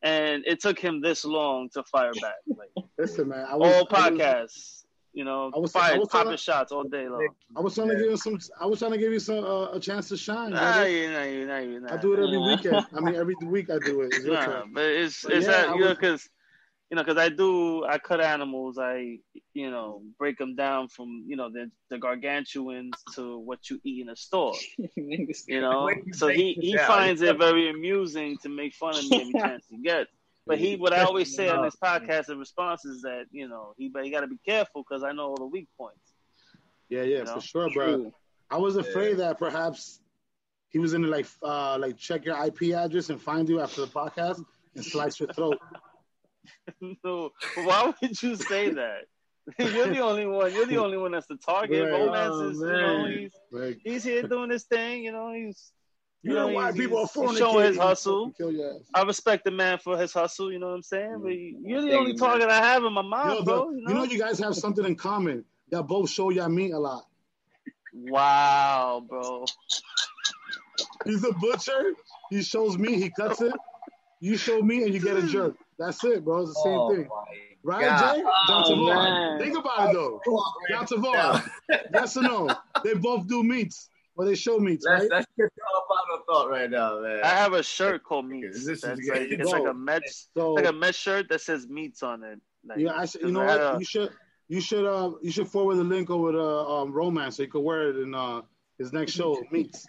and 0.04 0.44
it 0.46 0.60
took 0.60 0.78
him 0.78 1.00
this 1.00 1.24
long 1.24 1.68
to 1.70 1.82
fire 1.84 2.12
back. 2.22 2.34
Like 2.46 2.70
Listen, 2.98 3.28
man, 3.30 3.46
I 3.50 3.56
was, 3.56 3.74
all 3.74 3.86
podcasts, 3.86 4.84
you 5.12 5.24
know, 5.24 5.50
I 5.54 5.58
was- 5.58 5.74
I 5.74 5.96
was 5.98 6.08
popping 6.08 6.26
trying- 6.28 6.36
shots 6.36 6.70
all 6.72 6.84
day 6.84 7.08
long. 7.08 7.26
I 7.56 7.60
was 7.60 7.74
trying 7.74 7.88
to 7.88 7.94
give 7.96 8.10
you 8.10 8.16
some. 8.16 8.38
I 8.60 8.66
was 8.66 8.78
trying 8.78 8.92
to 8.92 8.98
give 8.98 9.12
you 9.12 9.18
some 9.18 9.44
uh, 9.44 9.72
a 9.72 9.80
chance 9.80 10.08
to 10.10 10.16
shine. 10.16 10.50
Nah, 10.50 10.82
you, 10.84 11.10
nah, 11.10 11.22
you, 11.22 11.46
nah, 11.46 11.58
you, 11.58 11.80
nah. 11.80 11.94
I 11.94 11.96
do 11.96 12.12
it 12.12 12.18
every 12.22 12.38
weekend. 12.38 12.86
I 12.96 13.00
mean, 13.00 13.14
every 13.16 13.34
week 13.44 13.70
I 13.70 13.78
do 13.78 14.02
it. 14.02 14.12
It's 14.14 14.24
Nah, 14.26 14.64
but 14.72 14.84
it's 14.84 15.22
But 15.22 15.32
it's 15.32 15.46
yeah, 15.46 15.52
that 15.66 15.74
you 15.76 15.80
know 15.84 15.94
because 15.94 16.28
you 16.94 16.96
know 16.96 17.02
because 17.02 17.18
I 17.18 17.28
do 17.28 17.84
I 17.84 17.98
cut 17.98 18.20
animals 18.20 18.78
I 18.78 19.18
you 19.52 19.68
know 19.68 20.02
break 20.16 20.38
them 20.38 20.54
down 20.54 20.86
from 20.86 21.24
you 21.26 21.34
know 21.34 21.50
the 21.50 21.72
the 21.90 21.98
gargantuans 21.98 22.92
to 23.16 23.38
what 23.38 23.68
you 23.68 23.80
eat 23.82 24.02
in 24.02 24.10
a 24.10 24.16
store 24.16 24.54
you 24.96 25.60
know 25.60 25.90
so 26.12 26.28
he 26.28 26.52
he 26.52 26.76
down. 26.76 26.86
finds 26.86 27.20
it 27.20 27.36
very 27.36 27.68
amusing 27.68 28.38
to 28.44 28.48
make 28.48 28.74
fun 28.74 28.96
of 28.96 29.04
me 29.08 29.20
every 29.20 29.32
chance 29.44 29.64
he 29.68 29.78
gets 29.78 30.08
but 30.46 30.58
he 30.58 30.76
what 30.76 30.92
I 30.92 31.02
always 31.02 31.34
say 31.34 31.48
on 31.48 31.62
this 31.64 31.74
podcast 31.74 32.30
in 32.30 32.38
response 32.38 32.84
is 32.84 33.02
that 33.02 33.24
you 33.32 33.48
know 33.48 33.74
he 33.76 33.88
but 33.88 34.04
he 34.04 34.12
got 34.12 34.20
to 34.20 34.28
be 34.28 34.38
careful 34.46 34.84
because 34.88 35.02
I 35.02 35.10
know 35.10 35.30
all 35.30 35.36
the 35.36 35.46
weak 35.46 35.68
points 35.76 36.12
Yeah, 36.88 37.02
yeah, 37.02 37.18
You 37.18 37.24
know? 37.24 37.34
for 37.34 37.40
sure, 37.40 37.70
bro. 37.70 38.12
I 38.50 38.58
was 38.58 38.76
afraid 38.76 39.16
that 39.16 39.38
perhaps 39.38 40.00
he 40.68 40.78
was 40.78 40.92
gonna 40.92 41.08
like 41.08 41.26
uh 41.42 41.76
like 41.80 41.96
check 41.96 42.24
your 42.24 42.36
IP 42.44 42.72
address 42.74 43.10
and 43.10 43.20
find 43.20 43.48
you 43.48 43.60
after 43.60 43.80
the 43.80 43.88
podcast 43.88 44.44
and 44.76 44.84
slice 44.84 45.18
your 45.18 45.32
throat. 45.32 45.58
no 47.04 47.30
why 47.64 47.92
would 48.00 48.22
you 48.22 48.36
say 48.36 48.70
that 48.70 49.02
you're 49.58 49.88
the 49.88 50.00
only 50.00 50.26
one 50.26 50.52
you're 50.54 50.66
the 50.66 50.78
only 50.78 50.96
one 50.96 51.12
that's 51.12 51.26
the 51.26 51.36
target 51.36 51.82
Right. 51.84 51.92
romance 51.92 52.34
Oh, 52.34 52.48
is 52.48 52.58
you 52.58 52.66
know 52.66 53.06
he's 53.06 53.76
he's 53.84 54.04
here 54.04 54.22
doing 54.22 54.50
his 54.50 54.64
thing. 54.64 55.04
You 55.04 55.12
know, 55.12 55.32
he's 55.34 55.70
you 56.22 56.32
know 56.32 56.48
why 56.48 56.72
he's, 56.72 56.80
people 56.80 56.98
are 56.98 57.28
he's 57.28 57.38
showing 57.38 57.66
his 57.66 57.76
hustle. 57.76 58.30
Kill 58.38 58.50
your 58.50 58.76
ass. 58.76 58.80
I 58.94 59.02
respect 59.02 59.44
the 59.44 59.50
man 59.50 59.76
for 59.78 59.98
his 59.98 60.14
hustle. 60.14 60.50
You 60.50 60.58
know 60.58 60.68
what 60.68 60.76
I'm 60.76 60.82
saying? 60.82 61.18
But 61.22 61.32
mm. 61.32 61.56
you're 61.62 61.82
the 61.82 61.92
only 61.92 62.12
man. 62.12 62.16
target 62.16 62.48
I 62.48 62.56
have 62.64 62.84
in 62.84 62.92
my 62.94 63.02
mind, 63.02 63.40
Yo, 63.40 63.44
bro. 63.44 63.70
you, 63.70 63.76
You 63.80 63.84
know? 63.88 63.94
know 63.96 64.04
you 64.04 64.18
guys 64.18 64.38
have 64.38 64.54
something 64.54 64.86
in 64.86 64.96
common. 64.96 65.44
Y'all 65.70 65.82
both 65.82 66.08
show 66.08 66.30
y'all 66.30 66.48
meat 66.48 66.72
a 66.72 66.78
lot. 66.78 67.04
Wow, 67.92 69.04
bro. 69.06 69.44
He's 71.04 71.22
a 71.22 71.32
butcher. 71.32 71.92
He 72.30 72.42
shows 72.42 72.78
me. 72.78 72.94
He 72.98 73.10
cuts 73.10 73.42
it. 73.42 73.52
You 74.20 74.38
show 74.38 74.62
me, 74.62 74.84
and 74.84 74.94
you 74.94 75.00
get 75.00 75.18
a 75.18 75.26
jerk. 75.26 75.54
That's 75.78 76.02
it, 76.04 76.24
bro. 76.24 76.42
It's 76.42 76.54
the 76.54 76.60
same 76.64 76.78
Oh, 76.78 76.94
thing. 76.94 77.08
Right, 77.62 77.80
God. 77.82 78.14
Jay? 78.16 78.22
John 78.22 78.32
Oh, 78.48 78.70
Tavares. 78.70 78.94
man. 78.94 79.40
Think 79.40 79.58
about 79.58 79.90
it 79.90 79.94
though. 79.94 80.20
John 80.70 80.86
Tavares. 80.86 81.50
yes 81.94 82.16
or 82.16 82.22
no? 82.22 82.50
They 82.84 82.94
both 82.94 83.26
do 83.26 83.42
meats. 83.42 83.88
Well, 84.16 84.28
they 84.28 84.36
show 84.36 84.58
meats, 84.58 84.84
That's 84.88 85.02
right? 85.02 85.10
that's 85.10 85.26
just 85.36 85.52
all 85.74 85.86
final 85.88 86.24
thought 86.28 86.48
right 86.50 86.70
now, 86.70 87.00
man. 87.00 87.20
I 87.24 87.28
have 87.30 87.52
a 87.52 87.64
shirt 87.64 88.04
called 88.04 88.26
Meats. 88.26 88.58
This 88.64 88.76
is 88.76 88.80
That's 88.82 89.00
like, 89.08 89.22
it's 89.22 89.50
like 89.50 89.66
a 89.66 89.74
mesh, 89.74 90.02
so- 90.36 90.52
like 90.52 90.66
a 90.66 90.72
mesh 90.72 90.96
shirt 90.96 91.28
that 91.30 91.40
says 91.40 91.66
meats 91.66 92.02
on 92.04 92.22
it. 92.22 92.38
Like, 92.64 92.78
Yeah, 92.78 92.92
I 92.94 93.06
should, 93.06 93.22
you 93.22 93.26
'cause 93.28 93.32
know 93.32 93.40
I 93.40 93.46
what? 93.46 93.60
a- 93.60 93.78
You 93.80 93.84
should 93.84 94.10
you 94.46 94.60
should 94.60 94.84
uh 94.86 95.12
you 95.22 95.30
should 95.32 95.48
forward 95.48 95.76
the 95.76 95.84
link 95.84 96.10
over 96.10 96.30
to 96.32 96.42
um 96.44 96.92
romance 96.92 97.38
so 97.38 97.42
you 97.42 97.48
could 97.48 97.62
wear 97.62 97.88
it 97.90 97.96
in 97.96 98.14
uh 98.14 98.42
his 98.78 98.92
next 98.92 99.12
show 99.12 99.42
meets. 99.50 99.84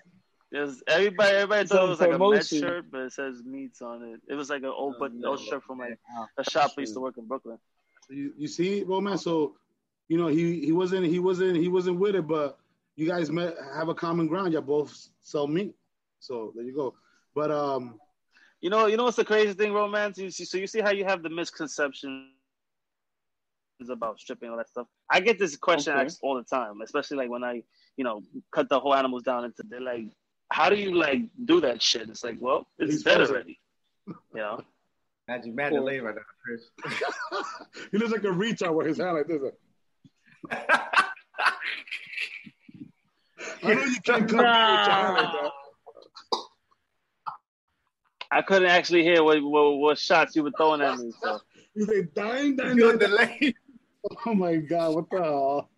There's 0.51 0.81
everybody. 0.87 1.35
Everybody 1.35 1.67
thought 1.67 1.85
it 1.85 1.89
was 1.89 1.99
like 1.99 2.09
a 2.09 2.11
Met 2.13 2.19
promotion. 2.19 2.59
shirt, 2.59 2.91
but 2.91 3.01
it 3.01 3.13
says 3.13 3.43
meats 3.43 3.81
on 3.81 4.03
it. 4.03 4.21
It 4.29 4.35
was 4.35 4.49
like 4.49 4.61
an 4.63 4.69
old, 4.75 4.95
but 4.99 5.13
no. 5.13 5.29
old 5.29 5.39
shirt 5.39 5.63
from 5.63 5.79
like 5.79 5.99
a 6.37 6.43
shop 6.43 6.71
I 6.77 6.81
used 6.81 6.93
to 6.93 6.99
work 7.01 7.17
in 7.17 7.25
Brooklyn. 7.25 7.57
You 8.09 8.33
you 8.37 8.47
see 8.47 8.83
romance 8.83 9.23
so 9.23 9.55
you 10.07 10.17
know 10.17 10.27
he 10.27 10.63
he 10.63 10.71
wasn't 10.71 11.07
he 11.07 11.17
wasn't 11.19 11.57
he 11.57 11.67
wasn't 11.67 11.99
with 11.99 12.15
it 12.15 12.27
but 12.27 12.59
you 12.95 13.07
guys 13.07 13.31
met 13.31 13.55
have 13.73 13.89
a 13.89 13.95
common 13.95 14.27
ground. 14.27 14.53
You 14.53 14.61
both 14.61 14.95
sell 15.21 15.47
meat. 15.47 15.73
So 16.19 16.53
there 16.55 16.63
you 16.63 16.75
go. 16.75 16.93
But 17.33 17.51
um 17.51 17.99
You 18.61 18.69
know, 18.69 18.85
you 18.87 18.95
know 18.97 19.03
what's 19.03 19.17
the 19.17 19.25
crazy 19.25 19.53
thing, 19.53 19.73
romance? 19.73 20.17
You 20.17 20.29
see, 20.29 20.45
so 20.45 20.57
you 20.57 20.67
see 20.67 20.81
how 20.81 20.91
you 20.91 21.03
have 21.05 21.21
the 21.23 21.29
misconceptions 21.29 22.29
about 23.89 24.19
stripping 24.19 24.49
all 24.49 24.57
that 24.57 24.69
stuff. 24.69 24.87
I 25.09 25.19
get 25.19 25.37
this 25.37 25.57
question 25.57 25.93
Okay. 25.93 26.05
asked 26.05 26.19
all 26.23 26.35
the 26.35 26.43
time, 26.43 26.81
especially 26.81 27.17
like 27.17 27.29
when 27.29 27.43
I, 27.43 27.61
you 27.97 28.03
know, 28.03 28.23
cut 28.51 28.69
the 28.69 28.79
whole 28.79 28.95
animals 28.95 29.23
down 29.23 29.43
into. 29.45 29.63
They're 29.67 29.81
like, 29.81 30.05
"How 30.51 30.69
do 30.69 30.75
you 30.75 30.93
like 30.95 31.21
do 31.45 31.61
that 31.61 31.81
shit?" 31.81 32.09
It's 32.09 32.23
like, 32.23 32.37
well, 32.39 32.67
it's 32.79 32.91
He's 32.93 33.03
dead 33.03 33.17
frozen. 33.17 33.35
already. 33.35 33.59
You 34.07 34.15
know. 34.35 34.61
Magic 35.27 35.55
Mandalay 35.55 35.99
right 35.99 36.13
now, 36.15 36.21
Chris. 36.43 36.61
he 37.91 37.97
looks 37.97 38.11
like 38.11 38.23
a 38.23 38.27
retard 38.27 38.75
with 38.75 38.85
his 38.87 38.97
hand 38.99 39.17
like 39.17 39.27
this. 39.27 39.41
I 43.63 43.73
know 43.73 43.83
you 43.83 44.01
can't 44.01 44.29
come 44.29 44.37
back 44.43 45.13
with 45.15 45.23
your 45.23 45.23
like 45.23 45.33
that. 45.43 45.51
I 48.31 48.41
couldn't 48.41 48.69
actually 48.69 49.03
hear 49.03 49.23
what, 49.23 49.41
what 49.43 49.77
what 49.77 49.97
shots 49.97 50.35
you 50.35 50.43
were 50.43 50.51
throwing 50.57 50.81
at 50.81 50.97
me. 50.99 51.11
So 51.21 51.39
You 51.73 51.85
say 51.85 52.03
dying, 52.15 52.55
dying, 52.55 52.77
You're 52.77 52.97
dying. 52.97 53.11
delayed. 53.39 53.55
Oh 54.25 54.33
my 54.35 54.57
god, 54.57 54.93
what 54.95 55.09
the 55.09 55.17
hell? 55.23 55.69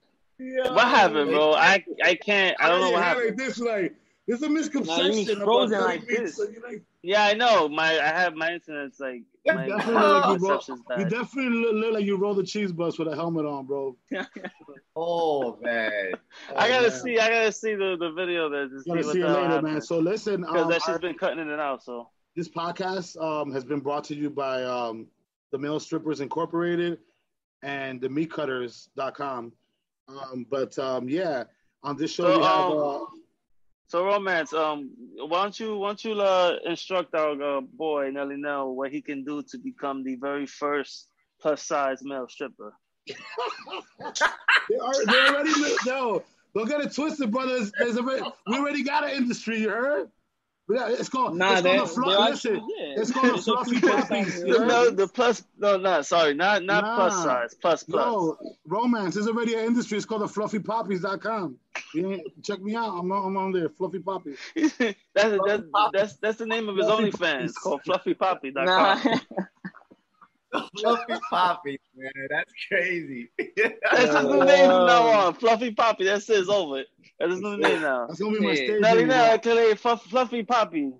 what 0.74 0.88
happened, 0.88 1.30
bro? 1.32 1.53
I 1.53 1.84
I 2.03 2.15
can't. 2.15 2.55
I 2.59 2.68
don't 2.70 2.82
know 2.82 2.91
what 2.91 2.95
Like 3.01 3.03
happened. 3.03 3.38
this, 3.39 3.59
like 3.59 3.95
there's 4.28 4.41
a 4.43 4.49
misconception. 4.49 5.11
he's 5.13 5.30
about 5.30 5.43
frozen 5.45 5.80
cutting 5.80 5.99
like 5.99 6.07
this. 6.07 6.36
so 6.38 6.43
like 6.67 6.84
Yeah, 7.01 7.23
I 7.23 7.34
know. 7.34 7.69
My 7.69 7.91
I 7.99 8.07
have 8.07 8.34
my 8.36 8.51
internet's 8.53 8.99
like 8.99 9.21
my 9.45 9.65
You 9.65 9.78
definitely 9.78 9.93
look 10.01 10.23
like 10.25 10.39
you, 10.41 10.47
roll, 10.47 10.61
you 10.99 11.05
definitely 11.09 11.59
look, 11.59 11.75
look 11.75 11.93
like 11.93 12.05
you 12.05 12.17
roll 12.17 12.34
the 12.34 12.43
cheese 12.43 12.71
bus 12.71 12.99
with 12.99 13.07
a 13.07 13.15
helmet 13.15 13.45
on, 13.45 13.65
bro. 13.65 13.95
Oh 14.95 15.57
man. 15.61 16.13
I 16.55 16.67
gotta 16.67 16.89
man. 16.89 16.99
see. 16.99 17.19
I 17.19 17.30
gotta 17.30 17.51
see 17.51 17.75
the, 17.75 17.97
the 17.99 18.11
video 18.11 18.49
there 18.49 18.67
to 18.67 18.82
see 18.82 18.89
Gotta 18.89 19.05
what 19.05 19.13
see 19.13 19.21
the 19.21 19.28
you 19.28 19.34
later, 19.34 19.47
happened. 19.47 19.73
man. 19.73 19.82
So 19.82 19.99
listen, 19.99 20.41
Because 20.41 20.63
um, 20.63 20.69
that 20.69 20.82
shit's 20.82 20.88
our- 20.89 20.99
been 20.99 21.15
cutting 21.15 21.39
in 21.39 21.49
and 21.49 21.61
out. 21.61 21.84
So 21.84 22.09
this 22.36 22.49
podcast 22.49 23.15
um, 23.21 23.51
has 23.53 23.63
been 23.63 23.80
brought 23.80 24.03
to 24.05 24.15
you 24.15 24.30
by 24.32 24.63
um, 24.63 25.05
the 25.51 25.57
Male 25.57 25.80
Strippers 25.80 26.19
Incorporated 26.19 26.97
and 27.63 28.01
the 28.01 28.07
meatcutters.com. 28.09 29.51
Um, 30.09 30.45
but 30.49 30.78
um, 30.79 31.08
yeah, 31.09 31.43
on 31.83 31.95
this 31.97 32.12
show 32.12 32.24
So, 32.24 32.39
we 32.39 32.43
have 32.45 32.71
um, 32.71 32.78
uh, 32.79 33.16
so 33.88 34.05
romance. 34.05 34.54
Um, 34.54 34.92
why 35.18 35.43
don't 35.43 35.59
you 35.59 35.78
why 35.78 35.89
don't 35.89 36.04
you 36.04 36.22
uh, 36.22 36.58
instruct 36.66 37.16
our 37.16 37.42
uh, 37.42 37.62
boy 37.62 38.09
Nelly 38.12 38.38
Nell 38.38 38.76
what 38.76 38.92
he 38.92 39.01
can 39.01 39.24
do 39.24 39.42
to 39.43 39.58
become 39.58 40.04
the 40.04 40.16
very 40.16 40.46
first 40.46 41.08
plus 41.42 41.64
size 41.64 42.00
male 42.04 42.28
stripper? 42.30 42.74
they, 43.08 43.16
are, 44.76 45.05
they 45.05 45.28
already 45.30 45.51
no, 45.86 46.24
don't 46.54 46.68
get 46.68 46.82
it 46.82 46.93
twisted, 46.93 47.32
brothers. 47.32 47.72
There's 47.80 47.97
already, 47.97 48.24
we 48.47 48.58
already 48.58 48.84
got 48.84 49.05
an 49.05 49.12
industry, 49.12 49.59
you 49.59 49.70
heard? 49.70 50.09
We 50.67 50.75
got- 50.75 50.91
It's 50.91 51.07
called, 51.09 51.37
Nah, 51.37 51.53
it's 51.53 51.61
they- 51.61 51.77
called 51.77 51.89
the 51.89 51.93
fluff. 51.93 52.29
Listen, 52.31 52.55
yeah. 52.77 52.95
it's 53.01 53.11
called 53.11 53.25
the 53.29 53.33
a 53.35 53.37
fluffy 53.41 53.79
plus 53.79 54.07
puppies. 54.07 54.41
The, 54.41 54.47
no, 54.65 54.89
the 54.89 55.07
plus. 55.07 55.43
No, 55.57 55.77
no, 55.77 56.01
sorry, 56.01 56.33
not 56.33 56.63
not 56.63 56.83
Nah. 56.83 56.95
plus 56.95 57.23
size. 57.23 57.53
Plus 57.61 57.83
plus. 57.83 58.05
No, 58.05 58.37
romance. 58.65 59.15
is 59.15 59.27
already 59.29 59.53
an 59.53 59.61
industry. 59.65 59.97
It's 59.97 60.05
called 60.05 60.21
the 60.23 60.25
fluffypoppies.com. 60.27 61.57
You 61.93 62.11
ain't- 62.11 62.43
check 62.43 62.61
me 62.61 62.75
out. 62.75 62.97
I'm, 62.97 63.09
on- 63.11 63.27
I'm 63.27 63.37
on 63.37 63.51
there. 63.53 63.69
Fluffy 63.69 63.99
Poppy. 63.99 64.35
that's, 64.55 64.93
that's 65.13 65.63
that's 65.93 66.13
that's 66.17 66.37
the 66.37 66.45
name 66.45 66.67
of 66.67 66.75
his 66.75 66.85
Fluffy 66.85 67.11
OnlyFans 67.11 67.53
Puppies. 67.53 67.57
called 67.57 67.81
FluffyPoppy.com. 67.83 68.65
Nah. 68.65 69.17
Fluffy 70.79 71.13
Poppy, 71.29 71.79
man. 71.95 72.11
That's 72.29 72.51
crazy. 72.67 73.29
That's 73.37 74.13
his 74.13 74.24
new 74.25 74.45
name 74.45 74.69
from 74.69 74.86
now 74.86 75.07
um, 75.09 75.15
on. 75.28 75.33
Fluffy 75.33 75.71
Poppy. 75.71 76.05
That's 76.05 76.29
it. 76.29 76.39
It's 76.39 76.49
over. 76.49 76.83
That's 77.19 77.32
his 77.33 77.41
new 77.41 77.57
name 77.57 77.82
now. 77.82 78.07
That's 78.07 78.19
gonna 78.19 78.37
be 78.37 78.43
my 78.43 78.49
Yeah. 78.51 78.55
stage 78.55 78.82
Nelly 78.82 78.99
name. 78.99 79.07
Nell, 79.09 79.37
bro. 79.39 79.53
aka 79.53 79.75
Fluffy 79.75 80.43
Poppy, 80.43 80.93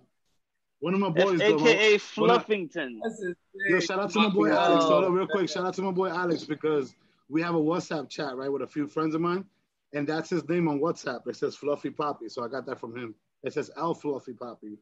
One 0.80 0.94
of 0.94 1.00
my 1.00 1.08
F- 1.08 1.14
boys, 1.16 1.40
though, 1.40 1.56
aka 1.56 1.92
When 1.94 2.00
Fluffington. 2.30 3.00
That's 3.02 3.22
his 3.24 3.36
Yo, 3.70 3.80
shout 3.80 4.00
out 4.00 4.12
to 4.12 4.20
my 4.20 4.30
boy 4.30 4.50
Alex. 4.52 4.86
Hold 4.86 5.06
up, 5.06 5.12
real 5.12 5.28
quick. 5.28 5.50
Shout 5.50 5.66
out 5.66 5.74
to 5.76 5.82
my 5.82 5.92
boy 5.92 6.10
Alex 6.10 6.44
because 6.44 6.94
we 7.30 7.42
have 7.42 7.56
a 7.56 7.60
WhatsApp 7.60 8.10
chat 8.10 8.36
right 8.36 8.52
with 8.52 8.62
a 8.62 8.68
few 8.68 8.88
friends 8.88 9.16
of 9.16 9.22
mine, 9.22 9.46
and 9.94 10.08
that's 10.08 10.30
his 10.30 10.48
name 10.48 10.68
on 10.68 10.80
WhatsApp. 10.80 11.28
It 11.28 11.36
says 11.36 11.56
Fluffy 11.56 11.90
Poppy, 11.90 12.30
so 12.30 12.44
I 12.44 12.48
got 12.50 12.66
that 12.68 12.80
from 12.80 12.96
him. 12.96 13.16
It 13.44 13.54
says 13.54 13.72
L 13.78 13.94
Fluffy 13.96 14.34
Poppy, 14.34 14.78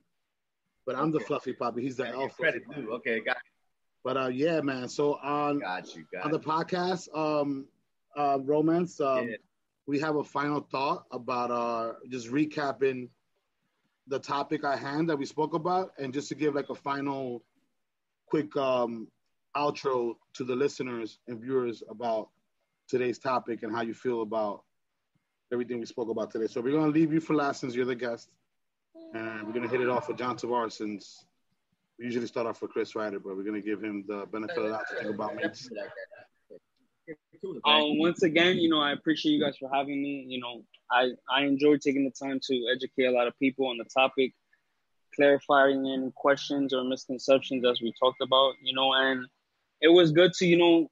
but 0.86 0.96
I'm 0.96 1.12
the 1.12 1.20
Fluffy 1.22 1.54
Poppy. 1.54 1.84
He's 1.84 1.96
the 1.96 2.04
Gotta 2.04 2.16
L 2.18 2.30
Fluffy. 2.30 2.36
credit 2.42 2.64
too. 2.76 2.92
Okay, 2.94 3.22
got 3.22 3.38
But 4.06 4.18
uh, 4.18 4.28
yeah, 4.28 4.62
man. 4.62 4.88
So 4.88 5.16
on 5.16 5.60
got 5.60 5.96
you, 5.96 6.06
got 6.14 6.26
on 6.26 6.32
the 6.32 6.40
podcast, 6.40 7.10
um, 7.18 7.66
uh, 8.16 8.38
romance. 8.44 9.02
Um, 9.02 9.28
Yeah. 9.28 9.38
We 9.88 10.00
have 10.00 10.16
a 10.16 10.24
final 10.24 10.62
thought 10.62 11.06
about 11.12 11.52
uh, 11.52 11.94
just 12.10 12.32
recapping 12.32 13.10
the 14.08 14.18
topic 14.18 14.64
at 14.64 14.80
hand 14.80 15.10
that 15.10 15.18
we 15.18 15.26
spoke 15.26 15.54
about, 15.54 15.92
and 15.98 16.14
just 16.14 16.30
to 16.30 16.36
give 16.36 16.56
like 16.56 16.70
a 16.70 16.76
final, 16.76 17.44
quick 18.28 18.56
um, 18.58 19.08
outro 19.56 20.16
to 20.34 20.44
the 20.44 20.56
listeners 20.56 21.20
and 21.28 21.40
viewers 21.40 21.84
about 21.90 22.30
today's 22.88 23.20
topic 23.20 23.64
and 23.64 23.76
how 23.76 23.82
you 23.82 23.94
feel 23.94 24.22
about 24.22 24.64
everything 25.52 25.80
we 25.80 25.86
spoke 25.86 26.10
about 26.10 26.30
today. 26.32 26.48
So 26.48 26.62
we're 26.62 26.74
gonna 26.74 26.92
leave 26.92 27.12
you 27.12 27.20
for 27.20 27.36
last 27.36 27.62
since 27.62 27.74
you're 27.76 27.86
the 27.86 27.96
guest, 27.96 28.30
and 29.14 29.46
we're 29.46 29.54
gonna 29.54 29.68
hit 29.68 29.82
it 29.82 29.90
off 29.90 30.08
with 30.08 30.18
John 30.18 30.36
Tavares 30.36 30.74
since 30.74 31.26
we 31.98 32.06
usually 32.06 32.28
start 32.28 32.48
off 32.48 32.62
with 32.62 32.72
Chris 32.72 32.96
Ryder, 32.96 33.20
but 33.20 33.36
we're 33.36 33.44
gonna 33.44 33.62
give 33.62 33.84
him 33.84 34.04
the 34.08 34.26
benefit 34.32 34.58
of 34.58 34.64
the 34.64 34.70
doubt 34.70 34.84
to 34.90 34.96
think 34.96 35.16
about 35.16 35.36
mates. 35.36 35.70
Um, 37.66 38.00
once 38.00 38.24
again, 38.24 38.58
you 38.58 38.70
know, 38.70 38.80
I 38.80 38.92
appreciate 38.92 39.34
you 39.34 39.44
guys 39.44 39.58
for 39.58 39.70
having 39.72 40.02
me. 40.02 40.26
You 40.28 40.40
know, 40.40 40.64
I 40.92 41.12
I 41.30 41.44
enjoy 41.44 41.78
taking 41.78 42.04
the 42.04 42.12
time 42.12 42.40
to 42.48 42.68
educate 42.74 43.06
a 43.06 43.12
lot 43.12 43.28
of 43.28 43.38
people 43.40 43.68
on 43.68 43.78
the 43.78 43.86
topic, 43.86 44.34
clarifying 45.16 45.88
any 45.88 46.12
questions 46.16 46.74
or 46.74 46.84
misconceptions 46.84 47.66
as 47.66 47.82
we 47.82 47.94
talked 48.00 48.22
about. 48.22 48.54
You 48.62 48.74
know, 48.74 48.94
and 48.94 49.26
it 49.82 49.90
was 49.90 50.12
good 50.12 50.34
to 50.34 50.46
you 50.46 50.58
know 50.58 50.90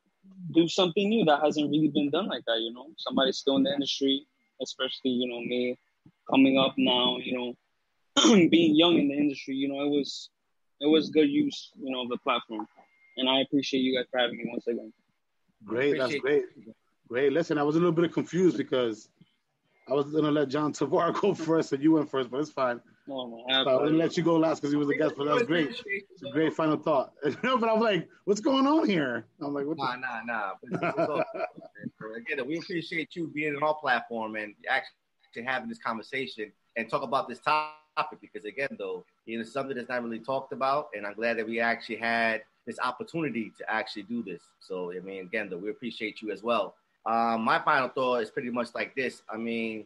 do 0.53 0.67
something 0.67 1.09
new 1.09 1.25
that 1.25 1.41
hasn't 1.43 1.69
really 1.69 1.89
been 1.89 2.11
done 2.11 2.27
like 2.27 2.45
that. 2.45 2.59
You 2.59 2.73
know, 2.73 2.87
somebody 2.97 3.31
still 3.31 3.57
in 3.57 3.63
the 3.63 3.73
industry, 3.73 4.25
especially 4.61 5.11
you 5.11 5.27
know 5.27 5.41
me 5.41 5.77
coming 6.29 6.59
up 6.59 6.75
now. 6.77 7.17
You 7.17 7.55
know, 8.15 8.47
being 8.49 8.75
young 8.75 8.99
in 8.99 9.07
the 9.07 9.15
industry. 9.15 9.55
You 9.55 9.69
know, 9.69 9.81
it 9.81 9.89
was 9.89 10.29
it 10.79 10.87
was 10.87 11.09
good 11.09 11.29
use. 11.29 11.71
You 11.81 11.91
know, 11.91 12.01
of 12.03 12.09
the 12.09 12.17
platform, 12.17 12.67
and 13.17 13.29
I 13.29 13.41
appreciate 13.41 13.81
you 13.81 13.95
guys 13.97 14.05
for 14.11 14.19
having 14.19 14.37
me 14.37 14.45
once 14.47 14.67
again. 14.67 14.91
Great, 15.65 15.97
that's 15.97 16.15
great. 16.15 16.43
Great. 17.07 17.31
Listen, 17.33 17.57
I 17.57 17.63
was 17.63 17.75
a 17.75 17.79
little 17.79 17.91
bit 17.93 18.11
confused 18.13 18.57
because 18.57 19.09
I 19.89 19.93
was 19.93 20.11
gonna 20.11 20.31
let 20.31 20.49
John 20.49 20.73
Tavar 20.73 21.13
go 21.19 21.33
first 21.49 21.73
and 21.73 21.83
you 21.83 21.93
went 21.93 22.09
first, 22.09 22.29
but 22.31 22.39
it's 22.39 22.49
fine. 22.51 22.81
Oh, 23.09 23.43
So 23.65 23.79
I 23.81 23.83
didn't 23.83 23.97
let 23.97 24.15
you 24.15 24.23
go 24.23 24.37
last 24.37 24.61
because 24.61 24.71
he 24.71 24.77
was 24.77 24.89
a 24.89 24.95
guest, 24.95 25.15
but 25.17 25.25
that 25.25 25.33
was 25.33 25.43
great. 25.43 25.69
It's 25.85 26.23
a 26.23 26.31
great 26.31 26.53
final 26.53 26.77
thought. 26.77 27.11
no, 27.43 27.57
but 27.57 27.69
I'm 27.69 27.81
like, 27.81 28.07
what's 28.23 28.39
going 28.39 28.65
on 28.65 28.87
here? 28.87 29.25
I'm 29.41 29.53
like, 29.53 29.65
what 29.65 29.77
Nah, 29.77 29.97
nah, 29.97 30.21
nah. 30.25 30.51
But 30.61 30.73
it's- 30.81 30.93
it's 30.97 31.09
all- 31.09 31.23
So 31.99 32.13
Again, 32.15 32.47
we 32.47 32.57
appreciate 32.59 33.13
you 33.15 33.27
being 33.27 33.55
on 33.57 33.63
our 33.63 33.75
platform 33.75 34.37
and 34.37 34.55
actually 34.69 35.43
having 35.43 35.67
this 35.67 35.79
conversation 35.79 36.51
and 36.77 36.89
talk 36.89 37.03
about 37.03 37.27
this 37.27 37.39
topic 37.39 38.21
because 38.21 38.45
again, 38.45 38.69
though, 38.79 39.03
you 39.25 39.37
know, 39.37 39.43
something 39.43 39.75
that's 39.75 39.89
not 39.89 40.03
really 40.03 40.19
talked 40.19 40.53
about, 40.53 40.89
and 40.95 41.05
I'm 41.05 41.13
glad 41.13 41.37
that 41.37 41.47
we 41.47 41.59
actually 41.59 41.97
had 41.97 42.41
this 42.65 42.79
opportunity 42.79 43.51
to 43.57 43.69
actually 43.71 44.03
do 44.03 44.23
this. 44.23 44.41
So, 44.59 44.91
I 44.91 44.99
mean, 44.99 45.21
again, 45.21 45.49
though, 45.49 45.57
we 45.57 45.69
appreciate 45.69 46.21
you 46.21 46.31
as 46.31 46.43
well. 46.43 46.75
Um, 47.05 47.41
my 47.41 47.59
final 47.59 47.89
thought 47.89 48.21
is 48.21 48.29
pretty 48.29 48.49
much 48.49 48.69
like 48.73 48.95
this. 48.95 49.21
I 49.29 49.37
mean, 49.37 49.85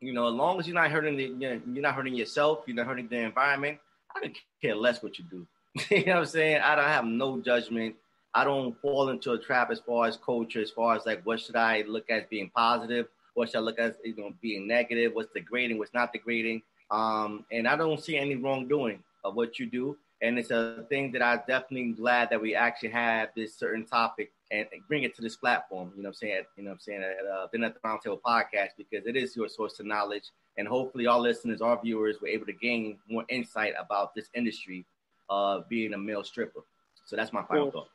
you 0.00 0.12
know, 0.12 0.28
as 0.28 0.34
long 0.34 0.60
as 0.60 0.66
you're 0.66 0.74
not 0.74 0.90
hurting 0.90 1.16
the, 1.16 1.24
you 1.24 1.34
know, 1.34 1.60
you're 1.72 1.82
not 1.82 1.94
hurting 1.94 2.14
yourself, 2.14 2.60
you're 2.66 2.76
not 2.76 2.86
hurting 2.86 3.08
the 3.08 3.16
environment. 3.16 3.78
I 4.14 4.20
don't 4.20 4.36
care 4.62 4.76
less 4.76 5.02
what 5.02 5.18
you 5.18 5.24
do. 5.30 5.46
you 5.90 6.06
know 6.06 6.14
what 6.14 6.20
I'm 6.20 6.26
saying? 6.26 6.60
I 6.62 6.74
don't 6.74 6.84
have 6.84 7.04
no 7.04 7.40
judgment. 7.40 7.96
I 8.34 8.44
don't 8.44 8.78
fall 8.80 9.08
into 9.08 9.32
a 9.32 9.38
trap 9.38 9.70
as 9.70 9.80
far 9.80 10.06
as 10.06 10.18
culture, 10.18 10.60
as 10.60 10.70
far 10.70 10.94
as 10.94 11.06
like 11.06 11.24
what 11.24 11.40
should 11.40 11.56
I 11.56 11.82
look 11.86 12.10
at 12.10 12.22
as 12.22 12.26
being 12.28 12.50
positive, 12.54 13.08
what 13.34 13.48
should 13.48 13.58
I 13.58 13.60
look 13.60 13.78
at 13.78 13.86
as 13.86 13.94
you 14.04 14.14
know 14.16 14.32
being 14.42 14.66
negative, 14.66 15.12
what's 15.14 15.32
degrading, 15.32 15.78
what's 15.78 15.94
not 15.94 16.12
degrading. 16.12 16.62
Um, 16.90 17.44
and 17.50 17.66
I 17.66 17.76
don't 17.76 18.02
see 18.02 18.16
any 18.16 18.36
wrongdoing 18.36 19.02
of 19.24 19.34
what 19.34 19.58
you 19.58 19.66
do. 19.66 19.96
And 20.22 20.38
it's 20.38 20.50
a 20.50 20.84
thing 20.88 21.12
that 21.12 21.22
I'm 21.22 21.40
definitely 21.46 21.92
glad 21.92 22.30
that 22.30 22.40
we 22.40 22.54
actually 22.54 22.90
have 22.90 23.28
this 23.36 23.54
certain 23.54 23.84
topic 23.84 24.32
and 24.50 24.66
bring 24.88 25.02
it 25.02 25.14
to 25.16 25.22
this 25.22 25.36
platform. 25.36 25.92
You 25.96 26.02
know 26.02 26.08
what 26.08 26.10
I'm 26.10 26.14
saying? 26.14 26.42
You 26.56 26.64
know 26.64 26.70
what 26.70 26.74
I'm 26.74 26.80
saying? 26.80 27.02
At 27.02 27.26
uh, 27.26 27.46
Been 27.48 27.64
at 27.64 27.74
the 27.74 27.80
Roundtable 27.80 28.20
podcast 28.20 28.70
because 28.78 29.06
it 29.06 29.16
is 29.16 29.36
your 29.36 29.48
source 29.48 29.78
of 29.80 29.86
knowledge. 29.86 30.30
And 30.56 30.66
hopefully, 30.66 31.06
our 31.06 31.18
listeners, 31.18 31.60
our 31.60 31.78
viewers 31.80 32.16
were 32.22 32.28
able 32.28 32.46
to 32.46 32.52
gain 32.52 32.98
more 33.10 33.24
insight 33.28 33.74
about 33.78 34.14
this 34.14 34.28
industry 34.34 34.86
of 35.28 35.68
being 35.68 35.92
a 35.92 35.98
male 35.98 36.24
stripper. 36.24 36.60
So 37.04 37.16
that's 37.16 37.32
my 37.32 37.42
final 37.42 37.70
thought. 37.70 37.88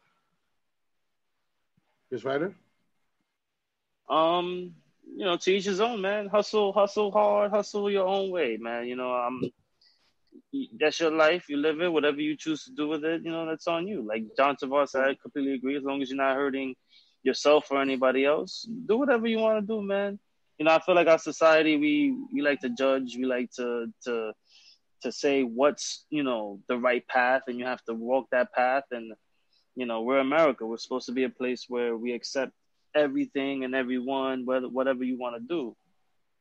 Chris 2.09 2.23
Ryder? 2.23 2.53
Um, 4.09 4.76
you 5.16 5.26
know, 5.26 5.38
to 5.38 5.52
each 5.52 5.66
his 5.66 5.82
own, 5.82 6.02
man. 6.02 6.28
Hustle, 6.28 6.74
hustle 6.74 7.12
hard, 7.12 7.52
hustle 7.52 7.90
your 7.90 8.08
own 8.08 8.32
way, 8.32 8.58
man. 8.58 8.88
You 8.88 8.96
know, 8.96 9.14
um, 9.14 9.42
that's 10.80 11.00
your 11.00 11.12
life. 11.12 11.50
You 11.50 11.58
live 11.58 11.82
it. 11.82 11.92
Whatever 11.92 12.22
you 12.22 12.36
choose 12.36 12.64
to 12.66 12.72
do 12.72 12.88
with 12.88 13.04
it, 13.04 13.24
you 13.24 13.32
know, 13.32 13.46
that's 13.46 13.68
on 13.68 13.88
you. 13.88 14.02
Like 14.02 14.24
John 14.38 14.56
Tavares 14.56 14.96
I 14.96 15.16
completely 15.22 15.54
agree. 15.54 15.78
As 15.78 15.84
long 15.84 16.02
as 16.02 16.10
you're 16.10 16.18
not 16.18 16.36
hurting 16.36 16.76
yourself 17.24 17.68
or 17.72 17.82
anybody 17.82 18.26
else, 18.26 18.68
do 18.86 18.98
whatever 18.98 19.28
you 19.28 19.40
want 19.40 19.62
to 19.62 19.68
do, 19.68 19.82
man. 19.82 20.20
You 20.58 20.66
know, 20.66 20.72
I 20.76 20.80
feel 20.80 20.96
like 20.96 21.08
our 21.08 21.20
society, 21.20 21.78
we 21.78 22.16
we 22.34 22.42
like 22.42 22.60
to 22.62 22.70
judge. 22.70 23.16
We 23.18 23.26
like 23.26 23.52
to 23.58 23.88
to 24.06 24.34
to 25.02 25.12
say 25.12 25.44
what's 25.44 26.06
you 26.10 26.24
know 26.24 26.60
the 26.68 26.78
right 26.78 27.06
path, 27.08 27.44
and 27.48 27.58
you 27.58 27.66
have 27.66 27.84
to 27.86 27.94
walk 27.94 28.28
that 28.32 28.54
path. 28.54 28.84
And 28.92 29.14
you 29.76 29.86
know, 29.86 30.02
we're 30.02 30.20
America. 30.20 30.66
We're 30.66 30.78
supposed 30.78 31.08
to 31.08 31.14
be 31.14 31.24
a 31.24 31.30
place 31.30 31.66
where 31.68 31.96
we 31.98 32.14
accept 32.14 32.54
everything 32.95 33.63
and 33.63 33.76
everyone, 33.76 34.45
whether 34.45 34.68
whatever 34.68 35.03
you 35.03 35.18
want 35.18 35.35
to 35.35 35.47
do. 35.47 35.76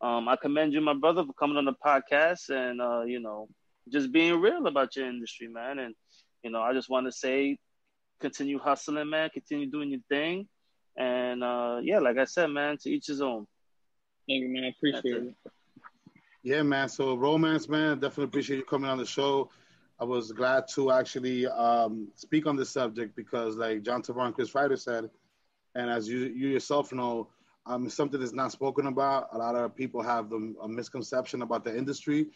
Um, 0.00 0.28
I 0.28 0.36
commend 0.36 0.72
you, 0.72 0.80
my 0.80 0.94
brother, 0.94 1.24
for 1.24 1.32
coming 1.34 1.56
on 1.56 1.66
the 1.66 1.74
podcast 1.74 2.48
and 2.48 2.80
uh, 2.80 3.02
you 3.02 3.20
know, 3.20 3.48
just 3.90 4.12
being 4.12 4.40
real 4.40 4.66
about 4.66 4.96
your 4.96 5.06
industry, 5.06 5.48
man. 5.48 5.78
And 5.78 5.94
you 6.42 6.50
know, 6.50 6.62
I 6.62 6.72
just 6.72 6.88
want 6.88 7.06
to 7.06 7.12
say, 7.12 7.58
continue 8.20 8.58
hustling, 8.58 9.10
man. 9.10 9.30
Continue 9.30 9.70
doing 9.70 9.90
your 9.90 10.00
thing. 10.08 10.48
And 10.96 11.44
uh, 11.44 11.80
yeah, 11.82 11.98
like 11.98 12.18
I 12.18 12.24
said, 12.24 12.48
man, 12.48 12.78
to 12.78 12.90
each 12.90 13.06
his 13.06 13.20
own. 13.20 13.46
Thank 14.28 14.42
you, 14.42 14.48
man. 14.48 14.64
I 14.64 14.68
appreciate 14.68 15.22
it. 15.22 15.34
Yeah, 16.42 16.62
man. 16.62 16.88
So 16.88 17.16
romance, 17.16 17.68
man. 17.68 17.98
Definitely 17.98 18.24
appreciate 18.24 18.56
you 18.58 18.64
coming 18.64 18.88
on 18.88 18.98
the 18.98 19.06
show. 19.06 19.50
I 19.98 20.04
was 20.04 20.32
glad 20.32 20.66
to 20.68 20.90
actually 20.92 21.46
um, 21.46 22.08
speak 22.14 22.46
on 22.46 22.56
this 22.56 22.70
subject 22.70 23.14
because, 23.14 23.56
like 23.56 23.82
John 23.82 24.02
Tavares 24.02 24.26
and 24.26 24.34
Chris 24.34 24.54
Ryder 24.54 24.76
said, 24.76 25.10
and 25.74 25.90
as 25.90 26.08
you 26.08 26.18
you 26.18 26.48
yourself 26.48 26.92
know, 26.92 27.28
um, 27.66 27.88
something 27.88 28.18
that's 28.18 28.32
not 28.32 28.52
spoken 28.52 28.86
about. 28.86 29.28
A 29.32 29.38
lot 29.38 29.54
of 29.54 29.74
people 29.74 30.02
have 30.02 30.30
the, 30.30 30.54
a 30.62 30.68
misconception 30.68 31.42
about 31.42 31.64
the 31.64 31.76
industry, 31.76 32.26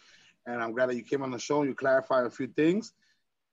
and 0.47 0.63
I'm 0.63 0.73
glad 0.73 0.91
that 0.91 0.97
you 0.97 1.03
came 1.03 1.23
on 1.23 1.31
the 1.31 1.39
show 1.39 1.61
and 1.61 1.69
you 1.69 1.75
clarified 1.75 2.27
a 2.27 2.31
few 2.31 2.47
things, 2.49 2.93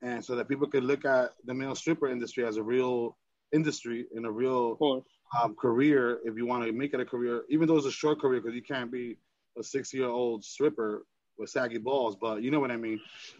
and 0.01 0.23
so 0.23 0.35
that 0.35 0.47
people 0.47 0.67
could 0.67 0.83
look 0.83 1.05
at 1.05 1.31
the 1.45 1.53
male 1.53 1.75
stripper 1.75 2.07
industry 2.07 2.45
as 2.45 2.57
a 2.57 2.63
real 2.63 3.17
industry 3.51 4.05
and 4.15 4.25
a 4.25 4.31
real 4.31 5.03
um, 5.41 5.55
career 5.55 6.19
if 6.23 6.37
you 6.37 6.45
want 6.45 6.65
to 6.65 6.71
make 6.71 6.93
it 6.93 6.99
a 6.99 7.05
career, 7.05 7.43
even 7.49 7.67
though 7.67 7.77
it's 7.77 7.85
a 7.85 7.91
short 7.91 8.19
career 8.19 8.41
because 8.41 8.55
you 8.55 8.61
can't 8.61 8.91
be 8.91 9.17
a 9.57 9.63
six 9.63 9.93
year 9.93 10.07
old 10.07 10.43
stripper 10.43 11.05
with 11.37 11.49
saggy 11.49 11.77
balls, 11.77 12.15
but 12.15 12.43
you 12.43 12.51
know 12.51 12.59
what 12.59 12.71
I 12.71 12.77
mean. 12.77 12.99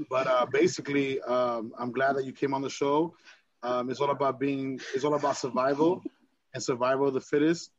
But 0.10 0.28
uh, 0.28 0.46
basically, 0.52 1.22
um, 1.22 1.74
I'm 1.78 1.92
glad 1.92 2.16
that 2.16 2.26
you 2.26 2.34
came 2.34 2.54
on 2.54 2.62
the 2.62 2.70
show. 2.70 3.14
Um, 3.64 3.90
it's 3.90 4.02
all 4.02 4.10
about 4.10 4.40
being, 4.40 4.80
it's 4.96 5.04
all 5.04 5.14
about 5.14 5.38
survival 5.38 6.02
and 6.54 6.64
survival 6.64 7.08
of 7.08 7.14
the 7.14 7.22
fittest. 7.22 7.72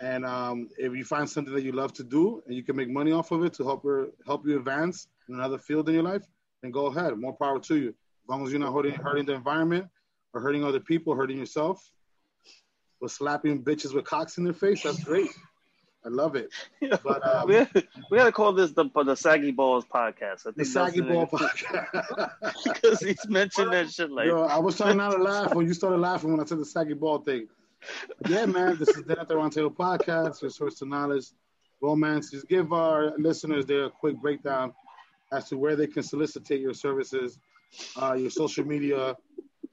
And 0.00 0.24
um, 0.24 0.68
if 0.78 0.94
you 0.94 1.04
find 1.04 1.28
something 1.28 1.54
that 1.54 1.62
you 1.62 1.72
love 1.72 1.92
to 1.94 2.04
do 2.04 2.42
and 2.46 2.54
you 2.54 2.62
can 2.62 2.76
make 2.76 2.88
money 2.88 3.12
off 3.12 3.32
of 3.32 3.44
it 3.44 3.54
to 3.54 3.64
help 3.64 3.82
her, 3.84 4.08
help 4.26 4.46
you 4.46 4.56
advance 4.56 5.08
in 5.28 5.34
another 5.34 5.58
field 5.58 5.88
in 5.88 5.94
your 5.94 6.04
life, 6.04 6.26
then 6.62 6.70
go 6.70 6.86
ahead. 6.86 7.16
More 7.16 7.36
power 7.36 7.58
to 7.60 7.76
you. 7.76 7.88
As 7.88 8.28
long 8.28 8.44
as 8.44 8.52
you're 8.52 8.60
not 8.60 8.74
hurting, 8.74 8.94
hurting 8.94 9.26
the 9.26 9.34
environment 9.34 9.86
or 10.34 10.40
hurting 10.40 10.64
other 10.64 10.80
people, 10.80 11.14
hurting 11.14 11.38
yourself, 11.38 11.90
or 13.00 13.08
slapping 13.08 13.62
bitches 13.62 13.94
with 13.94 14.04
cocks 14.04 14.38
in 14.38 14.44
their 14.44 14.52
face, 14.52 14.82
that's 14.82 15.02
great. 15.02 15.30
I 16.04 16.08
love 16.10 16.36
it. 16.36 16.50
But 17.02 17.26
um, 17.26 17.48
we 17.48 17.66
we 18.10 18.18
gotta 18.18 18.32
call 18.32 18.52
this 18.52 18.72
the 18.72 18.88
the 19.04 19.14
Saggy 19.14 19.50
Balls 19.50 19.84
podcast. 19.84 20.46
I 20.46 20.52
think 20.52 20.56
the 20.56 20.64
saggy 20.64 21.00
ball 21.00 21.26
podcast. 21.26 22.30
because 22.64 23.00
he's 23.00 23.28
mentioned 23.28 23.72
that 23.72 23.90
shit 23.90 24.10
like. 24.10 24.26
Yo, 24.26 24.44
I 24.44 24.58
was 24.58 24.76
trying 24.76 24.96
not 24.96 25.10
to 25.10 25.22
laugh 25.22 25.54
when 25.54 25.66
you 25.66 25.74
started 25.74 25.98
laughing 25.98 26.30
when 26.30 26.40
I 26.40 26.44
said 26.44 26.58
the 26.58 26.64
saggy 26.64 26.94
ball 26.94 27.18
thing. 27.18 27.48
Yeah, 28.28 28.46
man, 28.46 28.76
this 28.78 28.88
is 28.88 29.04
the 29.04 29.14
the 29.14 29.50
Table 29.50 29.70
podcast, 29.70 30.42
your 30.42 30.50
source 30.50 30.74
to 30.76 30.86
knowledge, 30.86 31.26
romance. 31.80 32.30
Just 32.30 32.48
give 32.48 32.72
our 32.72 33.12
listeners 33.18 33.66
there 33.66 33.84
a 33.84 33.90
quick 33.90 34.20
breakdown 34.20 34.72
as 35.32 35.48
to 35.48 35.56
where 35.56 35.76
they 35.76 35.86
can 35.86 36.02
solicitate 36.02 36.60
your 36.60 36.74
services, 36.74 37.38
uh, 38.00 38.14
your 38.14 38.30
social 38.30 38.64
media, 38.64 39.16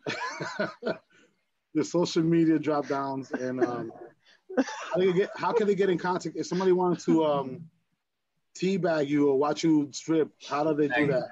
your 1.74 1.84
social 1.84 2.24
media 2.24 2.60
drop 2.60 2.88
downs, 2.88 3.32
and 3.32 3.64
um, 3.64 3.92
how, 4.58 5.00
do 5.00 5.14
get, 5.14 5.30
how 5.36 5.52
can 5.52 5.68
they 5.68 5.76
get 5.76 5.90
in 5.90 5.98
contact 5.98 6.36
if 6.36 6.46
somebody 6.46 6.72
wanted 6.72 7.00
to 7.00 7.26
um, 7.26 7.62
teabag 8.58 9.08
you 9.08 9.30
or 9.30 9.38
watch 9.38 9.64
you 9.64 9.90
strip? 9.92 10.30
How 10.48 10.64
do 10.64 10.74
they 10.74 10.88
do 10.88 11.08
that? 11.08 11.30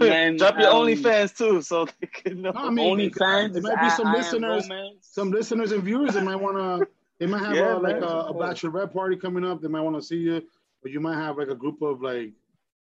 Man, 0.00 0.36
Drop 0.36 0.58
your 0.58 0.68
um, 0.70 0.86
OnlyFans 0.86 1.36
too, 1.36 1.62
so 1.62 1.86
they 2.00 2.06
can 2.06 2.42
know. 2.42 2.50
No, 2.52 2.60
I 2.60 2.70
mean, 2.70 2.98
OnlyFans 3.10 3.52
there 3.52 3.58
is 3.58 3.62
might 3.62 3.80
be 3.82 3.90
some 3.90 4.06
I- 4.08 4.12
I 4.12 4.16
listeners, 4.16 4.68
romance. 4.68 4.94
some 5.02 5.30
listeners 5.30 5.72
and 5.72 5.82
viewers 5.82 6.14
that 6.14 6.24
might 6.24 6.36
want 6.36 6.56
to. 6.56 6.88
They 7.18 7.26
might 7.26 7.42
have 7.44 7.54
Yeah, 7.56 7.76
a, 7.76 7.78
like 7.78 8.00
man. 8.00 8.04
a, 8.04 8.16
a 8.16 8.34
bachelorette 8.34 8.92
party 8.92 9.16
coming 9.16 9.44
up. 9.44 9.60
They 9.60 9.68
might 9.68 9.82
want 9.82 9.96
to 9.96 10.02
see 10.02 10.16
you, 10.16 10.36
or 10.84 10.88
you 10.90 11.00
might 11.00 11.16
have 11.16 11.38
like 11.38 11.48
a 11.48 11.54
group 11.54 11.82
of 11.82 12.02
like, 12.02 12.30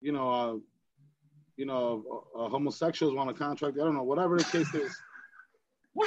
you 0.01 0.11
know, 0.11 0.29
uh, 0.31 0.55
you 1.55 1.65
know, 1.65 2.25
uh, 2.35 2.45
uh, 2.45 2.49
homosexuals 2.49 3.13
want 3.13 3.29
a 3.29 3.33
contract. 3.33 3.77
I 3.79 3.83
don't 3.83 3.93
know, 3.95 4.03
whatever 4.03 4.37
the 4.37 4.43
case 4.45 4.73
is. 4.73 4.95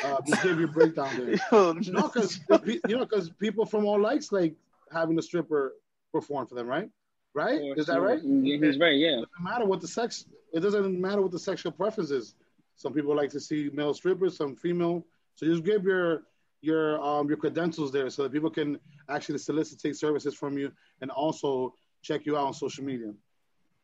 Uh, 0.05 0.20
just 0.27 0.43
give 0.43 0.59
your 0.59 0.66
breakdown 0.66 1.09
there. 1.16 1.36
Yo, 1.53 1.73
no, 1.74 2.09
because 2.09 2.40
you 2.66 2.97
know, 2.97 3.05
because 3.05 3.31
people 3.39 3.65
from 3.65 3.86
all 3.86 4.01
likes 4.01 4.32
like 4.32 4.53
having 4.90 5.16
a 5.16 5.23
stripper 5.23 5.74
perform 6.12 6.44
for 6.48 6.57
them, 6.57 6.66
right? 6.66 6.90
Right? 7.35 7.61
Is 7.77 7.86
that 7.86 8.01
right? 8.01 8.19
Yeah, 8.20 8.57
he's 8.66 8.81
right. 8.81 8.97
Yeah. 8.97 9.19
It 9.20 9.28
doesn't 9.31 9.44
matter 9.44 9.65
what 9.65 9.81
the 9.81 9.86
sex. 9.86 10.24
It 10.57 10.61
doesn't 10.61 10.99
matter 10.99 11.20
what 11.20 11.33
the 11.33 11.39
sexual 11.39 11.70
preference 11.70 12.11
is. 12.11 12.35
Some 12.77 12.95
people 12.95 13.15
like 13.15 13.31
to 13.31 13.41
see 13.41 13.70
male 13.74 13.93
strippers, 13.93 14.37
some 14.39 14.57
female. 14.57 15.07
So 15.35 15.45
just 15.47 15.65
give 15.65 15.85
your 15.85 16.23
your 16.62 16.99
um 17.05 17.28
your 17.28 17.37
credentials 17.37 17.93
there 17.93 18.09
so 18.09 18.23
that 18.23 18.33
people 18.33 18.49
can 18.51 18.78
actually 19.11 19.39
solicit 19.39 19.78
services 19.97 20.35
from 20.35 20.57
you 20.57 20.73
and 21.03 21.11
also 21.11 21.74
check 22.03 22.24
you 22.24 22.39
out 22.39 22.47
on 22.47 22.55
social 22.55 22.85
media. 22.85 23.12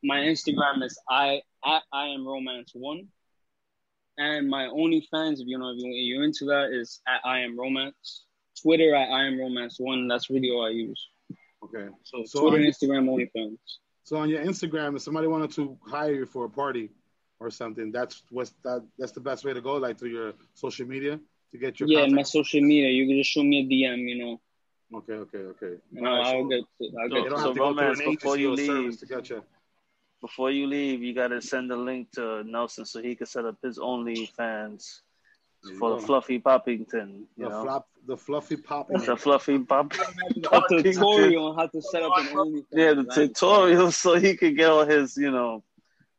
My 0.03 0.16
Instagram 0.20 0.82
is 0.82 0.99
I 1.11 1.43
at 1.65 1.82
I 1.93 2.07
am 2.07 2.27
romance 2.27 2.70
one, 2.74 3.07
and 4.16 4.49
my 4.49 4.65
OnlyFans, 4.65 5.35
if 5.43 5.47
you 5.47 5.59
know 5.59 5.70
if 5.74 5.78
you- 5.78 5.93
you're 6.09 6.24
into 6.24 6.47
that, 6.47 6.73
is 6.73 7.03
at 7.07 7.20
I 7.24 7.40
am 7.40 7.59
romance. 7.59 8.24
Twitter 8.62 8.94
at 8.94 9.11
I 9.11 9.27
am 9.27 9.39
romance 9.39 9.78
one. 9.78 10.09
That's 10.09 10.31
really 10.31 10.51
all 10.51 10.65
I 10.65 10.70
use. 10.70 11.01
Okay. 11.65 11.86
So, 12.05 12.24
So 12.24 12.40
Twitter, 12.40 12.65
on- 12.65 12.70
Instagram, 12.73 13.05
OnlyFans. 13.12 13.59
So 14.05 14.16
on 14.16 14.29
your 14.29 14.45
Instagram, 14.45 14.97
if 14.97 15.03
somebody 15.03 15.27
wanted 15.27 15.53
to 15.53 15.79
hire 15.87 16.12
you 16.12 16.27
for 16.27 16.45
a 16.45 16.51
party 16.51 16.91
or 17.41 17.51
something, 17.51 17.93
that's 17.93 18.23
what's 18.31 18.51
that 18.65 18.83
that's 18.99 19.12
the 19.12 19.20
best 19.20 19.45
way 19.45 19.53
to 19.53 19.61
go, 19.61 19.77
like 19.77 19.99
through 19.99 20.11
your 20.11 20.33
social 20.55 20.87
media 20.87 21.20
to 21.53 21.59
get 21.59 21.79
your 21.81 21.89
Yeah, 21.89 22.01
contact. 22.01 22.16
my 22.16 22.23
social 22.23 22.61
media. 22.61 22.89
You 22.91 23.07
can 23.07 23.16
just 23.19 23.31
show 23.31 23.43
me 23.43 23.61
a 23.61 23.65
DM. 23.65 24.09
You 24.09 24.19
know. 24.24 24.41
Okay, 24.99 25.15
okay, 25.15 25.39
okay. 25.39 25.81
And 25.97 26.07
I'll, 26.07 26.23
I'll 26.23 26.49
get. 26.49 26.65
I'll 27.01 27.09
So, 27.09 27.23
get. 27.23 27.31
So 27.31 27.37
have 27.39 27.53
to 27.55 27.59
go 27.59 27.74
through 27.74 27.89
romance 27.89 28.01
before 28.01 28.37
you 28.37 28.51
leave. 28.51 28.99
to 28.99 29.07
get 29.07 29.31
you. 29.31 29.43
Before 30.20 30.51
you 30.51 30.66
leave, 30.66 31.03
you 31.03 31.15
gotta 31.15 31.41
send 31.41 31.70
a 31.73 31.77
link 31.77 32.11
to 32.12 32.45
Nelson 32.45 32.85
so 32.85 33.03
he 33.03 33.15
can 33.16 33.27
set 33.27 33.45
up 33.45 33.57
his 33.62 33.79
OnlyFans 33.79 34.03
There 34.07 34.23
you 34.23 35.11
for 35.78 35.90
go. 35.90 36.01
the 36.01 36.06
Fluffy 36.06 36.39
Poppington. 36.40 37.26
You 37.36 37.44
The 37.44 37.48
know, 37.48 37.62
flop, 37.62 37.89
the 38.06 38.16
fluffy 38.16 38.56
popping. 38.56 38.98
the 38.98 39.16
Fluffy 39.16 39.59
Pop. 39.60 39.93
A 40.52 40.82
tutorial 40.82 41.47
on 41.47 41.56
how 41.56 41.66
to 41.68 41.80
set 41.82 42.02
up 42.02 42.12
an 42.18 42.26
OnlyFans. 42.26 42.64
Yeah, 42.72 42.94
the 42.94 43.05
right? 43.05 43.14
tutorial 43.14 43.90
so 43.93 44.14
he 44.14 44.36
could 44.36 44.56
get 44.56 44.70
all 44.70 44.84
his, 44.84 45.16
you 45.16 45.30
know, 45.30 45.62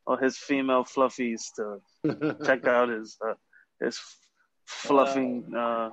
all 0.06 0.16
his 0.16 0.36
female 0.36 0.84
fluffies 0.84 1.42
to 1.56 1.80
check 2.44 2.66
out 2.66 2.88
his 2.88 3.16
uh, 3.26 3.34
his 3.80 3.98
fluffing 4.66 5.54
uh, 5.56 5.90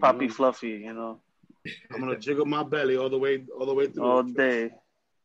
poppy 0.00 0.28
fluffy, 0.28 0.68
you 0.84 0.92
know, 0.92 1.20
I'm 1.92 2.00
gonna 2.00 2.18
jiggle 2.18 2.46
my 2.46 2.62
belly 2.62 2.96
all 2.96 3.08
the 3.08 3.18
way, 3.18 3.42
all 3.58 3.66
the 3.66 3.74
way 3.74 3.86
through. 3.88 4.04
all 4.04 4.22
day. 4.22 4.70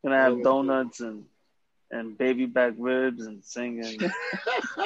Gonna 0.04 0.18
have 0.18 0.42
donuts 0.44 1.02
and 1.02 1.26
and 1.92 2.18
baby 2.18 2.46
back 2.46 2.74
ribs 2.78 3.26
and 3.26 3.44
singing 3.44 3.98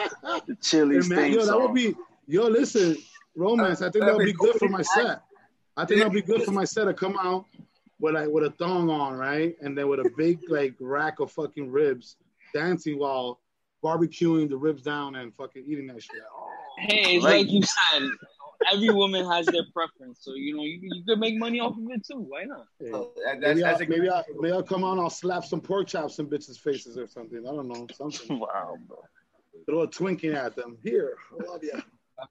the 0.48 0.58
Chili's 0.62 1.10
Hey, 1.10 1.16
man, 1.16 1.32
yo, 1.34 1.46
that 1.46 1.58
would 1.58 1.66
song. 1.68 1.74
be 1.74 1.94
yo. 2.28 2.48
Listen, 2.48 2.98
romance. 3.36 3.82
I 3.82 3.90
think 3.90 4.06
that'll 4.06 4.20
be 4.20 4.34
good 4.34 4.56
for 4.56 4.70
my 4.70 4.82
set. 4.82 5.22
I 5.76 5.86
think 5.86 6.00
that'll 6.00 6.14
be 6.14 6.22
good 6.22 6.44
for 6.44 6.52
my 6.52 6.66
set 6.66 6.86
to 6.86 6.94
come 6.94 7.18
out 7.20 7.46
with 8.00 8.14
like 8.16 8.28
with 8.30 8.44
a 8.44 8.52
thong 8.52 8.90
on, 8.90 9.16
right, 9.18 9.56
and 9.62 9.78
then 9.78 9.88
with 9.88 10.00
a 10.00 10.12
big 10.18 10.40
like 10.50 10.76
rack 10.80 11.20
of 11.20 11.32
fucking 11.32 11.72
ribs, 11.72 12.18
dancing 12.54 13.00
while 13.00 13.40
barbecuing 13.84 14.50
the 14.50 14.56
ribs 14.58 14.84
down 14.84 15.16
and 15.16 15.34
fucking 15.36 15.64
eating 15.68 15.88
that 15.88 16.02
shit. 16.02 16.22
Oh, 16.36 16.50
Hey, 16.80 17.18
it's 17.18 17.24
like, 17.24 17.52
you 17.52 17.62
said, 17.62 18.02
every 18.72 18.90
woman 18.90 19.30
has 19.30 19.46
their 19.46 19.62
preference. 19.74 20.20
So 20.22 20.34
you 20.34 20.56
know, 20.58 20.64
you, 20.64 20.80
you 20.82 21.04
could 21.08 21.20
make 21.20 21.38
money 21.38 21.60
off 21.60 21.74
of 21.78 21.84
it 21.90 22.06
too. 22.06 22.20
Why 22.20 22.44
not? 22.46 22.66
hey. 22.80 22.92
Oh, 22.94 23.12
that- 23.26 23.42
that's- 23.42 23.56
maybe, 23.58 23.64
I'll, 23.64 23.76
a- 23.76 23.86
maybe, 23.88 24.10
I'll, 24.10 24.24
maybe 24.40 24.54
I'll 24.54 24.64
come 24.64 24.84
on. 24.84 25.00
I'll 25.00 25.10
slap 25.10 25.44
some 25.46 25.62
pork 25.62 25.88
chops 25.88 26.18
in 26.20 26.28
bitches' 26.28 26.58
faces 26.60 26.98
or 26.98 27.06
something. 27.08 27.40
I 27.48 27.52
don't 27.52 27.68
know, 27.68 27.88
something. 27.94 28.40
Wow, 28.40 28.78
bro. 28.88 28.98
Throw 29.68 29.82
a 29.82 29.88
Twinkie 29.88 30.34
at 30.34 30.56
them. 30.56 30.78
Here, 30.84 31.16
I 31.40 31.46
love 31.52 31.64
you. 31.64 31.80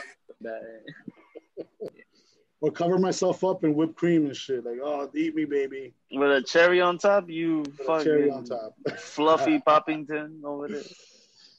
Or 2.61 2.71
cover 2.71 2.99
myself 2.99 3.45
up 3.45 3.63
in 3.63 3.75
whipped 3.75 3.95
cream 3.95 4.25
and 4.25 4.35
shit. 4.35 4.65
Like, 4.65 4.79
oh, 4.83 5.11
eat 5.15 5.35
me, 5.35 5.45
baby. 5.45 5.93
With 6.11 6.31
a 6.31 6.41
cherry 6.41 6.81
on 6.81 6.97
top, 6.97 7.29
you 7.29 7.61
a 7.61 7.85
fucking 7.85 8.05
cherry 8.05 8.31
on 8.31 8.45
top. 8.45 8.75
fluffy 8.97 9.59
Poppington 9.59 10.43
over 10.43 10.69
there. 10.69 10.83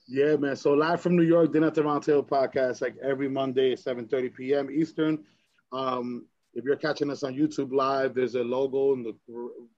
Yeah, 0.07 0.35
man. 0.37 0.55
So 0.55 0.73
live 0.73 1.01
from 1.01 1.15
New 1.15 1.23
York, 1.23 1.53
Dinner 1.53 1.67
at 1.67 1.75
the 1.75 1.83
Round 1.83 2.01
Table 2.01 2.23
podcast, 2.23 2.81
like 2.81 2.95
every 3.03 3.29
Monday 3.29 3.73
at 3.73 3.79
7:30 3.79 4.33
p.m. 4.33 4.71
Eastern. 4.71 5.23
Um, 5.71 6.25
if 6.55 6.63
you're 6.63 6.75
catching 6.75 7.11
us 7.11 7.21
on 7.21 7.35
YouTube 7.35 7.71
live, 7.71 8.15
there's 8.15 8.33
a 8.33 8.43
logo 8.43 8.93
in 8.93 9.03
the 9.03 9.15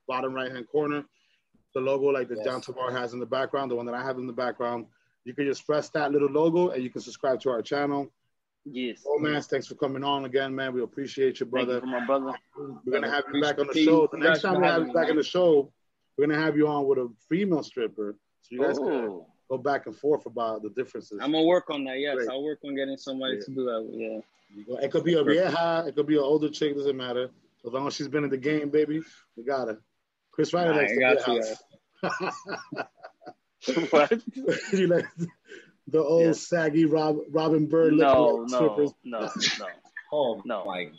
bottom 0.07 0.33
right 0.33 0.51
hand 0.51 0.67
corner. 0.71 1.03
The 1.73 1.81
logo 1.81 2.05
like 2.05 2.29
the 2.29 2.41
John 2.43 2.61
Tavar 2.61 2.91
has 2.91 3.13
in 3.13 3.19
the 3.19 3.25
background, 3.25 3.71
the 3.71 3.75
one 3.75 3.85
that 3.85 3.95
I 3.95 4.03
have 4.03 4.17
in 4.17 4.27
the 4.27 4.33
background. 4.33 4.85
You 5.27 5.33
can 5.33 5.45
just 5.45 5.65
press 5.65 5.89
that 5.89 6.13
little 6.13 6.29
logo 6.29 6.69
and 6.69 6.81
you 6.81 6.89
can 6.89 7.01
subscribe 7.01 7.41
to 7.41 7.49
our 7.49 7.61
channel. 7.61 8.09
Yes. 8.63 9.03
Oh 9.05 9.19
man, 9.19 9.41
thanks 9.41 9.67
for 9.67 9.75
coming 9.75 10.01
on 10.01 10.23
again, 10.23 10.55
man. 10.55 10.73
We 10.73 10.81
appreciate 10.81 11.41
you, 11.41 11.45
brother. 11.45 11.81
Thank 11.81 11.91
brother. 11.91 11.97
you 11.97 12.05
for 12.07 12.59
my 12.59 12.65
brother. 12.65 12.81
We're 12.85 12.93
gonna 12.93 13.11
have 13.11 13.25
you 13.33 13.41
back 13.41 13.59
on 13.59 13.65
the 13.65 13.71
Appreciate 13.71 13.85
show. 13.85 14.07
The 14.09 14.17
next 14.19 14.41
time 14.41 14.61
we 14.61 14.67
have 14.67 14.87
you 14.87 14.93
back 14.93 15.09
on 15.09 15.17
the 15.17 15.23
show, 15.23 15.69
we're 16.17 16.27
gonna 16.27 16.39
have 16.39 16.55
you 16.55 16.69
on 16.69 16.87
with 16.87 16.97
a 16.97 17.09
female 17.27 17.61
stripper, 17.61 18.15
so 18.41 18.47
you 18.51 18.61
guys 18.61 18.77
can 18.77 18.87
Oh. 18.87 19.27
go 19.49 19.57
back 19.57 19.85
and 19.85 19.95
forth 19.97 20.25
about 20.25 20.63
the 20.63 20.69
differences. 20.69 21.19
I'm 21.21 21.33
gonna 21.33 21.43
work 21.43 21.69
on 21.69 21.83
that. 21.85 21.99
Yes, 21.99 22.15
Great. 22.15 22.29
I'll 22.29 22.43
work 22.43 22.59
on 22.63 22.73
getting 22.75 22.95
somebody 22.95 23.35
Yeah. 23.35 23.41
to 23.41 23.51
do 23.51 23.63
that. 23.65 24.23
Yeah. 24.69 24.77
It 24.81 24.91
could 24.91 25.03
be 25.03 25.15
a 25.15 25.23
vieja, 25.25 25.83
it 25.87 25.95
could 25.95 26.07
be 26.07 26.15
an 26.15 26.23
older 26.23 26.49
chick, 26.49 26.73
doesn't 26.73 26.95
matter. 26.95 27.29
As 27.65 27.73
long 27.73 27.85
as 27.85 27.95
she's 27.95 28.07
been 28.07 28.23
in 28.23 28.29
the 28.29 28.37
game, 28.37 28.69
baby, 28.69 29.01
we 29.35 29.43
got 29.43 29.67
her. 29.67 29.81
Chris 30.31 30.53
Ryder 30.53 30.71
Nah, 30.73 31.11
likes 31.11 31.59
I 32.03 32.83
the 33.67 33.73
got 33.91 34.11
you, 34.35 34.43
viejas. 34.43 34.71
What? 34.71 34.79
you 34.79 34.87
like 34.87 35.05
the 35.87 35.99
old 35.99 36.25
Yeah. 36.27 36.31
saggy 36.33 36.85
Rob, 36.85 37.17
Robin 37.29 37.65
Bird 37.67 37.93
No, 37.93 38.13
looking 38.13 38.47
no, 38.49 38.55
strippers. 38.55 38.93
no, 39.03 39.19
no. 39.59 39.67
Oh 40.11 40.41
No. 40.45 40.63
my 40.65 40.89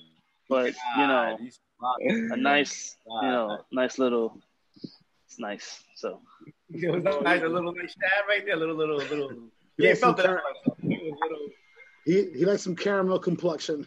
But 0.49 0.75
you 0.97 1.07
know, 1.07 1.37
God, 1.37 1.41
he's 1.41 1.59
smart. 1.79 2.01
a 2.33 2.37
nice, 2.37 2.97
you 3.07 3.29
know, 3.29 3.59
nice 3.73 3.99
little. 3.99 4.39
It's 5.27 5.39
nice. 5.39 5.83
So 5.97 6.21
It 6.71 6.91
was 6.91 7.05
a 7.05 7.23
nice, 7.23 7.43
a 7.43 7.47
little 7.49 7.73
nice 7.75 7.93
stab 7.93 8.29
right 8.29 8.45
there, 8.45 8.57
little, 8.57 8.77
little, 8.77 8.97
little. 8.99 9.51
He 9.77 9.85
Yeah, 9.85 9.91
likes 9.91 10.01
some 10.01 10.15
felt 10.15 10.27
that. 10.27 10.41
he, 12.05 12.31
he 12.33 12.45
likes 12.45 12.63
some 12.63 12.77
caramel 12.77 13.19
complexion. 13.19 13.87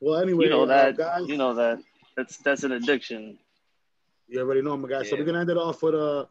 Well, 0.00 0.20
anyway, 0.20 0.44
you 0.44 0.50
know 0.50 0.62
uh, 0.64 0.66
that. 0.66 0.96
guys, 0.96 1.28
You 1.28 1.36
know 1.36 1.54
that. 1.54 1.78
That's 2.16 2.36
that's 2.38 2.62
an 2.64 2.72
addiction. 2.72 3.38
You 4.28 4.40
already 4.40 4.62
know, 4.62 4.76
my 4.76 4.88
guy. 4.88 5.02
So 5.02 5.16
we're 5.16 5.24
gonna 5.24 5.40
end 5.40 5.50
it 5.50 5.56
off 5.56 5.82
with 5.82 5.94
uh 5.94 6.26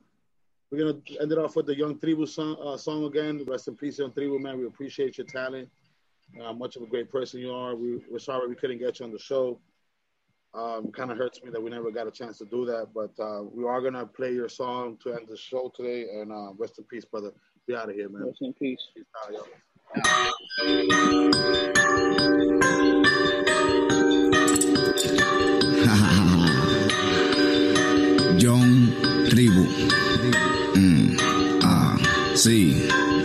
we're 0.73 0.79
gonna 0.79 0.97
end 1.21 1.31
it 1.31 1.37
off 1.37 1.55
with 1.55 1.67
the 1.67 1.77
Young 1.77 1.99
Tribu 1.99 2.25
song, 2.25 2.57
uh, 2.59 2.75
song 2.77 3.03
again. 3.05 3.45
Rest 3.47 3.67
in 3.67 3.75
peace, 3.75 3.99
Young 3.99 4.11
Tribu, 4.11 4.39
man. 4.39 4.57
We 4.57 4.65
appreciate 4.65 5.19
your 5.19 5.27
talent. 5.27 5.69
Uh, 6.43 6.51
much 6.51 6.75
of 6.75 6.81
a 6.81 6.87
great 6.87 7.11
person 7.11 7.39
you 7.39 7.51
are. 7.51 7.75
We, 7.75 8.01
we're 8.09 8.17
sorry 8.17 8.47
we 8.47 8.55
couldn't 8.55 8.79
get 8.79 8.99
you 8.99 9.05
on 9.05 9.11
the 9.11 9.19
show. 9.19 9.59
Um, 10.55 10.91
kind 10.91 11.11
of 11.11 11.17
hurts 11.19 11.43
me 11.43 11.51
that 11.51 11.61
we 11.61 11.69
never 11.69 11.91
got 11.91 12.07
a 12.07 12.11
chance 12.11 12.39
to 12.39 12.45
do 12.45 12.65
that, 12.65 12.87
but 12.93 13.11
uh, 13.23 13.43
we 13.43 13.65
are 13.65 13.81
gonna 13.81 14.07
play 14.07 14.33
your 14.33 14.49
song 14.49 14.97
to 15.03 15.13
end 15.13 15.27
the 15.27 15.37
show 15.37 15.71
today. 15.75 16.07
And 16.11 16.31
uh, 16.31 16.53
rest 16.57 16.79
in 16.79 16.85
peace, 16.85 17.05
brother. 17.05 17.31
Be 17.67 17.75
out 17.75 17.89
of 17.89 17.95
here, 17.95 18.09
man. 18.09 18.25
Rest 18.25 18.39
in 18.41 18.53
peace. 18.53 18.79
Peace 18.95 19.05
out, 19.23 19.31
yo. 19.31 19.43
John 28.39 28.91
Tribu. 29.29 30.62
Sí. 32.43 32.75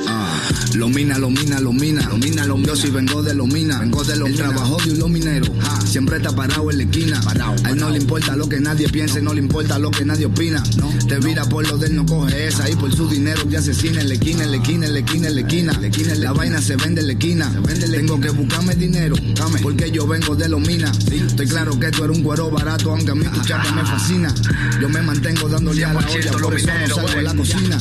Ah, 0.06 0.40
Lomina, 0.76 1.18
Lomina, 1.18 1.58
Lomina, 1.58 2.02
Lomina, 2.08 2.46
Lomina. 2.46 2.68
Yo 2.68 2.76
sí 2.76 2.88
vengo 2.88 3.20
de 3.20 3.34
Lomina, 3.34 3.80
vengo 3.80 4.04
de 4.04 4.14
Lomina. 4.14 4.44
El 4.44 4.52
trabajo 4.52 4.76
de 4.76 5.02
un 5.02 5.10
minero, 5.12 5.52
ah, 5.60 5.80
siempre 5.84 6.18
está 6.18 6.30
parado 6.30 6.70
en 6.70 6.76
la 6.76 6.84
esquina. 6.84 7.20
Parado, 7.22 7.56
a 7.64 7.70
él 7.70 7.78
no 7.78 7.90
le 7.90 7.98
importa 7.98 8.36
lo 8.36 8.48
que 8.48 8.60
nadie 8.60 8.88
piense, 8.88 9.20
no 9.20 9.34
le 9.34 9.40
importa 9.40 9.76
lo 9.80 9.90
que 9.90 10.04
nadie 10.04 10.26
opina. 10.26 10.62
No, 10.76 10.88
te 11.08 11.18
vira 11.18 11.44
por 11.46 11.66
lo 11.66 11.78
de 11.78 11.88
él, 11.88 11.96
no 11.96 12.06
coge 12.06 12.46
esa. 12.46 12.70
Y 12.70 12.76
por 12.76 12.94
su 12.94 13.08
dinero 13.08 13.44
te 13.44 13.56
asesina 13.56 14.02
en 14.02 14.06
la 14.06 14.14
esquina, 14.14 14.44
en 14.44 14.52
la 14.52 14.58
esquina, 14.58 14.86
en 14.86 14.94
la 14.94 15.00
esquina, 15.00 15.26
en 15.26 15.34
la 15.34 15.40
esquina. 15.40 15.72
La, 15.80 15.86
esquina, 15.88 16.14
la 16.14 16.32
vaina 16.32 16.62
se 16.62 16.76
vende 16.76 17.00
en 17.00 17.08
la 17.08 17.12
esquina. 17.14 17.52
Tengo 17.90 18.20
que 18.20 18.30
buscarme 18.30 18.76
dinero, 18.76 19.16
porque 19.64 19.90
yo 19.90 20.06
vengo 20.06 20.36
de 20.36 20.48
Lomina. 20.48 20.92
Estoy 21.10 21.48
claro 21.48 21.76
que 21.80 21.90
tú 21.90 22.04
eres 22.04 22.16
un 22.16 22.22
cuero 22.22 22.52
barato, 22.52 22.92
aunque 22.92 23.10
a 23.10 23.14
mí 23.16 23.24
tu 23.24 23.40
chapa 23.40 23.72
me 23.72 23.82
fascina. 23.84 24.32
Yo 24.80 24.88
me 24.88 25.02
mantengo 25.02 25.48
dándole 25.48 25.84
a 25.84 25.92
la 25.92 26.06
olla, 26.06 26.30
por 26.30 26.54
eso 26.54 26.68
no 26.68 26.94
salgo 26.94 27.08
de 27.08 27.22
la 27.22 27.34
cocina. 27.34 27.78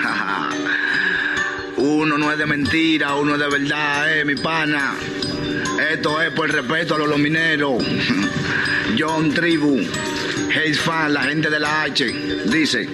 Uno 1.76 2.18
no 2.18 2.30
es 2.30 2.38
de 2.38 2.46
mentira, 2.46 3.14
uno 3.14 3.34
es 3.34 3.40
de 3.40 3.48
verdad, 3.48 4.18
eh, 4.18 4.24
mi 4.24 4.34
pana. 4.34 4.94
Esto 5.92 6.20
es 6.20 6.30
por 6.32 6.50
respeto 6.50 6.94
a 6.94 6.98
los, 6.98 7.08
los 7.08 7.18
mineros. 7.18 7.82
John 8.98 9.32
Tribu, 9.32 9.80
Hayes 10.54 10.80
Fan, 10.80 11.14
la 11.14 11.22
gente 11.22 11.48
de 11.48 11.60
la 11.60 11.82
H, 11.82 12.04
dice. 12.46 12.88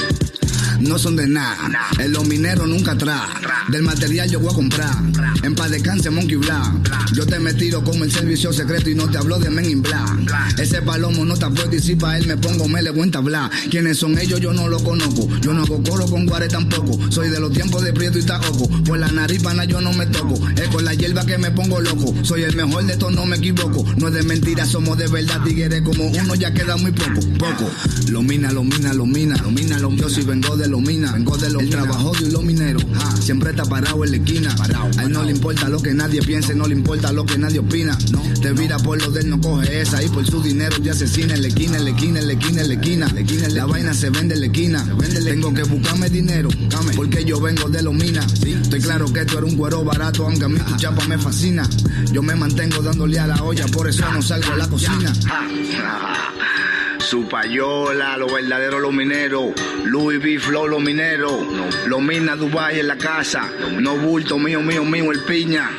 No 0.80 0.98
son 0.98 1.16
de 1.16 1.26
nada. 1.26 1.56
En 1.98 2.12
los 2.12 2.26
mineros 2.26 2.68
nunca 2.68 2.92
atrás. 2.92 3.22
Del 3.68 3.82
material 3.82 4.30
yo 4.30 4.40
voy 4.40 4.52
a 4.52 4.54
comprar. 4.54 4.94
En 5.42 5.54
paz 5.54 5.70
descanse 5.70 6.10
Monkey 6.10 6.36
Black. 6.36 7.12
Yo 7.12 7.26
te 7.26 7.38
me 7.38 7.54
tiro 7.54 7.82
como 7.84 8.04
el 8.04 8.12
servicio 8.12 8.52
secreto 8.52 8.90
y 8.90 8.94
no 8.94 9.08
te 9.08 9.18
hablo 9.18 9.38
de 9.38 9.50
Men 9.50 9.64
in 9.64 9.82
Black. 9.82 10.58
Ese 10.58 10.82
palomo 10.82 11.24
no 11.24 11.36
te 11.36 11.46
puedo 11.46 11.68
decir 11.68 11.98
pa' 11.98 12.18
él 12.18 12.26
me 12.26 12.36
pongo 12.36 12.68
me 12.68 12.82
le 12.82 12.92
cuenta 12.92 13.18
hablar. 13.18 13.50
¿Quiénes 13.70 13.98
son 13.98 14.18
ellos? 14.18 14.40
Yo 14.40 14.52
no 14.52 14.68
lo 14.68 14.82
conozco. 14.82 15.28
Yo 15.40 15.52
no 15.52 15.62
hago 15.62 15.82
coro 15.82 16.06
con 16.06 16.26
guare 16.26 16.48
tampoco. 16.48 16.98
Soy 17.10 17.28
de 17.28 17.40
los 17.40 17.52
tiempos 17.52 17.82
de 17.82 17.92
prieto 17.92 18.18
y 18.18 18.22
taoco. 18.22 18.68
Por 18.84 18.98
la 18.98 19.08
nariz 19.08 19.42
pana 19.42 19.64
yo 19.64 19.80
no 19.80 19.92
me 19.92 20.06
toco. 20.06 20.38
Es 20.56 20.68
con 20.68 20.84
la 20.84 20.94
hierba 20.94 21.24
que 21.24 21.38
me 21.38 21.50
pongo 21.50 21.80
loco. 21.80 22.14
Soy 22.22 22.42
el 22.42 22.56
mejor 22.56 22.84
de 22.84 22.96
todos, 22.96 23.14
no 23.14 23.26
me 23.26 23.36
equivoco. 23.36 23.84
No 23.96 24.08
es 24.08 24.14
de 24.14 24.22
mentira, 24.22 24.66
somos 24.66 24.98
de 24.98 25.08
verdad. 25.08 25.42
Tigres 25.44 25.82
como 25.82 26.06
uno 26.06 26.34
ya 26.34 26.52
queda 26.52 26.76
muy 26.76 26.92
poco. 26.92 27.20
Poco. 27.38 27.70
Lo 28.08 28.22
mina, 28.22 28.52
lo 28.52 28.64
mina, 28.64 28.92
lo 28.92 29.06
mina. 29.06 29.36
Lo 29.42 29.50
mina, 29.50 29.78
lo 29.78 29.90
Yo 29.92 30.08
sí 30.08 30.22
vengo 30.22 30.56
de 30.56 30.65
lo 30.68 30.80
mina. 30.80 31.12
Vengo 31.12 31.36
de 31.36 31.50
lo 31.50 31.60
El 31.60 31.70
trabajo 31.70 32.12
de 32.20 32.30
los 32.30 32.42
mineros. 32.42 32.84
Ah, 32.94 33.14
siempre 33.20 33.50
está 33.50 33.64
parado 33.64 34.04
en 34.04 34.10
la 34.10 34.16
esquina. 34.16 34.54
A 34.98 35.02
él 35.02 35.12
no 35.12 35.22
le 35.22 35.32
importa 35.32 35.68
lo 35.68 35.80
que 35.80 35.92
nadie 35.94 36.20
piense, 36.22 36.54
no 36.54 36.66
le 36.66 36.74
importa 36.74 37.12
lo 37.12 37.24
que 37.24 37.38
nadie 37.38 37.58
opina. 37.58 37.96
No. 38.10 38.22
Te 38.40 38.52
vira 38.52 38.78
por 38.78 39.00
lo 39.00 39.10
de 39.10 39.20
él, 39.20 39.30
no 39.30 39.40
coge 39.40 39.80
esa. 39.80 40.02
Y 40.02 40.08
por 40.08 40.26
su 40.26 40.42
dinero 40.42 40.76
ya 40.78 40.92
asesina 40.92 41.34
en 41.34 41.42
la 41.42 41.48
esquina, 41.48 41.78
en 41.78 41.84
la 41.84 41.90
esquina, 41.90 42.20
en 42.20 42.26
la 42.26 42.32
esquina, 42.32 42.62
en 42.62 42.68
la 42.68 42.74
esquina. 42.74 43.08
La, 43.12 43.20
esquina, 43.20 43.48
la 43.48 43.66
vaina 43.66 43.94
se 43.94 44.10
vende 44.10 44.34
en 44.34 44.40
la 44.40 44.46
esquina. 44.46 44.84
Tengo 45.24 45.52
que 45.54 45.62
buscarme 45.64 46.08
dinero. 46.10 46.48
Porque 46.94 47.24
yo 47.24 47.40
vengo 47.40 47.68
de 47.68 47.82
los 47.82 47.94
minas. 47.94 48.32
Estoy 48.42 48.80
claro 48.80 49.12
que 49.12 49.20
esto 49.20 49.38
era 49.38 49.46
un 49.46 49.56
cuero 49.56 49.84
barato, 49.84 50.26
aunque 50.26 50.44
a 50.44 50.48
mí 50.48 50.58
tu 50.60 50.76
chapa 50.76 51.06
me 51.06 51.18
fascina. 51.18 51.68
Yo 52.12 52.22
me 52.22 52.34
mantengo 52.34 52.82
dándole 52.82 53.18
a 53.18 53.26
la 53.26 53.42
olla, 53.42 53.66
por 53.68 53.88
eso 53.88 54.04
no 54.12 54.22
salgo 54.22 54.52
a 54.52 54.56
la 54.56 54.68
cocina. 54.68 55.12
Su 57.06 57.28
payola, 57.28 58.16
los 58.16 58.32
verdaderos 58.32 58.80
los 58.80 58.92
mineros. 58.92 59.52
Louis 59.84 60.18
V. 60.18 60.40
Flow, 60.40 60.66
los 60.66 60.82
mineros. 60.82 61.32
Los 61.86 62.02
minas 62.02 62.36
Dubai 62.36 62.80
en 62.80 62.88
la 62.88 62.96
casa. 62.96 63.48
No 63.78 63.96
bulto 63.96 64.40
mío, 64.40 64.60
mío, 64.60 64.84
mío, 64.84 65.12
el 65.12 65.20
piña. 65.20 65.70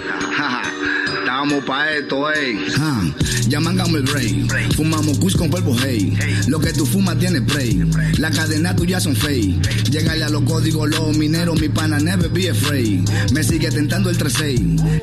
Estamos 1.37 1.65
pa' 1.65 1.91
esto, 1.91 2.31
ey. 2.33 2.57
Ah, 2.79 3.03
llamándome 3.47 3.99
el 3.99 4.07
rey. 4.07 4.47
Fumamos 4.75 5.19
kush 5.19 5.35
con 5.35 5.51
polvo, 5.51 5.75
hey. 5.83 6.11
Lo 6.47 6.59
que 6.59 6.73
tú 6.73 6.83
fumas 6.83 7.19
tiene 7.19 7.41
spray. 7.41 7.83
La 8.17 8.31
cadena 8.31 8.75
tuya 8.75 8.99
son 8.99 9.15
fake. 9.15 9.91
Llegale 9.91 10.23
a 10.23 10.29
los 10.29 10.41
códigos, 10.41 10.89
los 10.89 11.15
mineros, 11.15 11.61
mi 11.61 11.69
pana, 11.69 11.99
never 11.99 12.27
be 12.27 12.49
afraid. 12.49 13.07
Me 13.33 13.43
sigue 13.43 13.69
tentando 13.69 14.09
el 14.09 14.17
3 14.17 14.33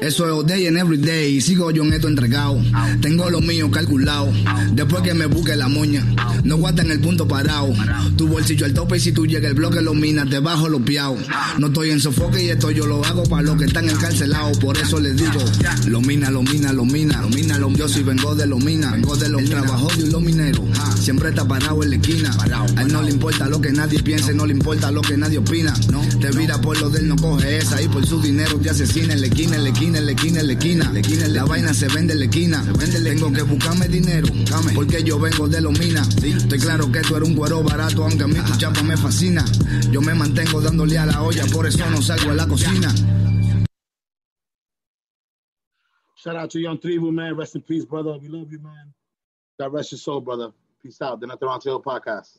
Eso 0.00 0.26
es 0.26 0.32
all 0.32 0.44
day 0.44 0.66
and 0.66 0.76
every 0.76 0.98
day. 0.98 1.40
Sigo 1.40 1.70
yo 1.70 1.84
en 1.84 1.92
esto 1.92 2.08
entregado. 2.08 2.60
Tengo 3.00 3.30
lo 3.30 3.40
mío 3.40 3.70
calculado. 3.70 4.32
Después 4.72 5.04
que 5.04 5.14
me 5.14 5.26
busque 5.26 5.54
la 5.54 5.68
moña. 5.68 6.04
No 6.42 6.68
en 6.68 6.90
el 6.90 7.00
punto 7.00 7.28
parado. 7.28 7.72
Tu 8.16 8.26
bolsillo 8.26 8.66
al 8.66 8.74
tope 8.74 8.96
y 8.96 9.00
si 9.00 9.12
tú 9.12 9.26
llegas 9.26 9.50
el 9.50 9.54
bloque 9.54 9.80
lo 9.80 9.94
minas, 9.94 10.28
te 10.28 10.40
bajo 10.40 10.68
los 10.68 10.82
piaos. 10.82 11.20
No 11.58 11.68
estoy 11.68 11.90
en 11.90 12.00
sofoque 12.00 12.42
y 12.42 12.48
esto 12.48 12.72
yo 12.72 12.86
lo 12.86 13.04
hago 13.04 13.22
para 13.24 13.42
los 13.42 13.56
que 13.56 13.66
están 13.66 13.88
encarcelados. 13.88 14.58
Por 14.58 14.76
eso 14.76 14.98
les 14.98 15.16
digo, 15.16 15.40
lo 15.86 16.00
mina, 16.24 16.30
lo 16.30 16.42
mina, 16.42 16.72
lo 16.72 16.84
mina, 16.84 17.20
lo 17.20 17.28
mina, 17.28 17.58
lo 17.58 17.70
Yo 17.70 17.88
sí 17.88 18.02
vengo 18.02 18.34
de 18.34 18.46
lo 18.46 18.58
mina, 18.58 18.92
vengo 18.92 19.16
de 19.16 19.28
lo 19.28 19.38
El 19.38 19.48
trabajo 19.50 19.88
de 19.96 20.06
los 20.06 20.22
mineros. 20.22 20.64
Siempre 20.98 21.30
está 21.30 21.46
parado 21.46 21.82
en 21.82 21.90
la 21.90 21.96
esquina. 21.96 22.30
A 22.76 22.82
él 22.82 22.92
no 22.92 23.02
le 23.02 23.10
importa 23.10 23.48
lo 23.48 23.60
que 23.60 23.72
nadie 23.72 24.02
piense, 24.02 24.32
no 24.32 24.46
le 24.46 24.54
importa 24.54 24.90
lo 24.90 25.02
que 25.02 25.16
nadie 25.16 25.38
opina. 25.38 25.74
No, 25.90 26.00
te 26.20 26.30
vira 26.30 26.60
por 26.60 26.80
lo 26.80 26.88
de 26.88 27.00
él, 27.00 27.08
no 27.08 27.16
coge 27.16 27.58
esa. 27.58 27.82
Y 27.82 27.88
por 27.88 28.06
su 28.06 28.22
dinero 28.22 28.58
te 28.58 28.70
asesina 28.70 29.12
en 29.12 29.20
la 29.20 29.26
esquina, 29.26 29.56
en 29.56 29.64
la 29.64 29.70
esquina, 29.70 29.98
en 29.98 30.06
la 30.06 30.12
esquina, 30.12 30.40
en 30.40 30.46
la 30.46 30.52
esquina. 30.54 30.90
La, 30.92 31.00
esquina, 31.00 31.28
la 31.28 31.44
vaina 31.44 31.74
se 31.74 31.88
vende 31.88 32.14
en 32.14 32.20
la 32.20 32.24
esquina. 32.24 32.64
Tengo 33.04 33.32
que 33.32 33.42
buscarme 33.42 33.88
dinero, 33.88 34.28
porque 34.74 35.02
yo 35.02 35.18
vengo 35.18 35.48
de 35.48 35.60
los 35.60 35.78
minas. 35.78 36.08
Estoy 36.22 36.58
claro 36.58 36.90
que 36.90 37.00
tú 37.00 37.16
eres 37.16 37.28
un 37.28 37.34
cuero 37.34 37.62
barato, 37.62 38.04
aunque 38.04 38.24
a 38.24 38.28
mí 38.28 38.36
tu 38.46 38.56
chapa 38.56 38.82
me 38.82 38.96
fascina. 38.96 39.44
Yo 39.90 40.00
me 40.00 40.14
mantengo 40.14 40.60
dándole 40.60 40.96
a 40.96 41.06
la 41.06 41.22
olla, 41.22 41.44
por 41.52 41.66
eso 41.66 41.84
no 41.90 42.00
salgo 42.00 42.30
a 42.30 42.34
la 42.34 42.46
cocina. 42.46 42.94
Shout 46.24 46.36
out 46.36 46.50
to 46.52 46.58
Young 46.58 46.78
Tribu, 46.78 47.12
man. 47.12 47.36
Rest 47.36 47.54
in 47.54 47.60
peace, 47.60 47.84
brother. 47.84 48.16
We 48.16 48.28
love 48.28 48.50
you, 48.50 48.58
man. 48.58 48.94
God 49.60 49.74
rest 49.74 49.92
your 49.92 49.98
soul, 49.98 50.22
brother. 50.22 50.52
Peace 50.82 51.02
out. 51.02 51.20
The 51.20 51.26
Nothing 51.26 51.48
Wrong 51.48 51.60
Tail 51.60 51.82
podcast. 51.82 52.38